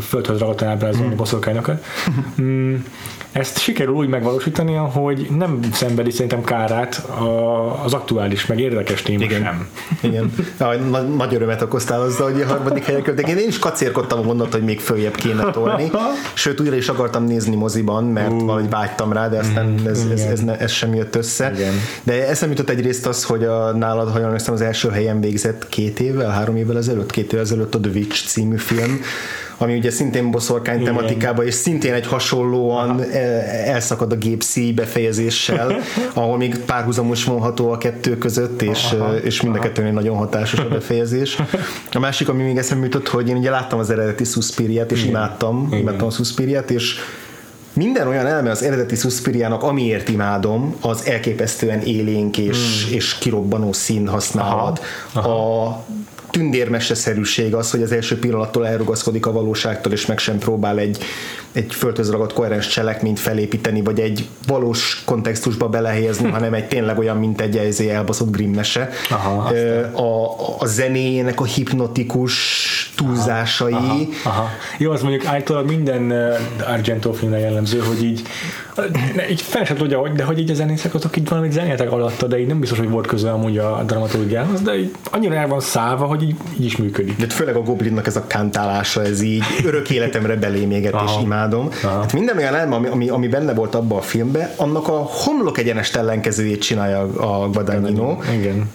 földhöz 0.00 0.38
ragadtan 0.38 0.68
ábrázolni 0.68 1.14
boszorkányokat. 1.14 1.84
Mm, 2.40 2.74
ezt 3.32 3.58
sikerül 3.58 3.94
úgy 3.94 4.08
megvalósítani, 4.08 4.74
hogy 4.74 5.28
nem 5.36 5.60
szenvedi 5.72 6.10
szerintem 6.10 6.42
kárát 6.42 6.94
a, 6.96 7.84
az 7.84 7.92
aktuális, 7.92 8.46
meg 8.46 8.60
érdekes 8.60 9.02
téma 9.02 9.24
Igen. 9.24 9.42
sem. 9.42 9.68
Igen. 10.00 10.34
Na, 10.58 10.74
na, 10.74 11.00
nagy 11.00 11.34
örömet 11.34 11.62
okoztál 11.62 12.00
azzal, 12.00 12.32
hogy 12.32 12.40
a 12.40 12.46
harmadik 12.46 12.84
helyen 12.84 13.02
költek. 13.02 13.28
Én 13.28 13.48
is 13.48 13.58
kacérkodtam 13.58 14.18
a 14.18 14.22
mondat, 14.22 14.52
hogy 14.52 14.62
még 14.62 14.80
följebb 14.80 15.14
kéne 15.14 15.50
tolni. 15.50 15.90
Sőt, 16.34 16.60
újra 16.60 16.76
is 16.76 16.88
akartam 16.88 17.24
nézni 17.24 17.56
moziban, 17.56 18.04
mert 18.04 18.30
uh. 18.30 18.40
valahogy 18.40 18.70
vágytam 18.70 19.12
rá, 19.12 19.28
de 19.28 19.38
aztán 19.38 19.74
ez, 19.86 20.06
ez, 20.12 20.20
ez, 20.20 20.40
ne, 20.40 20.58
ez 20.58 20.70
sem 20.70 20.94
jött 20.94 21.16
össze. 21.16 21.52
Igen. 21.54 21.72
De 22.02 22.28
eszembe 22.28 22.54
jutott 22.54 22.76
egyrészt 22.76 23.06
az, 23.06 23.24
hogy 23.24 23.44
a 23.44 23.72
nálad, 23.72 24.10
ha 24.10 24.18
jól 24.18 24.36
az 24.46 24.60
első 24.60 24.88
helyen 24.88 25.20
végzett 25.20 25.68
két 25.68 26.00
évvel, 26.00 26.30
három 26.30 26.56
évvel 26.56 26.76
ezelőtt, 26.76 27.10
két 27.10 27.32
évvel 27.32 27.44
ezelőtt 27.44 27.74
a 27.74 27.80
The 27.80 27.90
Witch 27.94 28.26
című 28.26 28.56
film, 28.56 29.00
ami 29.62 29.76
ugye 29.76 29.90
szintén 29.90 30.30
boszorkány 30.30 30.80
Igen. 30.80 30.94
tematikába, 30.94 31.44
és 31.44 31.54
szintén 31.54 31.92
egy 31.92 32.06
hasonlóan 32.06 33.00
eh, 33.00 33.68
elszakad 33.68 34.12
a 34.12 34.16
gép 34.16 34.42
befejezéssel, 34.74 35.76
ahol 36.14 36.36
még 36.36 36.58
párhuzamos 36.58 37.24
vonható 37.24 37.70
a 37.70 37.78
kettő 37.78 38.18
között, 38.18 38.62
és, 38.62 38.92
Aha. 38.92 39.14
eh, 39.14 39.24
és 39.24 39.42
mind 39.42 39.56
a 39.56 39.58
kettőnél 39.58 39.92
nagyon 39.92 40.16
hatásos 40.16 40.60
a 40.60 40.68
befejezés. 40.68 41.38
A 41.92 41.98
másik, 41.98 42.28
ami 42.28 42.42
még 42.42 42.56
eszembe 42.56 42.84
jutott, 42.84 43.08
hogy 43.08 43.28
én 43.28 43.36
ugye 43.36 43.50
láttam 43.50 43.78
az 43.78 43.90
eredeti 43.90 44.24
Suspiriát, 44.24 44.92
és 44.92 45.04
imádtam, 45.04 45.68
imádtam 45.72 46.06
a 46.06 46.10
Suspiriát, 46.10 46.70
és 46.70 46.94
minden 47.74 48.08
olyan 48.08 48.26
eleme 48.26 48.50
az 48.50 48.62
eredeti 48.62 48.94
Suspiriának, 48.96 49.62
amiért 49.62 50.08
imádom, 50.08 50.76
az 50.80 51.06
elképesztően 51.06 51.80
élénk 51.80 52.38
és, 52.38 52.84
Hmm. 52.84 52.94
és 52.96 53.18
kirobbanó 53.18 53.72
szín 53.72 54.06
használat. 54.08 54.80
A 55.14 55.68
tündérmeseszerűség 56.32 57.54
az, 57.54 57.70
hogy 57.70 57.82
az 57.82 57.92
első 57.92 58.18
pillanattól 58.18 58.66
elrugaszkodik 58.66 59.26
a 59.26 59.32
valóságtól, 59.32 59.92
és 59.92 60.06
meg 60.06 60.18
sem 60.18 60.38
próbál 60.38 60.78
egy, 60.78 60.98
egy 61.52 61.74
földhöz 61.74 62.10
ragadt 62.10 62.32
koherens 62.32 62.68
cselekményt 62.68 63.20
felépíteni, 63.20 63.82
vagy 63.82 64.00
egy 64.00 64.28
valós 64.46 65.02
kontextusba 65.04 65.68
belehelyezni, 65.68 66.30
hanem 66.30 66.54
egy 66.54 66.68
tényleg 66.68 66.98
olyan, 66.98 67.16
mint 67.16 67.40
egy 67.40 67.56
ezé 67.56 67.90
elbaszott 67.90 68.30
Grimm 68.30 68.54
mese. 68.54 68.88
Aha, 69.10 69.52
a, 69.92 70.36
a 70.58 70.66
zenéjének 70.66 71.40
a 71.40 71.44
hipnotikus 71.44 72.32
túlzásai, 72.96 73.72
Aha, 73.72 73.98
aha. 74.24 74.48
Jó, 74.78 74.90
az 74.90 75.02
mondjuk 75.02 75.26
általában 75.26 75.74
minden 75.74 76.12
Argento 76.66 77.12
filmre 77.12 77.38
jellemző, 77.38 77.78
hogy 77.78 78.04
így, 78.04 78.22
ne, 79.14 79.30
így 79.30 79.42
fel 79.42 79.64
sem 79.64 79.76
tudja, 79.76 79.98
hogy, 79.98 80.12
de 80.12 80.24
hogy 80.24 80.38
így 80.38 80.50
a 80.50 80.54
zenészek 80.54 80.94
azok 80.94 81.16
így 81.16 81.28
valamit 81.28 81.52
zenéltek 81.52 81.92
alatta, 81.92 82.26
de 82.26 82.38
így 82.38 82.46
nem 82.46 82.60
biztos, 82.60 82.78
hogy 82.78 82.88
volt 82.88 83.06
köze 83.06 83.30
amúgy 83.30 83.58
a 83.58 83.82
dramaturgiához, 83.86 84.60
de 84.60 84.78
így 84.78 84.94
annyira 85.10 85.34
el 85.34 85.48
van 85.48 85.60
szállva, 85.60 86.06
hogy 86.06 86.21
így, 86.22 86.36
így 86.58 86.64
is 86.64 86.76
működik. 86.76 87.16
de 87.16 87.26
főleg 87.28 87.56
a 87.56 87.62
Goblinnak 87.62 88.06
ez 88.06 88.16
a 88.16 88.26
kántálása, 88.26 89.02
ez 89.02 89.20
így 89.20 89.44
örök 89.64 89.90
életemre 89.90 90.36
beléméget, 90.36 90.92
és 90.92 90.98
Aha. 91.00 91.20
imádom. 91.20 91.68
Aha. 91.82 92.00
Hát 92.00 92.12
minden 92.12 92.36
olyan 92.36 92.54
elme, 92.54 92.74
ami, 92.74 92.88
ami, 92.88 93.08
ami 93.08 93.28
benne 93.28 93.54
volt 93.54 93.74
abban 93.74 93.98
a 93.98 94.02
filmben, 94.02 94.50
annak 94.56 94.88
a 94.88 94.96
homlok 95.10 95.58
egyenest 95.58 95.96
ellenkezőjét 95.96 96.62
csinálja 96.62 97.00
a 97.00 97.50
Guadagnino. 97.50 98.18
Igen. 98.32 98.70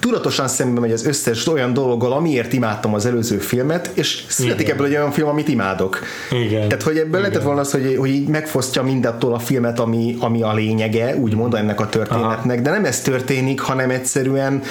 Tudatosan 0.00 0.48
szembe 0.48 0.80
megy 0.80 0.92
az 0.92 1.06
összes 1.06 1.46
olyan 1.46 1.72
dologgal, 1.72 2.12
amiért 2.12 2.52
imádtam 2.52 2.94
az 2.94 3.06
előző 3.06 3.38
filmet, 3.38 3.90
és 3.94 4.24
születik 4.28 4.60
Igen. 4.60 4.74
ebből 4.74 4.86
egy 4.86 4.92
olyan 4.92 5.10
film, 5.10 5.28
amit 5.28 5.48
imádok. 5.48 5.98
Igen. 6.30 6.68
Tehát, 6.68 6.82
hogy 6.82 6.96
ebből 6.96 7.20
lehetett 7.20 7.42
volna 7.42 7.60
az, 7.60 7.70
hogy, 7.70 7.96
hogy 7.98 8.10
így 8.10 8.28
megfosztja 8.28 8.82
mindattól 8.82 9.34
a 9.34 9.38
filmet, 9.38 9.78
ami, 9.78 10.16
ami 10.18 10.42
a 10.42 10.54
lényege, 10.54 11.16
úgymond 11.16 11.54
ennek 11.54 11.80
a 11.80 11.88
történetnek, 11.88 12.62
de 12.62 12.70
nem 12.70 12.84
ez 12.84 13.00
történik, 13.00 13.60
hanem 13.60 13.90
egyszerűen 13.90 14.62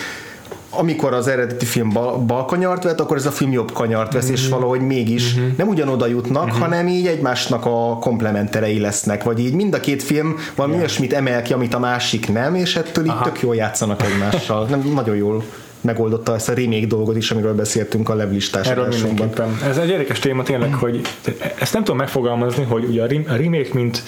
amikor 0.71 1.13
az 1.13 1.27
eredeti 1.27 1.65
film 1.65 1.89
bal, 1.89 2.17
bal 2.17 2.45
kanyart 2.45 2.83
vett, 2.83 2.99
akkor 2.99 3.17
ez 3.17 3.25
a 3.25 3.31
film 3.31 3.51
jobb 3.51 3.71
kanyart 3.71 4.13
vesz, 4.13 4.29
és 4.29 4.47
valahogy 4.47 4.81
mégis 4.81 5.35
nem 5.57 5.67
ugyanoda 5.67 6.07
jutnak, 6.07 6.51
hanem 6.51 6.87
így 6.87 7.07
egymásnak 7.07 7.65
a 7.65 7.97
komplementerei 7.99 8.79
lesznek, 8.79 9.23
vagy 9.23 9.39
így 9.39 9.53
mind 9.53 9.73
a 9.73 9.79
két 9.79 10.03
film 10.03 10.37
valami 10.55 10.75
olyasmit 10.75 11.13
emel 11.13 11.41
ki, 11.41 11.53
amit 11.53 11.73
a 11.73 11.79
másik 11.79 12.31
nem, 12.31 12.55
és 12.55 12.75
ettől 12.75 13.05
így 13.05 13.21
tök 13.23 13.41
jól 13.41 13.55
játszanak 13.55 14.03
egymással. 14.03 14.65
Nem, 14.65 14.91
nagyon 14.93 15.15
jól 15.15 15.43
megoldotta 15.81 16.35
ezt 16.35 16.49
a 16.49 16.53
remake 16.53 16.85
dolgot 16.85 17.17
is, 17.17 17.31
amiről 17.31 17.53
beszéltünk 17.53 18.09
a 18.09 18.15
levelistás 18.15 18.67
Erről 18.67 18.87
mindenképpen. 18.87 19.59
Ez 19.69 19.77
egy 19.77 19.89
érdekes 19.89 20.19
téma 20.19 20.43
tényleg, 20.43 20.73
hogy 20.73 21.01
ezt 21.59 21.73
nem 21.73 21.83
tudom 21.83 21.97
megfogalmazni, 21.97 22.63
hogy 22.63 22.83
ugye 22.83 23.03
a 23.03 23.35
remake, 23.35 23.69
mint 23.73 24.03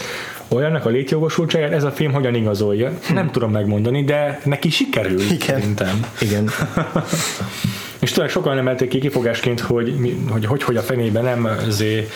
olyannak 0.48 0.86
a 0.86 0.90
létjogosultságát, 0.90 1.72
ez 1.72 1.84
a 1.84 1.92
film 1.92 2.12
hogyan 2.12 2.36
igazolja. 2.36 2.92
Nem 3.14 3.32
tudom 3.32 3.52
megmondani, 3.52 4.04
de 4.04 4.40
neki 4.44 4.70
sikerül, 4.70 5.22
Igen. 5.22 5.38
szerintem. 5.38 6.06
Igen. 6.22 6.50
És 8.04 8.12
talán 8.12 8.30
sokan 8.30 8.58
emelték 8.58 8.90
ki 8.90 9.00
kifogásként, 9.00 9.60
hogy 9.60 10.18
hogy, 10.30 10.46
hogy, 10.46 10.64
hogy 10.64 10.76
a 10.76 10.82
fenében 10.82 11.24
nem 11.24 11.50
zé 11.70 12.08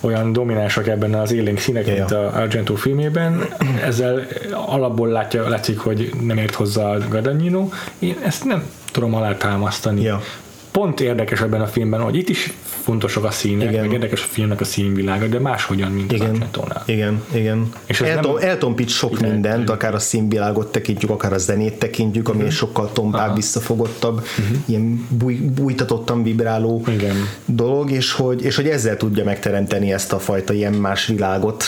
olyan 0.00 0.32
dominánsak 0.32 0.88
ebben 0.88 1.14
az 1.14 1.32
élénk 1.32 1.58
színek, 1.58 1.86
mint 1.86 2.10
ja. 2.10 2.18
a 2.18 2.40
Argento 2.40 2.74
filmében. 2.74 3.46
Ezzel 3.84 4.26
alapból 4.52 5.08
látja, 5.08 5.48
látszik, 5.48 5.78
hogy 5.78 6.10
nem 6.22 6.38
ért 6.38 6.54
hozzá 6.54 6.90
a 6.90 6.98
Guadagnino. 7.08 7.68
Én 7.98 8.16
ezt 8.24 8.44
nem 8.44 8.64
tudom 8.92 9.14
alátámasztani. 9.14 10.02
Ja. 10.02 10.22
Pont 10.70 11.00
érdekes 11.00 11.40
ebben 11.40 11.60
a 11.60 11.66
filmben, 11.66 12.00
hogy 12.00 12.16
itt 12.16 12.28
is 12.28 12.52
fontosak 12.86 13.24
a 13.24 13.30
színek, 13.30 13.68
Igen. 13.70 13.80
meg 13.84 13.92
érdekes 13.92 14.22
a 14.22 14.26
filmnek 14.30 14.60
a 14.60 14.64
színvilága, 14.64 15.26
de 15.26 15.38
máshogyan, 15.38 15.90
mint 15.90 16.12
az 16.12 16.18
Igen, 16.18 16.30
Argentónál. 16.30 16.82
igen, 16.86 17.22
igen. 17.34 17.72
És 17.86 18.00
ez 18.00 18.08
Eltom, 18.08 18.34
nem- 18.34 18.48
eltompít 18.48 18.88
sok 18.88 19.12
Igen, 19.18 19.30
mindent, 19.30 19.62
igen. 19.62 19.74
akár 19.74 19.94
a 19.94 19.98
színvilágot 19.98 20.72
tekintjük, 20.72 21.10
akár 21.10 21.32
a 21.32 21.38
zenét 21.38 21.78
tekintjük, 21.78 22.28
ami 22.28 22.50
sokkal 22.50 22.92
tompább, 22.92 23.34
visszafogottabb, 23.34 24.26
ilyen 24.64 25.06
búj, 25.10 25.34
bújtatottan 25.34 26.22
vibráló 26.22 26.82
Igen. 26.88 27.16
dolog, 27.44 27.90
és 27.90 28.12
hogy, 28.12 28.44
és 28.44 28.56
hogy 28.56 28.68
ezzel 28.68 28.96
tudja 28.96 29.24
megteremteni 29.24 29.92
ezt 29.92 30.12
a 30.12 30.18
fajta 30.18 30.52
ilyen 30.52 30.72
más 30.72 31.06
világot. 31.06 31.64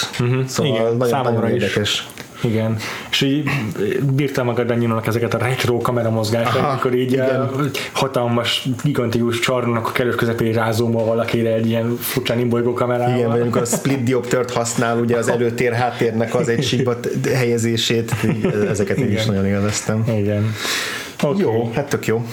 Szóval 0.46 0.72
Igen, 0.72 0.96
nagyon, 0.96 1.08
számomra 1.08 1.40
nagyon 1.48 1.82
is. 1.82 2.06
Igen, 2.42 2.76
és 3.10 3.20
így 3.20 3.50
bírtam 4.14 4.48
a 4.48 4.52
Guadagnino-nak 4.52 5.06
ezeket 5.06 5.34
a 5.34 5.38
retro 5.38 5.78
kameramozgásokat, 5.78 6.70
amikor 6.70 6.94
így 6.94 7.12
igen. 7.12 7.40
a 7.40 7.50
hatalmas, 7.92 8.68
gigantikus 8.84 9.38
csarnok 9.38 9.88
a 9.88 9.92
kellős 9.92 10.14
közepén 10.14 10.52
rázómol 10.52 11.04
valakire 11.04 11.54
egy 11.54 11.66
ilyen 11.66 11.96
furcsán 12.00 12.38
imbolygó 12.38 12.72
kamerával. 12.72 13.16
Igen, 13.16 13.30
vagy 13.30 13.40
amikor 13.40 13.62
a 13.62 13.64
split 13.64 14.02
dioptert 14.02 14.50
használ, 14.50 14.98
ugye 14.98 15.16
az 15.16 15.28
előtér 15.28 15.72
háttérnek 15.72 16.34
az 16.34 16.48
egységbe 16.48 16.96
helyezését, 17.34 18.14
ezeket 18.68 18.96
én 18.96 19.12
is 19.12 19.24
nagyon 19.24 19.46
élveztem. 19.46 20.04
Igen. 20.06 20.54
Okay. 21.22 21.40
Jó, 21.40 21.70
hát 21.74 21.88
tök 21.88 22.06
jó. 22.06 22.24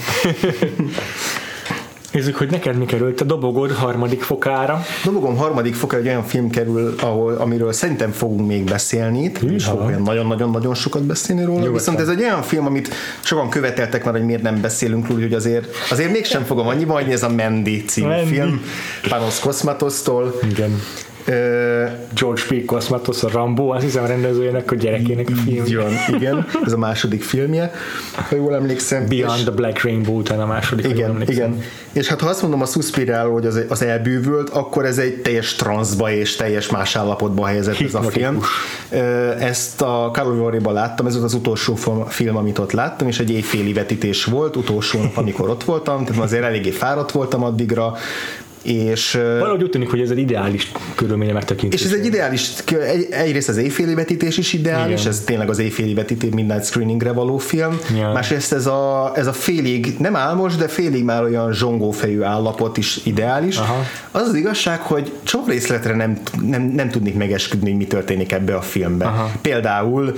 Nézzük, 2.16 2.36
hogy 2.36 2.50
neked 2.50 2.76
mi 2.76 2.84
került 2.84 3.20
a 3.20 3.24
dobogod 3.24 3.72
harmadik 3.72 4.22
fokára. 4.22 4.82
Dobogom 5.04 5.36
harmadik 5.36 5.74
foka 5.74 5.96
egy 5.96 6.06
olyan 6.06 6.24
film 6.24 6.50
kerül, 6.50 6.94
ahol, 7.00 7.34
amiről 7.34 7.72
szerintem 7.72 8.10
fogunk 8.10 8.46
még 8.46 8.64
beszélni 8.64 9.22
itt, 9.22 9.38
és 9.38 9.40
Hűha. 9.64 9.70
fogunk 9.70 9.88
olyan 9.88 10.02
nagyon-nagyon-nagyon 10.02 10.74
sokat 10.74 11.02
beszélni 11.02 11.40
róla, 11.44 11.52
Nyugodtan. 11.58 11.78
viszont 11.78 12.00
ez 12.00 12.08
egy 12.08 12.22
olyan 12.22 12.42
film, 12.42 12.66
amit 12.66 12.88
sokan 13.20 13.48
követeltek 13.48 14.04
már, 14.04 14.14
hogy 14.14 14.24
miért 14.24 14.42
nem 14.42 14.60
beszélünk 14.60 15.08
róla, 15.08 15.20
hogy 15.20 15.32
azért, 15.34 15.66
azért 15.90 16.12
mégsem 16.12 16.44
fogom 16.44 16.66
annyiba 16.66 16.92
hagyni, 16.92 17.12
ez 17.12 17.22
a 17.22 17.28
Mandy 17.30 17.84
című 17.84 18.08
Mandy. 18.08 18.34
film, 18.34 18.60
Panos 19.08 19.38
Cosmatosztól. 19.38 20.34
Igen. 20.50 20.82
George 22.14 22.42
P. 22.48 22.64
Cosmatos, 22.64 23.22
a 23.22 23.28
Rambo, 23.32 23.68
azt 23.68 23.82
hiszem 23.84 24.06
rendezőjének, 24.06 24.70
a 24.70 24.74
gyerekének 24.74 25.28
a 25.32 25.34
film. 25.50 25.64
van, 25.82 25.92
igen, 26.16 26.46
ez 26.64 26.72
a 26.72 26.78
második 26.78 27.22
filmje, 27.22 27.72
ha 28.28 28.36
jól 28.36 28.54
emlékszem. 28.54 29.06
Beyond 29.08 29.36
és- 29.36 29.42
the 29.42 29.50
Black 29.50 29.82
Rainbow 29.82 30.18
után 30.18 30.40
a 30.40 30.46
második. 30.46 30.86
Igen, 30.88 31.22
igen. 31.26 31.62
És 31.92 32.06
hát 32.08 32.20
ha 32.20 32.28
azt 32.28 32.42
mondom 32.42 32.62
a 32.62 32.66
Suspiral, 32.66 33.30
hogy 33.30 33.46
az, 33.46 33.60
az 33.68 33.82
elbűvölt, 33.82 34.48
akkor 34.48 34.84
ez 34.84 34.98
egy 34.98 35.14
teljes 35.22 35.54
transzba 35.54 36.10
és 36.10 36.36
teljes 36.36 36.70
más 36.70 36.96
állapotba 36.96 37.46
helyezett 37.46 37.80
ez 37.80 37.94
a 37.94 38.02
film. 38.02 38.42
Ezt 39.38 39.82
a 39.82 40.10
Karolvariban 40.12 40.72
láttam, 40.72 41.06
ez 41.06 41.12
volt 41.12 41.24
az 41.24 41.34
utolsó 41.34 41.74
film- 41.74 42.10
film, 42.10 42.36
amit 42.36 42.58
ott 42.58 42.72
láttam, 42.72 43.08
és 43.08 43.18
egy 43.18 43.30
éjféli 43.30 43.72
vetítés 43.72 44.24
volt, 44.24 44.56
utolsó 44.56 44.98
nap, 45.00 45.16
amikor 45.16 45.48
ott 45.48 45.64
voltam, 45.64 46.04
tehát 46.04 46.22
azért 46.22 46.42
eléggé 46.44 46.70
fáradt 46.70 47.10
voltam 47.12 47.44
addigra, 47.44 47.94
és 48.66 49.18
Valahogy 49.38 49.62
úgy 49.62 49.70
tűnik, 49.70 49.90
hogy 49.90 50.00
ez 50.00 50.10
egy 50.10 50.18
ideális 50.18 50.72
körülménye 50.94 51.32
megtekintés. 51.32 51.80
és 51.80 51.86
ez 51.86 51.92
egy 51.92 52.06
ideális, 52.06 52.50
egy, 52.92 53.06
egyrészt 53.10 53.48
az 53.48 53.56
éjféli 53.56 53.94
vetítés 53.94 54.38
is 54.38 54.52
ideális, 54.52 55.00
Igen. 55.00 55.12
ez 55.12 55.20
tényleg 55.20 55.50
az 55.50 55.58
éjféli 55.58 55.94
vetítés 55.94 56.30
Midnight 56.32 56.64
Screeningre 56.64 57.12
való 57.12 57.38
film. 57.38 57.78
Ja. 57.96 58.12
Másrészt 58.12 58.52
ez 58.52 58.66
a, 58.66 59.12
ez 59.14 59.26
a 59.26 59.32
félig, 59.32 59.94
nem 59.98 60.16
álmos, 60.16 60.56
de 60.56 60.68
félig 60.68 61.04
már 61.04 61.22
olyan 61.22 61.52
zsongófejű 61.52 62.22
állapot 62.22 62.76
is 62.76 63.00
ideális. 63.04 63.56
Aha. 63.56 63.84
Az 64.10 64.22
az 64.22 64.34
igazság, 64.34 64.80
hogy 64.80 65.12
sok 65.22 65.48
részletre 65.48 65.94
nem, 65.94 66.18
nem, 66.42 66.62
nem 66.62 66.88
tudnék 66.90 67.14
megesküdni, 67.14 67.68
hogy 67.68 67.78
mi 67.78 67.86
történik 67.86 68.32
ebbe 68.32 68.54
a 68.54 68.60
filmben. 68.60 69.08
Aha. 69.08 69.30
Például 69.40 70.14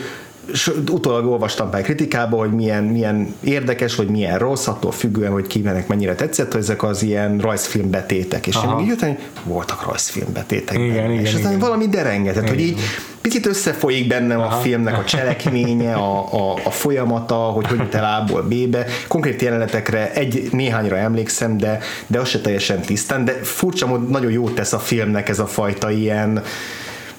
utólag 0.91 1.27
olvastam 1.27 1.71
pár 1.71 1.83
kritikába, 1.83 2.37
hogy 2.37 2.53
milyen, 2.53 2.85
milyen 2.85 3.35
érdekes, 3.41 3.95
vagy 3.95 4.09
milyen 4.09 4.39
rossz, 4.39 4.67
attól 4.67 4.93
függően, 4.93 5.33
hogy 5.33 5.47
kivenek 5.47 5.89
mennyire 5.89 6.15
tetszett, 6.15 6.53
hogy 6.53 6.61
ezek 6.61 6.83
az 6.83 7.03
ilyen 7.03 7.39
rajzfilm 7.39 7.91
betétek. 7.91 8.47
És 8.47 8.55
Aha. 8.55 8.79
én 8.79 8.83
így 8.83 8.89
jöttem, 8.89 9.09
hogy 9.09 9.19
voltak 9.45 9.87
rajzfilm 9.87 10.33
betétek. 10.33 10.79
Igen, 10.79 10.95
benne. 10.95 11.13
igen, 11.13 11.25
és 11.25 11.35
aztán 11.35 11.53
igen. 11.53 11.59
valami 11.59 11.89
derengetett, 11.89 12.49
hogy 12.49 12.61
így 12.61 12.81
picit 13.21 13.47
összefolyik 13.47 14.07
bennem 14.07 14.41
a 14.41 14.51
filmnek 14.51 14.99
a 14.99 15.05
cselekménye, 15.15 15.95
a, 15.95 16.33
a, 16.33 16.59
a 16.65 16.71
folyamata, 16.71 17.35
hogy 17.35 17.67
hogy 17.67 17.79
jut 17.79 17.95
el 17.95 18.21
A-ból 18.21 18.43
B-be. 18.43 18.87
Konkrét 19.09 19.43
jelenetekre 19.43 20.13
egy 20.13 20.49
néhányra 20.53 20.97
emlékszem, 20.97 21.57
de, 21.57 21.79
de 22.07 22.19
az 22.19 22.29
se 22.29 22.41
teljesen 22.41 22.81
tisztán, 22.81 23.25
de 23.25 23.33
furcsa 23.33 23.87
módon 23.87 24.09
nagyon 24.11 24.31
jót 24.31 24.55
tesz 24.55 24.73
a 24.73 24.79
filmnek 24.79 25.29
ez 25.29 25.39
a 25.39 25.47
fajta 25.47 25.91
ilyen 25.91 26.43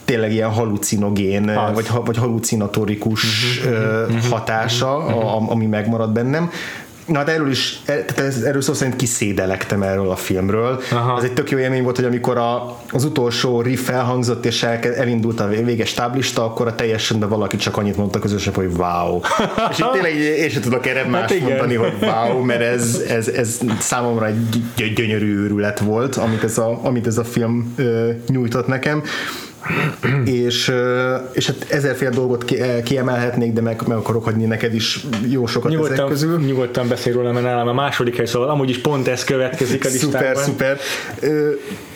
tényleg 0.10 0.32
ilyen 0.32 0.50
halucinogén, 0.50 1.50
Az. 1.50 1.74
vagy, 1.74 1.88
vagy 2.06 2.18
halucinatorikus 2.18 3.24
ö, 3.66 4.06
hatása, 4.30 4.96
a, 4.96 5.52
ami 5.52 5.66
megmarad 5.66 6.12
bennem. 6.12 6.50
Na 7.06 7.18
hát 7.18 7.30
erről 7.30 7.50
is, 7.50 7.80
e- 7.86 8.06
tehát 8.06 8.44
erről 8.44 8.62
szó 8.62 8.74
szerint 8.74 8.96
kiszédelektem 8.96 9.82
erről 9.82 10.10
a 10.10 10.16
filmről. 10.16 10.82
Aha. 10.92 11.18
Ez 11.18 11.24
egy 11.24 11.34
tök 11.34 11.50
jó 11.50 11.58
élmény 11.58 11.84
volt, 11.84 11.96
hogy 11.96 12.06
amikor 12.06 12.38
a, 12.38 12.78
az 12.92 13.04
utolsó 13.04 13.62
riff 13.62 13.90
elhangzott, 13.90 14.46
és 14.46 14.64
elindult 14.64 15.40
a 15.40 15.48
véges 15.48 15.94
táblista, 15.94 16.44
akkor 16.46 16.68
a 16.68 16.76
teljesen 16.76 17.20
valaki 17.20 17.58
csak 17.58 17.78
annyit 17.78 17.98
mondta 17.98 18.20
közösen, 18.20 18.54
hogy 18.54 18.70
wow. 18.78 19.20
és 19.72 19.80
itt 19.80 19.92
tényleg 19.92 20.16
én 20.16 20.50
sem 20.50 20.62
tudok 20.62 20.86
erre 20.86 21.04
más 21.04 21.32
igen. 21.32 21.48
mondani, 21.48 21.76
hogy 21.76 21.94
wow, 22.02 22.44
mert 22.44 22.62
ez, 22.62 23.04
ez, 23.10 23.28
ez 23.28 23.60
számomra 23.80 24.26
egy 24.26 24.50
gy- 24.76 24.94
gyönyörű 24.94 25.38
őrület 25.38 25.80
volt, 25.80 26.16
amit 26.16 26.44
ez 26.44 26.58
a, 26.58 26.80
amit 26.84 27.08
ez 27.08 27.18
a 27.18 27.24
film 27.24 27.74
ö, 27.78 28.10
nyújtott 28.28 28.68
nekem 28.68 29.04
és, 30.26 30.72
és 31.34 31.46
hát 31.48 31.66
ezerféle 31.70 32.10
dolgot 32.10 32.46
ki- 32.46 32.60
eh, 32.60 32.82
kiemelhetnék, 32.84 33.54
de 33.54 33.62
meg, 33.62 33.82
meg 33.88 33.98
akarok 33.98 34.24
hagyni 34.24 34.46
neked 34.46 34.74
is 34.74 35.00
jó 35.28 35.46
sokat 35.46 35.72
ezek 35.72 35.82
Nyugodtan, 35.84 36.08
közül. 36.10 36.40
nyugodtan 36.40 36.88
beszélj 36.88 37.16
róla, 37.16 37.32
mert 37.32 37.46
nálam 37.46 37.68
a 37.68 37.74
második 37.74 38.16
hely, 38.16 38.26
szóval 38.26 38.50
amúgy 38.50 38.70
is 38.70 38.78
pont 38.82 39.08
ez 39.08 39.24
következik 39.24 39.86
a 39.86 39.90
Szuper, 39.90 40.22
listámban. 40.36 40.44
szuper. 40.44 40.78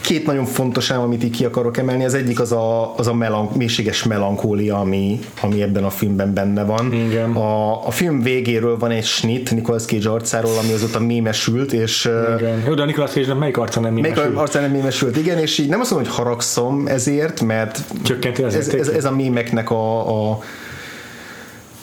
Két 0.03 0.25
nagyon 0.25 0.45
fontos 0.45 0.91
ám, 0.91 1.01
amit 1.01 1.23
így 1.23 1.35
ki 1.35 1.45
akarok 1.45 1.77
emelni. 1.77 2.05
Az 2.05 2.13
egyik 2.13 2.39
az 2.39 2.51
a, 2.51 2.97
az 2.97 3.07
a 3.07 3.13
melank, 3.13 3.55
mélységes 3.55 4.03
melankólia, 4.03 4.79
ami, 4.79 5.19
ami 5.41 5.61
ebben 5.61 5.83
a 5.83 5.89
filmben 5.89 6.33
benne 6.33 6.63
van. 6.63 6.93
Igen. 6.93 7.31
A, 7.31 7.85
a 7.87 7.91
film 7.91 8.21
végéről 8.21 8.77
van 8.77 8.91
egy 8.91 9.05
snit 9.05 9.51
Nicolas 9.51 9.85
Cage 9.85 10.09
arcáról, 10.09 10.57
ami 10.57 10.71
azóta 10.71 10.99
mémesült, 10.99 11.73
és 11.73 12.09
Igen. 12.37 12.63
Jó, 12.67 12.73
de 12.73 12.81
a 12.81 12.85
Nicolas 12.85 13.11
cage 13.11 13.33
melyik 13.33 13.57
arca 13.57 13.79
nem 13.79 13.93
Még 13.93 14.03
mémesül? 14.03 14.37
arcán 14.37 14.61
nem 14.61 14.71
mémesült, 14.71 15.17
igen, 15.17 15.37
és 15.37 15.57
így 15.57 15.69
nem 15.69 15.79
azt 15.79 15.91
mondom, 15.91 16.11
hogy 16.11 16.17
haragszom 16.25 16.87
ezért, 16.87 17.41
mert 17.41 17.79
Csökkenti 18.03 18.43
ez, 18.43 18.67
ez, 18.67 18.87
ez 18.87 19.05
a 19.05 19.11
mémeknek 19.11 19.71
a, 19.71 20.29
a 20.31 20.39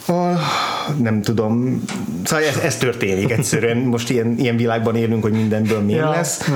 a, 0.07 0.37
nem 1.01 1.21
tudom, 1.21 1.83
szóval 2.23 2.45
ez, 2.45 2.57
ez 2.63 2.77
történik 2.77 3.31
egyszerűen, 3.31 3.77
most 3.95 4.09
ilyen, 4.09 4.35
ilyen 4.37 4.57
világban 4.57 4.95
élünk, 4.95 5.21
hogy 5.23 5.31
mindenből 5.31 5.79
mém 5.79 5.95
Ja, 5.95 6.09
lesz, 6.09 6.47
ja, 6.47 6.55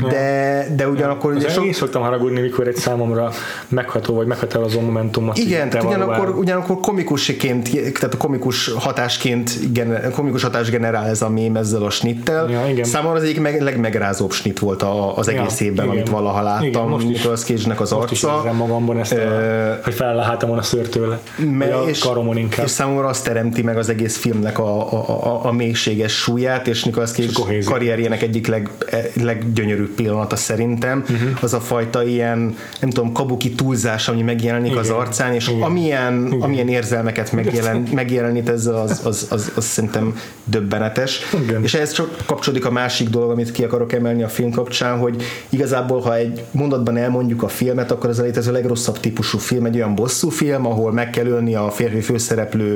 ja. 0.00 0.08
de, 0.08 0.66
de 0.76 0.88
ugyanakkor 0.88 1.32
ugye 1.34 1.48
Sok... 1.48 1.64
Én 1.64 1.72
szoktam 1.72 2.02
haragudni, 2.02 2.40
mikor 2.40 2.66
egy 2.66 2.76
számomra 2.76 3.30
megható 3.68 4.14
vagy 4.14 4.26
meghatározó 4.26 4.80
momentumot 4.80 5.38
igen, 5.38 5.70
tehát 5.70 5.86
ugyanakkor, 5.86 6.28
ugyanakkor 6.28 6.80
komikusként, 6.80 7.70
tehát 7.70 8.14
a 8.14 8.16
komikus 8.16 8.72
hatásként, 8.72 9.72
gener, 9.72 10.10
komikus 10.10 10.42
hatás 10.42 10.70
generál 10.70 11.06
ez 11.08 11.22
a 11.22 11.28
mém 11.28 11.56
ezzel 11.56 11.82
a 11.82 11.90
snittel. 11.90 12.50
Ja, 12.50 12.66
igen. 12.70 12.84
Számomra 12.84 13.16
az 13.16 13.22
egyik 13.22 13.40
meg, 13.40 13.60
legmegrázóbb 13.62 14.32
snit 14.32 14.58
volt 14.58 14.82
a, 14.82 15.16
az 15.16 15.28
egész 15.28 15.60
Ja, 15.60 15.66
évben, 15.66 15.84
igen. 15.84 15.96
amit 15.96 16.08
valaha 16.08 16.42
láttam. 16.42 16.66
Igen, 16.66 16.82
most 16.82 17.06
is. 17.08 17.16
Nicolas 17.16 17.40
Cage-nek 17.44 17.80
az 17.80 17.90
Most 17.90 18.10
is 18.10 18.22
arca. 18.22 18.36
érzem 18.36 18.56
magamban 18.56 18.98
ezt, 18.98 19.12
a, 19.12 19.16
Ö, 19.16 19.72
hogy 19.84 19.94
fel 19.94 20.18
a 20.18 20.22
hátamon 20.22 20.58
a 20.58 20.62
szőr 20.62 20.88
tőle. 20.88 21.18
Me- 21.50 21.72
a 21.74 21.82
és, 21.88 21.98
karomon 21.98 22.36
inkább. 22.36 22.64
és 22.66 22.70
számomra 22.86 23.08
azt 23.08 23.24
teremti 23.24 23.62
meg 23.62 23.76
az 23.76 23.88
egész 23.88 24.16
filmnek 24.16 24.58
a, 24.58 24.92
a, 24.92 25.24
a, 25.26 25.44
a 25.44 25.52
mélységes 25.52 26.12
súlyát, 26.12 26.66
és 26.66 26.84
Nicolas 26.84 27.10
Cage 27.10 27.62
karrierjének 27.64 28.22
egyik 28.22 28.46
leg, 28.46 28.70
leggyönyörűbb 29.14 29.94
pillanata 29.94 30.36
szerintem, 30.36 31.04
uh-huh. 31.10 31.28
az 31.40 31.54
a 31.54 31.60
fajta 31.60 32.04
ilyen, 32.04 32.56
nem 32.80 32.90
tudom, 32.90 33.12
kabuki 33.12 33.50
túlzás, 33.50 34.08
ami 34.08 34.22
megjelenik 34.22 34.70
Igen. 34.70 34.82
az 34.82 34.90
arcán, 34.90 35.32
és 35.32 35.48
Igen. 35.48 35.62
amilyen, 35.62 36.36
amilyen 36.40 36.68
érzelmeket 36.68 37.32
megjelen, 37.32 37.76
megjelenít 37.92 38.48
ezzel, 38.48 38.74
az, 38.74 39.00
az, 39.04 39.26
az, 39.30 39.52
az 39.56 39.64
szerintem 39.64 40.18
döbbenetes. 40.44 41.20
Igen. 41.42 41.62
És 41.62 41.74
ehhez 41.74 41.92
csak 41.92 42.16
kapcsolódik 42.26 42.66
a 42.66 42.70
másik 42.70 43.08
dolog, 43.08 43.30
amit 43.30 43.52
ki 43.52 43.64
akarok 43.64 43.92
emelni 43.92 44.22
a 44.22 44.28
film 44.28 44.50
kapcsán, 44.50 44.98
hogy 44.98 45.22
igazából, 45.48 46.00
ha 46.00 46.16
egy 46.16 46.44
mondatban 46.50 46.96
elmondjuk 46.96 47.42
a 47.42 47.48
filmet, 47.48 47.90
akkor 47.90 48.10
ez 48.10 48.46
a 48.46 48.52
legrosszabb 48.52 49.00
típusú 49.00 49.38
film, 49.38 49.64
egy 49.64 49.76
olyan 49.76 49.94
bosszú 49.94 50.28
film, 50.28 50.66
ahol 50.66 50.92
meg 50.92 51.10
kell 51.10 51.26
ölni 51.26 51.54
a 51.54 51.70
férfi 51.70 52.00
főszereplő 52.00 52.75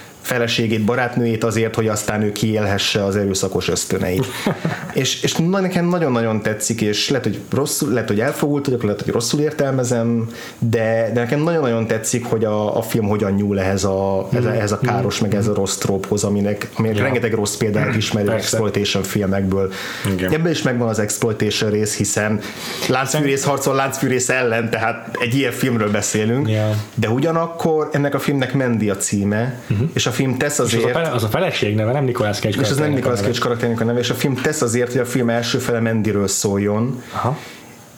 feleségét, 0.21 0.85
barátnőjét 0.85 1.43
azért, 1.43 1.75
hogy 1.75 1.87
aztán 1.87 2.21
ő 2.21 2.31
kiélhesse 2.31 3.05
az 3.05 3.15
erőszakos 3.15 3.67
ösztöneit. 3.67 4.25
és, 4.93 5.23
és 5.23 5.35
nekem 5.49 5.87
nagyon-nagyon 5.87 6.41
tetszik, 6.41 6.81
és 6.81 7.09
lehet, 7.09 7.25
hogy 7.25 7.39
rosszul, 7.51 7.91
lehet, 7.91 8.07
hogy 8.07 8.19
elfogult 8.19 8.65
vagyok, 8.65 8.83
lehet, 8.83 9.01
hogy 9.01 9.13
rosszul 9.13 9.39
értelmezem, 9.39 10.29
de, 10.59 11.09
de 11.13 11.19
nekem 11.19 11.39
nagyon-nagyon 11.39 11.87
tetszik, 11.87 12.25
hogy 12.25 12.45
a, 12.45 12.77
a 12.77 12.81
film 12.81 13.07
hogyan 13.07 13.31
nyúl 13.31 13.59
ehhez 13.59 13.83
a, 13.83 14.27
ez 14.33 14.45
a, 14.45 14.53
ehhez 14.53 14.71
a 14.71 14.79
káros, 14.79 15.19
meg 15.19 15.35
ez 15.35 15.47
a 15.47 15.53
rossz 15.53 15.77
tróphoz, 15.77 16.23
aminek, 16.23 16.69
aminek 16.73 16.97
Ja. 16.97 17.03
rengeteg 17.03 17.33
rossz 17.33 17.55
példát 17.55 17.95
ismerünk 17.95 18.31
Persze. 18.31 18.45
exploitation 18.45 19.03
filmekből. 19.03 19.71
Igen. 20.13 20.31
Ebben 20.31 20.51
is 20.51 20.61
megvan 20.61 20.87
az 20.87 20.99
exploitation 20.99 21.71
rész, 21.71 21.97
hiszen 21.97 22.39
láncfűrész 22.87 23.43
harcol 23.43 23.75
láncfűrész 23.75 24.29
ellen, 24.29 24.69
tehát 24.69 25.17
egy 25.19 25.35
ilyen 25.35 25.51
filmről 25.51 25.91
beszélünk, 25.91 26.49
Ja. 26.49 26.75
de 26.95 27.09
ugyanakkor 27.09 27.89
ennek 27.91 28.13
a 28.13 28.19
filmnek 28.19 28.53
Mendi 28.53 28.89
a 28.89 28.97
címe, 28.97 29.59
uh-huh. 29.69 29.89
és 29.93 30.05
a 30.05 30.11
film 30.11 30.20
tesz 30.37 30.53
És 30.53 30.59
az 30.59 30.73
a, 30.73 30.77
azért, 30.77 30.91
fele, 30.91 31.09
az 31.09 31.23
a 31.23 31.27
feleség 31.27 31.75
neve, 31.75 31.91
nem 31.91 32.03
Nicolas 32.03 32.39
Cage 32.39 32.61
és 32.61 32.69
ez 32.69 32.77
nem 32.77 32.91
a 32.91 32.95
Nicolas. 32.95 33.19
Cage 33.19 33.39
karakterének 33.39 33.81
a 33.81 33.83
neve, 33.83 33.99
és 33.99 34.09
a 34.09 34.13
film 34.13 34.35
tesz 34.35 34.61
azért, 34.61 34.91
hogy 34.91 35.01
a 35.01 35.05
film 35.05 35.29
első 35.29 35.57
fele 35.57 35.79
Mendiről 35.79 36.27
szóljon, 36.27 37.03
Aha. 37.13 37.37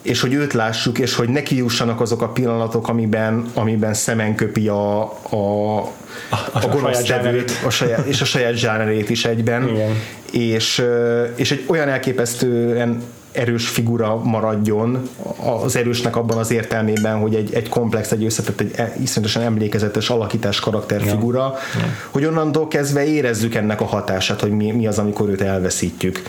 és 0.02 0.22
hogy 0.22 0.34
őt 0.34 0.54
lássuk, 0.54 1.00
és 1.00 1.16
hogy 1.16 1.30
neki 1.30 1.56
jussanak 1.56 2.02
azok 2.02 2.22
a 2.22 2.28
pillanatok, 2.30 2.88
amiben, 2.88 3.46
amiben 3.54 3.94
szemen 3.94 4.36
köpi 4.36 4.68
a, 4.68 5.02
a, 5.02 5.78
a, 5.80 5.88
a 6.30 6.60
saját 6.60 6.76
gonosz 6.76 7.04
tevőt, 7.04 7.52
a 7.66 7.70
saját, 7.70 8.06
és 8.06 8.22
a 8.22 8.26
saját 8.26 8.54
zsánerét 8.54 9.10
is 9.10 9.26
egyben, 9.26 9.68
Igen. 9.68 9.92
és, 10.32 10.84
és 11.36 11.52
egy 11.52 11.64
olyan 11.68 11.90
elképesztően 11.90 13.04
erős 13.34 13.68
figura 13.68 14.18
maradjon 14.24 15.10
az 15.64 15.76
erősnek 15.76 16.16
abban 16.16 16.38
az 16.38 16.52
értelmében, 16.52 17.20
hogy 17.20 17.36
egy, 17.36 17.54
egy 17.54 17.70
komplex, 17.70 18.12
egy 18.12 18.26
összetett, 18.26 18.60
egy 18.60 18.72
e- 18.76 18.96
iszonyatosan 19.02 19.44
emlékezetes 19.44 20.10
alakítás 20.10 20.60
karakterfigura, 20.60 21.40
ja. 21.40 21.86
hogy 22.10 22.26
onnantól 22.26 22.68
kezdve 22.68 23.06
érezzük 23.06 23.56
ennek 23.56 23.82
a 23.82 23.86
hatását, 23.86 24.42
hogy 24.42 24.52
mi, 24.52 24.72
mi 24.72 24.88
az, 24.88 25.00
amikor 25.00 25.30
őt 25.30 25.42
elveszítjük 25.42 26.22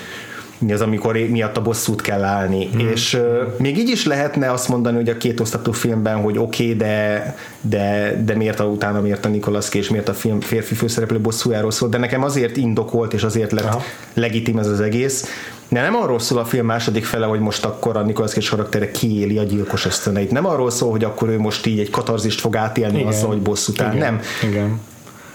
mi 0.58 0.72
az, 0.72 0.80
amikor 0.80 1.16
miatt 1.16 1.56
a 1.56 1.62
bosszút 1.62 2.00
kell 2.00 2.22
állni. 2.22 2.68
Mm. 2.76 2.78
És 2.78 3.14
uh, 3.14 3.22
még 3.58 3.78
így 3.78 3.88
is 3.88 4.04
lehetne 4.04 4.50
azt 4.50 4.68
mondani, 4.68 4.96
hogy 4.96 5.08
a 5.08 5.16
két 5.16 5.40
osztatú 5.40 5.72
filmben, 5.72 6.16
hogy 6.16 6.38
oké, 6.38 6.64
okay, 6.64 6.76
de, 6.76 7.36
de, 7.60 8.16
de 8.24 8.34
miért 8.36 8.60
a 8.60 8.64
utána, 8.64 9.00
miért 9.00 9.24
a 9.24 9.28
Nicolas 9.28 9.68
Cage, 9.68 9.86
miért 9.90 10.08
a 10.08 10.14
film 10.14 10.40
férfi 10.40 10.74
főszereplő 10.74 11.20
bosszújáról 11.20 11.70
szól, 11.70 11.88
de 11.88 11.98
nekem 11.98 12.22
azért 12.22 12.56
indokolt, 12.56 13.12
és 13.12 13.22
azért 13.22 13.52
lett 13.52 13.64
Aha. 13.64 13.82
legitim 14.14 14.58
ez 14.58 14.66
az 14.66 14.80
egész. 14.80 15.26
De 15.74 15.80
nem 15.80 15.94
arról 15.96 16.18
szól 16.18 16.38
a 16.38 16.44
film 16.44 16.66
második 16.66 17.04
fele, 17.04 17.26
hogy 17.26 17.40
most 17.40 17.64
akkor 17.64 17.96
a 17.96 18.02
Nicolas 18.02 18.30
Cage 18.32 18.46
karaktere 18.50 18.90
kiéli 18.90 19.38
a 19.38 19.42
gyilkos 19.42 19.86
ösztöneit. 19.86 20.30
Nem 20.30 20.46
arról 20.46 20.70
szól, 20.70 20.90
hogy 20.90 21.04
akkor 21.04 21.28
ő 21.28 21.38
most 21.38 21.66
így 21.66 21.78
egy 21.78 21.90
katarzist 21.90 22.40
fog 22.40 22.56
átélni 22.56 22.94
Igen. 22.98 23.08
azzal, 23.08 23.28
hogy 23.28 23.40
bosszút 23.42 23.80
áll. 23.80 23.94
Igen. 23.94 24.12
Nem. 24.12 24.20
Igen. 24.50 24.80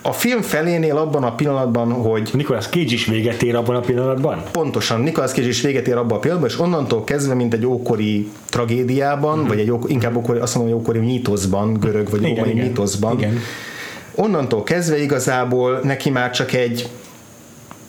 A 0.02 0.12
film 0.14 0.42
felénél 0.42 0.98
abban 0.98 1.24
a 1.24 1.36
pillanatban, 1.36 1.92
hogy 1.92 2.30
Nicolas 2.34 2.66
Cage 2.68 2.94
is 2.94 3.06
véget 3.06 3.42
ér 3.44 3.56
abban 3.56 3.76
a 3.76 3.80
pillanatban? 3.80 4.44
Pontosan, 4.52 5.02
Nicolas 5.02 5.32
Cage 5.32 5.48
is 5.48 5.62
véget 5.62 5.88
ér 5.88 5.96
abban 5.96 6.18
a 6.18 6.20
pillanatban, 6.20 6.50
és 6.52 6.60
onnantól 6.60 7.04
kezdve, 7.04 7.34
mint 7.34 7.54
egy 7.54 7.66
ókori 7.66 8.30
tragédiában, 8.50 9.36
Mhm. 9.38 9.46
mm. 9.46 9.48
vagy 9.48 9.60
egy 9.60 9.72
ókori, 9.72 9.94
inkább 9.94 10.16
ókori, 10.16 10.40
azt 10.40 10.56
mondom, 10.56 10.74
hogy 10.74 10.82
ókori 10.82 11.00
mítoszban, 11.00 11.74
görög 11.80 12.10
vagy 12.10 12.22
Igen, 12.22 12.36
római 12.36 12.52
igen. 12.52 12.66
mítoszban, 12.68 13.18
Igen. 13.18 13.38
onnantól 14.16 14.64
kezdve 14.64 15.02
igazából 15.02 15.80
neki 15.84 16.10
már 16.10 16.32
csak 16.32 16.54
egy 16.54 16.90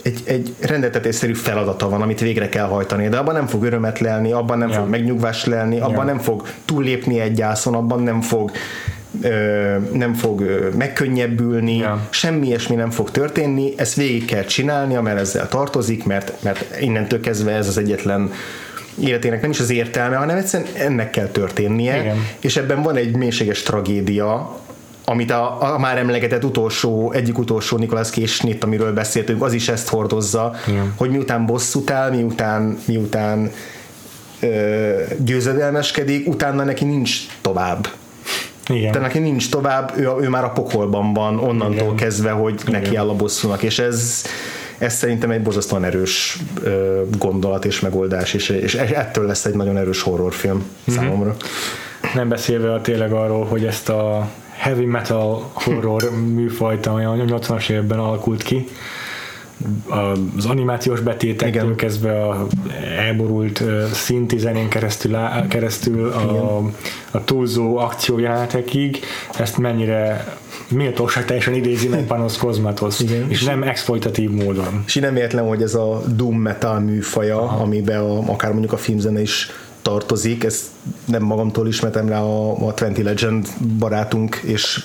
egy, 0.02 0.20
egy 0.24 0.55
rendeltetésszerű 0.60 1.35
feladata 1.35 1.89
van, 1.89 2.02
amit 2.02 2.20
végre 2.20 2.48
kell 2.48 2.66
hajtani, 2.66 3.09
de 3.09 3.16
abban 3.16 3.35
nem 3.35 3.47
fog 3.47 3.64
örömet 3.64 3.98
lelni, 3.98 4.32
abban 4.32 4.59
nem 4.59 4.68
Ja. 4.68 4.74
fog 4.74 4.89
megnyugvást 4.89 5.47
lelni, 5.47 5.81
abban 5.81 5.94
Ja. 6.06 6.12
nem 6.12 6.18
fog 6.18 6.47
túllépni 6.64 7.20
egy 7.20 7.32
gyászon, 7.35 7.74
abban 7.74 8.02
nem 8.02 8.20
fog 8.20 8.51
ö, 9.22 9.77
nem 9.93 10.14
fog 10.14 10.40
ö, 10.40 10.68
megkönnyebbülni, 10.78 11.77
Ja. 11.77 12.06
semmi 12.10 12.47
ilyesmi 12.47 12.74
nem 12.74 12.90
fog 12.90 13.10
történni, 13.10 13.72
ezt 13.77 13.94
végig 13.94 14.24
kell 14.24 14.44
csinálnia, 14.44 15.01
mert 15.02 15.18
ezzel 15.18 15.48
tartozik, 15.48 16.05
mert, 16.05 16.43
mert 16.43 16.64
innentől 16.81 17.20
kezdve 17.20 17.52
ez 17.52 17.68
az 17.68 17.78
egyetlen 17.78 18.32
életének 19.01 19.40
nem 19.40 19.51
is 19.51 19.60
az 19.60 19.70
értelme, 19.70 20.16
hanem 20.16 20.36
egyszerűen 20.36 20.68
ennek 20.74 21.10
kell 21.10 21.27
történnie, 21.27 22.01
Igen. 22.01 22.16
és 22.40 22.56
ebben 22.56 22.82
van 22.82 22.97
egy 22.97 23.16
mélységes 23.16 23.62
tragédia, 23.62 24.60
amit 25.11 25.31
a, 25.31 25.74
a 25.74 25.78
már 25.78 25.99
emlegetett 25.99 26.45
utolsó, 26.45 27.12
egyik 27.12 27.39
utolsó 27.39 27.77
Nicolas 27.77 28.11
Cage 28.11 28.27
snit, 28.27 28.65
amiről 28.65 28.93
beszéltünk, 28.93 29.43
az 29.43 29.53
is 29.53 29.69
ezt 29.69 29.89
hordozza, 29.89 30.55
Igen. 30.69 30.93
hogy 30.97 31.11
miután 31.11 31.47
bosszút 31.47 31.91
áll, 31.91 32.11
miután, 32.11 32.78
miután 32.85 33.51
ö, 34.41 34.91
győzedelmeskedik, 35.19 36.28
utána 36.28 36.65
neki 36.65 36.85
nincs 36.85 37.16
tovább. 37.41 37.89
Igen. 38.69 38.93
De 38.93 38.99
neki 38.99 39.19
nincs 39.19 39.51
tovább, 39.51 39.93
ő, 39.97 40.09
ő 40.20 40.28
már 40.28 40.45
a 40.45 40.51
pokolban 40.51 41.12
van 41.12 41.39
onnantól 41.39 41.82
Igen. 41.82 41.97
Kezdve, 41.97 42.31
hogy 42.31 42.61
Igen. 42.66 42.81
neki 42.81 42.97
áll 42.97 43.09
a 43.09 43.15
bosszúnak, 43.15 43.62
és 43.62 43.78
ez, 43.78 44.24
ez 44.78 44.95
szerintem 44.95 45.31
egy 45.31 45.43
borzasztóan 45.43 45.85
erős 45.85 46.39
ö, 46.62 47.03
gondolat 47.19 47.65
és 47.65 47.81
megoldás, 47.81 48.35
és, 48.35 48.49
és 48.49 48.74
ettől 48.74 49.27
lesz 49.27 49.45
egy 49.45 49.55
nagyon 49.55 49.77
erős 49.77 50.03
horrorfilm 50.03 50.65
számomra. 50.89 51.37
Nem 52.15 52.28
beszélve 52.28 52.74
a 52.74 52.81
tényleg 52.81 53.12
arról, 53.12 53.45
hogy 53.45 53.65
ezt 53.65 53.89
a 53.89 54.28
heavy 54.61 54.85
metal 54.85 55.51
horror 55.53 56.11
műfajt, 56.35 56.87
ami 56.87 57.05
a 57.05 57.12
80-as 57.12 57.70
években 57.70 57.99
alakult 57.99 58.43
ki, 58.43 58.66
az 60.37 60.45
animációs 60.45 61.01
betétektől 61.01 61.62
Igen. 61.62 61.77
kezdve 61.77 62.23
a 62.28 62.47
elborult 62.99 63.62
szinti 63.93 64.39
zenén 64.39 64.69
keresztül, 64.69 65.19
keresztül 65.49 66.09
a, 66.09 66.57
a 67.11 67.24
túlzó 67.24 67.77
akciójelenetekig, 67.77 69.01
ezt 69.39 69.59
mennyire 69.59 70.35
méltóság 70.69 71.24
teljesen 71.24 71.55
idézi 71.55 71.89
meg 71.89 72.07
Panos 72.11 72.37
Cosmatos, 72.37 73.01
Igen. 73.01 73.31
és 73.31 73.43
nem 73.43 73.62
exploitatív 73.62 74.31
módon. 74.31 74.82
És 74.87 74.95
nem 74.95 75.16
értlen, 75.16 75.49
hogy 75.49 75.62
ez 75.62 75.74
a 75.74 76.03
doom 76.16 76.37
metal 76.37 76.81
műfaja, 76.81 77.43
Aha. 77.43 77.62
amiben 77.62 78.01
a, 78.01 78.19
akár 78.19 78.51
mondjuk 78.51 78.73
a 78.73 78.77
filmzene 78.77 79.20
is 79.20 79.51
tartozik, 79.82 80.44
ezt 80.44 80.65
nem 81.05 81.23
magamtól 81.23 81.66
ismertem 81.66 82.09
rá 82.09 82.20
a, 82.20 82.51
a 82.51 82.74
20 82.78 82.97
Legend 83.02 83.48
barátunk 83.78 84.36
és 84.36 84.85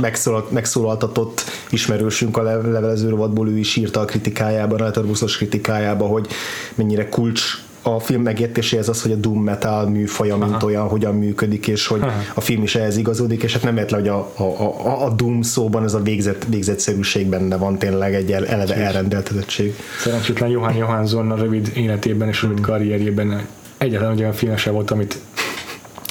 megszólalt, 0.00 0.50
megszólaltatott 0.50 1.42
ismerősünk 1.70 2.36
a 2.36 2.42
le- 2.42 2.56
levelező 2.56 3.08
rovatból, 3.08 3.48
ő 3.48 3.58
is 3.58 3.76
írta 3.76 4.00
a 4.00 4.04
kritikájában, 4.04 4.80
a 4.80 4.84
Letterboxdos 4.84 5.36
kritikájában, 5.36 6.08
hogy 6.08 6.26
mennyire 6.74 7.08
kulcs 7.08 7.42
a 7.82 8.00
film 8.00 8.22
megértéséhez 8.22 8.88
az, 8.88 9.02
hogy 9.02 9.12
a 9.12 9.16
doom 9.16 9.42
metal 9.42 9.88
műfaja, 9.88 10.36
mint 10.36 10.50
Aha. 10.50 10.66
olyan, 10.66 10.88
hogyan 10.88 11.14
működik, 11.14 11.68
és 11.68 11.86
hogy 11.86 12.00
Aha. 12.00 12.20
a 12.34 12.40
film 12.40 12.62
is 12.62 12.74
ehhez 12.74 12.96
igazodik, 12.96 13.42
és 13.42 13.52
hát 13.52 13.62
nem 13.62 13.76
értlen, 13.76 14.00
hogy 14.00 14.08
a, 14.08 14.32
a, 14.36 14.42
a, 14.42 15.04
a 15.04 15.10
doom 15.10 15.42
szóban 15.42 15.84
ez 15.84 15.94
a 15.94 16.02
végzet, 16.02 16.46
végzetszerűség 16.48 17.26
benne 17.26 17.56
van 17.56 17.78
tényleg 17.78 18.14
egy 18.14 18.32
el, 18.32 18.46
eleve 18.46 18.74
elrendeltetettség. 18.74 19.74
Szerencsétlen 19.98 20.48
Johan 20.48 20.74
Johansson 20.74 21.30
a 21.30 21.36
rövid 21.36 21.70
életében 21.74 22.28
és 22.28 22.42
rövid 22.42 22.60
karrierjében 22.60 23.46
egyetlen 23.78 24.18
olyan 24.18 24.32
film 24.32 24.56
sem 24.56 24.72
volt, 24.72 24.90
amit 24.90 25.18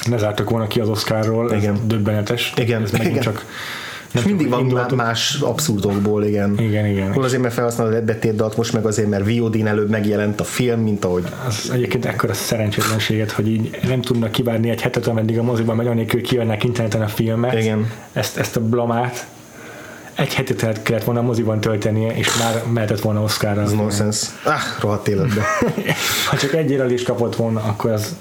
ne 0.08 0.16
zártak 0.18 0.50
volna 0.50 0.66
ki 0.66 0.80
az 0.80 0.88
Oscarról, 0.88 1.52
ez 1.52 1.62
Igen. 1.62 1.78
döbbenetes. 1.86 2.52
Igen, 2.56 2.82
ez 2.82 2.90
megint 2.90 3.10
igen. 3.10 3.22
csak 3.22 3.44
És 4.14 4.22
mindig 4.22 4.48
van 4.48 4.60
indulatok- 4.60 4.98
más 4.98 5.40
abszurdokból, 5.40 6.24
igen. 6.24 6.54
Igen, 6.58 6.86
igen. 6.86 7.12
Hol 7.12 7.24
azért, 7.24 7.42
mert 7.42 7.54
felhasználod 7.54 7.94
a 7.94 8.02
betétdalt, 8.02 8.56
most 8.56 8.72
meg 8.72 8.86
azért, 8.86 9.08
mert 9.08 9.36
VOD-n 9.36 9.66
előbb 9.66 9.88
megjelent 9.90 10.40
a 10.40 10.44
film, 10.44 10.80
mint 10.80 11.04
ahogy 11.04 11.24
Az 11.46 11.70
egyébként 11.72 12.04
ekkora 12.04 12.34
szerencsétlenséget, 12.34 13.30
hogy 13.30 13.48
így 13.48 13.78
nem 13.88 14.00
tudnak 14.00 14.30
kivárni 14.32 14.70
egy 14.70 14.80
hetet, 14.80 15.06
ameddig 15.06 15.38
a 15.38 15.42
moziban 15.42 15.76
megy, 15.76 15.86
anélkül 15.86 16.22
kiadnák 16.22 16.64
interneten 16.64 17.02
a 17.02 17.08
filmet. 17.08 17.54
Igen. 17.54 17.90
Ezt, 18.12 18.36
ezt 18.38 18.56
a 18.56 18.60
blamát 18.60 19.26
egy 20.18 20.34
hetet 20.34 20.62
el 20.62 20.82
kellett 20.82 21.04
volna 21.04 21.20
a 21.20 21.22
moziban 21.22 21.60
töltenie, 21.60 22.16
és 22.16 22.36
már 22.38 22.62
mehetett 22.72 23.00
volna 23.00 23.22
Oscarra. 23.22 23.60
ez 23.60 23.72
nonsense. 23.72 24.26
Ah, 24.44 24.60
rohadt 24.80 25.08
életbe. 25.08 25.42
Ha 26.28 26.36
csak 26.36 26.54
egy 26.54 26.70
érrel 26.70 26.90
kapott 27.04 27.36
volna, 27.36 27.60
akkor 27.60 27.90
az 27.90 28.16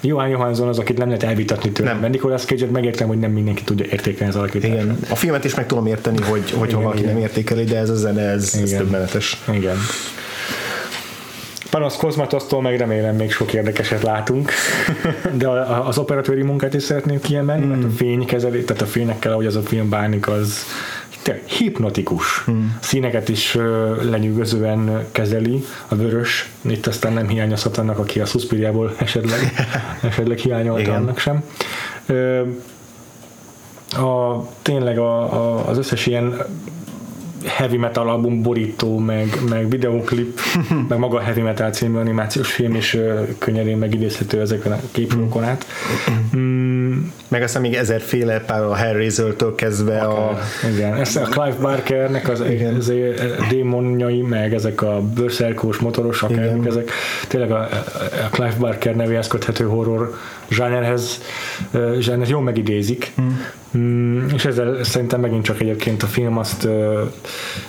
Johan 0.00 0.28
Johansson 0.28 0.68
az, 0.68 0.78
akit 0.78 0.98
nem 0.98 1.06
lehet 1.06 1.22
elvitatni 1.22 1.70
tőle. 1.70 1.90
Nem. 1.90 2.00
Mert 2.00 2.12
Nicolas 2.12 2.44
Cage-et 2.44 2.70
megértem, 2.70 3.08
hogy 3.08 3.18
nem 3.18 3.30
mindenki 3.30 3.62
tudja 3.62 3.86
értékelni 3.90 4.32
az 4.32 4.38
alakítását. 4.38 4.76
Igen. 4.76 4.98
A 5.10 5.14
filmet 5.14 5.44
is 5.44 5.54
meg 5.54 5.66
tudom 5.66 5.86
érteni, 5.86 6.22
hogy, 6.22 6.50
hogy 6.50 6.68
Igen, 6.68 6.74
ha 6.74 6.82
valaki 6.82 7.00
igen. 7.00 7.12
nem 7.12 7.22
értékeli, 7.22 7.64
de 7.64 7.78
ez 7.78 7.90
a 7.90 7.94
zene, 7.94 8.22
ez, 8.22 8.42
ez 8.62 8.70
Igen. 8.70 8.78
többenetes. 8.78 9.42
Igen. 9.52 9.76
Panasz 11.70 11.96
Kozmatosztól 11.96 12.62
meg 12.62 12.78
remélem 12.78 13.16
még 13.16 13.32
sok 13.32 13.52
érdekeset 13.52 14.02
látunk, 14.02 14.52
de 15.40 15.48
az 15.86 15.98
operatőri 15.98 16.42
munkát 16.42 16.74
is 16.74 16.82
szeretném 16.82 17.20
kiemelni, 17.20 17.64
mert 17.64 17.84
a 17.84 17.88
fénykezelés, 17.96 18.64
tehát 18.64 18.82
a 18.82 18.86
fényekkel, 18.86 19.32
ahogy 19.32 19.46
az 19.46 19.56
a 19.56 19.62
film 19.62 19.88
bánik, 19.88 20.28
az 20.28 20.64
tényleg 21.24 21.44
hipnotikus. 21.46 22.44
Színeket 22.80 23.28
is 23.28 23.58
lenyűgözően 24.02 25.06
kezeli, 25.12 25.64
a 25.88 25.94
vörös, 25.94 26.50
itt 26.62 26.86
aztán 26.86 27.12
nem 27.12 27.28
hiányozhat 27.28 27.76
annak, 27.76 27.98
aki 27.98 28.20
a 28.20 28.24
Suspiriából 28.24 28.94
esetleg, 28.98 29.40
esetleg 30.10 30.38
hiányolta 30.38 30.94
annak 30.94 31.18
sem. 31.18 31.44
Ö, 32.06 32.42
a, 33.90 34.46
tényleg 34.62 34.98
a, 34.98 35.18
a, 35.20 35.68
az 35.68 35.78
összes 35.78 36.06
ilyen 36.06 36.46
heavy 37.46 37.76
metal 37.76 38.08
album 38.08 38.42
borító, 38.42 38.98
meg, 38.98 39.38
meg 39.48 39.68
videóklip, 39.68 40.40
meg 40.88 40.98
maga 40.98 41.16
a 41.16 41.20
heavy 41.20 41.40
metal 41.40 41.70
című 41.70 41.98
animációs 41.98 42.52
film 42.52 42.74
is 42.74 42.96
könnyedén 43.38 43.76
megidézhető 43.76 44.40
ezeken 44.40 44.72
a 44.72 44.78
képrókon 44.90 45.44
át. 45.44 45.66
Mm, 46.36 46.98
Meg 47.28 47.42
aztán 47.42 47.62
még 47.62 47.74
ezerféle 47.74 48.40
pár 48.40 48.62
a 48.62 48.74
Hellraiser-től 48.74 49.54
kezdve 49.54 50.00
a... 50.00 50.38
igen, 50.74 50.94
ez 50.94 51.16
a 51.16 51.20
Clive 51.22 51.56
Barkernek 51.60 52.28
az, 52.28 52.42
az 52.78 52.92
démonjai, 53.50 54.20
meg 54.20 54.54
ezek 54.54 54.82
a 54.82 55.00
bőrszerkós 55.14 55.78
motoros, 55.78 56.22
akár 56.22 56.56
ezek. 56.66 56.90
Tényleg 57.28 57.50
a, 57.50 57.58
a 58.24 58.28
Clive 58.30 58.56
Barker 58.58 58.96
nevéhez 58.96 59.26
köthető 59.26 59.64
horror 59.64 60.14
zsánerhez, 60.50 61.20
zsáner 61.98 62.28
jól 62.28 62.42
megidézik. 62.42 63.12
Mm, 63.76 64.28
és 64.34 64.44
ezzel 64.44 64.84
szerintem 64.84 65.20
megint 65.20 65.44
csak 65.44 65.60
egyébként 65.60 66.02
a 66.02 66.06
film 66.06 66.38
azt 66.38 66.68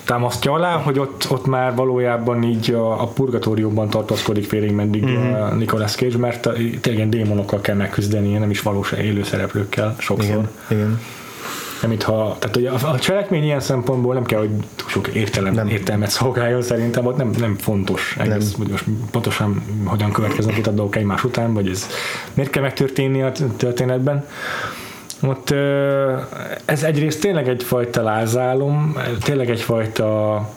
támasztja 0.04 0.52
alá, 0.52 0.76
hogy 0.76 1.00
ott, 1.00 1.26
ott 1.30 1.46
már 1.46 1.76
valójában 1.76 2.44
így 2.44 2.72
a, 2.72 3.02
a 3.02 3.08
purgatóriumban 3.08 3.90
tartózkodik 3.90 4.46
félig 4.46 4.72
meddig 4.72 5.04
a 5.04 5.54
Nicolas 5.54 5.96
Cage, 5.96 6.18
mert 6.18 6.50
tényleg 6.82 7.10
démonokkal 7.10 7.62
kell 7.62 7.76
megküzdeni, 7.76 8.38
nem 8.38 8.50
is 8.50 8.62
valós 8.62 8.92
élő 8.92 9.24
szereplőkkel 9.24 9.96
sokszor. 10.00 10.30
Igen, 10.30 10.50
igen. 10.70 11.00
Nem, 11.82 11.90
mintha, 11.90 12.36
tehát 12.40 12.56
ugye 12.56 12.70
a, 12.70 12.92
a 12.92 13.00
cselekmény 13.00 13.44
ilyen 13.44 13.60
szempontból 13.60 14.14
nem 14.14 14.24
kell, 14.24 14.40
hogy 14.40 14.50
túl 14.50 14.90
sok 14.90 15.08
értelem, 15.08 15.54
nem. 15.54 15.68
értelmet 15.68 16.10
szolgáljon 16.10 16.62
szerintem, 16.62 17.06
ott 17.06 17.18
nem, 17.18 17.32
nem 17.40 17.56
fontos 17.58 18.16
egész, 18.20 18.54
hogy 18.58 18.68
most 18.68 18.86
pontosan 19.12 19.64
hogyan 19.86 20.12
következnek 20.12 20.58
itt 20.58 20.68
a 20.68 20.72
dolgok 20.72 20.96
egymás 20.96 21.24
után, 21.24 21.54
vagy 21.54 21.70
ez 21.70 21.88
miért 22.34 22.52
kell 22.52 22.62
megtörténni 22.62 23.22
a 23.22 23.32
történetben. 23.58 24.26
Ott 25.22 25.52
ez 26.66 26.84
egyrészt 26.84 27.22
tényleg 27.22 27.48
egyfajta 27.48 28.04
lázálom, 28.04 28.98
tényleg 29.24 29.50
egyfajta 29.50 30.50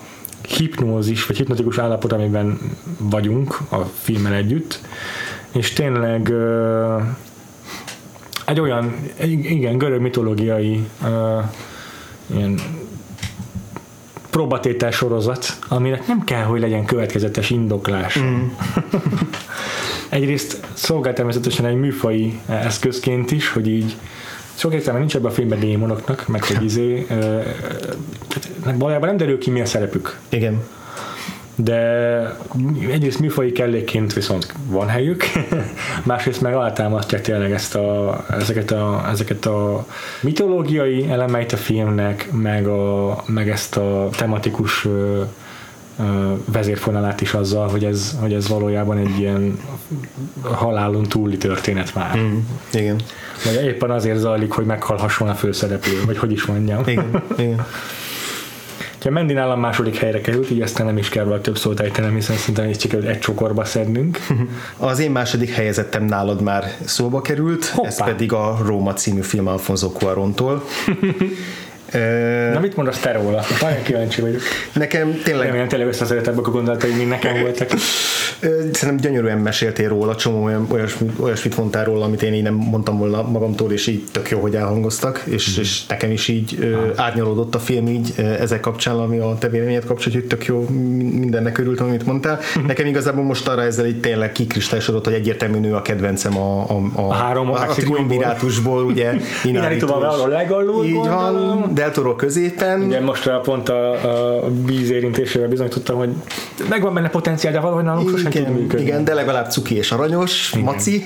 hipnózis, 0.49 1.27
vagy 1.27 1.36
hipnotikus 1.36 1.78
állapot, 1.78 2.12
amiben 2.12 2.59
vagyunk 2.99 3.59
a 3.70 3.77
filmmel 4.03 4.32
együtt, 4.32 4.81
és 5.53 5.73
tényleg 5.73 6.32
egy 8.48 8.60
olyan, 8.60 8.94
igen, 9.42 9.78
görög 9.78 10.00
mitológiai 10.00 10.86
ilyen 12.26 12.60
próbatétel 14.30 14.90
sorozat, 14.90 15.58
aminek 15.68 16.06
nem 16.06 16.24
kell, 16.24 16.42
hogy 16.42 16.60
legyen 16.60 16.84
következetes 16.84 17.50
indoklás. 17.50 18.18
Mm. 18.18 18.46
Egyrészt 20.08 20.60
szolgál 20.72 21.12
természetesen 21.12 21.66
egy 21.66 21.76
műfai 21.76 22.40
eszközként 22.46 23.30
is, 23.30 23.48
hogy 23.48 23.68
így 23.68 23.96
sok 24.54 24.74
értelme 24.74 24.98
nincs 24.98 25.14
ebben 25.14 25.30
a 25.30 25.34
filmben 25.34 25.60
démonoknak, 25.60 26.28
meg 26.28 26.44
hogy 26.44 26.64
izé, 26.64 27.06
uh, 27.10 27.44
valójában 28.74 29.08
nem 29.08 29.16
derül 29.16 29.38
ki 29.38 29.50
mi 29.50 29.60
a 29.60 29.66
szerepük. 29.66 30.18
Igen. 30.28 30.62
De 31.60 31.76
egyrészt 32.90 33.18
műfai 33.18 33.52
kellékként 33.52 34.12
viszont 34.12 34.52
van 34.66 34.89
helyük, 34.89 35.24
másrészt 36.05 36.40
meg 36.40 36.55
alátámasztják 36.55 37.22
tényleg 37.22 37.52
ezt 37.52 37.74
a, 37.74 38.24
ezeket, 38.30 38.70
a, 38.70 39.06
ezeket 39.10 39.47
a 39.47 39.86
mitológiai 40.20 41.10
elemeit 41.10 41.52
a 41.52 41.56
filmnek, 41.56 42.28
meg, 42.32 42.66
a, 42.66 43.22
meg 43.26 43.51
ezt 43.51 43.76
a 43.76 44.09
tematikus 44.16 44.85
uh, 44.85 45.26
vezérfonalát 46.52 47.20
is 47.20 47.35
azzal, 47.35 47.68
hogy 47.68 47.85
ez, 47.85 48.16
hogy 48.20 48.32
ez 48.32 48.48
valójában 48.48 48.98
egy 48.98 49.18
ilyen 49.18 49.59
halálon 50.43 51.02
túli 51.02 51.36
történet 51.36 51.94
már. 51.94 52.16
Mm, 52.18 52.39
igen. 52.72 53.01
Vagy 53.44 53.64
éppen 53.64 53.90
azért 53.90 54.18
zajlik, 54.18 54.52
hogy 54.52 54.64
meghalhasson 54.64 55.28
a 55.28 55.35
főszereplő, 55.35 56.02
vagy 56.06 56.18
hogy 56.18 56.32
is 56.32 56.44
mondjam. 56.44 56.82
Igen, 56.86 57.22
igen. 57.36 57.66
Ha 59.02 59.10
Mendi 59.10 59.32
nálam 59.32 59.60
második 59.60 59.96
helyre 59.96 60.20
került, 60.20 60.50
így 60.50 60.60
aztán 60.60 60.86
nem 60.86 60.96
is 60.96 61.08
kell 61.08 61.24
róla 61.24 61.40
több 61.40 61.58
szót 61.58 61.80
ejtenem, 61.80 62.14
hiszen 62.14 62.36
szerintem 62.36 62.72
csak 62.72 63.04
egy 63.04 63.18
csokorba 63.18 63.64
szednünk. 63.64 64.18
Az 64.76 64.98
én 64.98 65.10
második 65.10 65.50
helyezettem 65.50 66.04
nálad 66.04 66.42
már 66.42 66.64
szóba 66.84 67.20
került, 67.20 67.66
Hoppá. 67.66 67.88
ez 67.88 68.04
pedig 68.04 68.32
a 68.32 68.58
Róma 68.64 68.92
című 68.92 69.20
film 69.20 69.46
Alfonso 69.46 69.88
Cuarontól. 69.88 70.64
Na 72.52 72.60
mit 72.60 72.77
mondasz 72.77 72.98
te 72.98 73.12
róla? 73.12 73.44
Nagyon 73.60 73.82
kíváncsi 73.82 74.20
vagyok. 74.20 74.40
Nekem 74.73 75.20
tényleg... 75.24 75.47
Remélem 75.47 75.69
tényleg 75.69 75.89
összeszedettebbek 75.89 76.47
a 76.47 76.51
gondolatai, 76.51 76.93
mint 76.93 77.09
nekem 77.09 77.40
voltak. 77.40 77.70
Szerintem 78.73 78.97
gyönyörűen 78.97 79.39
meséltél 79.39 79.89
róla, 79.89 80.16
csomó 80.16 80.44
olyan, 80.44 80.66
olyasmit, 80.70 81.10
olyasmit 81.19 81.56
mondtál 81.56 81.85
róla, 81.85 82.05
amit 82.05 82.23
én 82.23 82.35
így 82.35 82.43
nem 82.43 82.55
mondtam 82.55 82.98
volna 82.98 83.23
magamtól, 83.23 83.73
és 83.73 83.86
így 83.86 84.05
tök 84.12 84.31
jó, 84.31 84.40
hogy 84.40 84.55
elhangoztak, 84.55 85.23
és, 85.24 85.56
mm. 85.56 85.60
és 85.60 85.86
nekem 85.86 86.10
is 86.10 86.28
így 86.28 86.59
ah. 86.62 87.05
árnyalódott 87.05 87.55
a 87.55 87.59
film 87.59 87.86
így 87.86 88.15
ezek 88.16 88.60
kapcsán, 88.60 88.97
ami 88.97 89.19
a 89.19 89.36
te 89.39 89.48
véleményed 89.48 89.85
kapcsán, 89.85 90.12
hogy 90.12 90.24
tök 90.24 90.44
jó, 90.44 90.66
mindennek 90.69 91.59
örültem, 91.59 91.86
amit 91.86 92.06
mondtál. 92.06 92.39
Mm. 92.59 92.66
Nekem 92.66 92.86
igazából 92.86 93.24
most 93.24 93.48
arra 93.48 93.62
ezzel 93.62 93.86
így 93.86 94.01
tényleg 94.01 94.32
kikristályosodott, 94.32 95.05
hogy 95.05 95.15
egyértelmű 95.15 95.59
nő 95.59 95.74
a 95.74 95.82
kedvencem 95.82 96.36
a, 96.39 96.70
a, 96.70 96.74
a, 96.94 97.01
a 97.01 97.12
három 97.12 97.51
a, 97.51 97.60
a 97.60 97.66
triumvirátusból, 97.66 98.85
ugye. 98.85 99.12
Inállítóval 99.44 100.02
a 100.05 100.27
legalul, 100.27 100.85
Így 100.85 100.94
van, 100.94 101.74
Del 101.78 101.90
Toro 101.92 102.16
középen. 102.16 102.82
Igen, 102.82 103.02
most 103.02 103.30
pont 103.42 103.68
a, 103.68 103.92
a 104.40 104.50
víz 104.64 104.90
érintésével 104.90 105.48
bizonyítottam, 105.48 105.96
hogy 105.96 106.10
megvan 106.68 106.94
benne 106.94 107.09
potenciál, 107.09 107.52
de 107.52 107.60
valahogy 107.60 107.84
nálunk 107.84 108.10
sosem 108.10 108.30
tud 108.30 108.48
működni. 108.48 108.86
Igen, 108.86 109.05
de 109.05 109.14
legalább 109.14 109.50
cuki 109.50 109.76
és 109.76 109.92
aranyos, 109.92 110.50
igen. 110.52 110.64
maci. 110.64 111.05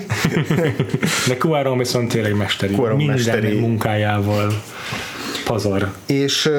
de 1.29 1.37
Cuaron 1.37 1.79
viszont 1.79 2.09
tényleg 2.13 2.37
mesteri. 2.37 2.75
Cuaron 2.75 2.97
Minden 2.97 3.17
mesteri. 3.17 3.59
munkájával 3.59 4.53
pazar. 5.45 5.93
És 6.07 6.51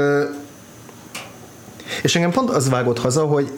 és 2.01 2.15
engem 2.15 2.31
pont 2.31 2.49
az 2.49 2.69
vágott 2.69 2.99
haza, 2.99 3.21
hogy 3.25 3.51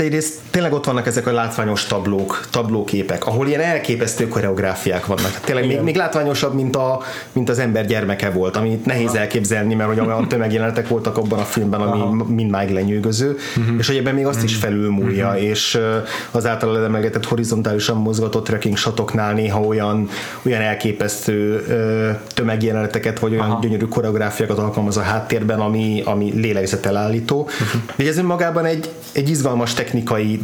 egyrészt 0.00 0.32
tényleg 0.50 0.72
ott 0.72 0.84
vannak 0.84 1.06
ezek 1.06 1.26
a 1.26 1.32
látványos 1.32 1.86
tablók, 1.86 2.46
tablóképek, 2.50 3.26
ahol 3.26 3.46
ilyen 3.46 3.60
elképesztő 3.60 4.28
koreográfiák 4.28 5.06
vannak. 5.06 5.40
Tényleg 5.44 5.66
még, 5.66 5.80
még, 5.80 5.96
látványosabb, 5.96 6.54
mint, 6.54 6.76
a, 6.76 7.00
mint 7.32 7.48
az 7.48 7.58
ember 7.58 7.86
gyermeke 7.86 8.30
volt, 8.30 8.56
amit 8.56 8.86
nehéz 8.86 9.08
Aha. 9.08 9.18
elképzelni, 9.18 9.74
mert 9.74 9.88
hogy 9.88 10.00
olyan 10.00 10.28
tömegjelenetek 10.28 10.88
voltak 10.88 11.16
abban 11.16 11.38
a 11.38 11.42
filmben, 11.42 11.80
ami 11.80 12.00
Aha. 12.00 12.24
mindmáig 12.28 12.70
lenyűgöző, 12.70 13.36
uh-huh. 13.56 13.78
és 13.78 13.86
hogy 13.86 13.96
ebben 13.96 14.14
még 14.14 14.26
azt 14.26 14.34
uh-huh. 14.34 14.50
is 14.50 14.56
felülmúlja, 14.56 15.26
uh-huh. 15.26 15.42
és 15.42 15.78
az 16.30 16.46
által 16.46 16.84
emelgetett 16.84 17.24
horizontálisan 17.24 17.96
mozgatott 17.96 18.44
trekking 18.44 18.76
shotoknál 18.76 19.32
néha 19.32 19.60
olyan, 19.60 20.08
olyan 20.42 20.60
elképesztő 20.60 21.64
tömegjeleneteket, 22.34 23.18
vagy 23.18 23.32
olyan 23.32 23.50
Aha. 23.50 23.60
gyönyörű 23.60 23.84
koreográfiákat 23.84 24.58
alkalmaz 24.58 24.96
a 24.96 25.02
háttérben, 25.02 25.60
ami, 25.60 26.02
ami 26.04 26.32
lélegzetelállító. 26.34 27.40
Uh-huh. 27.40 28.08
ez 28.08 28.18
önmagában 28.18 28.64
egy, 28.64 28.90
egy 29.12 29.28
izgalmas 29.28 29.74
technikai 29.74 29.91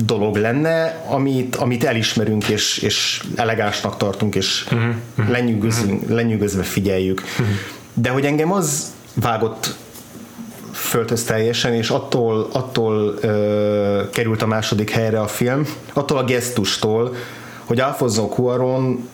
dolog 0.05 0.37
lenne, 0.37 1.05
amit, 1.09 1.57
amit 1.57 1.85
elismerünk, 1.85 2.49
és, 2.49 2.79
és 2.79 3.23
elegánsnak 3.37 3.97
tartunk, 3.97 4.35
és 4.35 4.67
uh-huh. 4.73 5.31
lenyűgözünk, 5.31 6.09
lenyűgözve 6.09 6.63
figyeljük. 6.63 7.21
Uh-huh. 7.21 7.47
De 7.95 8.11
hogy 8.11 8.25
engem 8.25 8.53
az 8.53 8.93
vágott 9.15 9.77
föltöz 10.73 11.25
teljesen, 11.25 11.75
és 11.75 11.91
attól, 11.91 12.49
attól 12.53 13.15
ö, 13.21 14.03
került 14.13 14.43
a 14.43 14.47
második 14.47 14.91
helyre 14.91 15.21
a 15.21 15.27
film, 15.27 15.67
attól 15.93 16.19
a 16.19 16.25
gesztustól, 16.25 17.15
hogy 17.65 17.81
Alfonso 17.81 18.29
Cuaron 18.29 19.09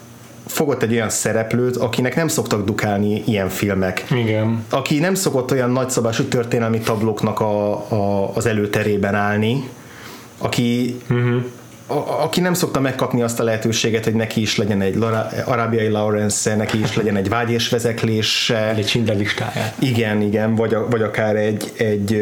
fogott 0.47 0.83
egy 0.83 0.91
olyan 0.91 1.09
szereplőt, 1.09 1.77
akinek 1.77 2.15
nem 2.15 2.27
szoktak 2.27 2.65
dukálni 2.65 3.23
ilyen 3.25 3.49
filmek. 3.49 4.05
Igen. 4.11 4.65
Aki 4.69 4.99
nem 4.99 5.15
szokott 5.15 5.51
olyan 5.51 5.69
nagyszabású 5.71 6.23
történelmi 6.23 6.79
tablóknak 6.79 7.39
a, 7.39 7.71
a, 7.71 8.31
az 8.35 8.45
előterében 8.45 9.15
állni, 9.15 9.69
aki 10.37 10.99
uh-huh. 11.09 11.43
a, 11.87 12.23
aki 12.23 12.39
nem 12.39 12.53
szokta 12.53 12.79
megkapni 12.79 13.21
azt 13.21 13.39
a 13.39 13.43
lehetőséget, 13.43 14.03
hogy 14.03 14.13
neki 14.13 14.41
is 14.41 14.57
legyen 14.57 14.81
egy 14.81 15.03
arábiai 15.45 15.87
Lawrence, 15.87 16.55
neki 16.55 16.79
is 16.79 16.95
legyen 16.95 17.15
egy 17.15 17.29
vágy 17.29 17.51
és 17.51 17.69
vezeklés. 17.69 18.49
Egy 18.49 19.03
listáját. 19.17 19.75
Igen, 19.79 20.21
igen, 20.21 20.55
vagy, 20.55 20.73
a, 20.73 20.87
vagy 20.89 21.01
akár 21.01 21.35
egy, 21.35 21.71
egy, 21.77 22.21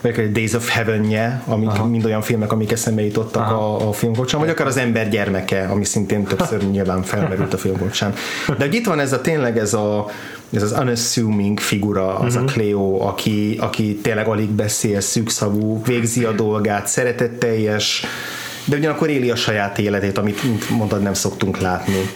vagy 0.00 0.18
egy 0.18 0.32
Days 0.32 0.52
of 0.52 0.70
Heaven-je, 0.70 1.42
amik 1.46 1.68
Aha. 1.68 1.86
mind 1.86 2.04
olyan 2.04 2.22
filmek, 2.22 2.52
amik 2.52 2.72
eszembe 2.72 3.02
jutottak 3.02 3.50
a, 3.50 3.88
a 3.88 3.92
film 3.92 4.14
kapcsán, 4.14 4.40
vagy 4.40 4.48
akár 4.48 4.66
az 4.66 4.76
ember 4.76 5.08
gyermeke, 5.08 5.68
ami 5.70 5.84
szintén 5.84 6.24
többször 6.24 6.70
nyilván 6.70 7.02
felmerült 7.02 7.54
a 7.54 7.58
film 7.58 7.78
kapcsán. 7.78 8.14
De 8.58 8.68
itt 8.70 8.86
van 8.86 9.00
ez 9.00 9.12
a 9.12 9.20
tényleg 9.20 9.58
ez 9.58 9.74
a 9.74 10.06
ez 10.52 10.62
az 10.62 10.72
unassuming 10.80 11.60
figura, 11.60 12.18
az 12.18 12.34
uh-huh. 12.34 12.36
a 12.36 12.44
mhm. 12.44 12.52
Cleo, 12.52 13.00
aki, 13.00 13.56
aki 13.60 13.94
tényleg 13.94 14.26
alig 14.26 14.48
beszél, 14.48 15.00
szűkszavú, 15.00 15.82
végzi 15.84 16.24
a 16.24 16.32
dolgát, 16.32 16.86
szeretetteljes, 16.86 18.04
de 18.64 18.76
ugyanakkor 18.76 19.08
éli 19.08 19.30
a 19.30 19.36
saját 19.36 19.78
életét, 19.78 20.18
amit, 20.18 20.40
mondtad, 20.70 21.02
nem 21.02 21.14
szoktunk 21.14 21.58
látni. 21.58 22.10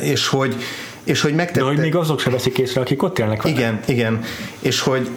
És 0.00 0.28
hogy, 0.28 0.56
és 1.04 1.20
hogy 1.20 1.34
megtette... 1.34 1.60
De 1.60 1.66
hogy 1.66 1.78
még 1.78 1.96
azok 1.96 2.20
sem 2.20 2.32
veszik 2.32 2.58
észre, 2.58 2.80
akik 2.80 3.02
ott 3.02 3.18
élnek 3.18 3.42
vele. 3.42 3.54
Igen, 3.54 3.80
igen. 3.86 4.20
És 4.60 4.80
hogy, 4.80 5.08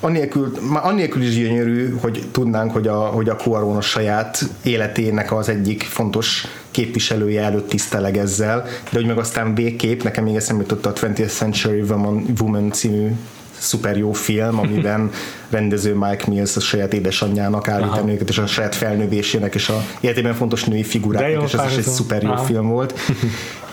annélkül, 0.00 0.52
már 0.70 0.86
annélkül 0.86 1.22
is 1.22 1.34
gyönyörű, 1.34 1.96
hogy 2.00 2.24
tudnánk, 2.30 2.72
hogy 2.72 2.86
a, 2.86 2.98
hogy 2.98 3.28
a 3.28 3.36
Cuaron 3.36 3.76
a 3.76 3.80
saját 3.80 4.44
életének 4.62 5.32
az 5.32 5.48
egyik 5.48 5.82
fontos 5.82 6.46
képviselője 6.70 7.42
előtt 7.42 7.68
tiszteleg 7.68 8.16
ezzel, 8.16 8.62
de 8.62 8.98
hogy 8.98 9.06
meg 9.06 9.18
aztán 9.18 9.54
végképp, 9.54 10.02
nekem 10.02 10.24
még 10.24 10.36
eszembe 10.36 10.62
jutott 10.62 10.86
a 10.86 10.92
20th 10.92 11.28
Century 11.28 11.80
Woman, 11.80 12.24
Woman 12.40 12.72
című 12.72 13.10
szuper 13.58 13.96
jó 13.96 14.12
film, 14.12 14.58
amiben 14.58 15.10
rendező 15.50 15.94
Mike 15.94 16.24
Mills 16.26 16.56
a 16.56 16.60
saját 16.60 16.92
édesanyjának 16.92 17.68
állít 17.68 18.10
őket, 18.10 18.28
és 18.28 18.38
a 18.38 18.46
saját 18.46 18.74
felnővésének, 18.74 19.54
és 19.54 19.68
a 19.68 19.84
életében 20.00 20.34
fontos 20.34 20.64
női 20.64 20.82
figurának, 20.82 21.42
és 21.42 21.54
ez 21.54 21.70
is 21.70 21.76
egy 21.76 21.92
szuper 21.92 22.22
jó 22.22 22.30
Aha. 22.30 22.44
film 22.44 22.68
volt. 22.68 22.94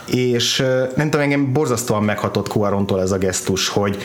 és 0.06 0.64
nem 0.96 1.10
tudom, 1.10 1.22
engem 1.22 1.54
borzasztóan 1.54 2.04
meghatott 2.04 2.48
Cuarontól 2.48 3.02
ez 3.02 3.12
a 3.12 3.18
gesztus, 3.18 3.68
hogy, 3.68 3.98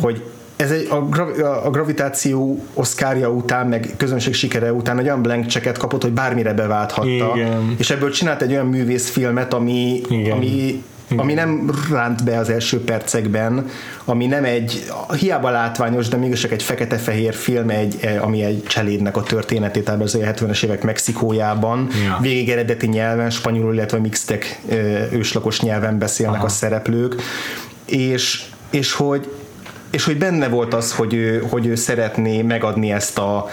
hogy 0.00 0.22
ez 0.56 0.70
egy, 0.70 0.86
a, 0.90 1.00
grav, 1.00 1.28
a 1.64 1.70
gravitáció 1.70 2.64
oszkárja 2.74 3.30
után, 3.30 3.66
meg 3.66 3.94
közönség 3.96 4.34
sikere 4.34 4.72
után 4.72 4.98
egy 4.98 5.04
olyan 5.04 5.22
blank 5.22 5.46
checket 5.50 5.78
kapott, 5.78 6.02
hogy 6.02 6.12
bármire 6.12 6.52
beválthatta. 6.52 7.32
Igen. 7.34 7.74
És 7.78 7.90
ebből 7.90 8.10
csinált 8.10 8.42
egy 8.42 8.50
olyan 8.50 8.66
művészfilmet, 8.66 9.54
ami, 9.54 10.00
Igen. 10.08 10.36
ami 10.36 10.82
ami 11.16 11.32
nem 11.32 11.70
ránt 11.90 12.24
be 12.24 12.38
az 12.38 12.50
első 12.50 12.80
percekben, 12.80 13.68
ami 14.04 14.26
nem 14.26 14.44
egy, 14.44 14.84
hiába 15.18 15.50
látványos, 15.50 16.08
de 16.08 16.16
mégis 16.16 16.40
csak 16.40 16.52
egy 16.52 16.62
fekete-fehér 16.62 17.34
film, 17.34 17.70
egy, 17.70 17.98
eh, 18.00 18.24
ami 18.24 18.42
egy 18.42 18.62
cselédnek 18.62 19.16
a 19.16 19.22
történetét 19.22 19.88
ábrázolja 19.88 20.26
a 20.26 20.32
70-es 20.34 20.62
évek 20.62 20.82
Mexikójában, 20.82 21.88
Ja. 22.04 22.18
végig 22.20 22.50
eredeti 22.50 22.86
nyelven, 22.86 23.30
spanyolul, 23.30 23.74
illetve 23.74 23.98
mixtek 23.98 24.60
eh, 24.68 25.12
őslakos 25.12 25.60
nyelven 25.60 25.98
beszélnek 25.98 26.36
Aha. 26.36 26.44
a 26.44 26.48
szereplők, 26.48 27.14
és, 27.84 28.44
és 28.70 28.92
hogy 28.92 29.28
és 29.96 30.04
hogy 30.04 30.18
benne 30.18 30.48
volt 30.48 30.74
az, 30.74 30.92
hogy 30.92 31.14
ő, 31.14 31.44
hogy 31.50 31.66
ő 31.66 31.74
szeretné 31.74 32.42
megadni 32.42 32.92
ezt 32.92 33.18
a, 33.18 33.48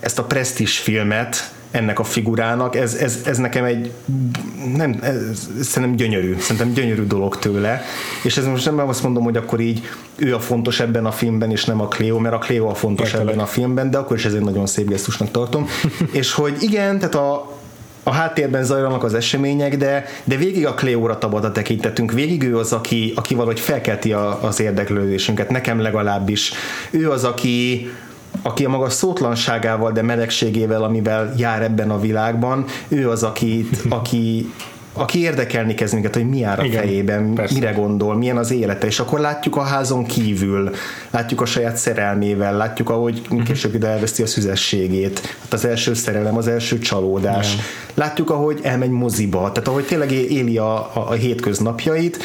ezt 0.00 0.18
a 0.18 0.24
presztis 0.24 0.78
filmet 0.78 1.52
ennek 1.70 1.98
a 1.98 2.04
figurának, 2.04 2.76
ez, 2.76 2.94
ez, 2.94 3.20
ez 3.24 3.38
nekem 3.38 3.64
egy 3.64 3.92
nem, 4.74 4.98
ez, 5.02 5.48
szerintem 5.62 5.96
gyönyörű, 5.96 6.36
szerintem 6.38 6.72
gyönyörű 6.72 7.06
dolog 7.06 7.38
tőle, 7.38 7.82
és 8.22 8.36
ez 8.36 8.46
most 8.46 8.64
nem 8.64 8.88
azt 8.88 9.02
mondom, 9.02 9.22
hogy 9.22 9.36
akkor 9.36 9.60
így 9.60 9.82
ő 10.16 10.34
a 10.34 10.40
fontos 10.40 10.80
ebben 10.80 11.06
a 11.06 11.12
filmben, 11.12 11.50
és 11.50 11.64
nem 11.64 11.80
a 11.80 11.88
Cleo, 11.88 12.18
mert 12.18 12.34
a 12.34 12.38
Cleo 12.38 12.68
a 12.68 12.74
fontos 12.74 13.06
Értelek. 13.06 13.28
ebben 13.28 13.44
a 13.44 13.46
filmben, 13.46 13.90
de 13.90 13.98
akkor 13.98 14.16
is 14.16 14.24
ez 14.24 14.34
egy 14.34 14.44
nagyon 14.44 14.66
szép 14.66 14.88
gesztusnak 14.88 15.30
tartom, 15.30 15.68
és 16.20 16.32
hogy 16.32 16.56
igen, 16.60 16.98
tehát 16.98 17.14
a, 17.14 17.58
a 18.04 18.12
háttérben 18.12 18.64
zajlanak 18.64 19.04
az 19.04 19.14
események, 19.14 19.76
de, 19.76 20.04
de 20.24 20.36
végig 20.36 20.66
a 20.66 20.74
Cleóra 20.74 21.18
tabad 21.18 21.44
a 21.44 21.52
tekintetünk, 21.52 22.12
végig 22.12 22.42
ő 22.42 22.58
az, 22.58 22.72
aki, 22.72 23.12
aki 23.16 23.34
valahogy 23.34 23.60
felkelti 23.60 24.12
a, 24.12 24.42
az 24.42 24.60
érdeklődésünket, 24.60 25.50
nekem 25.50 25.80
legalábbis. 25.80 26.52
Ő 26.90 27.10
az, 27.10 27.24
aki, 27.24 27.90
aki 28.42 28.64
a 28.64 28.68
maga 28.68 28.90
szótlanságával, 28.90 29.92
de 29.92 30.02
melegségével, 30.02 30.82
amivel 30.82 31.34
jár 31.36 31.62
ebben 31.62 31.90
a 31.90 32.00
világban, 32.00 32.64
ő 32.88 33.10
az, 33.10 33.22
aki, 33.22 33.68
aki, 33.88 34.52
aki 34.96 35.20
érdekelni 35.20 35.74
kezd 35.74 35.92
minket, 35.94 36.14
hogy 36.14 36.28
mi 36.28 36.38
jár 36.38 36.60
a 36.60 36.64
Igen, 36.64 36.80
fejében, 36.82 37.32
persze. 37.34 37.54
mire 37.54 37.70
gondol, 37.70 38.16
milyen 38.16 38.36
az 38.36 38.50
élete, 38.50 38.86
és 38.86 39.00
akkor 39.00 39.20
látjuk 39.20 39.56
a 39.56 39.62
házon 39.62 40.04
kívül, 40.04 40.70
látjuk 41.10 41.40
a 41.40 41.44
saját 41.44 41.76
szerelmével, 41.76 42.56
látjuk, 42.56 42.90
ahogy 42.90 43.22
Mhm. 43.30 43.42
később 43.42 43.74
ide 43.74 43.86
elveszti 43.88 44.22
a 44.22 44.26
szüzességét, 44.26 45.20
hát 45.40 45.52
az 45.52 45.64
első 45.64 45.94
szerelem, 45.94 46.36
az 46.36 46.48
első 46.48 46.78
csalódás, 46.78 47.52
Igen. 47.52 47.64
látjuk, 47.94 48.30
ahogy 48.30 48.60
elmegy 48.62 48.90
moziba, 48.90 49.52
tehát 49.52 49.68
ahogy 49.68 49.84
tényleg 49.84 50.12
éli 50.12 50.58
a, 50.58 50.74
a, 50.74 50.90
a 51.08 51.12
hétköznapjait, 51.12 52.18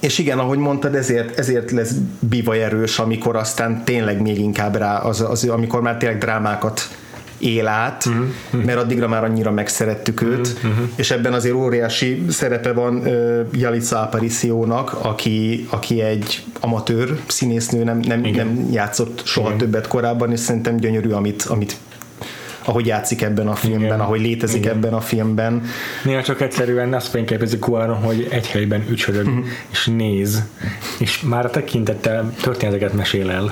és 0.00 0.18
igen, 0.18 0.38
ahogy 0.38 0.58
mondtad, 0.58 0.94
ezért, 0.94 1.38
ezért 1.38 1.70
lesz 1.70 1.92
bivaj 2.18 2.62
erős, 2.62 2.98
amikor 2.98 3.36
aztán 3.36 3.84
tényleg 3.84 4.20
még 4.20 4.38
inkább 4.38 4.76
rá, 4.76 4.96
az, 4.98 5.20
az, 5.20 5.44
amikor 5.44 5.80
már 5.80 5.96
tényleg 5.96 6.18
drámákat 6.18 6.88
él 7.38 7.66
át, 7.66 8.04
uh-huh. 8.06 8.64
mert 8.64 8.78
addigra 8.78 9.08
már 9.08 9.24
annyira 9.24 9.50
megszerettük 9.50 10.22
őt, 10.22 10.48
uh-huh. 10.48 10.88
és 10.94 11.10
ebben 11.10 11.32
azért 11.32 11.54
óriási 11.54 12.24
szerepe 12.28 12.72
van 12.72 12.96
uh, 12.96 13.40
Jalica 13.52 14.00
Apariciónak, 14.02 14.92
aki, 15.02 15.66
aki 15.70 16.00
egy 16.00 16.44
amatőr 16.60 17.18
színésznő, 17.26 17.84
nem, 17.84 17.98
nem, 17.98 18.20
nem 18.20 18.68
játszott 18.72 19.22
soha 19.24 19.46
Igen. 19.46 19.58
többet 19.58 19.86
korábban, 19.88 20.32
és 20.32 20.40
szerintem 20.40 20.76
gyönyörű, 20.76 21.10
amit, 21.10 21.42
amit 21.42 21.76
ahogy 22.68 22.86
játszik 22.86 23.22
ebben 23.22 23.48
a 23.48 23.54
filmben, 23.54 23.84
Igen. 23.84 24.00
ahogy 24.00 24.20
létezik 24.20 24.64
Igen. 24.64 24.76
ebben 24.76 24.92
a 24.92 25.00
filmben. 25.00 25.62
Néha 26.04 26.22
csak 26.22 26.40
egyszerűen 26.40 26.94
azt 26.94 27.06
fényképezik 27.06 27.60
Cuaron, 27.60 27.96
hogy 27.96 28.26
egy 28.30 28.46
helyben 28.46 28.84
ücsörög, 28.90 29.26
Mhm. 29.26 29.38
és 29.70 29.86
néz, 29.86 30.42
és 30.98 31.20
már 31.20 31.44
a 31.44 31.50
tekintettel 31.50 32.32
történeteket 32.42 32.92
mesél 32.92 33.30
el. 33.30 33.50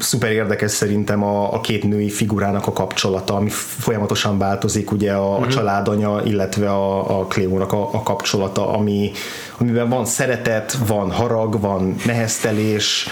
Szuper 0.00 0.30
érdekes 0.30 0.70
szerintem 0.70 1.22
a, 1.22 1.52
a 1.52 1.60
két 1.60 1.84
női 1.84 2.10
figurának 2.10 2.66
a 2.66 2.72
kapcsolata, 2.72 3.34
ami 3.34 3.48
folyamatosan 3.50 4.38
változik, 4.38 4.90
ugye 4.92 5.12
a, 5.12 5.34
Mhm. 5.38 5.42
a 5.42 5.46
családanya, 5.48 6.22
illetve 6.24 6.70
a, 6.70 7.18
a 7.20 7.24
Cleónak 7.26 7.72
a, 7.72 7.94
a 7.94 8.02
kapcsolata, 8.02 8.72
ami, 8.72 9.10
amiben 9.58 9.88
van 9.88 10.04
szeretet, 10.04 10.78
van 10.86 11.10
harag, 11.10 11.60
van 11.60 11.94
neheztelés, 12.06 13.08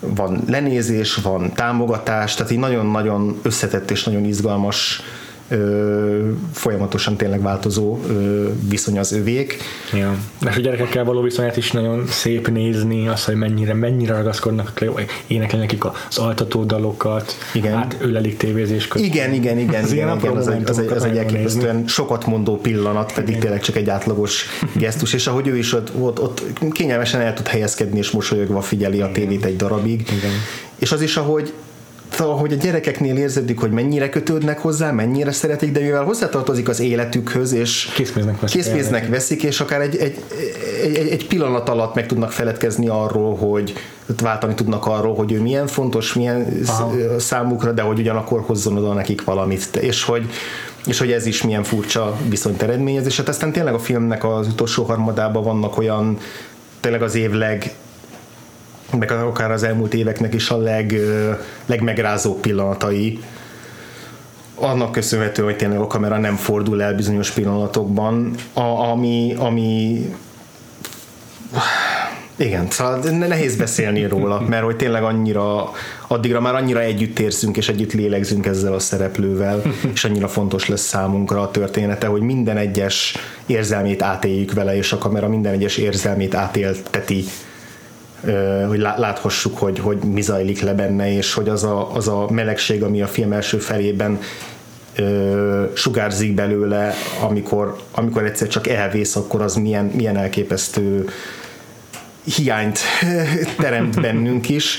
van 0.00 0.42
lenézés, 0.48 1.14
van 1.14 1.52
támogatás, 1.52 2.34
tehát 2.34 2.52
így 2.52 2.58
nagyon-nagyon 2.58 3.38
összetett 3.42 3.90
és 3.90 4.04
nagyon 4.04 4.24
izgalmas 4.24 5.02
ö, 5.50 6.30
folyamatosan 6.52 7.16
tényleg 7.16 7.42
változó 7.42 7.98
ö, 8.08 8.48
viszony 8.68 8.98
az 8.98 9.12
övék. 9.12 9.56
Ja. 9.92 10.16
És 10.48 10.56
a 10.56 10.60
gyerekekkel 10.60 11.04
való 11.04 11.20
viszonyát 11.20 11.56
is 11.56 11.70
nagyon 11.72 12.06
szép 12.06 12.48
nézni, 12.48 13.08
az, 13.08 13.24
hogy 13.24 13.34
mennyire, 13.34 13.74
mennyire 13.74 14.14
ragaszkodnak 14.14 14.72
énekelnek 15.26 15.70
nekik 15.70 15.84
az 16.08 16.18
altató 16.18 16.64
dalokat, 16.64 17.36
Igen. 17.54 17.76
hát 17.76 17.96
ölelik 18.00 18.36
tévézés 18.36 18.88
közben. 18.88 19.10
Igen, 19.10 19.32
igen, 19.32 19.58
igen, 19.58 19.82
Az 19.84 19.92
igen, 19.92 20.08
apró 20.08 20.28
igen 20.28 20.36
az, 20.36 20.48
egy, 20.48 20.62
az, 20.68 20.78
egy, 20.78 20.90
az 20.90 21.04
egy 21.04 21.16
elképesztően 21.16 21.86
sokat 21.86 22.26
mondó 22.26 22.56
pillanat, 22.56 23.12
pedig 23.12 23.38
tényleg 23.38 23.60
csak 23.60 23.76
egy 23.76 23.88
átlagos 23.88 24.46
gesztus, 24.74 25.12
és 25.12 25.26
ahogy 25.26 25.46
ő 25.46 25.56
is 25.56 25.72
ott, 25.72 25.94
ott, 25.98 26.20
ott 26.20 26.42
kényelmesen 26.70 27.20
el 27.20 27.34
tud 27.34 27.46
helyezkedni, 27.46 27.98
és 27.98 28.10
mosolyogva 28.10 28.60
figyeli 28.60 29.00
a 29.00 29.10
tévét 29.12 29.44
egy 29.44 29.56
darabig. 29.56 30.00
Igen. 30.00 30.30
És 30.78 30.92
az 30.92 31.00
is, 31.00 31.16
ahogy 31.16 31.52
ahogy 32.24 32.52
a 32.52 32.56
gyerekeknél 32.56 33.16
érződik, 33.16 33.60
hogy 33.60 33.70
mennyire 33.70 34.08
kötődnek 34.08 34.58
hozzá, 34.58 34.90
mennyire 34.90 35.32
szeretik, 35.32 35.72
de 35.72 35.80
mivel 35.80 36.04
hozzátartozik 36.04 36.68
az 36.68 36.80
életükhöz, 36.80 37.52
és 37.52 37.90
Készpénznek 37.94 38.40
veszik. 38.40 38.60
készpénznek 38.60 39.08
veszik, 39.08 39.42
és 39.42 39.60
akár 39.60 39.80
egy, 39.80 39.96
egy, 39.96 40.22
egy, 40.82 41.08
egy, 41.08 41.26
pillanat 41.26 41.68
alatt 41.68 41.94
meg 41.94 42.06
tudnak 42.06 42.32
feledkezni 42.32 42.88
arról, 42.88 43.36
hogy 43.36 43.72
váltani 44.22 44.54
tudnak 44.54 44.86
arról, 44.86 45.14
hogy 45.14 45.32
ő 45.32 45.40
milyen 45.40 45.66
fontos, 45.66 46.14
milyen 46.14 46.62
Aha. 46.66 46.92
sz- 46.92 47.20
számukra, 47.20 47.72
de 47.72 47.82
hogy 47.82 47.98
ugyanakkor 47.98 48.40
hozzon 48.46 48.76
oda 48.76 48.92
nekik 48.92 49.24
valamit, 49.24 49.76
és 49.76 50.04
hogy 50.04 50.30
és 50.86 50.98
hogy 50.98 51.12
ez 51.12 51.26
is 51.26 51.42
milyen 51.42 51.62
furcsa 51.62 52.16
viszonyt 52.28 52.62
eredményez, 52.62 53.06
és 53.06 53.16
hát 53.16 53.28
aztán 53.28 53.52
tényleg 53.52 53.74
a 53.74 53.78
filmnek 53.78 54.24
az 54.24 54.46
utolsó 54.46 54.84
harmadában 54.84 55.42
vannak 55.44 55.78
olyan 55.78 56.18
tényleg 56.80 57.02
az 57.02 57.14
év 57.14 57.30
leg 57.30 57.74
meg 58.98 59.10
akár 59.10 59.50
az 59.50 59.62
elmúlt 59.62 59.94
éveknek 59.94 60.34
is 60.34 60.50
a 60.50 60.56
leg, 60.56 60.94
legmegrázóbb 61.66 62.40
pillanatai, 62.40 63.18
annak 64.54 64.92
köszönhető, 64.92 65.42
hogy 65.42 65.56
tényleg 65.56 65.78
a 65.78 65.86
kamera 65.86 66.18
nem 66.18 66.36
fordul 66.36 66.82
el 66.82 66.94
bizonyos 66.94 67.30
pillanatokban, 67.30 68.34
a, 68.52 68.60
ami, 68.62 69.34
ami 69.38 70.00
igen, 72.36 72.70
szóval 72.70 72.98
ne- 72.98 73.26
nehéz 73.26 73.56
beszélni 73.56 74.06
róla, 74.06 74.40
mert 74.40 74.64
hogy 74.64 74.76
tényleg 74.76 75.02
annyira, 75.02 75.70
addigra 76.06 76.40
már 76.40 76.54
annyira 76.54 76.80
együtt 76.80 77.18
érzünk 77.18 77.56
és 77.56 77.68
együtt 77.68 77.92
lélegzünk 77.92 78.46
ezzel 78.46 78.72
a 78.72 78.78
szereplővel, 78.78 79.62
és 79.94 80.04
annyira 80.04 80.28
fontos 80.28 80.68
lesz 80.68 80.86
számunkra 80.86 81.40
a 81.40 81.50
története, 81.50 82.06
hogy 82.06 82.20
minden 82.20 82.56
egyes 82.56 83.16
érzelmét 83.46 84.02
átéljük 84.02 84.52
vele, 84.52 84.76
és 84.76 84.92
a 84.92 84.98
kamera 84.98 85.28
minden 85.28 85.52
egyes 85.52 85.76
érzelmét 85.76 86.34
átélteti 86.34 87.24
hogy 88.68 88.78
lá- 88.78 88.98
láthassuk, 88.98 89.58
hogy, 89.58 89.78
hogy 89.78 89.98
mi 89.98 90.20
zajlik 90.20 90.60
le 90.60 90.74
benne, 90.74 91.12
és 91.12 91.34
hogy 91.34 91.48
az 91.48 91.64
a, 91.64 91.94
az 91.94 92.08
a 92.08 92.26
melegség, 92.30 92.82
ami 92.82 93.02
a 93.02 93.06
film 93.06 93.32
első 93.32 93.58
felében 93.58 94.18
ö, 94.96 95.64
sugárzik 95.74 96.34
belőle, 96.34 96.94
amikor, 97.20 97.76
amikor 97.90 98.24
egyszer 98.24 98.48
csak 98.48 98.68
elvész, 98.68 99.16
akkor 99.16 99.42
az 99.42 99.54
milyen, 99.54 99.84
milyen 99.84 100.16
elképesztő 100.16 101.08
hiányt 102.24 102.78
teremt 103.62 104.00
bennünk 104.00 104.48
is. 104.48 104.78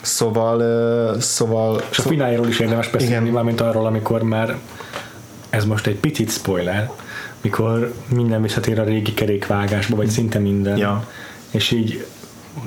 Szóval, 0.00 0.60
ö, 0.60 1.16
szóval, 1.20 1.82
És 1.90 1.98
a 1.98 2.02
fináléról 2.02 2.48
is 2.48 2.58
érdemes 2.58 2.88
beszélni, 2.88 3.14
Igen. 3.14 3.32
mármint 3.32 3.60
arról, 3.60 3.86
amikor 3.86 4.22
már 4.22 4.56
ez 5.50 5.64
most 5.64 5.86
egy 5.86 5.96
picit 5.96 6.30
spoiler, 6.30 6.90
mikor 7.40 7.94
minden 8.08 8.42
visszatér 8.42 8.78
a 8.78 8.84
régi 8.84 9.14
kerékvágásba, 9.14 9.96
vagy 9.96 10.08
szinte 10.08 10.38
minden. 10.38 10.76
Ja. 10.76 11.08
És 11.50 11.70
így 11.70 12.06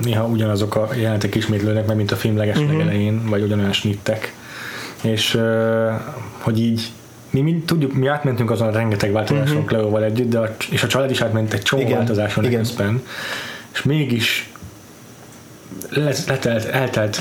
néha 0.02 0.24
ugyanazok 0.26 0.74
a 0.74 0.88
jelentek 0.94 1.34
ismétlődnek 1.34 1.86
meg, 1.86 1.96
mint 1.96 2.10
a 2.12 2.16
film 2.16 2.36
leges 2.36 2.58
Mhm. 2.58 2.80
elején, 2.80 3.28
vagy 3.28 3.42
ugyanolyan 3.42 3.72
snittek. 3.72 4.34
És 5.02 5.40
hogy 6.38 6.60
így 6.60 6.82
mi, 7.30 7.40
mi 7.40 7.62
tudjuk, 7.66 7.92
mi 7.92 8.06
átmentünk 8.06 8.50
azon 8.50 8.68
a 8.68 8.70
rengeteg 8.70 9.12
változáson 9.12 9.48
uh-huh. 9.56 9.64
Cleóval 9.68 10.04
együtt, 10.04 10.28
de 10.30 10.38
a, 10.38 10.56
és 10.70 10.82
a 10.82 10.86
család 10.86 11.10
is 11.10 11.20
átment 11.20 11.52
egy 11.52 11.62
csomó 11.62 11.82
Mhm. 11.82 11.90
Igen, 11.90 12.04
változáson 12.04 12.44
igen. 12.44 12.58
közben, 12.58 13.02
és 13.74 13.82
mégis 13.82 14.50
letelt, 16.26 16.64
eltelt 16.64 17.20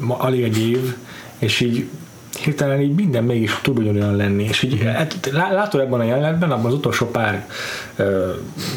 ma 0.00 0.16
alig 0.18 0.42
egy 0.42 0.58
év, 0.68 0.94
és 1.38 1.60
így 1.60 1.88
hirtelen 2.42 2.80
így 2.80 2.94
minden 2.94 3.24
mégis 3.24 3.58
tud 3.62 3.78
ugyanolyan 3.78 4.16
lenni, 4.16 4.44
és 4.44 4.62
így 4.62 4.82
hát 4.82 5.28
lá- 5.32 5.52
látod 5.52 5.80
ebben 5.80 6.00
a 6.00 6.04
jelenetben, 6.04 6.50
abban 6.50 6.66
az 6.66 6.74
utolsó 6.74 7.06
pár 7.06 7.46
ö, 7.96 8.30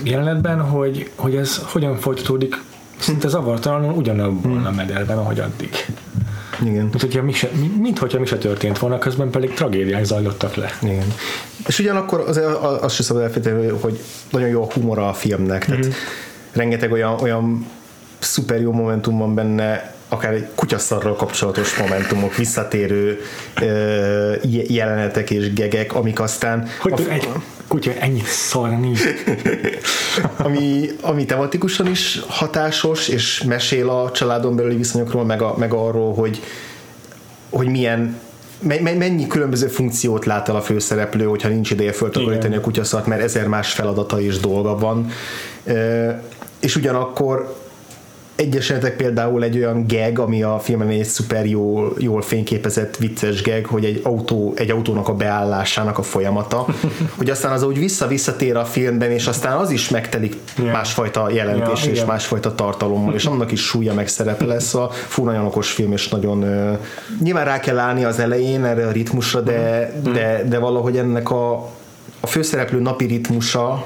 jelenetben, 0.04 0.60
hogy, 0.62 1.10
hogy 1.16 1.36
ez 1.36 1.62
hogyan 1.66 1.96
folytatódik 1.98 2.62
szinte 3.04 3.28
zavartalanul 3.28 3.94
ugyanabban 3.94 4.66
a 4.66 4.72
mederben, 4.72 5.18
ahogy 5.18 5.40
addig. 5.40 5.70
Igen. 6.62 6.86
Mint 6.86 7.02
hogyha 7.02 7.22
mi 7.22 7.34
se, 7.34 7.50
mi- 7.54 7.72
mint 7.80 8.00
hogyha 8.00 8.20
mi 8.20 8.26
se 8.26 8.38
történt 8.38 8.80
volna, 8.80 8.98
közben 8.98 9.30
pedig 9.30 9.54
tragédiák 9.54 10.04
zajlottak 10.04 10.56
le. 10.56 10.70
Igen. 10.82 11.14
És 11.68 11.80
ugyanakkor 11.80 12.20
az, 12.28 12.42
azt 12.82 12.96
sem 12.96 13.06
szabad 13.06 13.24
elfelejteni, 13.24 13.68
hogy 13.68 14.00
nagyon 14.30 14.48
jó 14.48 14.62
a 14.64 14.68
humora 14.74 15.10
a 15.10 15.14
filmnek, 15.14 15.66
tehát 15.66 15.82
mm-hmm. 15.82 15.96
rengeteg 16.52 16.92
olyan, 16.92 17.20
olyan 17.22 17.66
szuper 18.20 18.62
jó 18.62 18.72
momentum 18.72 19.18
van 19.18 19.34
benne, 19.34 19.96
akár 20.14 20.34
egy 20.34 20.48
kutyaszarral 20.56 21.16
kapcsolatos 21.16 21.78
momentumok, 21.78 22.36
visszatérő 22.36 23.20
ö, 23.62 24.34
jelenetek 24.68 25.30
és 25.30 25.54
gegek, 25.54 25.96
amik 25.96 26.20
aztán 26.20 26.68
Hogy 26.80 26.94
a, 26.94 27.12
egy 27.12 27.30
kutya 27.68 27.92
ennyit 28.00 28.26
szarni? 28.26 28.92
ami, 30.46 30.90
ami 31.02 31.26
tematikusan 31.26 31.88
is 31.88 32.22
hatásos, 32.28 33.08
és 33.08 33.44
mesél 33.44 33.90
a 33.90 34.12
családon 34.12 34.56
belüli 34.56 34.76
viszonyokról, 34.76 35.26
meg, 35.26 35.42
a, 35.42 35.56
meg 35.58 35.74
arról, 35.74 36.14
hogy, 36.14 36.42
hogy 37.50 37.68
milyen 37.68 38.20
me- 38.60 38.82
me- 38.82 38.98
mennyi 38.98 39.28
különböző 39.28 39.68
funkciót 39.68 40.26
lát 40.26 40.50
el 40.50 40.56
a 40.56 40.62
főszereplő, 40.62 41.26
hogyha 41.26 41.48
nincs 41.48 41.72
ideje 41.72 41.92
föltakarítani 41.92 42.56
a 42.56 42.62
kutyaszart, 42.62 43.06
mert 43.06 43.22
ezer 43.22 43.48
más 43.48 43.74
feladata 43.74 44.22
és 44.22 44.40
dolga 44.40 44.78
van. 44.78 45.10
És 46.60 46.76
ugyanakkor 46.76 47.63
egyes 48.36 48.70
esetek 48.70 48.96
például 48.96 49.44
egy 49.44 49.58
olyan 49.58 49.86
gag, 49.88 50.20
ami 50.20 50.44
a 50.44 50.60
filmen 50.60 50.88
egy 50.88 51.04
szuper 51.04 51.46
jól, 51.46 51.94
jól 51.98 52.22
fényképezett 52.22 52.98
vicces 52.98 53.44
gag, 53.44 53.66
hogy 53.66 53.86
egy, 53.86 54.00
autó, 54.04 54.54
egy 54.56 54.70
autónak 54.70 55.08
a 55.08 55.14
beállásának 55.14 55.98
a 55.98 56.02
folyamata, 56.02 56.66
hogy 57.18 57.30
aztán 57.30 57.52
az 57.52 57.64
úgy 57.64 57.80
vissza-visszatér 57.80 58.56
a 58.56 58.66
filmben, 58.66 59.12
és 59.12 59.28
aztán 59.28 59.58
az 59.58 59.72
is 59.72 59.90
megtelik 59.90 60.36
Ja. 60.58 60.72
másfajta 60.72 61.30
jelentés 61.30 61.84
Ja, 61.84 61.90
és 61.90 61.96
igen. 61.96 62.08
másfajta 62.08 62.56
tartalommal, 62.56 63.14
és 63.14 63.26
annak 63.26 63.52
is 63.52 63.62
súlya 63.62 63.94
meg 63.94 64.08
szerepe 64.08 64.46
lesz 64.46 64.74
a 64.74 64.90
fú, 64.92 65.24
nagyon 65.24 65.46
okos 65.46 65.72
film, 65.72 65.92
és 65.92 66.10
nagyon 66.10 66.42
ö, 66.44 66.74
nyilván 67.20 67.46
rá 67.46 67.60
kell 67.60 67.80
állni 67.80 68.04
az 68.04 68.20
elején 68.20 68.66
erre 68.66 68.88
a 68.88 68.92
ritmusra, 68.92 69.42
de, 69.42 69.92
de, 70.14 70.44
de 70.48 70.58
valahogy 70.60 70.98
ennek 70.98 71.30
a, 71.32 71.54
a 72.20 72.28
főszereplő 72.28 72.80
napi 72.80 73.06
ritmusa, 73.06 73.86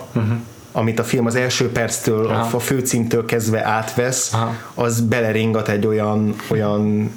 amit 0.72 1.00
a 1.00 1.04
film 1.04 1.26
az 1.26 1.36
első 1.36 1.72
perctől, 1.72 2.26
a, 2.28 2.32
Aha. 2.32 2.56
a 2.56 2.60
főcímtől 2.60 3.26
kezdve 3.26 3.66
átvesz, 3.66 4.34
Aha. 4.34 4.54
az 4.74 5.02
beleringat 5.02 5.68
egy 5.70 5.88
olyan, 5.88 6.36
olyan 6.50 7.12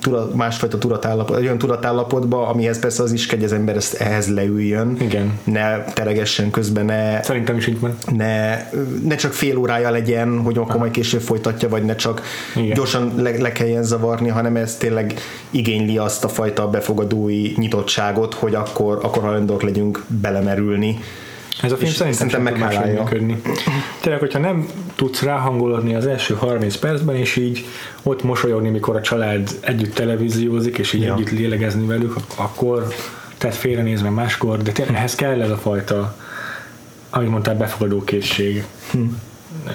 tudat, 0.00 0.34
másfajta 0.34 0.78
tudatállapot, 0.78 1.36
olyan 1.36 1.58
tudatállapotba, 1.58 2.46
amihez 2.48 2.78
persze 2.78 3.02
az 3.02 3.12
is 3.12 3.26
kell, 3.26 3.36
hogy 3.38 3.46
az 3.46 3.52
ember 3.52 3.76
ezt 3.76 3.94
ehhez 3.94 4.28
leüljön, 4.28 4.96
Igen. 5.00 5.38
ne 5.44 5.84
teregessen 5.84 6.50
közben, 6.50 6.84
ne, 6.84 7.22
Szerintem 7.22 7.56
is 7.56 7.66
így 7.66 7.80
van. 7.80 7.96
ne, 8.16 8.56
ne 9.04 9.14
csak 9.14 9.32
fél 9.32 9.56
órája 9.56 9.90
legyen, 9.90 10.40
hogy 10.40 10.58
akkor 10.58 10.76
majd 10.76 10.90
később 10.90 11.20
folytatja, 11.20 11.68
vagy 11.68 11.84
ne 11.84 11.94
csak. 11.94 12.22
Igen. 12.56 12.74
gyorsan 12.74 13.12
le, 13.16 13.30
le 13.38 13.52
kelljen 13.52 13.82
zavarni, 13.82 14.28
hanem 14.28 14.56
ez 14.56 14.76
tényleg 14.76 15.14
igényli 15.50 15.98
azt 15.98 16.24
a 16.24 16.28
fajta 16.28 16.68
befogadói 16.68 17.52
nyitottságot, 17.56 18.34
hogy 18.34 18.54
akkor, 18.54 18.98
akkor 19.02 19.22
hajlandók 19.22 19.62
legyünk 19.62 20.04
belemerülni. 20.08 20.98
Ez 21.62 21.72
a 21.72 21.76
film 21.76 21.92
szerintem, 21.92 22.28
szerintem 22.28 22.42
meghálálja. 22.58 23.02
működni. 23.02 23.42
Tényleg, 24.00 24.20
hogyha 24.20 24.38
nem 24.38 24.66
tudsz 24.94 25.22
ráhangolódni 25.22 25.94
az 25.94 26.06
első 26.06 26.34
30 26.34 26.76
percben, 26.76 27.16
és 27.16 27.36
így 27.36 27.66
ott 28.02 28.22
mosolyogni, 28.22 28.68
mikor 28.70 28.96
a 28.96 29.00
család 29.00 29.50
együtt 29.60 29.94
televíziózik, 29.94 30.78
és 30.78 30.92
így 30.92 31.02
Ja. 31.02 31.14
együtt 31.14 31.30
lélegezni 31.30 31.86
velük, 31.86 32.14
akkor 32.36 32.86
tehát 33.38 33.56
félrenézve 33.56 34.10
máskor, 34.10 34.62
de 34.62 34.72
tényleg 34.72 34.94
ehhez 34.96 35.14
kell 35.14 35.40
ez 35.42 35.50
a 35.50 35.56
fajta, 35.56 36.16
amit 37.10 37.28
mondtál, 37.30 37.54
befogadó 37.54 38.04
készség. 38.04 38.64
Hm. 38.90 38.98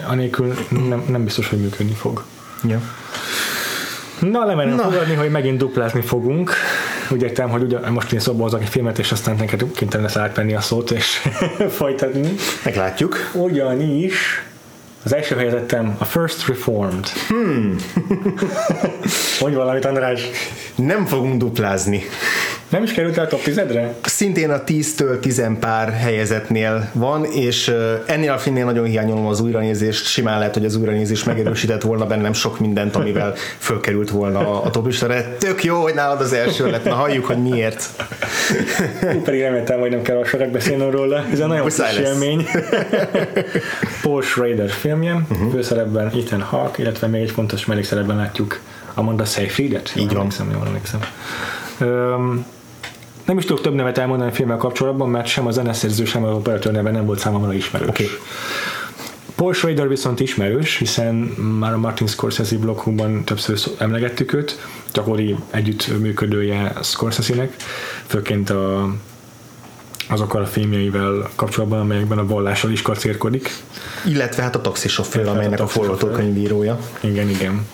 Anélkül 0.07 0.53
nem, 0.89 1.03
nem 1.09 1.23
biztos, 1.23 1.49
hogy 1.49 1.59
működni 1.59 1.93
fog. 1.93 2.23
Ja. 2.67 2.81
Na, 4.19 4.45
lemerem 4.45 4.75
Na. 4.75 4.83
fogadni, 4.83 5.13
hogy 5.13 5.29
megint 5.31 5.57
duplázni 5.57 6.01
fogunk. 6.01 6.51
Úgy 7.11 7.21
értem, 7.21 7.49
hogy 7.49 7.61
ugye, 7.61 7.89
most 7.89 8.11
én 8.11 8.19
szóba 8.19 8.43
hozok 8.43 8.61
egy 8.61 8.69
filmet, 8.69 8.99
és 8.99 9.11
aztán 9.11 9.35
neked 9.35 9.63
kénytelen 9.75 10.05
lesz 10.05 10.15
átvenni 10.15 10.53
a 10.53 10.61
szót, 10.61 10.91
és 10.91 11.21
folytatni. 11.77 12.35
Meglátjuk. 12.63 13.15
Ugyanis 13.33 14.43
az 15.03 15.13
első 15.13 15.35
helyezettem 15.35 15.95
a 15.97 16.05
First 16.05 16.47
Reformed. 16.47 17.07
Hmm. 17.27 17.75
hogy 19.39 19.53
valamit, 19.53 19.85
András? 19.85 20.21
Nem 20.75 21.05
fogunk 21.05 21.37
duplázni. 21.37 22.03
Nem 22.69 22.83
is 22.83 22.91
került 22.91 23.17
el 23.17 23.25
a 23.25 23.27
top 23.27 23.41
10-edre? 23.45 23.87
Szintén 24.01 24.49
a 24.49 24.63
10-től 24.63 25.19
10 25.19 25.43
pár 25.59 25.91
helyezetnél 25.93 26.89
van, 26.93 27.25
és 27.25 27.73
ennél 28.05 28.31
a 28.31 28.37
filmnél 28.37 28.65
nagyon 28.65 28.85
hiányolom 28.85 29.25
az 29.25 29.39
újranézést. 29.39 30.05
Simán 30.05 30.37
lehet, 30.37 30.53
hogy 30.53 30.65
az 30.65 30.75
újranézés 30.75 31.23
megerősített 31.23 31.81
volna 31.81 32.05
bennem 32.05 32.33
sok 32.33 32.59
mindent, 32.59 32.95
amivel 32.95 33.33
fölkerült 33.57 34.09
volna 34.09 34.39
a, 34.39 34.65
a 34.65 34.69
top 34.69 34.85
listára. 34.85 35.37
Tök 35.37 35.63
jó, 35.63 35.81
hogy 35.81 35.93
nálad 35.93 36.21
az 36.21 36.33
első 36.33 36.69
lett. 36.69 36.83
Na 36.83 36.93
halljuk, 36.93 37.25
hogy 37.25 37.41
miért. 37.41 37.89
Én 39.13 39.23
pedig 39.23 39.41
reméltem, 39.41 39.79
hogy 39.79 39.89
nem 39.89 40.01
kell 40.01 40.23
sokat 40.25 40.51
beszélnem 40.51 40.89
róla. 40.89 41.25
Ez 41.31 41.39
egy 41.39 41.47
nagyon 41.47 41.63
Muszáj 41.63 41.89
kis 41.89 41.99
lesz. 41.99 42.09
élmény. 42.13 42.45
Paul 44.01 44.21
Schrader 44.21 44.69
filmje, 44.69 45.13
uh-huh. 45.13 45.51
főszerepben 45.51 46.11
Ethan 46.15 46.41
Hawke, 46.41 46.81
illetve 46.81 47.07
még 47.07 47.21
egy 47.21 47.31
fontos 47.31 47.65
mellékszerepben 47.65 48.15
látjuk 48.15 48.59
Amanda 48.93 49.25
Seyfriedet. 49.25 49.91
Így 49.95 50.11
Jól 50.11 50.13
van. 50.13 50.17
Emlékszem, 50.17 50.51
jól 50.51 50.65
emlékszem. 50.65 50.99
Öm, 51.79 52.45
nem 53.27 53.37
is 53.37 53.45
tudok 53.45 53.61
több 53.61 53.73
nevet 53.73 53.97
elmondani 53.97 54.29
a 54.29 54.33
filmmel 54.33 54.57
kapcsolatban, 54.57 55.09
mert 55.09 55.27
sem 55.27 55.47
a 55.47 55.51
zeneszerző, 55.51 56.05
sem 56.05 56.23
az 56.23 56.35
operatőr 56.35 56.71
neve 56.71 56.91
nem 56.91 57.05
volt 57.05 57.19
számomra 57.19 57.53
ismerős. 57.53 57.87
Oké. 57.87 58.09
Paul 59.35 59.53
Schrader 59.53 59.87
viszont 59.87 60.19
ismerős, 60.19 60.77
hiszen 60.77 61.15
már 61.59 61.73
a 61.73 61.77
Martin 61.77 62.07
Scorsese 62.07 62.57
blogunkban 62.57 63.23
többször 63.23 63.59
emlegettük 63.77 64.33
őt, 64.33 64.59
gyakori 64.93 65.35
együttműködője 65.49 66.73
Scorsese-nek, 66.83 67.55
főként 68.05 68.49
a, 68.49 68.93
azokkal 70.09 70.41
a 70.41 70.45
filmjeivel 70.45 71.29
kapcsolatban, 71.35 71.79
amelyekben 71.79 72.17
a 72.17 72.25
vallással 72.25 72.71
is 72.71 72.81
karcérkodik. 72.81 73.49
Illetve 74.05 74.43
hát 74.43 74.55
a 74.55 74.61
taxisofőr, 74.61 75.27
amelynek 75.27 75.59
a 75.59 75.67
forgatókönyvírója. 75.67 76.79
Igen, 76.99 77.29
igen. 77.29 77.65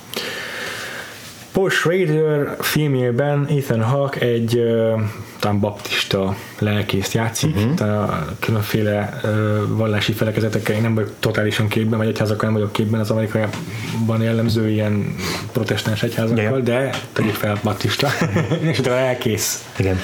Paul 1.53 1.69
Schrader 1.69 2.55
filmjében 2.59 3.45
Ethan 3.49 3.81
Hawke 3.81 4.19
egy 4.19 4.55
uh, 4.57 5.01
talán 5.39 5.59
baptista 5.59 6.35
lelkészt 6.59 7.13
játszik, 7.13 7.55
uh-huh. 7.55 7.73
tehát 7.73 8.09
a 8.09 8.27
különféle 8.39 9.19
uh, 9.23 9.29
vallási 9.67 10.11
felekezetekkel 10.11 10.75
én 10.75 10.81
nem 10.81 10.93
vagyok 10.93 11.11
totálisan 11.19 11.67
képben, 11.67 11.97
vagy 11.97 12.07
egyházakkal 12.07 12.43
nem 12.43 12.53
vagyok 12.53 12.71
képben 12.71 12.99
az 12.99 13.09
amerikaiban 13.09 14.21
jellemző 14.21 14.69
ilyen 14.69 15.15
protestáns 15.51 16.03
egyházakkal, 16.03 16.43
Ja. 16.43 16.59
de 16.59 16.89
tegyük 17.13 17.33
fel 17.33 17.59
baptista, 17.63 18.07
és 18.71 18.79
utána 18.79 18.95
lelkész. 18.95 19.65
Igen. 19.77 19.97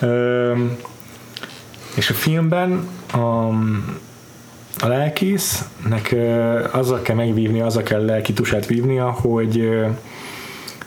Öm, 0.00 0.76
és 1.96 2.10
a 2.10 2.14
filmben 2.14 2.88
a, 3.12 3.46
a 4.78 4.86
lelkésznek 4.86 6.12
ö, 6.12 6.64
azzal 6.70 7.02
kell 7.02 7.16
megvívnia, 7.16 7.66
azzal 7.66 7.82
kell 7.82 8.04
lelki 8.04 8.32
tusát 8.32 8.66
vívnia, 8.66 9.10
hogy 9.10 9.58
ö, 9.58 9.86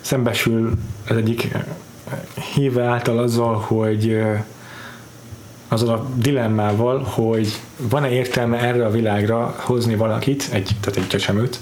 szembesül 0.02 0.72
az 1.10 1.16
egyik 1.16 1.48
híve 2.54 2.84
által 2.84 3.18
azzal, 3.18 3.56
hogy 3.56 4.22
azzal 5.68 5.90
a 5.90 6.08
dilemmával, 6.16 7.04
hogy 7.04 7.60
van-e 7.78 8.10
értelme 8.10 8.58
erre 8.58 8.86
a 8.86 8.90
világra 8.90 9.56
hozni 9.58 9.96
valakit, 9.96 10.50
egy, 10.52 10.70
tehát 10.80 11.00
egy 11.00 11.08
csecsemőt, 11.08 11.60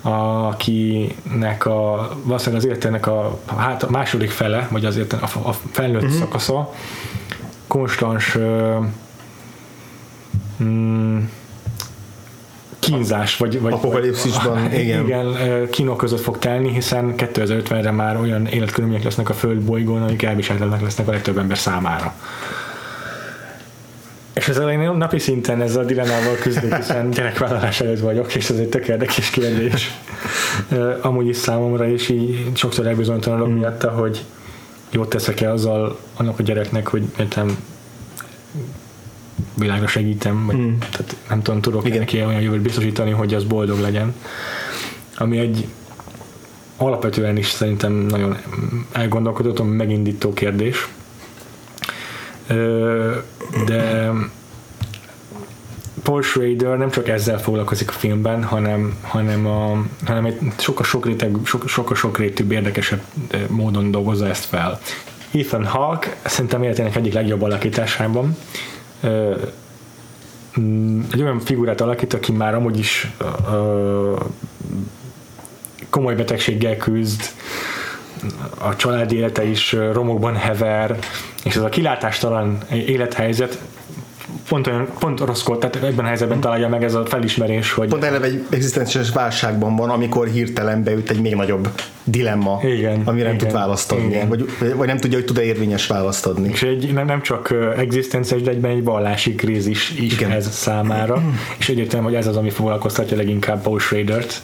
akinek 0.00 1.66
a, 1.66 2.10
valószínűleg 2.22 2.64
az 2.64 2.68
életének 2.68 3.06
a, 3.06 3.40
hát 3.56 3.82
a 3.82 3.90
második 3.90 4.30
fele, 4.30 4.68
vagy 4.70 4.84
az 4.84 4.96
érte, 4.96 5.16
a, 5.16 5.48
a 5.48 5.52
felnőtt 5.70 6.02
uh-huh. 6.02 6.18
szakasza 6.18 6.74
konstans 7.66 8.34
ö, 8.34 8.78
mm, 10.62 10.97
kínzás, 12.90 13.36
vagy, 13.36 13.60
vagy 13.60 13.72
Apokalipszisban, 13.72 14.62
vagy- 14.62 14.78
igen. 14.78 15.04
igen 15.04 15.36
kínok 15.70 15.96
között 15.96 16.20
fog 16.20 16.38
telni, 16.38 16.72
hiszen 16.72 17.14
2050-re 17.16 17.90
már 17.90 18.20
olyan 18.20 18.46
életkörülmények 18.46 19.04
lesznek 19.04 19.28
a 19.28 19.34
földbolygón, 19.34 20.02
amik 20.02 20.22
elviselhetetlenek 20.22 20.84
lesznek 20.84 21.08
a 21.08 21.10
legtöbb 21.10 21.38
ember 21.38 21.58
számára. 21.58 22.14
És 24.34 24.48
ezzel 24.48 24.70
én 24.70 24.90
napi 24.90 25.18
szinten 25.18 25.62
ezzel 25.62 25.82
a 25.82 25.86
dilemmával 25.86 26.34
küzdök, 26.34 26.74
hiszen 26.74 27.10
gyerekvállalás 27.16 27.80
előtt 27.80 28.00
vagyok, 28.00 28.34
és 28.34 28.50
ez 28.50 28.56
egy 28.56 28.68
tök 28.68 28.88
érdekes 28.88 29.30
kérdés. 29.30 29.94
Amúgy 31.00 31.28
is 31.28 31.36
számomra, 31.36 31.88
és 31.88 32.08
így 32.08 32.50
sokszor 32.54 32.86
elbizonytalanodok 32.86 33.54
miatta, 33.54 33.90
hogy 33.90 34.24
jót 34.90 35.08
teszek-e 35.08 35.52
azzal 35.52 35.98
annak 36.16 36.38
a 36.38 36.42
gyereknek, 36.42 36.88
hogy 36.88 37.02
értem 37.18 37.58
világra 39.54 39.86
segítem, 39.86 40.46
vagy 40.46 40.54
Hmm. 40.54 40.78
tehát 40.78 41.16
nem 41.28 41.42
tudom, 41.42 41.60
tudok 41.60 41.86
Igen. 41.86 41.98
neki 41.98 42.16
olyan 42.24 42.40
jövőt 42.40 42.60
biztosítani, 42.60 43.10
hogy 43.10 43.34
az 43.34 43.44
boldog 43.44 43.80
legyen. 43.80 44.14
Ami 45.16 45.38
egy 45.38 45.66
alapvetően 46.76 47.36
is 47.36 47.50
szerintem 47.50 47.92
nagyon 47.92 48.36
elgondolkodható, 48.92 49.64
megindító 49.64 50.32
kérdés. 50.32 50.88
De 53.66 54.10
Paul 56.02 56.22
Schrader 56.22 56.78
nem 56.78 56.90
csak 56.90 57.08
ezzel 57.08 57.38
foglalkozik 57.38 57.88
a 57.88 57.92
filmben, 57.92 58.44
hanem, 58.44 58.96
hanem, 59.02 59.46
a, 59.46 59.84
hanem 60.04 60.24
egy 60.24 60.38
sokkal 60.58 60.84
sokréteg, 60.84 61.36
sok, 61.44 61.68
sokkal 61.68 61.96
sokrétűbb, 61.96 62.52
érdekesebb 62.52 63.00
módon 63.48 63.90
dolgozza 63.90 64.28
ezt 64.28 64.44
fel. 64.44 64.80
Ethan 65.32 65.64
Hawke 65.64 66.16
szerintem 66.24 66.62
életének 66.62 66.96
egyik 66.96 67.12
legjobb 67.12 67.42
alakításában. 67.42 68.36
Egy 71.12 71.22
olyan 71.22 71.40
figurát 71.40 71.80
alakít, 71.80 72.14
aki 72.14 72.32
már 72.32 72.54
amúgy 72.54 72.78
is 72.78 73.12
komoly 75.90 76.14
betegséggel 76.14 76.76
küzd, 76.76 77.22
a 78.58 78.76
család 78.76 79.12
élete 79.12 79.44
is 79.44 79.72
romokban 79.72 80.34
hever, 80.36 80.98
és 81.44 81.56
ez 81.56 81.62
a 81.62 81.68
kilátástalan 81.68 82.58
élethelyzet 82.70 83.58
pont 84.48 84.66
olyan, 84.66 84.88
pont 84.98 85.20
rosszkor, 85.20 85.58
tehát 85.58 85.76
ebben 85.76 86.04
a 86.04 86.08
helyzetben 86.08 86.40
találja 86.40 86.68
meg 86.68 86.84
ez 86.84 86.94
a 86.94 87.06
felismerés, 87.06 87.72
hogy 87.72 87.88
Pont 87.88 88.04
eleve 88.04 88.26
egy 88.26 88.46
egzisztenciális 88.50 89.10
válságban 89.10 89.76
van, 89.76 89.90
amikor 89.90 90.28
hirtelen 90.28 90.82
beüt 90.82 91.10
egy 91.10 91.20
még 91.20 91.34
nagyobb 91.34 91.68
dilemma, 92.04 92.60
Igen, 92.62 93.02
amire 93.04 93.26
nem 93.26 93.34
igen, 93.34 93.36
tud 93.36 93.52
választ 93.52 93.92
adni, 93.92 94.04
igen. 94.04 94.28
vagy, 94.28 94.48
vagy 94.74 94.86
nem 94.86 94.96
tudja, 94.96 95.16
hogy 95.16 95.26
tud-e 95.26 95.42
érvényes 95.42 95.86
választ 95.86 96.26
adni. 96.26 96.48
és 96.48 96.62
egy, 96.62 96.92
nem, 96.92 97.06
nem 97.06 97.22
csak 97.22 97.54
egzisztenciális, 97.76 98.44
de 98.44 98.50
egyben 98.50 98.70
egy 98.70 98.84
vallási 98.84 99.34
krízis 99.34 99.90
is 99.90 100.12
Igen. 100.12 100.30
ez 100.30 100.48
számára, 100.52 101.22
és 101.58 101.68
egyértelmű, 101.68 102.06
hogy 102.06 102.14
ez 102.14 102.26
az, 102.26 102.36
ami 102.36 102.50
foglalkoztatja 102.50 103.16
leginkább 103.16 103.62
Paul 103.62 103.78
Schradert, 103.78 104.42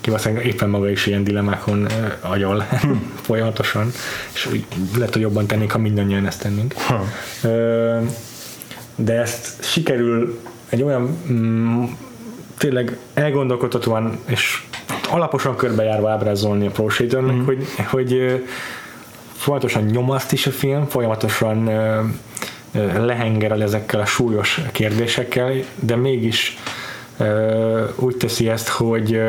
ki 0.00 0.10
valószínűleg 0.10 0.46
éppen 0.46 0.68
maga 0.68 0.90
is 0.90 1.06
ilyen 1.06 1.24
dilemmákon 1.24 1.82
ö, 1.82 1.88
agyal 2.20 2.66
folyamatosan, 3.26 3.92
és 4.34 4.46
úgy 4.46 4.64
lehet, 4.96 5.12
hogy 5.12 5.22
jobban 5.22 5.46
tennénk, 5.46 5.70
ha 5.70 5.78
mindannyian 5.78 6.26
ezt 6.26 6.42
tennénk. 6.42 6.74
Ö, 7.42 7.98
de 8.98 9.12
ezt 9.20 9.64
sikerül 9.64 10.40
egy 10.68 10.82
olyan 10.82 11.18
mm, 11.30 11.84
tényleg 12.56 12.96
elgondolkodhatóan 13.14 14.18
és 14.26 14.62
alaposan 15.10 15.56
körbejárva 15.56 16.10
ábrázolni 16.10 16.66
a 16.66 16.70
Pro 16.70 16.88
Shadernek, 16.88 17.36
Mhm. 17.36 17.44
hogy, 17.44 17.66
hogy 17.90 18.42
folyamatosan 19.36 19.82
nyomaszt 19.84 20.32
is 20.32 20.46
a 20.46 20.50
film, 20.50 20.86
folyamatosan 20.86 21.70
lehengerel 22.96 23.62
ezekkel 23.62 24.00
a 24.00 24.06
súlyos 24.06 24.60
kérdésekkel, 24.72 25.52
de 25.74 25.96
mégis 25.96 26.58
úgy 27.94 28.16
teszi 28.16 28.48
ezt, 28.48 28.68
hogy, 28.68 29.20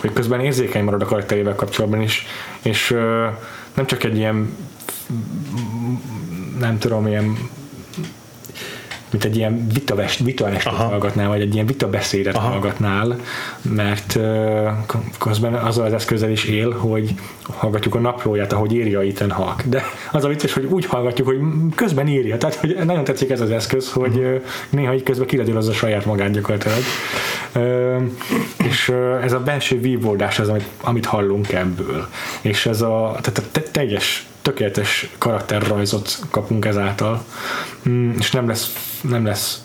hogy 0.00 0.12
közben 0.12 0.40
érzékeny 0.40 0.84
marad 0.84 1.02
a 1.02 1.06
karakterével 1.06 1.54
kapcsolatban 1.54 2.00
is, 2.02 2.26
és 2.62 2.96
nem 3.74 3.86
csak 3.86 4.04
egy 4.04 4.16
ilyen 4.16 4.56
nem 6.58 6.78
tudom, 6.78 7.06
ilyen 7.06 7.36
mint 9.14 9.26
egy 9.26 9.36
ilyen 9.36 9.66
vitavest, 9.72 10.18
vitaestét 10.18 10.72
Aha. 10.72 10.84
hallgatnál, 10.84 11.28
vagy 11.28 11.40
egy 11.40 11.54
ilyen 11.54 11.66
vitabeszédet 11.66 12.36
Aha. 12.36 12.48
hallgatnál, 12.48 13.16
mert 13.62 14.18
közben 15.18 15.54
azzal 15.54 15.84
az 15.84 15.92
eszközzel 15.92 16.30
is 16.30 16.44
él, 16.44 16.70
hogy 16.70 17.14
hallgatjuk 17.42 17.94
a 17.94 17.98
naplóját, 17.98 18.52
ahogy 18.52 18.72
írja 18.72 19.00
Ethan 19.00 19.30
Hawke. 19.30 19.64
De 19.66 19.82
az 20.12 20.24
a 20.24 20.28
vicces, 20.28 20.52
hogy 20.52 20.64
úgy 20.64 20.86
hallgatjuk, 20.86 21.26
hogy 21.26 21.38
közben 21.74 22.08
írja. 22.08 22.38
Tehát, 22.38 22.54
hogy 22.54 22.76
nagyon 22.84 23.04
tetszik 23.04 23.30
ez 23.30 23.40
az 23.40 23.50
eszköz, 23.50 23.92
hogy 23.92 24.16
uh, 24.16 24.42
néha 24.70 24.94
így 24.94 25.02
közben 25.02 25.26
kiradírozza 25.26 25.72
saját 25.72 26.04
magát 26.04 26.30
gyakorlatilag. 26.30 26.78
És 28.56 28.92
ez 29.22 29.32
a 29.32 29.40
belső 29.40 29.80
vívódás 29.80 30.38
az, 30.38 30.48
amit, 30.48 30.68
amit 30.80 31.06
hallunk 31.06 31.52
ebből. 31.52 32.06
És 32.40 32.66
ez 32.66 32.80
a, 32.80 33.16
tehát 33.20 33.38
a 33.38 33.42
te- 33.52 33.70
teljes 33.70 34.26
tökéletes 34.44 35.10
karakterrajzot 35.18 36.18
kapunk 36.30 36.64
ezáltal, 36.64 37.24
mm, 37.88 38.10
és 38.18 38.30
nem 38.30 38.48
lesz, 38.48 38.72
nem 39.00 39.24
lesz 39.24 39.60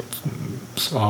a, 0.94 1.04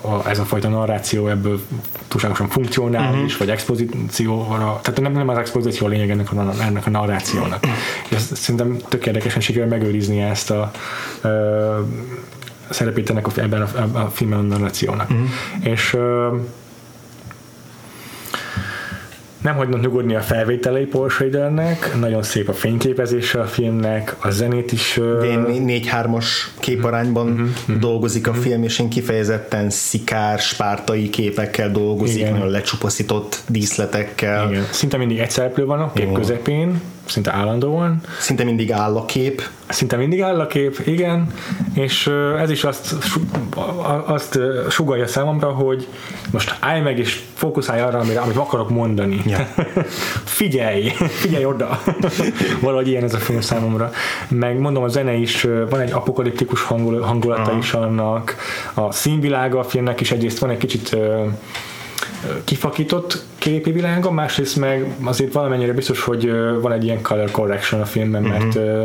a, 0.00 0.22
ez 0.28 0.38
a 0.38 0.44
fajta 0.44 0.68
narráció 0.68 1.28
ebből 1.28 1.60
túlságosan 2.08 2.48
funkcionális, 2.48 3.22
uh-huh. 3.22 3.38
vagy 3.38 3.50
expozícióra, 3.50 4.80
tehát 4.82 5.00
nem, 5.00 5.12
nem 5.12 5.28
az 5.28 5.38
expozíció 5.38 5.86
a 5.86 5.90
lényeg 5.90 6.10
ennek 6.10 6.32
a, 6.32 6.52
ennek 6.60 6.86
a 6.86 6.90
narrációnak. 6.90 7.66
És 8.08 8.16
ezt 8.16 8.36
szerintem 8.36 8.76
tök 8.88 9.06
érdekesen 9.06 9.40
sikerül 9.40 9.68
megőrizni 9.68 10.20
ezt 10.20 10.50
a 10.50 10.70
ö, 11.20 11.78
szerepét 12.68 13.10
ennek 13.10 13.26
a, 13.26 13.30
ebben 13.34 13.62
a, 13.62 13.68
ebben 13.76 14.02
a 14.02 14.10
filmben 14.10 14.38
a 14.38 14.42
narrációnak. 14.42 15.10
Uh-huh. 15.10 15.28
És 15.60 15.94
ö, 15.94 16.36
nem 19.42 19.54
hagynak 19.56 19.80
nyugodni 19.80 20.14
a 20.14 20.20
felvételei 20.20 20.84
Paul 20.84 21.10
nagyon 22.00 22.22
szép 22.22 22.48
a 22.48 22.52
fényképezése 22.52 23.40
a 23.40 23.44
filmnek, 23.44 24.16
a 24.20 24.30
zenét 24.30 24.72
is 24.72 24.96
Én 25.24 25.44
4-3-as 25.48 26.26
képarányban 26.58 27.26
Mhm, 27.26 27.78
dolgozik 27.78 28.26
a 28.28 28.34
film, 28.34 28.62
és 28.62 28.78
én 28.78 28.88
kifejezetten 28.88 29.70
szikár, 29.70 30.38
spártai 30.38 31.10
képekkel 31.10 31.70
dolgozik, 31.70 32.18
Igen. 32.20 32.32
nagyon 32.32 32.48
lecsupaszított 32.48 33.42
díszletekkel. 33.48 34.50
igen, 34.50 34.66
szinte 34.70 34.96
mindig 34.96 35.18
egy 35.18 35.30
szereplő 35.30 35.64
van 35.64 35.80
a 35.80 35.92
kép 35.92 36.02
Igen. 36.02 36.14
közepén, 36.14 36.80
szinte 37.10 37.32
állandóan, 37.32 38.00
Szinte 38.18 38.44
mindig 38.44 38.72
áll 38.72 38.96
a 38.96 39.04
kép. 39.04 39.42
szinte 39.68 39.96
mindig 39.96 40.22
áll 40.22 40.40
a 40.40 40.46
kép, 40.46 40.82
igen, 40.84 41.26
és 41.74 42.10
ez 42.38 42.50
is 42.50 42.64
azt, 42.64 42.94
azt 44.06 44.38
sugalja 44.68 45.06
számomra, 45.06 45.50
hogy 45.50 45.88
most 46.30 46.56
állj 46.60 46.80
meg 46.80 46.98
és 46.98 47.20
fókuszálj 47.34 47.80
arra, 47.80 47.98
amire, 47.98 48.20
amit 48.20 48.36
akarok 48.36 48.70
mondani. 48.70 49.22
Ja. 49.26 49.38
figyelj, 50.40 50.88
figyelj 51.22 51.44
oda. 51.44 51.82
Valahogy 52.62 52.88
ilyen 52.88 53.04
ez 53.04 53.14
a 53.14 53.18
film 53.18 53.40
számomra. 53.40 53.90
Meg 54.28 54.58
mondom, 54.58 54.82
a 54.82 54.88
zene 54.88 55.12
is, 55.12 55.46
van 55.70 55.80
egy 55.80 55.92
apokaliptikus 55.92 56.62
hangul, 56.62 57.00
hangulata 57.00 57.56
is 57.58 57.72
annak, 57.72 58.36
a 58.74 58.92
színvilága 58.92 59.58
a 59.58 59.64
filmnek 59.64 60.00
is 60.00 60.10
egyrészt 60.10 60.38
van 60.38 60.50
egy 60.50 60.58
kicsit 60.58 60.96
kifakított 62.44 63.24
képi 63.38 63.72
világa, 63.72 64.10
másrészt 64.10 64.56
meg 64.56 64.94
azért 65.02 65.32
valamennyire 65.32 65.72
biztos, 65.72 66.02
hogy 66.02 66.30
van 66.60 66.72
egy 66.72 66.84
ilyen 66.84 67.02
color 67.02 67.30
correction 67.30 67.80
a 67.80 67.84
filmben, 67.84 68.22
mert 68.22 68.54
ö, 68.54 68.84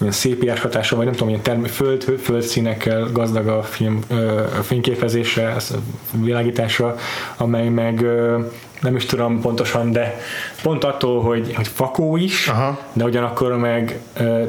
ilyen 0.00 0.12
szépiás 0.12 0.60
hatása, 0.60 0.96
vagy 0.96 1.04
nem 1.04 1.14
tudom, 1.14 1.28
ilyen 1.28 1.42
term- 1.42 1.68
föld, 1.68 2.02
földszínekkel 2.22 3.08
gazdag 3.12 3.46
a 3.46 3.62
film 3.62 4.00
a 4.58 4.62
fényképezése, 4.62 5.48
ez 5.48 5.70
a 5.70 5.78
világítása, 6.24 6.94
amely 7.36 7.68
meg 7.68 8.06
nem 8.80 8.96
is 8.96 9.06
tudom 9.06 9.40
pontosan, 9.40 9.92
de 9.92 10.20
pont 10.62 10.84
attól, 10.84 11.22
hogy, 11.22 11.54
hogy 11.54 11.68
fakó 11.68 12.16
is, 12.16 12.48
Aha. 12.48 12.78
de 12.92 13.04
ugyanakkor 13.04 13.56
meg 13.56 14.00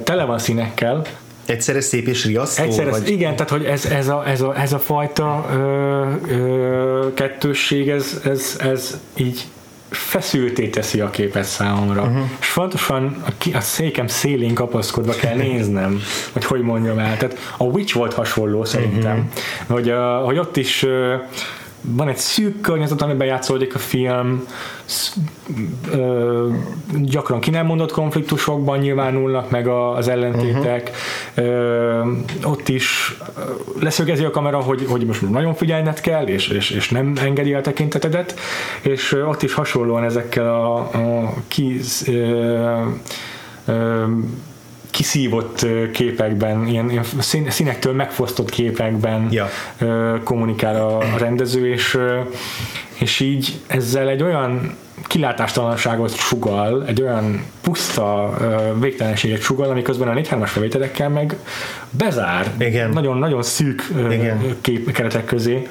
tele 0.04 0.24
van 0.24 0.40
színekkel, 0.40 1.02
Egyszerre 1.46 1.82
szép 1.82 2.08
és 2.08 2.26
riasztó? 2.26 2.64
Egyszer, 2.64 2.90
vagy... 2.90 3.10
igen, 3.10 3.36
tehát 3.36 3.52
hogy 3.52 3.64
ez, 3.64 3.86
ez, 3.86 4.08
a, 4.08 4.28
ez, 4.28 4.42
a, 4.42 4.60
ez 4.60 4.74
a 4.74 4.80
fajta 4.80 5.46
ö, 5.52 6.06
ö, 6.28 7.14
kettősség, 7.14 7.90
ez, 7.90 8.22
ez, 8.24 8.60
ez 8.60 9.00
így 9.16 9.46
feszülté 9.90 10.68
teszi 10.68 11.00
a 11.00 11.10
képet 11.10 11.44
számomra. 11.44 12.02
Uh-huh. 12.02 12.24
És 12.40 12.48
fontosan 12.48 13.24
a, 13.26 13.30
ki- 13.38 13.54
a 13.54 13.62
székem 13.62 14.08
szélén 14.08 14.54
kapaszkodva 14.54 15.14
kell 15.14 15.36
néznem, 15.48 16.02
hogy 16.32 16.46
hogy 16.46 16.62
mondjam 16.62 17.00
el. 17.00 17.18
Tehát 17.18 17.38
a 17.58 17.64
Witch 17.64 17.96
volt 17.96 18.14
hasonló 18.14 18.66
szerintem, 18.66 19.18
uh-huh. 19.18 19.76
hogy, 19.76 19.90
a, 19.90 20.18
hogy 20.18 20.38
ott 20.38 20.58
is 20.58 20.86
van 21.88 22.08
egy 22.08 22.18
szűk 22.18 22.62
környezet, 22.62 23.02
amiben 23.02 23.28
játszódik 23.28 23.76
a 23.76 23.80
film, 23.80 24.46
sz- 24.86 25.16
ö, 25.92 26.50
gyakran 27.02 27.40
ki 27.40 27.50
nem 27.50 27.66
mondott 27.66 27.92
konfliktusokban 27.92 28.78
nyilvánulnak 28.78 29.50
meg 29.50 29.68
a, 29.68 29.96
az 29.96 30.08
ellentétek. 30.08 30.92
Ö, 31.34 32.12
ott 32.44 32.70
is 32.70 33.18
leszögezi 33.80 34.24
a 34.24 34.32
kamera, 34.32 34.60
hogy, 34.62 34.86
hogy 34.90 35.06
most 35.06 35.30
nagyon 35.30 35.54
figyelned 35.54 36.00
kell, 36.00 36.26
és, 36.26 36.48
és, 36.48 36.70
és 36.70 36.90
nem 36.90 37.14
engedi 37.22 37.54
el 37.54 37.62
tekintetedet, 37.62 38.40
és 38.82 39.12
ott 39.12 39.44
is 39.44 39.54
hasonlóan 39.54 40.04
ezekkel 40.04 40.54
a, 40.54 40.76
a 40.78 41.34
kis, 41.48 42.08
ö, 42.08 42.82
ö, 43.66 44.04
kiszívott 44.96 45.66
képekben, 45.94 46.68
ilyen, 46.68 46.90
ilyen 46.90 47.04
szín- 47.20 47.52
színektől 47.52 47.94
megfosztott 47.94 48.50
képekben 48.50 49.28
Ja. 49.32 49.50
kommunikál 50.24 50.76
a, 50.76 50.98
a 50.98 51.18
rendező, 51.18 51.72
és, 51.72 51.98
és 53.00 53.20
így 53.20 53.60
ezzel 53.68 54.10
egy 54.10 54.24
olyan 54.24 54.78
kilátástalanságot 55.08 56.16
sugal, 56.16 56.86
egy 56.86 57.02
olyan 57.02 57.46
puszta 57.62 58.38
végtelenséget 58.80 59.42
sugal, 59.42 59.70
ami 59.70 59.82
közben 59.82 60.08
a 60.08 60.14
4 60.14 60.28
3 60.28 60.46
felvételekkel 60.46 61.10
meg 61.10 61.36
bezár. 61.90 62.52
Igen. 62.58 62.90
Nagyon-nagyon 62.90 63.44
szűk 63.44 63.88
Igen. 64.12 64.56
kép 64.62 64.92
keretek 64.92 65.26
közé, 65.26 65.68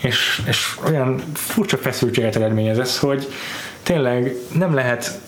és, 0.00 0.42
és 0.48 0.76
olyan 0.88 1.22
furcsa 1.34 1.76
feszültséget 1.76 2.36
eredményez 2.36 2.78
ez, 2.78 2.98
hogy 2.98 3.28
tényleg 3.82 4.34
nem 4.54 4.74
lehet 4.74 5.20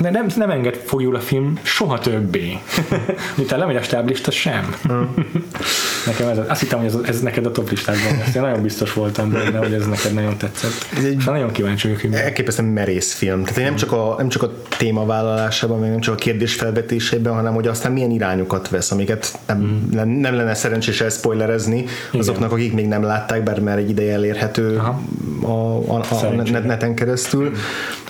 de 0.00 0.10
nem, 0.10 0.26
nem 0.36 0.50
enged 0.50 0.74
fogjul 0.84 1.16
a 1.16 1.20
film 1.20 1.58
soha 1.62 1.98
többé. 1.98 2.58
Miután 3.36 3.58
lemegy 3.58 3.76
a 3.76 3.82
stáblista, 3.82 4.30
sem. 4.30 4.74
Nekem 6.06 6.28
ez, 6.28 6.38
azt 6.48 6.60
hittem, 6.60 6.78
hogy 6.78 6.86
ez, 6.86 6.96
ez 7.04 7.20
neked 7.20 7.46
a 7.46 7.50
top 7.50 7.70
listádban 7.70 8.18
lesz. 8.18 8.34
Én 8.34 8.42
nagyon 8.42 8.62
biztos 8.62 8.92
voltam 8.92 9.30
benne, 9.32 9.58
hogy 9.58 9.72
ez 9.72 9.86
neked 9.86 10.12
nagyon 10.12 10.36
tetszett. 10.36 10.86
Ez 10.96 11.04
egy- 11.04 11.16
És 11.18 11.24
nagyon 11.24 11.50
kíváncsi 11.52 11.86
vagyok, 11.86 12.02
hogy 12.02 12.12
elképesztően 12.14 12.68
merész 12.68 13.12
film. 13.12 13.44
Tehát 13.44 13.62
nem 13.62 13.76
csak 13.76 13.92
a, 13.92 14.14
nem 14.18 14.28
csak 14.28 14.42
a 14.42 14.52
témavállalásában, 14.78 15.78
meg 15.78 15.90
nem 15.90 16.00
csak 16.00 16.14
a 16.14 16.16
kérdés 16.16 16.54
felvetésében, 16.54 17.32
hanem 17.34 17.54
hogy 17.54 17.66
aztán 17.66 17.92
milyen 17.92 18.10
irányokat 18.10 18.68
vesz, 18.68 18.90
amiket 18.90 19.38
nem, 19.46 19.88
nem, 19.92 20.08
nem 20.08 20.34
lenne 20.34 20.54
szerencsés 20.54 21.00
elspoilerezni 21.00 21.84
azoknak, 22.12 22.52
akik 22.52 22.72
még 22.72 22.86
nem 22.88 23.02
látták, 23.02 23.42
bár 23.42 23.60
már 23.60 23.78
egy 23.78 23.88
ideje 23.90 24.12
elérhető 24.12 24.76
Aha. 24.76 25.00
a, 25.42 25.48
a, 25.92 26.04
a 26.26 26.30
neten 26.64 26.94
keresztül, 26.94 27.52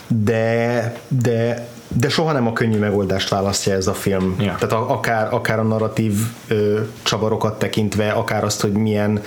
de, 0.07 0.93
de 1.07 1.67
de 1.93 2.09
soha 2.09 2.31
nem 2.31 2.47
a 2.47 2.53
könnyű 2.53 2.77
megoldást 2.77 3.29
választja 3.29 3.73
ez 3.73 3.87
a 3.87 3.93
film. 3.93 4.35
Ja. 4.39 4.55
Tehát 4.59 4.71
a, 4.71 4.91
akár, 4.91 5.33
akár 5.33 5.59
a 5.59 5.63
narratív 5.63 6.13
ö, 6.47 6.79
csavarokat 7.03 7.59
tekintve, 7.59 8.09
akár 8.09 8.43
azt, 8.43 8.61
hogy 8.61 8.71
milyen 8.71 9.21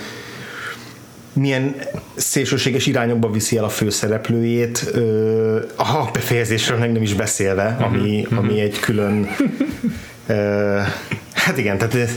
milyen 1.33 1.75
szélsőséges 2.15 2.85
irányokba 2.85 3.31
viszi 3.31 3.57
el 3.57 3.63
a 3.63 3.69
főszereplőjét, 3.69 4.89
ö, 4.93 5.59
a 5.75 6.09
befejezésről 6.13 6.77
meg 6.77 6.91
nem 6.91 7.01
is 7.01 7.13
beszélve, 7.13 7.77
ami, 7.79 8.27
ami 8.35 8.59
egy 8.59 8.79
külön 8.79 9.27
ö, 10.27 10.79
Hát 11.47 11.57
igen, 11.57 11.77
tehát 11.77 12.09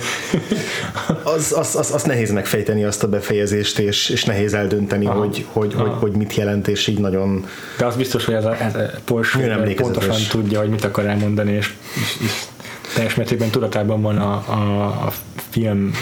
az, 1.23 1.53
az, 1.57 1.77
az, 1.77 1.95
az 1.95 2.03
nehéz 2.03 2.31
megfejteni 2.31 2.85
azt 2.85 3.03
a 3.03 3.09
befejezést, 3.09 3.79
és, 3.79 4.09
és 4.09 4.25
nehéz 4.25 4.55
eldönteni, 4.55 5.07
Aha. 5.07 5.19
hogy, 5.19 5.47
hogy, 5.53 5.75
hogy, 5.75 5.87
Aha. 5.87 5.97
hogy 5.99 6.13
mit 6.13 6.35
jelent, 6.35 6.69
és 6.69 6.87
így 6.87 6.99
nagyon 6.99 7.47
De 7.79 7.87
az 7.87 7.97
biztos, 7.97 8.25
hogy 8.25 8.35
ez 8.35 8.45
a, 8.45 8.57
ez 8.57 8.75
a 8.75 8.91
Nagyon 9.33 9.51
emlékezetes. 9.51 10.05
pontosan 10.07 10.41
tudja, 10.41 10.59
hogy 10.61 10.69
mit 10.69 10.85
akar 10.85 11.07
elmondani, 11.07 11.53
és, 11.53 11.75
és, 11.95 12.17
és 12.25 12.47
teljes 12.95 13.15
mértékben 13.15 13.51
tudatában 13.51 14.03
van 14.03 14.19
a, 14.19 14.33
a, 14.33 14.87
a 14.87 15.13
film 15.51 15.93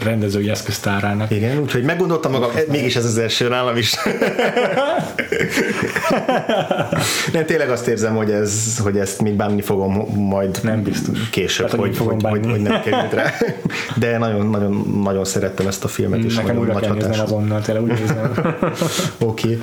rendezői 0.00 0.50
eszköztárának. 0.50 1.30
Igen, 1.30 1.58
úgyhogy 1.58 1.82
meggondoltam 1.82 2.32
magam, 2.32 2.50
e- 2.54 2.64
mégis 2.68 2.96
ez 2.96 3.04
az 3.04 3.18
első 3.18 3.48
nálam 3.48 3.76
is. 3.76 3.94
Nem, 7.32 7.44
tényleg 7.46 7.70
azt 7.70 7.86
érzem, 7.86 8.16
hogy, 8.16 8.30
ez, 8.30 8.78
hogy 8.78 8.96
ezt 8.98 9.22
még 9.22 9.34
bánni 9.34 9.62
fogom 9.62 9.92
majd 10.14 10.58
Nem 10.62 10.82
biztos. 10.82 11.28
később, 11.30 11.70
Hát, 11.70 11.80
hogy 11.80 11.96
fogom 11.96 12.18
hogy, 12.20 12.46
hogy, 12.46 12.60
nem 12.60 12.82
került 12.82 13.12
rá. 13.12 13.32
De 13.96 14.18
nagyon, 14.18 14.46
nagyon, 14.46 15.00
nagyon 15.02 15.24
szerettem 15.24 15.66
ezt 15.66 15.84
a 15.84 15.88
filmet, 15.88 16.24
és 16.24 16.34
Nekem 16.34 16.56
nagyon 16.56 16.74
nagy 16.74 16.86
hatás. 16.86 17.18
azonnal, 17.18 17.60
tényleg 17.60 17.84
úgy 17.84 17.98
nézem. 18.00 18.32
Oké. 19.18 19.46
Okay. 19.46 19.60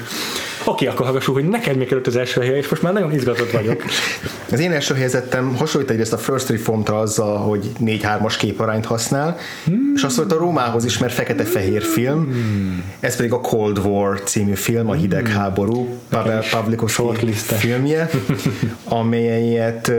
Oké, 0.66 0.86
akkor 0.88 1.06
hallgassuk, 1.06 1.34
hogy 1.34 1.48
neked 1.48 1.78
mi 1.78 1.86
került 1.86 2.08
az 2.08 2.16
első 2.16 2.42
helye, 2.42 2.58
és 2.58 2.70
most 2.70 2.82
már 2.82 2.94
nagyon 2.94 3.14
izgatott 3.14 3.52
vagyok. 3.52 3.84
Az 4.52 4.60
én 4.60 4.72
első 4.72 4.94
helyezettem 4.94 5.56
hasonlít 5.56 5.90
egyrészt 5.90 6.14
a 6.14 6.18
First 6.18 6.50
Reform-tra 6.50 7.00
azzal, 7.00 7.38
hogy 7.38 7.70
4-3-as 7.86 8.36
képarányt 8.38 8.86
használ, 8.86 9.38
hmm. 9.66 9.92
és 9.96 10.04
azt 10.04 10.16
volt 10.16 10.32
a 10.32 10.38
Rómához 10.38 10.86
is, 10.86 10.98
mert 10.98 11.14
fekete-fehér 11.14 11.82
film, 11.84 12.24
hmm. 12.24 12.84
ez 13.00 13.16
pedig 13.16 13.32
a 13.32 13.42
Cold 13.42 13.78
War 13.78 14.22
című 14.24 14.54
film, 14.54 14.90
a 14.90 14.94
hidegháború, 14.94 15.98
Pavel 16.10 16.44
Pavlikovsky 16.52 17.02
shortlistes. 17.02 17.60
filmje, 17.60 18.10
amelyet 19.00 19.92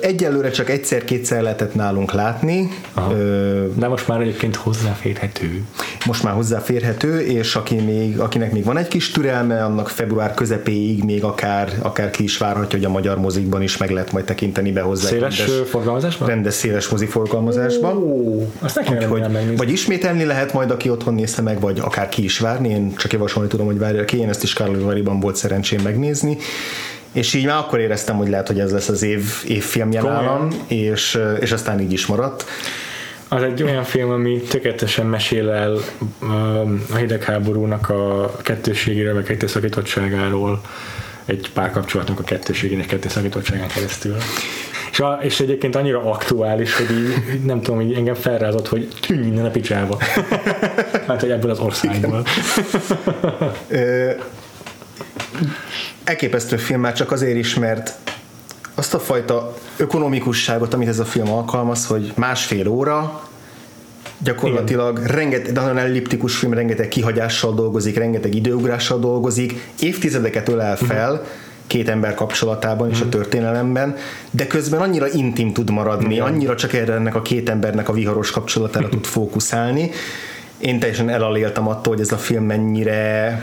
egyelőre 0.00 0.50
csak 0.50 0.70
egyszer-kétszer 0.70 1.42
lehetett 1.42 1.74
nálunk 1.74 2.12
látni, 2.12 2.68
ö, 3.10 3.64
De 3.74 3.88
most 3.88 4.08
már 4.08 4.20
egyébként 4.20 4.56
hozzáférhető. 4.56 5.62
most 6.06 6.22
már 6.22 6.34
hozzáférhető, 6.34 7.20
és 7.20 7.54
aki 7.54 7.74
még, 7.74 8.18
akinek 8.18 8.52
még 8.52 8.64
van 8.64 8.76
egy 8.76 8.88
kis 8.88 9.10
türelme, 9.10 9.64
annak 9.64 9.88
február 9.96 10.34
közepéig 10.34 11.04
még 11.04 11.24
akár, 11.24 11.72
akár 11.82 12.10
ki 12.10 12.22
is 12.22 12.38
várhatja, 12.38 12.78
hogy 12.78 12.86
a 12.86 12.90
magyar 12.90 13.18
mozikban 13.18 13.62
is 13.62 13.76
meg 13.76 13.90
lehet 13.90 14.12
majd 14.12 14.24
tekinteni 14.24 14.72
be 14.72 14.80
hozzá. 14.80 15.08
Széles 15.08 15.38
rendes, 15.38 15.68
forgalmazásban? 15.68 16.28
rendes 16.28 16.54
széles 16.54 16.88
mozi 16.88 17.06
forgalmazásban. 17.06 17.96
Ó, 17.96 18.46
azt 18.58 18.74
nekem 18.74 18.98
kell 18.98 19.08
megnézni. 19.08 19.56
vagy 19.56 19.70
ismételni 19.70 20.24
lehet 20.24 20.52
majd, 20.52 20.70
aki 20.70 20.90
otthon 20.90 21.14
nézte 21.14 21.42
meg, 21.42 21.60
vagy 21.60 21.78
akár 21.78 22.08
ki 22.08 22.24
is 22.24 22.38
várni. 22.38 22.68
Én 22.68 22.94
csak 22.96 23.12
javasolni 23.12 23.48
tudom, 23.48 23.66
hogy 23.66 23.78
várja 23.78 24.04
ki. 24.04 24.18
Én 24.18 24.28
ezt 24.28 24.42
is 24.42 24.52
Karlovariban 24.52 25.20
volt 25.20 25.36
szerencsém 25.36 25.80
megnézni. 25.82 26.36
És 27.12 27.34
így 27.34 27.46
már 27.46 27.58
akkor 27.58 27.78
éreztem, 27.78 28.16
hogy 28.16 28.28
lehet, 28.28 28.46
hogy 28.46 28.60
ez 28.60 28.72
lesz 28.72 28.88
az 28.88 29.02
év, 29.02 29.24
Komolyan? 30.02 30.24
nálam, 30.24 30.48
és, 30.66 31.18
és 31.40 31.52
aztán 31.52 31.80
így 31.80 31.92
is 31.92 32.06
maradt. 32.06 32.44
Az 33.28 33.42
egy 33.42 33.62
olyan 33.62 33.84
film, 33.84 34.10
ami 34.10 34.40
tökéletesen 34.40 35.06
mesél 35.06 35.50
el 35.50 35.78
um, 36.20 36.84
a 36.92 36.96
hidegháborúnak 36.96 37.88
a 37.88 38.36
kettőségéről, 38.42 39.14
vagy 39.14 39.24
kettőszakítottságáról, 39.24 40.60
egy 41.24 41.50
párkapcsolatnak 41.54 42.18
a 42.18 42.22
kettőségének 42.22 42.86
kettőszakítottságán 42.86 43.68
keresztül. 43.68 44.16
És, 44.90 45.00
a, 45.00 45.18
és 45.22 45.40
egyébként 45.40 45.76
annyira 45.76 46.10
aktuális, 46.10 46.76
hogy 46.76 46.90
így, 46.90 47.44
nem 47.44 47.60
tudom, 47.62 47.80
hogy 47.80 47.92
engem 47.92 48.14
felrázott, 48.14 48.68
hogy 48.68 48.88
tűnj 49.00 49.26
innen 49.26 49.44
a 49.44 49.50
picsába. 49.50 49.98
Hát, 51.06 51.20
hogy 51.20 51.30
ebből 51.30 51.50
az 51.50 51.58
országból. 51.58 52.26
Elképesztő 56.04 56.56
film 56.56 56.80
már 56.80 56.92
csak 56.92 57.12
azért 57.12 57.36
is, 57.36 57.54
mert 57.54 57.94
azt 58.78 58.94
a 58.94 58.98
fajta 58.98 59.54
ökonomikusságot, 59.76 60.74
amit 60.74 60.88
ez 60.88 60.98
a 60.98 61.04
film 61.04 61.30
alkalmaz, 61.30 61.86
hogy 61.86 62.12
másfél 62.16 62.68
óra, 62.68 63.22
gyakorlatilag 64.18 64.98
rengeteg, 64.98 65.52
de 65.52 65.60
nagyon 65.60 65.78
elliptikus 65.78 66.36
film, 66.36 66.52
rengeteg 66.52 66.88
kihagyással 66.88 67.54
dolgozik, 67.54 67.96
rengeteg 67.96 68.34
időugrással 68.34 68.98
dolgozik, 68.98 69.70
évtizedeket 69.80 70.48
ölel 70.48 70.76
fel, 70.76 71.24
két 71.66 71.88
ember 71.88 72.14
kapcsolatában 72.14 72.90
és 72.90 73.00
a 73.00 73.08
történelemben, 73.08 73.96
de 74.30 74.46
közben 74.46 74.80
annyira 74.80 75.08
intim 75.08 75.52
tud 75.52 75.70
maradni, 75.70 76.18
annyira 76.18 76.54
csak 76.54 76.72
erre 76.72 76.92
ennek 76.92 77.14
a 77.14 77.22
két 77.22 77.48
embernek 77.48 77.88
a 77.88 77.92
viharos 77.92 78.30
kapcsolatára 78.30 78.88
tud 78.88 79.04
fókuszálni. 79.04 79.90
Én 80.58 80.78
teljesen 80.78 81.08
elaléltem 81.08 81.68
attól, 81.68 81.92
hogy 81.94 82.02
ez 82.02 82.12
a 82.12 82.16
film 82.16 82.44
mennyire, 82.44 83.42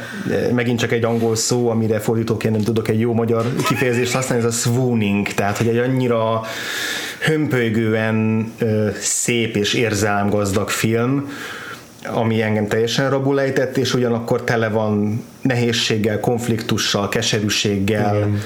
megint 0.53 0.79
csak 0.79 0.91
egy 0.91 1.03
angol 1.03 1.35
szó, 1.35 1.69
amire 1.69 1.99
fordítóként 1.99 2.53
nem 2.53 2.63
tudok 2.63 2.87
egy 2.87 2.99
jó 2.99 3.13
magyar 3.13 3.55
kifejezést 3.67 4.13
használni, 4.13 4.45
ez 4.45 4.53
a 4.53 4.57
swooning, 4.57 5.27
tehát 5.27 5.57
hogy 5.57 5.67
egy 5.67 5.77
annyira 5.77 6.41
hömpölygően 7.19 8.51
szép 8.99 9.55
és 9.55 9.73
érzelemgazdag 9.73 10.69
film, 10.69 11.31
ami 12.05 12.41
engem 12.41 12.67
teljesen 12.67 13.09
rabul 13.09 13.39
ejtett, 13.39 13.77
és 13.77 13.93
ugyanakkor 13.93 14.43
tele 14.43 14.69
van 14.69 15.23
nehézséggel, 15.41 16.19
konfliktussal, 16.19 17.09
keserűséggel, 17.09 18.15
Igen. 18.15 18.41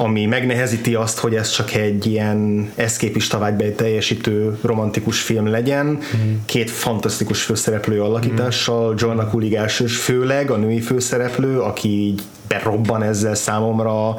Ami 0.00 0.26
megnehezíti 0.26 0.94
azt, 0.94 1.18
hogy 1.18 1.34
ez 1.34 1.50
csak 1.50 1.74
egy 1.74 2.06
ilyen 2.06 2.70
eszképista 2.74 3.38
vágybe 3.38 3.70
teljesítő 3.70 4.58
romantikus 4.62 5.20
film 5.20 5.46
legyen. 5.46 5.86
Mm. 5.86 6.34
Két 6.44 6.70
fantasztikus 6.70 7.42
főszereplő 7.42 8.02
alakítással, 8.02 8.94
Joanna 8.98 9.28
Kulig 9.28 9.54
elsős 9.54 9.96
főleg, 9.96 10.50
a 10.50 10.56
női 10.56 10.80
főszereplő, 10.80 11.60
aki 11.60 11.88
így 11.88 12.22
berobban 12.48 13.02
ezzel 13.02 13.34
számomra 13.34 14.14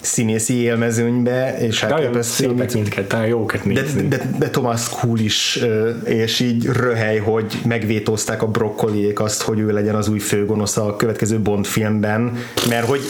színészi 0.00 0.54
élmezőnybe, 0.54 1.58
és 1.58 1.82
olyan 1.82 1.98
elképesztő, 1.98 2.46
szépek 2.46 2.72
mindketten, 2.72 3.26
jókat 3.26 3.72
de, 3.72 3.80
nézni. 3.80 4.08
de, 4.08 4.30
de 4.38 4.50
Thomas 4.50 4.88
Cool 4.88 5.18
is, 5.18 5.64
és 6.04 6.40
így 6.40 6.64
röhely, 6.64 7.18
hogy 7.18 7.60
megvétózták 7.64 8.42
a 8.42 8.46
brokkoliék 8.46 9.20
azt, 9.20 9.42
hogy 9.42 9.58
ő 9.58 9.72
legyen 9.72 9.94
az 9.94 10.08
új 10.08 10.18
főgonosz 10.18 10.76
a 10.76 10.96
következő 10.96 11.38
Bond 11.38 11.66
filmben, 11.66 12.36
mert 12.68 12.86
hogy 12.86 13.00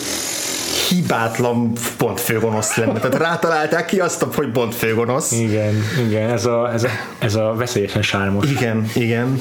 hibátlan 0.91 1.73
Bond 1.99 2.19
főgonosz 2.19 2.77
lenne. 2.77 2.93
Tehát 2.93 3.15
rátalálták 3.15 3.87
ki 3.87 4.01
azt, 4.01 4.23
hogy 4.35 4.53
Bond 4.53 4.73
főgonosz. 4.73 5.33
Igen, 5.33 5.75
igen, 6.07 6.31
ez 6.31 6.47
a, 6.47 6.73
ez 6.73 6.85
a, 6.85 6.89
ez 7.19 7.35
a 7.35 7.55
veszélyesen 7.57 8.03
sármos. 8.03 8.51
Igen, 8.51 8.91
igen, 8.95 9.41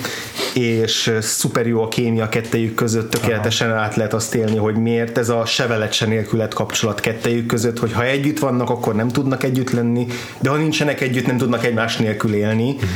és 0.53 1.11
szuper 1.21 1.67
jó 1.67 1.83
a 1.83 1.87
kémia 1.87 2.29
kettejük 2.29 2.75
között, 2.75 3.09
tökéletesen 3.09 3.73
át 3.73 3.95
lehet 3.95 4.13
azt 4.13 4.35
élni, 4.35 4.57
hogy 4.57 4.75
miért 4.75 5.17
ez 5.17 5.29
a 5.29 5.45
sevelet 5.45 5.93
se 5.93 6.05
nélkület 6.05 6.53
kapcsolat 6.53 6.99
kettejük 6.99 7.45
között, 7.45 7.79
hogy 7.79 7.93
ha 7.93 8.03
együtt 8.03 8.39
vannak, 8.39 8.69
akkor 8.69 8.95
nem 8.95 9.07
tudnak 9.07 9.43
együtt 9.43 9.71
lenni, 9.71 10.07
de 10.39 10.49
ha 10.49 10.55
nincsenek 10.55 11.01
együtt, 11.01 11.25
nem 11.25 11.37
tudnak 11.37 11.65
egymás 11.65 11.97
nélkül 11.97 12.33
élni. 12.33 12.69
Uh-huh. 12.71 12.89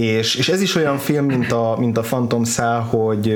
És, 0.00 0.34
és 0.34 0.48
ez 0.48 0.60
is 0.60 0.74
olyan 0.74 0.98
film, 0.98 1.24
mint 1.24 1.52
a, 1.52 1.76
mint 1.78 1.98
a 1.98 2.00
Phantom 2.00 2.44
Szál, 2.44 2.80
hogy, 2.80 3.26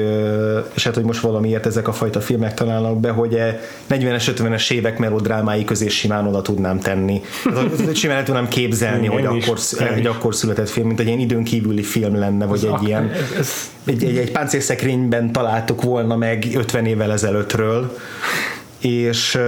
és 0.74 0.84
hát, 0.84 0.94
hogy 0.94 1.04
most 1.04 1.20
valamiért 1.20 1.66
ezek 1.66 1.88
a 1.88 1.92
fajta 1.92 2.20
filmek 2.20 2.54
találnak 2.54 3.00
be, 3.00 3.10
hogy 3.10 3.34
e 3.34 3.60
40-es, 3.90 4.24
50-es 4.36 4.70
évek 4.72 4.98
melodrámái 4.98 5.64
közé 5.64 5.88
simán 5.88 6.26
oda 6.26 6.42
tudnám 6.42 6.78
tenni. 6.80 7.20
Tehát, 7.44 7.94
simán 7.96 8.16
el 8.16 8.22
tudnám 8.24 8.48
képzelni, 8.48 9.04
Igen, 9.04 9.12
hogy 9.12 9.22
én 9.24 9.36
is, 9.36 9.46
akkor, 9.46 9.58
én 9.80 9.86
egy 9.86 9.98
is. 9.98 10.06
akkor 10.06 10.34
született 10.34 10.68
film, 10.68 10.86
mint 10.86 11.00
egy 11.00 11.06
ilyen 11.06 11.18
időn 11.18 11.44
kívüli 11.44 11.82
film 11.82 12.18
lenne, 12.18 12.44
vagy 12.46 12.64
egy 12.64 12.70
ak- 12.70 12.86
ilyen 12.86 13.10
ez- 13.10 13.38
ez- 13.38 13.70
egy, 13.84 14.04
egy, 14.04 14.16
egy 14.16 14.30
páncélszekrényben 14.32 15.32
találtuk 15.32 15.82
volna 15.82 16.16
meg 16.16 16.46
50 16.54 16.86
évvel 16.86 17.12
ezelőttről 17.12 17.96
és 18.78 19.38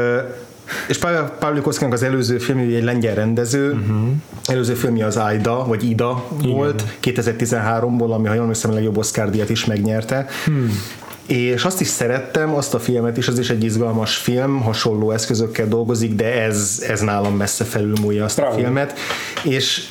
és 0.88 0.98
Pavel 0.98 1.36
Pavlikovszkinak 1.38 1.92
az 1.92 2.02
előző 2.02 2.38
filmje 2.38 2.76
egy 2.76 2.84
lengyel 2.84 3.14
rendező, 3.14 3.70
uh-huh. 3.70 4.08
előző 4.44 4.74
filmje 4.74 5.06
az 5.06 5.16
Aida, 5.16 5.64
vagy 5.66 5.90
Ida 5.90 6.26
Igen. 6.42 6.50
volt, 6.56 6.84
2013-ból, 7.02 8.10
ami 8.10 8.26
ha 8.26 8.32
jól 8.32 8.42
emlékszem, 8.42 8.70
a 8.70 8.74
legjobb 8.74 8.96
Oscar 8.96 9.30
díjat 9.30 9.50
is 9.50 9.64
megnyerte. 9.64 10.26
Hmm. 10.44 10.82
és 11.26 11.64
azt 11.64 11.80
is 11.80 11.86
szerettem, 11.86 12.54
azt 12.54 12.74
a 12.74 12.78
filmet 12.78 13.16
is, 13.16 13.28
az 13.28 13.38
is 13.38 13.50
egy 13.50 13.64
izgalmas 13.64 14.16
film, 14.16 14.60
hasonló 14.62 15.10
eszközökkel 15.10 15.68
dolgozik, 15.68 16.14
de 16.14 16.42
ez, 16.42 16.84
ez 16.88 17.00
nálam 17.00 17.36
messze 17.36 17.64
felülmúlja 17.64 18.24
azt 18.24 18.36
Bravo. 18.36 18.52
a 18.52 18.56
filmet, 18.56 18.98
és 19.42 19.88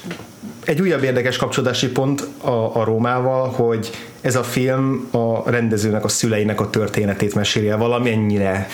egy 0.65 0.81
újabb 0.81 1.03
érdekes 1.03 1.37
kapcsolódási 1.37 1.87
pont 1.87 2.27
a, 2.41 2.75
a 2.79 2.83
Rómával, 2.83 3.49
hogy 3.49 3.89
ez 4.21 4.35
a 4.35 4.43
film 4.43 5.07
a 5.11 5.49
rendezőnek, 5.49 6.03
a 6.03 6.07
szüleinek 6.07 6.61
a 6.61 6.69
történetét 6.69 7.35
meséli 7.35 7.69
el 7.69 7.77
valamennyire. 7.77 8.67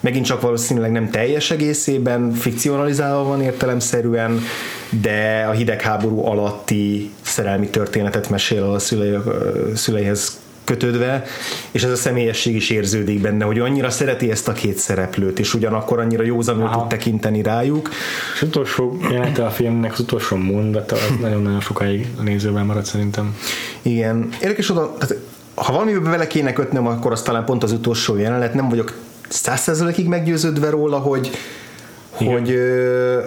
Megint 0.00 0.24
csak 0.24 0.40
valószínűleg 0.40 0.92
nem 0.92 1.10
teljes 1.10 1.50
egészében, 1.50 2.32
fikcionalizálva 2.32 3.24
van 3.24 3.42
értelemszerűen, 3.42 4.40
de 5.02 5.46
a 5.48 5.52
hidegháború 5.52 6.24
alatti 6.24 7.10
szerelmi 7.22 7.68
történetet 7.68 8.30
mesél 8.30 8.62
a 8.62 8.78
szülei, 8.78 9.16
szüleihez 9.74 10.38
kötődve, 10.64 11.24
és 11.70 11.82
ez 11.82 11.90
a 11.90 11.96
személyesség 11.96 12.54
is 12.54 12.70
érződik 12.70 13.20
benne, 13.20 13.44
hogy 13.44 13.58
annyira 13.58 13.90
szereti 13.90 14.30
ezt 14.30 14.48
a 14.48 14.52
két 14.52 14.76
szereplőt, 14.76 15.38
és 15.38 15.54
ugyanakkor 15.54 15.98
annyira 15.98 16.22
józanul 16.22 16.66
Aha. 16.66 16.78
tud 16.78 16.88
tekinteni 16.88 17.42
rájuk. 17.42 17.88
És 18.34 18.42
utolsó 18.42 18.98
jelenete 19.10 19.44
a 19.44 19.50
filmnek, 19.50 19.92
az 19.92 20.00
utolsó 20.00 20.36
mondata, 20.36 20.94
az 20.94 21.20
nagyon-nagyon 21.20 21.60
sokáig 21.60 22.06
a 22.18 22.22
nézőben 22.22 22.66
maradt 22.66 22.86
szerintem. 22.86 23.36
Igen. 23.82 24.28
Érdekes 24.40 24.70
oda, 24.70 24.96
tehát, 24.98 25.16
ha 25.54 25.72
valamiben 25.72 26.10
bele 26.10 26.26
kéne 26.26 26.52
kötnöm, 26.52 26.86
akkor 26.86 27.12
az 27.12 27.22
talán 27.22 27.44
pont 27.44 27.62
az 27.62 27.72
utolsó 27.72 28.16
jelenet. 28.16 28.54
Nem 28.54 28.68
vagyok 28.68 28.94
százszerzelékig 29.30 30.06
meggyőződve 30.06 30.70
róla, 30.70 30.98
hogy, 30.98 31.30
Igen. 32.18 32.32
hogy 32.32 32.50
ö, 32.50 33.18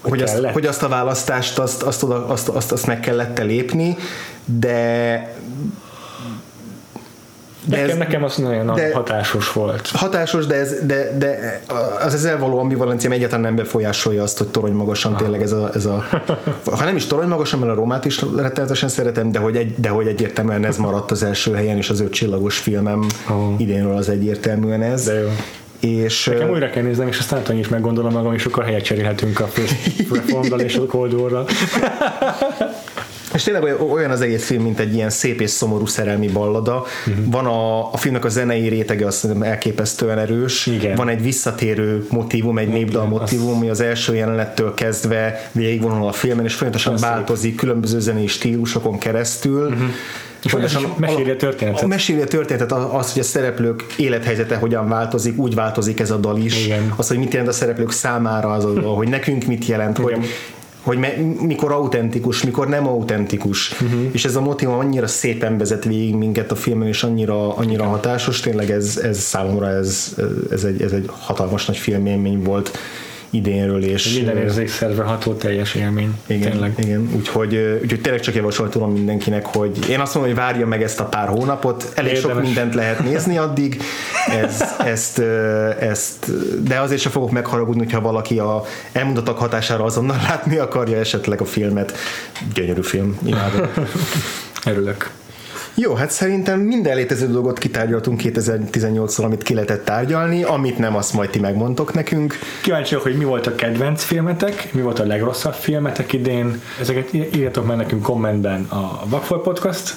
hogy, 0.00 0.22
azt, 0.22 0.44
hogy 0.52 0.66
azt 0.66 0.82
a 0.82 0.88
választást 0.88 1.58
azt, 1.58 1.82
azt, 1.82 2.02
oda, 2.02 2.26
azt, 2.26 2.48
azt, 2.48 2.72
azt 2.72 2.86
meg 2.86 3.00
kellett 3.00 3.38
lépni, 3.38 3.96
de 4.44 5.34
de 7.70 7.80
Nekem, 7.80 7.98
nekem 7.98 8.24
az 8.24 8.36
nagyon 8.36 8.74
de- 8.74 8.94
hatásos 8.94 9.52
volt. 9.52 9.90
hatásos, 9.92 10.46
de, 10.46 10.54
ez, 10.54 10.74
de, 10.86 11.16
de 11.18 11.60
az 12.04 12.14
ezzel 12.14 12.38
való 12.38 12.58
ambivalenciám 12.58 13.12
egyáltalán 13.12 13.44
nem 13.44 13.56
befolyásolja 13.56 14.22
azt, 14.22 14.38
hogy 14.38 14.48
torony 14.48 14.72
magasan 14.72 15.16
tényleg 15.16 15.42
ez 15.42 15.52
a, 15.52 15.70
ez 15.74 15.84
a 15.84 16.04
ha 16.78 16.84
nem 16.84 16.96
is 16.96 17.06
torony 17.06 17.28
magasan, 17.28 17.58
mert 17.58 17.72
a 17.72 17.74
Rómát 17.74 18.04
is 18.04 18.24
rettenetesen 18.36 18.88
szeretem, 18.88 19.32
de 19.32 19.38
hogy, 19.38 19.56
egy, 19.56 19.74
de 19.76 19.88
hogy 19.88 20.06
egyértelműen 20.06 20.64
ez 20.64 20.76
maradt 20.76 21.10
az 21.10 21.22
első 21.22 21.54
helyen, 21.54 21.76
és 21.76 21.90
az 21.90 22.00
öt 22.00 22.12
csillagos 22.12 22.58
filmem 22.58 23.06
Ó. 23.30 23.54
idénről 23.58 23.96
az 23.96 24.08
egyértelműen 24.08 24.82
ez. 24.82 25.04
De 25.04 25.20
jó. 25.20 25.28
És 25.80 26.24
Nekem 26.24 26.50
újra 26.50 26.70
kell 26.70 26.82
néznem, 26.82 27.08
és 27.08 27.18
aztán 27.18 27.42
annyi 27.48 27.58
is 27.58 27.68
meggondolom 27.68 28.12
magam, 28.12 28.34
és 28.34 28.42
sokkal 28.42 28.64
helyet 28.64 28.84
cserélhetünk 28.84 29.40
a 29.40 29.48
Reformdal 30.12 30.60
és 30.60 30.76
a 30.76 30.86
Cold 30.86 31.12
War-ral. 31.12 31.46
És 33.34 33.42
tényleg 33.42 33.62
olyan- 33.90 34.10
az 34.10 34.20
egész 34.20 34.46
film, 34.46 34.62
mint 34.62 34.78
egy 34.78 34.94
ilyen 34.94 35.10
szép 35.10 35.40
és 35.40 35.50
szomorú 35.50 35.86
szerelmi 35.86 36.28
ballada. 36.28 36.84
Uh-huh. 37.06 37.24
Van 37.30 37.46
a, 37.46 37.92
a 37.92 37.96
filmnek 37.96 38.24
a 38.24 38.28
zenei 38.28 38.68
rétege, 38.68 39.06
azt 39.06 39.20
hiszem 39.20 39.42
elképesztően 39.42 40.18
erős. 40.18 40.66
Igen. 40.66 40.96
Van 40.96 41.08
egy 41.08 41.22
visszatérő 41.22 42.06
motivum, 42.10 42.58
egy 42.58 42.68
népdal 42.68 43.06
motivum, 43.06 43.56
ami 43.56 43.68
az 43.68 43.80
első 43.80 44.14
jelenettől 44.14 44.74
kezdve 44.74 45.50
végigvonul 45.52 46.08
a 46.08 46.12
filmen, 46.12 46.44
és 46.44 46.54
folyamatosan 46.54 46.98
szép. 46.98 47.08
változik 47.08 47.56
különböző 47.56 48.00
zenei 48.00 48.26
stílusokon 48.26 48.98
keresztül. 48.98 49.66
Uh-huh. 49.66 49.88
És 50.44 50.50
folyamatosan 50.50 50.94
meséli 50.96 51.30
a 51.30 51.36
történetet. 51.36 51.86
Meséli 51.86 52.20
a 52.20 52.26
történetet, 52.26 52.72
az, 52.72 53.12
hogy 53.12 53.20
a 53.20 53.24
szereplők 53.24 53.84
élethelyzete 53.96 54.56
hogyan 54.56 54.88
változik, 54.88 55.38
úgy 55.38 55.54
változik 55.54 56.00
ez 56.00 56.10
a 56.10 56.16
dal 56.16 56.38
is. 56.38 56.64
Igen. 56.66 56.92
Az, 56.96 57.08
hogy 57.08 57.18
mit 57.18 57.32
jelent 57.32 57.50
a 57.50 57.52
szereplők 57.52 57.90
számára 57.90 58.50
az 58.50 58.64
a 58.64 58.72
dal, 58.72 58.94
hogy 58.96 59.08
nekünk 59.08 59.44
mit 59.44 59.66
jelent, 59.66 59.98
Igen. 59.98 60.14
hogy 60.14 60.28
me, 60.84 61.12
mikor 61.40 61.72
autentikus, 61.72 62.42
mikor 62.42 62.68
nem 62.68 62.86
autentikus. 62.86 63.72
Uh-huh. 63.72 64.08
És 64.12 64.24
ez 64.24 64.36
a 64.36 64.40
motivum 64.40 64.74
annyira 64.74 65.06
szépen 65.06 65.58
vezet 65.58 65.84
végig 65.84 66.14
minket 66.14 66.50
a 66.50 66.54
filmen, 66.54 66.88
és 66.88 67.02
annyira, 67.02 67.56
annyira 67.56 67.84
hatásos, 67.84 68.40
tényleg 68.40 68.70
ez, 68.70 69.00
ez 69.02 69.18
számomra 69.18 69.68
ez, 69.68 70.14
ez, 70.50 70.64
egy, 70.64 70.82
ez 70.82 70.92
egy 70.92 71.10
hatalmas 71.18 71.66
nagy 71.66 71.76
filmélmény 71.76 72.42
volt 72.42 72.78
idénről, 73.30 73.84
és 73.84 74.14
Minden 74.14 74.36
érzékszerve 74.36 75.02
ható 75.02 75.32
teljes 75.32 75.74
élmény. 75.74 76.14
igen, 76.26 76.50
Tényleg. 76.50 76.72
igen. 76.76 77.08
Úgyhogy, 77.16 77.78
úgyhogy 77.82 78.00
tényleg 78.00 78.20
csak 78.20 78.34
javasolni 78.34 78.72
tudom 78.72 78.92
mindenkinek, 78.92 79.46
hogy 79.46 79.88
én 79.88 80.00
azt 80.00 80.14
mondom, 80.14 80.32
hogy 80.32 80.42
várja 80.42 80.66
meg 80.66 80.82
ezt 80.82 81.00
a 81.00 81.04
pár 81.04 81.28
hónapot, 81.28 81.92
elég 81.94 82.16
sok 82.16 82.24
Érdemes. 82.28 82.44
mindent 82.46 82.74
lehet 82.74 83.02
nézni 83.02 83.38
addig, 83.38 83.82
ez, 84.42 84.62
ezt, 84.84 85.18
ezt, 85.80 86.30
de 86.62 86.78
azért 86.80 87.00
sem 87.00 87.12
fogok 87.12 87.30
megharagudni, 87.30 87.84
hogyha 87.84 88.00
valaki 88.00 88.38
a 88.38 88.64
elmondottak 88.92 89.38
hatására 89.38 89.84
azonnal 89.84 90.16
látni 90.28 90.56
akarja 90.56 90.98
esetleg 90.98 91.40
a 91.40 91.44
filmet. 91.44 91.92
Gyönyörű 92.54 92.82
film, 92.82 93.18
imádom. 93.24 93.66
Örülök. 94.66 95.10
Jó, 95.74 95.94
hát 95.94 96.10
szerintem 96.10 96.60
minden 96.60 96.96
létező 96.96 97.26
dolgot 97.26 97.58
kitárgyaltunk 97.58 98.20
2018-szor, 98.24 99.24
amit 99.24 99.42
ki 99.42 99.54
lehetett 99.54 99.84
tárgyalni, 99.84 100.42
amit 100.42 100.78
nem, 100.78 100.96
azt 100.96 101.12
majd 101.12 101.30
ti 101.30 101.38
megmondtok 101.38 101.94
nekünk. 101.94 102.38
Kíváncsiak, 102.62 103.02
hogy 103.02 103.16
mi 103.16 103.24
volt 103.24 103.46
a 103.46 103.54
kedvenc 103.54 104.02
filmetek, 104.02 104.72
mi 104.72 104.80
volt 104.80 104.98
a 104.98 105.04
legrosszabb 105.04 105.54
filmetek 105.54 106.12
idén. 106.12 106.60
Ezeket 106.80 107.12
ír- 107.12 107.36
írjatok 107.36 107.66
meg 107.66 107.76
nekünk 107.76 108.02
kommentben 108.02 108.64
a 108.64 109.00
Vagfolt 109.06 109.42
Podcast 109.42 109.94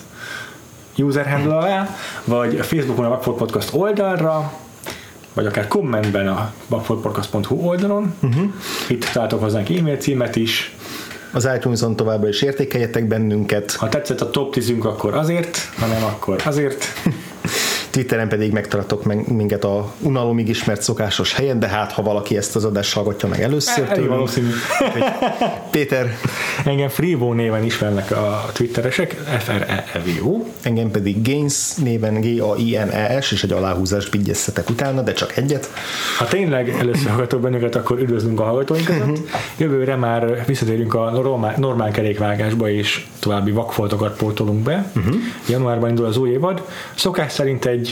user 0.98 1.30
handle 1.30 1.58
alá, 1.58 1.96
vagy 2.26 2.60
a 2.60 2.64
Facebookon 2.64 3.06
a 3.06 3.10
Vagfolt 3.10 3.38
Podcast 3.38 3.74
oldalra, 3.74 4.54
vagy 5.34 5.46
akár 5.46 5.68
kommentben 5.68 6.28
a 6.28 6.54
vagfoltpodcast.hu 6.68 7.56
oldalon. 7.56 8.16
Uh-huh. 8.22 8.44
Itt 8.88 9.06
találtok 9.06 9.42
hozzánk 9.42 9.70
e-mail 9.70 9.98
címet 9.98 10.36
is. 10.36 10.76
Az 11.34 11.50
iTunes-on 11.56 11.96
továbbra 11.96 12.28
is 12.28 12.42
értékeljetek 12.42 13.08
bennünket, 13.08 13.72
Ha 13.72 13.90
tetszett 13.90 14.22
a 14.22 14.30
top 14.30 14.54
10 14.54 14.74
akkor 14.80 15.14
azért, 15.14 15.58
ha 15.78 15.86
nem, 15.86 16.04
akkor 16.04 16.42
azért. 16.46 16.84
Twitteren 17.94 18.28
pedig 18.28 18.52
megtaláltok 18.52 19.04
meg 19.04 19.32
minket 19.32 19.64
a 19.64 19.94
unalomig 20.00 20.50
ismert 20.50 20.82
szokásos 20.82 21.34
helyen, 21.34 21.60
de 21.60 21.68
hát 21.68 21.92
ha 21.92 22.02
valaki 22.02 22.38
ezt 22.38 22.56
az 22.56 22.66
adást 22.66 22.94
hallgatja 22.94 23.30
meg 23.30 23.42
először 23.42 23.84
Elég 23.84 23.94
tőlünk. 23.94 24.14
valószínű. 24.14 24.50
Péter, 25.72 26.18
Engem 26.66 26.90
Freevo 26.90 27.34
néven 27.34 27.64
ismernek 27.64 28.12
a 28.12 28.46
twitteresek, 28.54 29.12
f 29.40 29.48
r 29.48 29.66
e 29.94 30.02
v 30.06 30.28
o 30.28 30.44
engem 30.62 30.92
pedig 30.92 31.22
Gains 31.28 31.76
néven 31.76 32.22
G-A-I-N-E-S, 32.22 33.32
és 33.32 33.44
egy 33.44 33.52
aláhúzást 33.52 34.12
vigyezzetek 34.12 34.70
utána, 34.70 35.02
de 35.02 35.14
csak 35.14 35.38
egyet. 35.38 35.70
Ha 36.18 36.26
tényleg 36.26 36.70
először 36.70 37.10
hallgatok 37.10 37.42
bennünket, 37.42 37.76
akkor 37.76 38.00
üdvözlünk 38.00 38.40
a 38.40 38.44
hallgatóinkat. 38.44 39.20
Jövőre 39.58 39.96
már 39.96 40.46
visszatérünk 40.46 40.94
a 40.94 41.12
normál, 41.12 41.54
normál 41.58 41.92
kerékvágásba, 41.92 42.70
és 42.70 43.06
további 43.20 43.52
vakfoltokat 43.52 44.18
pótolunk 44.18 44.64
be. 44.64 44.92
Uh-huh. 44.96 45.16
Januárban 45.50 45.90
indul 45.90 46.06
az 46.06 46.18
új 46.18 46.30
évad. 46.30 46.66
Szokás 46.96 47.32
szerint 47.32 47.66
egy 47.66 47.83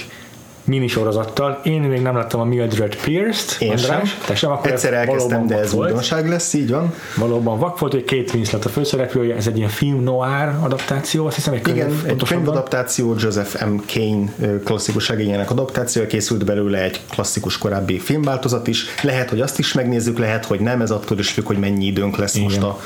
minisorozattal. 0.63 1.59
Én 1.63 1.81
még 1.81 2.01
nem 2.01 2.15
láttam 2.15 2.39
a 2.39 2.43
Mildred 2.43 2.95
Pierce-t. 2.95 3.61
Én 3.61 3.77
sem. 3.77 4.01
Te 4.25 4.35
sem, 4.35 4.51
akkor 4.51 4.71
Egyszer 4.71 4.93
elkezdtem, 4.93 5.47
de 5.47 5.57
ez 5.59 5.73
újdonság 5.73 6.29
lesz, 6.29 6.53
így 6.53 6.69
van. 6.69 6.93
Valóban 7.15 7.59
vak 7.59 7.79
volt, 7.79 7.91
hogy 7.91 8.03
két 8.03 8.33
Winslet 8.33 8.65
a 8.65 8.69
főszereplője, 8.69 9.35
ez 9.35 9.47
egy 9.47 9.57
ilyen 9.57 9.69
film 9.69 10.03
noir 10.03 10.47
adaptáció, 10.61 11.25
azt 11.25 11.35
hiszem 11.35 11.53
egy 11.53 11.61
könyv, 11.61 11.75
Igen, 11.75 11.89
egy 11.89 11.95
pontosabban. 11.95 12.43
könyvadaptáció, 12.43 13.15
Joseph 13.17 13.65
M. 13.65 13.75
Kane 13.93 14.57
klasszikus 14.63 15.09
regényének 15.09 15.51
adaptációja, 15.51 16.07
készült 16.07 16.45
belőle 16.45 16.81
egy 16.81 16.99
klasszikus 17.09 17.57
korábbi 17.57 17.99
filmváltozat 17.99 18.67
is. 18.67 18.85
Lehet, 19.01 19.29
hogy 19.29 19.41
azt 19.41 19.59
is 19.59 19.73
megnézzük, 19.73 20.17
lehet, 20.17 20.45
hogy 20.45 20.59
nem, 20.59 20.81
ez 20.81 20.91
attól 20.91 21.19
is 21.19 21.29
függ, 21.29 21.45
hogy 21.45 21.57
mennyi 21.57 21.85
időnk 21.85 22.17
lesz 22.17 22.35
Igen. 22.35 22.47
most 22.47 22.61
a, 22.61 22.79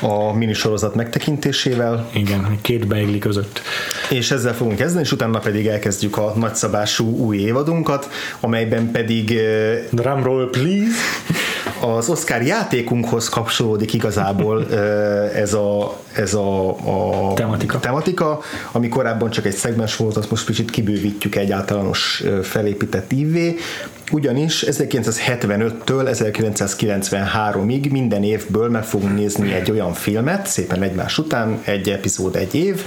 a 0.00 0.32
minisorozat 0.32 0.94
megtekintésével. 0.94 2.08
Igen, 2.12 2.58
két 2.62 2.86
beigli 2.86 3.18
között. 3.18 3.60
És 4.10 4.30
ezzel 4.30 4.54
fogunk 4.54 4.76
kezdeni, 4.76 5.04
és 5.04 5.12
utána 5.12 5.38
pedig 5.38 5.66
elkezdjük 5.66 6.16
a 6.16 6.32
nagyszabású 6.36 7.16
új 7.16 7.38
évadunkat, 7.38 8.08
amelyben 8.40 8.90
pedig 8.90 9.40
Drumroll, 9.90 10.50
please! 10.50 10.96
Az 11.80 12.08
Oscar 12.08 12.42
játékunkhoz 12.42 13.28
kapcsolódik 13.28 13.92
igazából 13.92 14.66
ez 15.44 15.52
a, 15.52 16.00
ez 16.12 16.34
a, 16.34 16.68
a 16.68 17.34
Tematika. 17.34 17.80
tematika, 17.80 18.40
ami 18.72 18.88
korábban 18.88 19.30
csak 19.30 19.46
egy 19.46 19.54
szegmens 19.54 19.96
volt, 19.96 20.16
azt 20.16 20.30
most 20.30 20.46
kicsit 20.46 20.70
kibővítjük 20.70 21.34
egy 21.34 21.52
általános 21.52 22.24
felépített 22.42 23.12
ívvé, 23.12 23.56
ugyanis 24.12 24.64
1975-től 24.66 26.16
1993-ig 26.46 27.90
minden 27.90 28.22
évből 28.22 28.68
meg 28.68 28.84
fogunk 28.84 29.14
nézni 29.14 29.52
egy 29.52 29.70
olyan 29.70 29.92
filmet, 29.92 30.46
szépen 30.46 30.82
egymás 30.82 31.18
után, 31.18 31.60
egy 31.64 31.88
epizód 31.88 32.36
egy 32.36 32.54
év, 32.54 32.84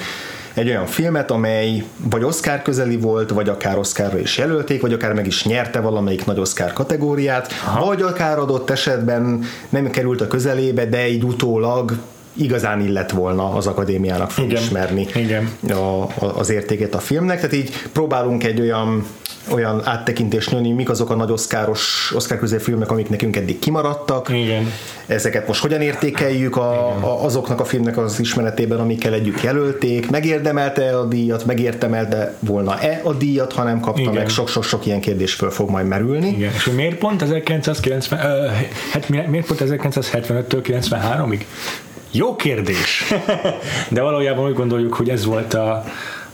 egy 0.53 0.69
olyan 0.69 0.85
filmet, 0.85 1.31
amely 1.31 1.83
vagy 2.09 2.23
Oscar 2.23 2.61
közeli 2.61 2.97
volt, 2.97 3.29
vagy 3.29 3.49
akár 3.49 3.77
Oscarra 3.77 4.19
is 4.19 4.37
jelölték, 4.37 4.81
vagy 4.81 4.93
akár 4.93 5.13
meg 5.13 5.27
is 5.27 5.45
nyerte 5.45 5.79
valamelyik 5.79 6.25
nagy 6.25 6.39
Oscar 6.39 6.73
kategóriát, 6.73 7.51
Aha. 7.65 7.85
vagy 7.85 8.01
akár 8.01 8.37
adott 8.37 8.69
esetben 8.69 9.43
nem 9.69 9.89
került 9.89 10.21
a 10.21 10.27
közelébe, 10.27 10.85
de 10.85 11.07
így 11.07 11.23
utólag 11.23 11.97
igazán 12.33 12.81
illett 12.81 13.11
volna 13.11 13.53
az 13.53 13.67
akadémiának 13.67 14.31
felismerni 14.31 15.07
Igen. 15.15 15.49
A, 15.69 15.73
a, 15.73 16.09
az 16.37 16.49
értékét 16.49 16.95
a 16.95 16.99
filmnek, 16.99 17.35
tehát 17.35 17.53
így 17.55 17.71
próbálunk 17.93 18.43
egy 18.43 18.59
olyan 18.59 19.05
olyan 19.51 19.81
áttekintést 19.85 20.51
nyomni, 20.51 20.71
mik 20.71 20.89
azok 20.89 21.09
a 21.09 21.15
nagy 21.15 21.31
oszkáros, 21.31 22.11
oszkár 22.15 22.39
filmek, 22.59 22.91
amik 22.91 23.09
nekünk 23.09 23.35
eddig 23.35 23.59
kimaradtak. 23.59 24.29
Igen. 24.29 24.71
Ezeket 25.05 25.47
most 25.47 25.61
hogyan 25.61 25.81
értékeljük 25.81 26.55
a, 26.57 26.87
a, 26.87 27.23
azoknak 27.23 27.59
a 27.59 27.65
filmnek 27.65 27.97
az 27.97 28.19
ismeretében, 28.19 28.79
amikkel 28.79 29.13
együtt 29.13 29.41
jelölték, 29.41 30.09
megérdemelte 30.09 30.97
a 30.97 31.05
díjat, 31.05 31.45
megérdemelte 31.45 32.35
volna-e 32.39 33.01
a 33.03 33.13
díjat, 33.13 33.53
ha 33.53 33.63
nem 33.63 33.79
kapta 33.79 34.01
Igen. 34.01 34.13
meg, 34.13 34.29
sok-sok-sok 34.29 34.85
ilyen 34.85 34.99
kérdés 34.99 35.33
föl 35.33 35.49
fog 35.49 35.69
majd 35.69 35.87
merülni. 35.87 36.27
Igen. 36.27 36.51
És 36.53 36.63
hogy 36.63 36.75
miért 36.75 36.97
pont 36.97 37.21
1990, 37.21 38.19
uh, 38.19 38.51
hát 38.91 39.09
mi- 39.09 39.25
miért 39.27 39.45
pont 39.45 39.59
1975-től 39.63 40.61
93-ig? 40.63 41.45
Jó 42.11 42.35
kérdés. 42.35 43.13
De 43.89 44.01
valójában 44.01 44.45
úgy 44.45 44.53
gondoljuk, 44.53 44.93
hogy 44.93 45.09
ez 45.09 45.25
volt 45.25 45.53
a, 45.53 45.83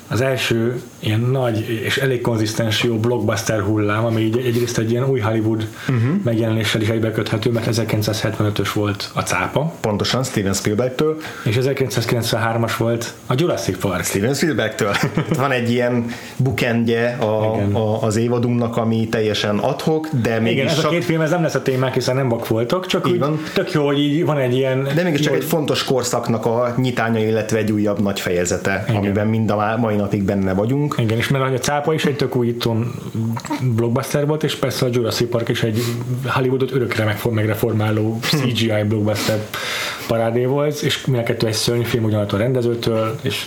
az 0.07 0.21
első 0.21 0.81
ilyen 0.99 1.19
nagy 1.19 1.69
és 1.83 1.97
elég 1.97 2.21
konzisztens 2.21 2.83
jó 2.83 2.95
blockbuster 2.95 3.61
hullám, 3.61 4.05
ami 4.05 4.21
így 4.21 4.37
egyrészt 4.37 4.77
egy 4.77 4.91
ilyen 4.91 5.09
új 5.09 5.19
Hollywood 5.19 5.67
uh-huh. 5.89 6.23
megjelenéssel 6.23 6.81
is 6.81 6.89
egybeköthető, 6.89 7.51
mert 7.51 7.67
1975-ös 7.71 8.69
volt 8.73 9.11
a 9.13 9.21
cápa, 9.21 9.73
Pontosan 9.81 10.23
Steven 10.23 10.53
Spielbergtől. 10.53 11.17
és 11.45 11.57
1993-as 11.61 12.71
volt 12.77 13.13
a 13.27 13.33
Jurassic 13.37 13.79
Park. 13.79 14.03
Steven 14.03 14.33
Spielbergtől. 14.33 14.95
Van 15.37 15.51
egy 15.51 15.71
ilyen 15.71 16.05
bukendje 16.37 17.17
a, 17.19 17.55
Igen. 17.55 17.75
a, 17.75 18.03
az 18.03 18.15
évadunknak, 18.15 18.77
ami 18.77 19.07
teljesen 19.07 19.57
adhok, 19.57 20.07
de 20.21 20.39
mégis 20.39 20.57
Igen, 20.57 20.67
ez 20.67 20.77
a 20.77 20.81
csak, 20.81 20.91
két 20.91 21.03
film 21.03 21.21
ez 21.21 21.29
nem 21.29 21.41
lesz 21.41 21.55
a 21.55 21.61
témák, 21.61 21.93
hiszen 21.93 22.15
nem 22.15 22.29
vak 22.29 22.47
voltak, 22.47 22.85
csak 22.85 23.07
Így 23.07 23.13
úgy 23.13 23.19
van. 23.19 23.39
tök 23.53 23.71
jó, 23.71 23.85
hogy 23.85 23.99
így 23.99 24.25
van 24.25 24.37
egy 24.37 24.55
ilyen... 24.55 24.87
de 24.95 25.03
mégis 25.03 25.19
csak 25.19 25.35
egy 25.35 25.43
fontos 25.43 25.83
korszaknak 25.83 26.45
a 26.45 26.73
nyitánya, 26.77 27.19
illetve 27.19 27.57
egy 27.57 27.71
újabb 27.71 28.01
nagy 28.01 28.19
fejezete, 28.19 28.83
Igen. 28.87 29.01
amiben 29.01 29.27
mind 29.27 29.51
a 29.51 29.77
mai 29.77 29.95
napig 29.95 30.23
benne 30.23 30.53
vagyunk. 30.53 30.89
Igen, 30.98 31.18
és 31.18 31.27
mert 31.27 31.53
a 31.53 31.58
cápa 31.58 31.93
is 31.93 32.06
egy 32.06 32.16
tök 32.16 32.35
újítón 32.35 32.93
blockbuster 33.76 34.27
volt, 34.27 34.43
és 34.43 34.56
persze 34.56 34.85
a 34.85 34.90
Jurassic 34.92 35.30
Park 35.30 35.50
is 35.50 35.64
egy 35.64 35.84
Hollywoodot 36.26 36.72
örökre 36.72 37.03
megfor- 37.03 37.34
megreformáló 37.34 38.19
CGI 38.22 38.84
blockbuster 38.88 39.48
parádé 40.08 40.45
volt, 40.45 40.82
és 40.82 41.06
mind 41.06 41.19
a 41.19 41.24
kettő 41.24 41.48
egy 41.48 41.53
szörnyfilm 41.53 42.03
ugyanattól 42.03 42.40
a 42.40 42.42
rendezőtől, 42.42 43.19
és 43.22 43.43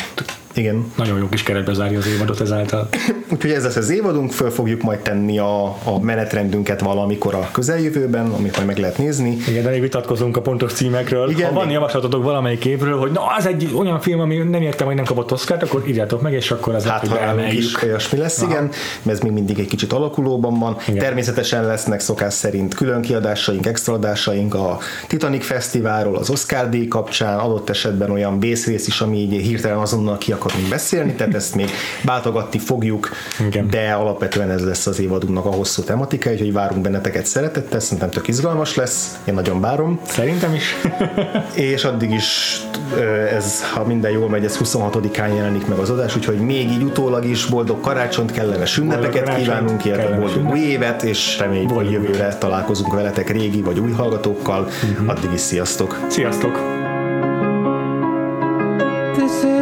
Igen. 0.54 0.92
nagyon 0.96 1.18
jó 1.18 1.28
kis 1.28 1.42
keretbe 1.42 1.72
zárja 1.72 1.98
az 1.98 2.06
évadot 2.06 2.40
ezáltal. 2.40 2.88
Úgyhogy 3.32 3.50
ez 3.50 3.64
lesz 3.64 3.76
az 3.76 3.90
évadunk, 3.90 4.32
föl 4.32 4.50
fogjuk 4.50 4.82
majd 4.82 4.98
tenni 4.98 5.38
a, 5.38 5.64
a 5.64 5.98
menetrendünket 6.00 6.80
valamikor 6.80 7.34
a 7.34 7.48
közeljövőben, 7.52 8.26
amit 8.30 8.54
majd 8.56 8.66
meg 8.66 8.78
lehet 8.78 8.98
nézni. 8.98 9.36
Igen, 9.48 9.62
de 9.62 9.70
még 9.70 9.80
vitatkozunk 9.80 10.36
a 10.36 10.40
pontos 10.40 10.72
címekről. 10.72 11.30
Igen, 11.30 11.48
ha 11.48 11.54
van 11.54 11.64
még- 11.64 11.74
javaslatotok 11.74 12.22
valamelyik 12.24 12.64
évről, 12.64 12.98
hogy 12.98 13.10
na, 13.10 13.20
az 13.38 13.46
egy 13.46 13.70
olyan 13.78 14.00
film, 14.00 14.20
ami 14.20 14.36
nem 14.36 14.62
értem, 14.62 14.86
hogy 14.86 14.96
nem 14.96 15.04
kapott 15.04 15.32
Oscárt, 15.32 15.62
akkor 15.62 15.84
írjátok 15.88 16.22
meg, 16.22 16.32
és 16.32 16.50
akkor 16.50 16.74
az 16.74 16.84
Hát, 16.84 17.00
hogy 17.00 17.08
nálunk 17.08 17.34
beemeljük. 17.36 17.62
is 17.62 17.82
olyasmi 17.82 18.18
lesz, 18.18 18.42
igen, 18.42 18.62
mert 19.02 19.16
ez 19.18 19.20
még 19.20 19.32
mindig 19.32 19.58
egy 19.58 19.66
kicsit 19.66 19.92
alakulóban 19.92 20.58
van. 20.58 20.76
Igen. 20.88 20.98
Természetesen 20.98 21.64
lesznek 21.66 22.00
szokás 22.00 22.34
szerint 22.34 22.74
külön 22.74 23.00
kiadásaink, 23.00 23.66
extra 23.66 23.92
adásaink 23.94 24.54
a 24.54 24.78
Titanic 25.06 25.44
Fesztiválról, 25.44 26.16
az 26.16 26.30
Oscar 26.30 26.68
díj 26.68 26.86
kapcsán, 26.88 27.38
adott 27.38 27.70
esetben 27.70 28.10
olyan 28.10 28.40
vészrész 28.40 28.86
is, 28.86 29.00
ami 29.00 29.16
így 29.18 29.32
hirtelen 29.46 29.78
azonnal 29.78 30.18
akarunk 30.44 30.68
beszélni, 30.68 31.12
tehát 31.12 31.34
ezt 31.34 31.54
még 31.54 31.70
bátogatni 32.04 32.58
fogjuk, 32.58 33.10
Igen. 33.46 33.68
de 33.70 33.92
alapvetően 33.92 34.50
ez 34.50 34.64
lesz 34.64 34.86
az 34.86 35.00
évadunknak 35.00 35.44
a 35.44 35.50
hosszú 35.50 35.82
tematika, 35.82 36.30
úgyhogy 36.30 36.52
várunk 36.52 36.82
benneteket 36.82 37.26
szeretettel, 37.26 37.80
szerintem 37.80 38.10
tök 38.10 38.28
izgalmas 38.28 38.74
lesz, 38.74 39.18
én 39.24 39.34
nagyon 39.34 39.60
várom. 39.60 40.00
Szerintem 40.06 40.54
is. 40.54 40.76
és 41.72 41.84
addig 41.84 42.10
is 42.10 42.60
ez, 43.30 43.62
ha 43.74 43.84
minden 43.84 44.10
jól 44.10 44.28
megy, 44.28 44.44
ez 44.44 44.58
26-án 44.64 45.34
jelenik 45.36 45.66
meg 45.66 45.78
az 45.78 45.90
adás, 45.90 46.16
úgyhogy 46.16 46.38
még 46.38 46.70
így 46.70 46.82
utólag 46.82 47.24
is 47.24 47.46
boldog 47.46 47.80
karácsonyt 47.80 48.32
kellemes 48.32 48.78
ünnepeket 48.78 49.36
kívánunk, 49.36 49.84
illetve 49.84 50.16
boldog 50.16 50.50
új 50.50 50.58
évet, 50.58 51.02
és 51.02 51.38
reméljük, 51.38 51.70
hogy 51.70 51.90
jövőre 51.90 52.36
találkozunk 52.38 52.94
veletek 52.94 53.30
régi 53.30 53.62
vagy 53.62 53.78
új 53.78 53.90
hallgatókkal. 53.90 54.68
Mhm. 54.98 55.08
Addig 55.08 55.32
is 55.32 55.40
sziasztok! 55.40 56.00
Sziasztok! 56.08 56.60
This 59.16 59.44
is 59.44 59.61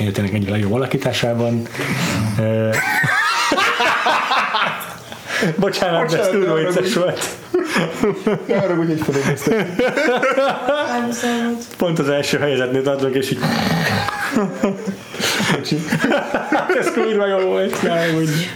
Hawke, 0.00 0.04
én 0.04 0.12
tényleg 0.12 0.34
egy 0.34 0.50
legjobb 0.50 0.72
alakításában. 0.72 1.68
Bocsánat, 5.56 6.10
de 6.10 6.18
ez 6.18 6.28
túl 6.28 6.54
vicces 6.54 6.94
volt. 6.94 7.28
Arra 8.48 8.74
úgy 8.74 8.90
egy 8.90 9.02
Pont 11.76 11.98
az 11.98 12.08
első 12.08 12.38
helyezetnél 12.38 12.82
tartok, 12.82 13.14
és 13.14 13.30
így... 13.30 13.38
ez 16.78 16.92
kurva 16.92 17.26
jó 17.26 17.38
volt. 17.38 17.82
Jaj, 17.82 18.16
úgy. 18.16 18.50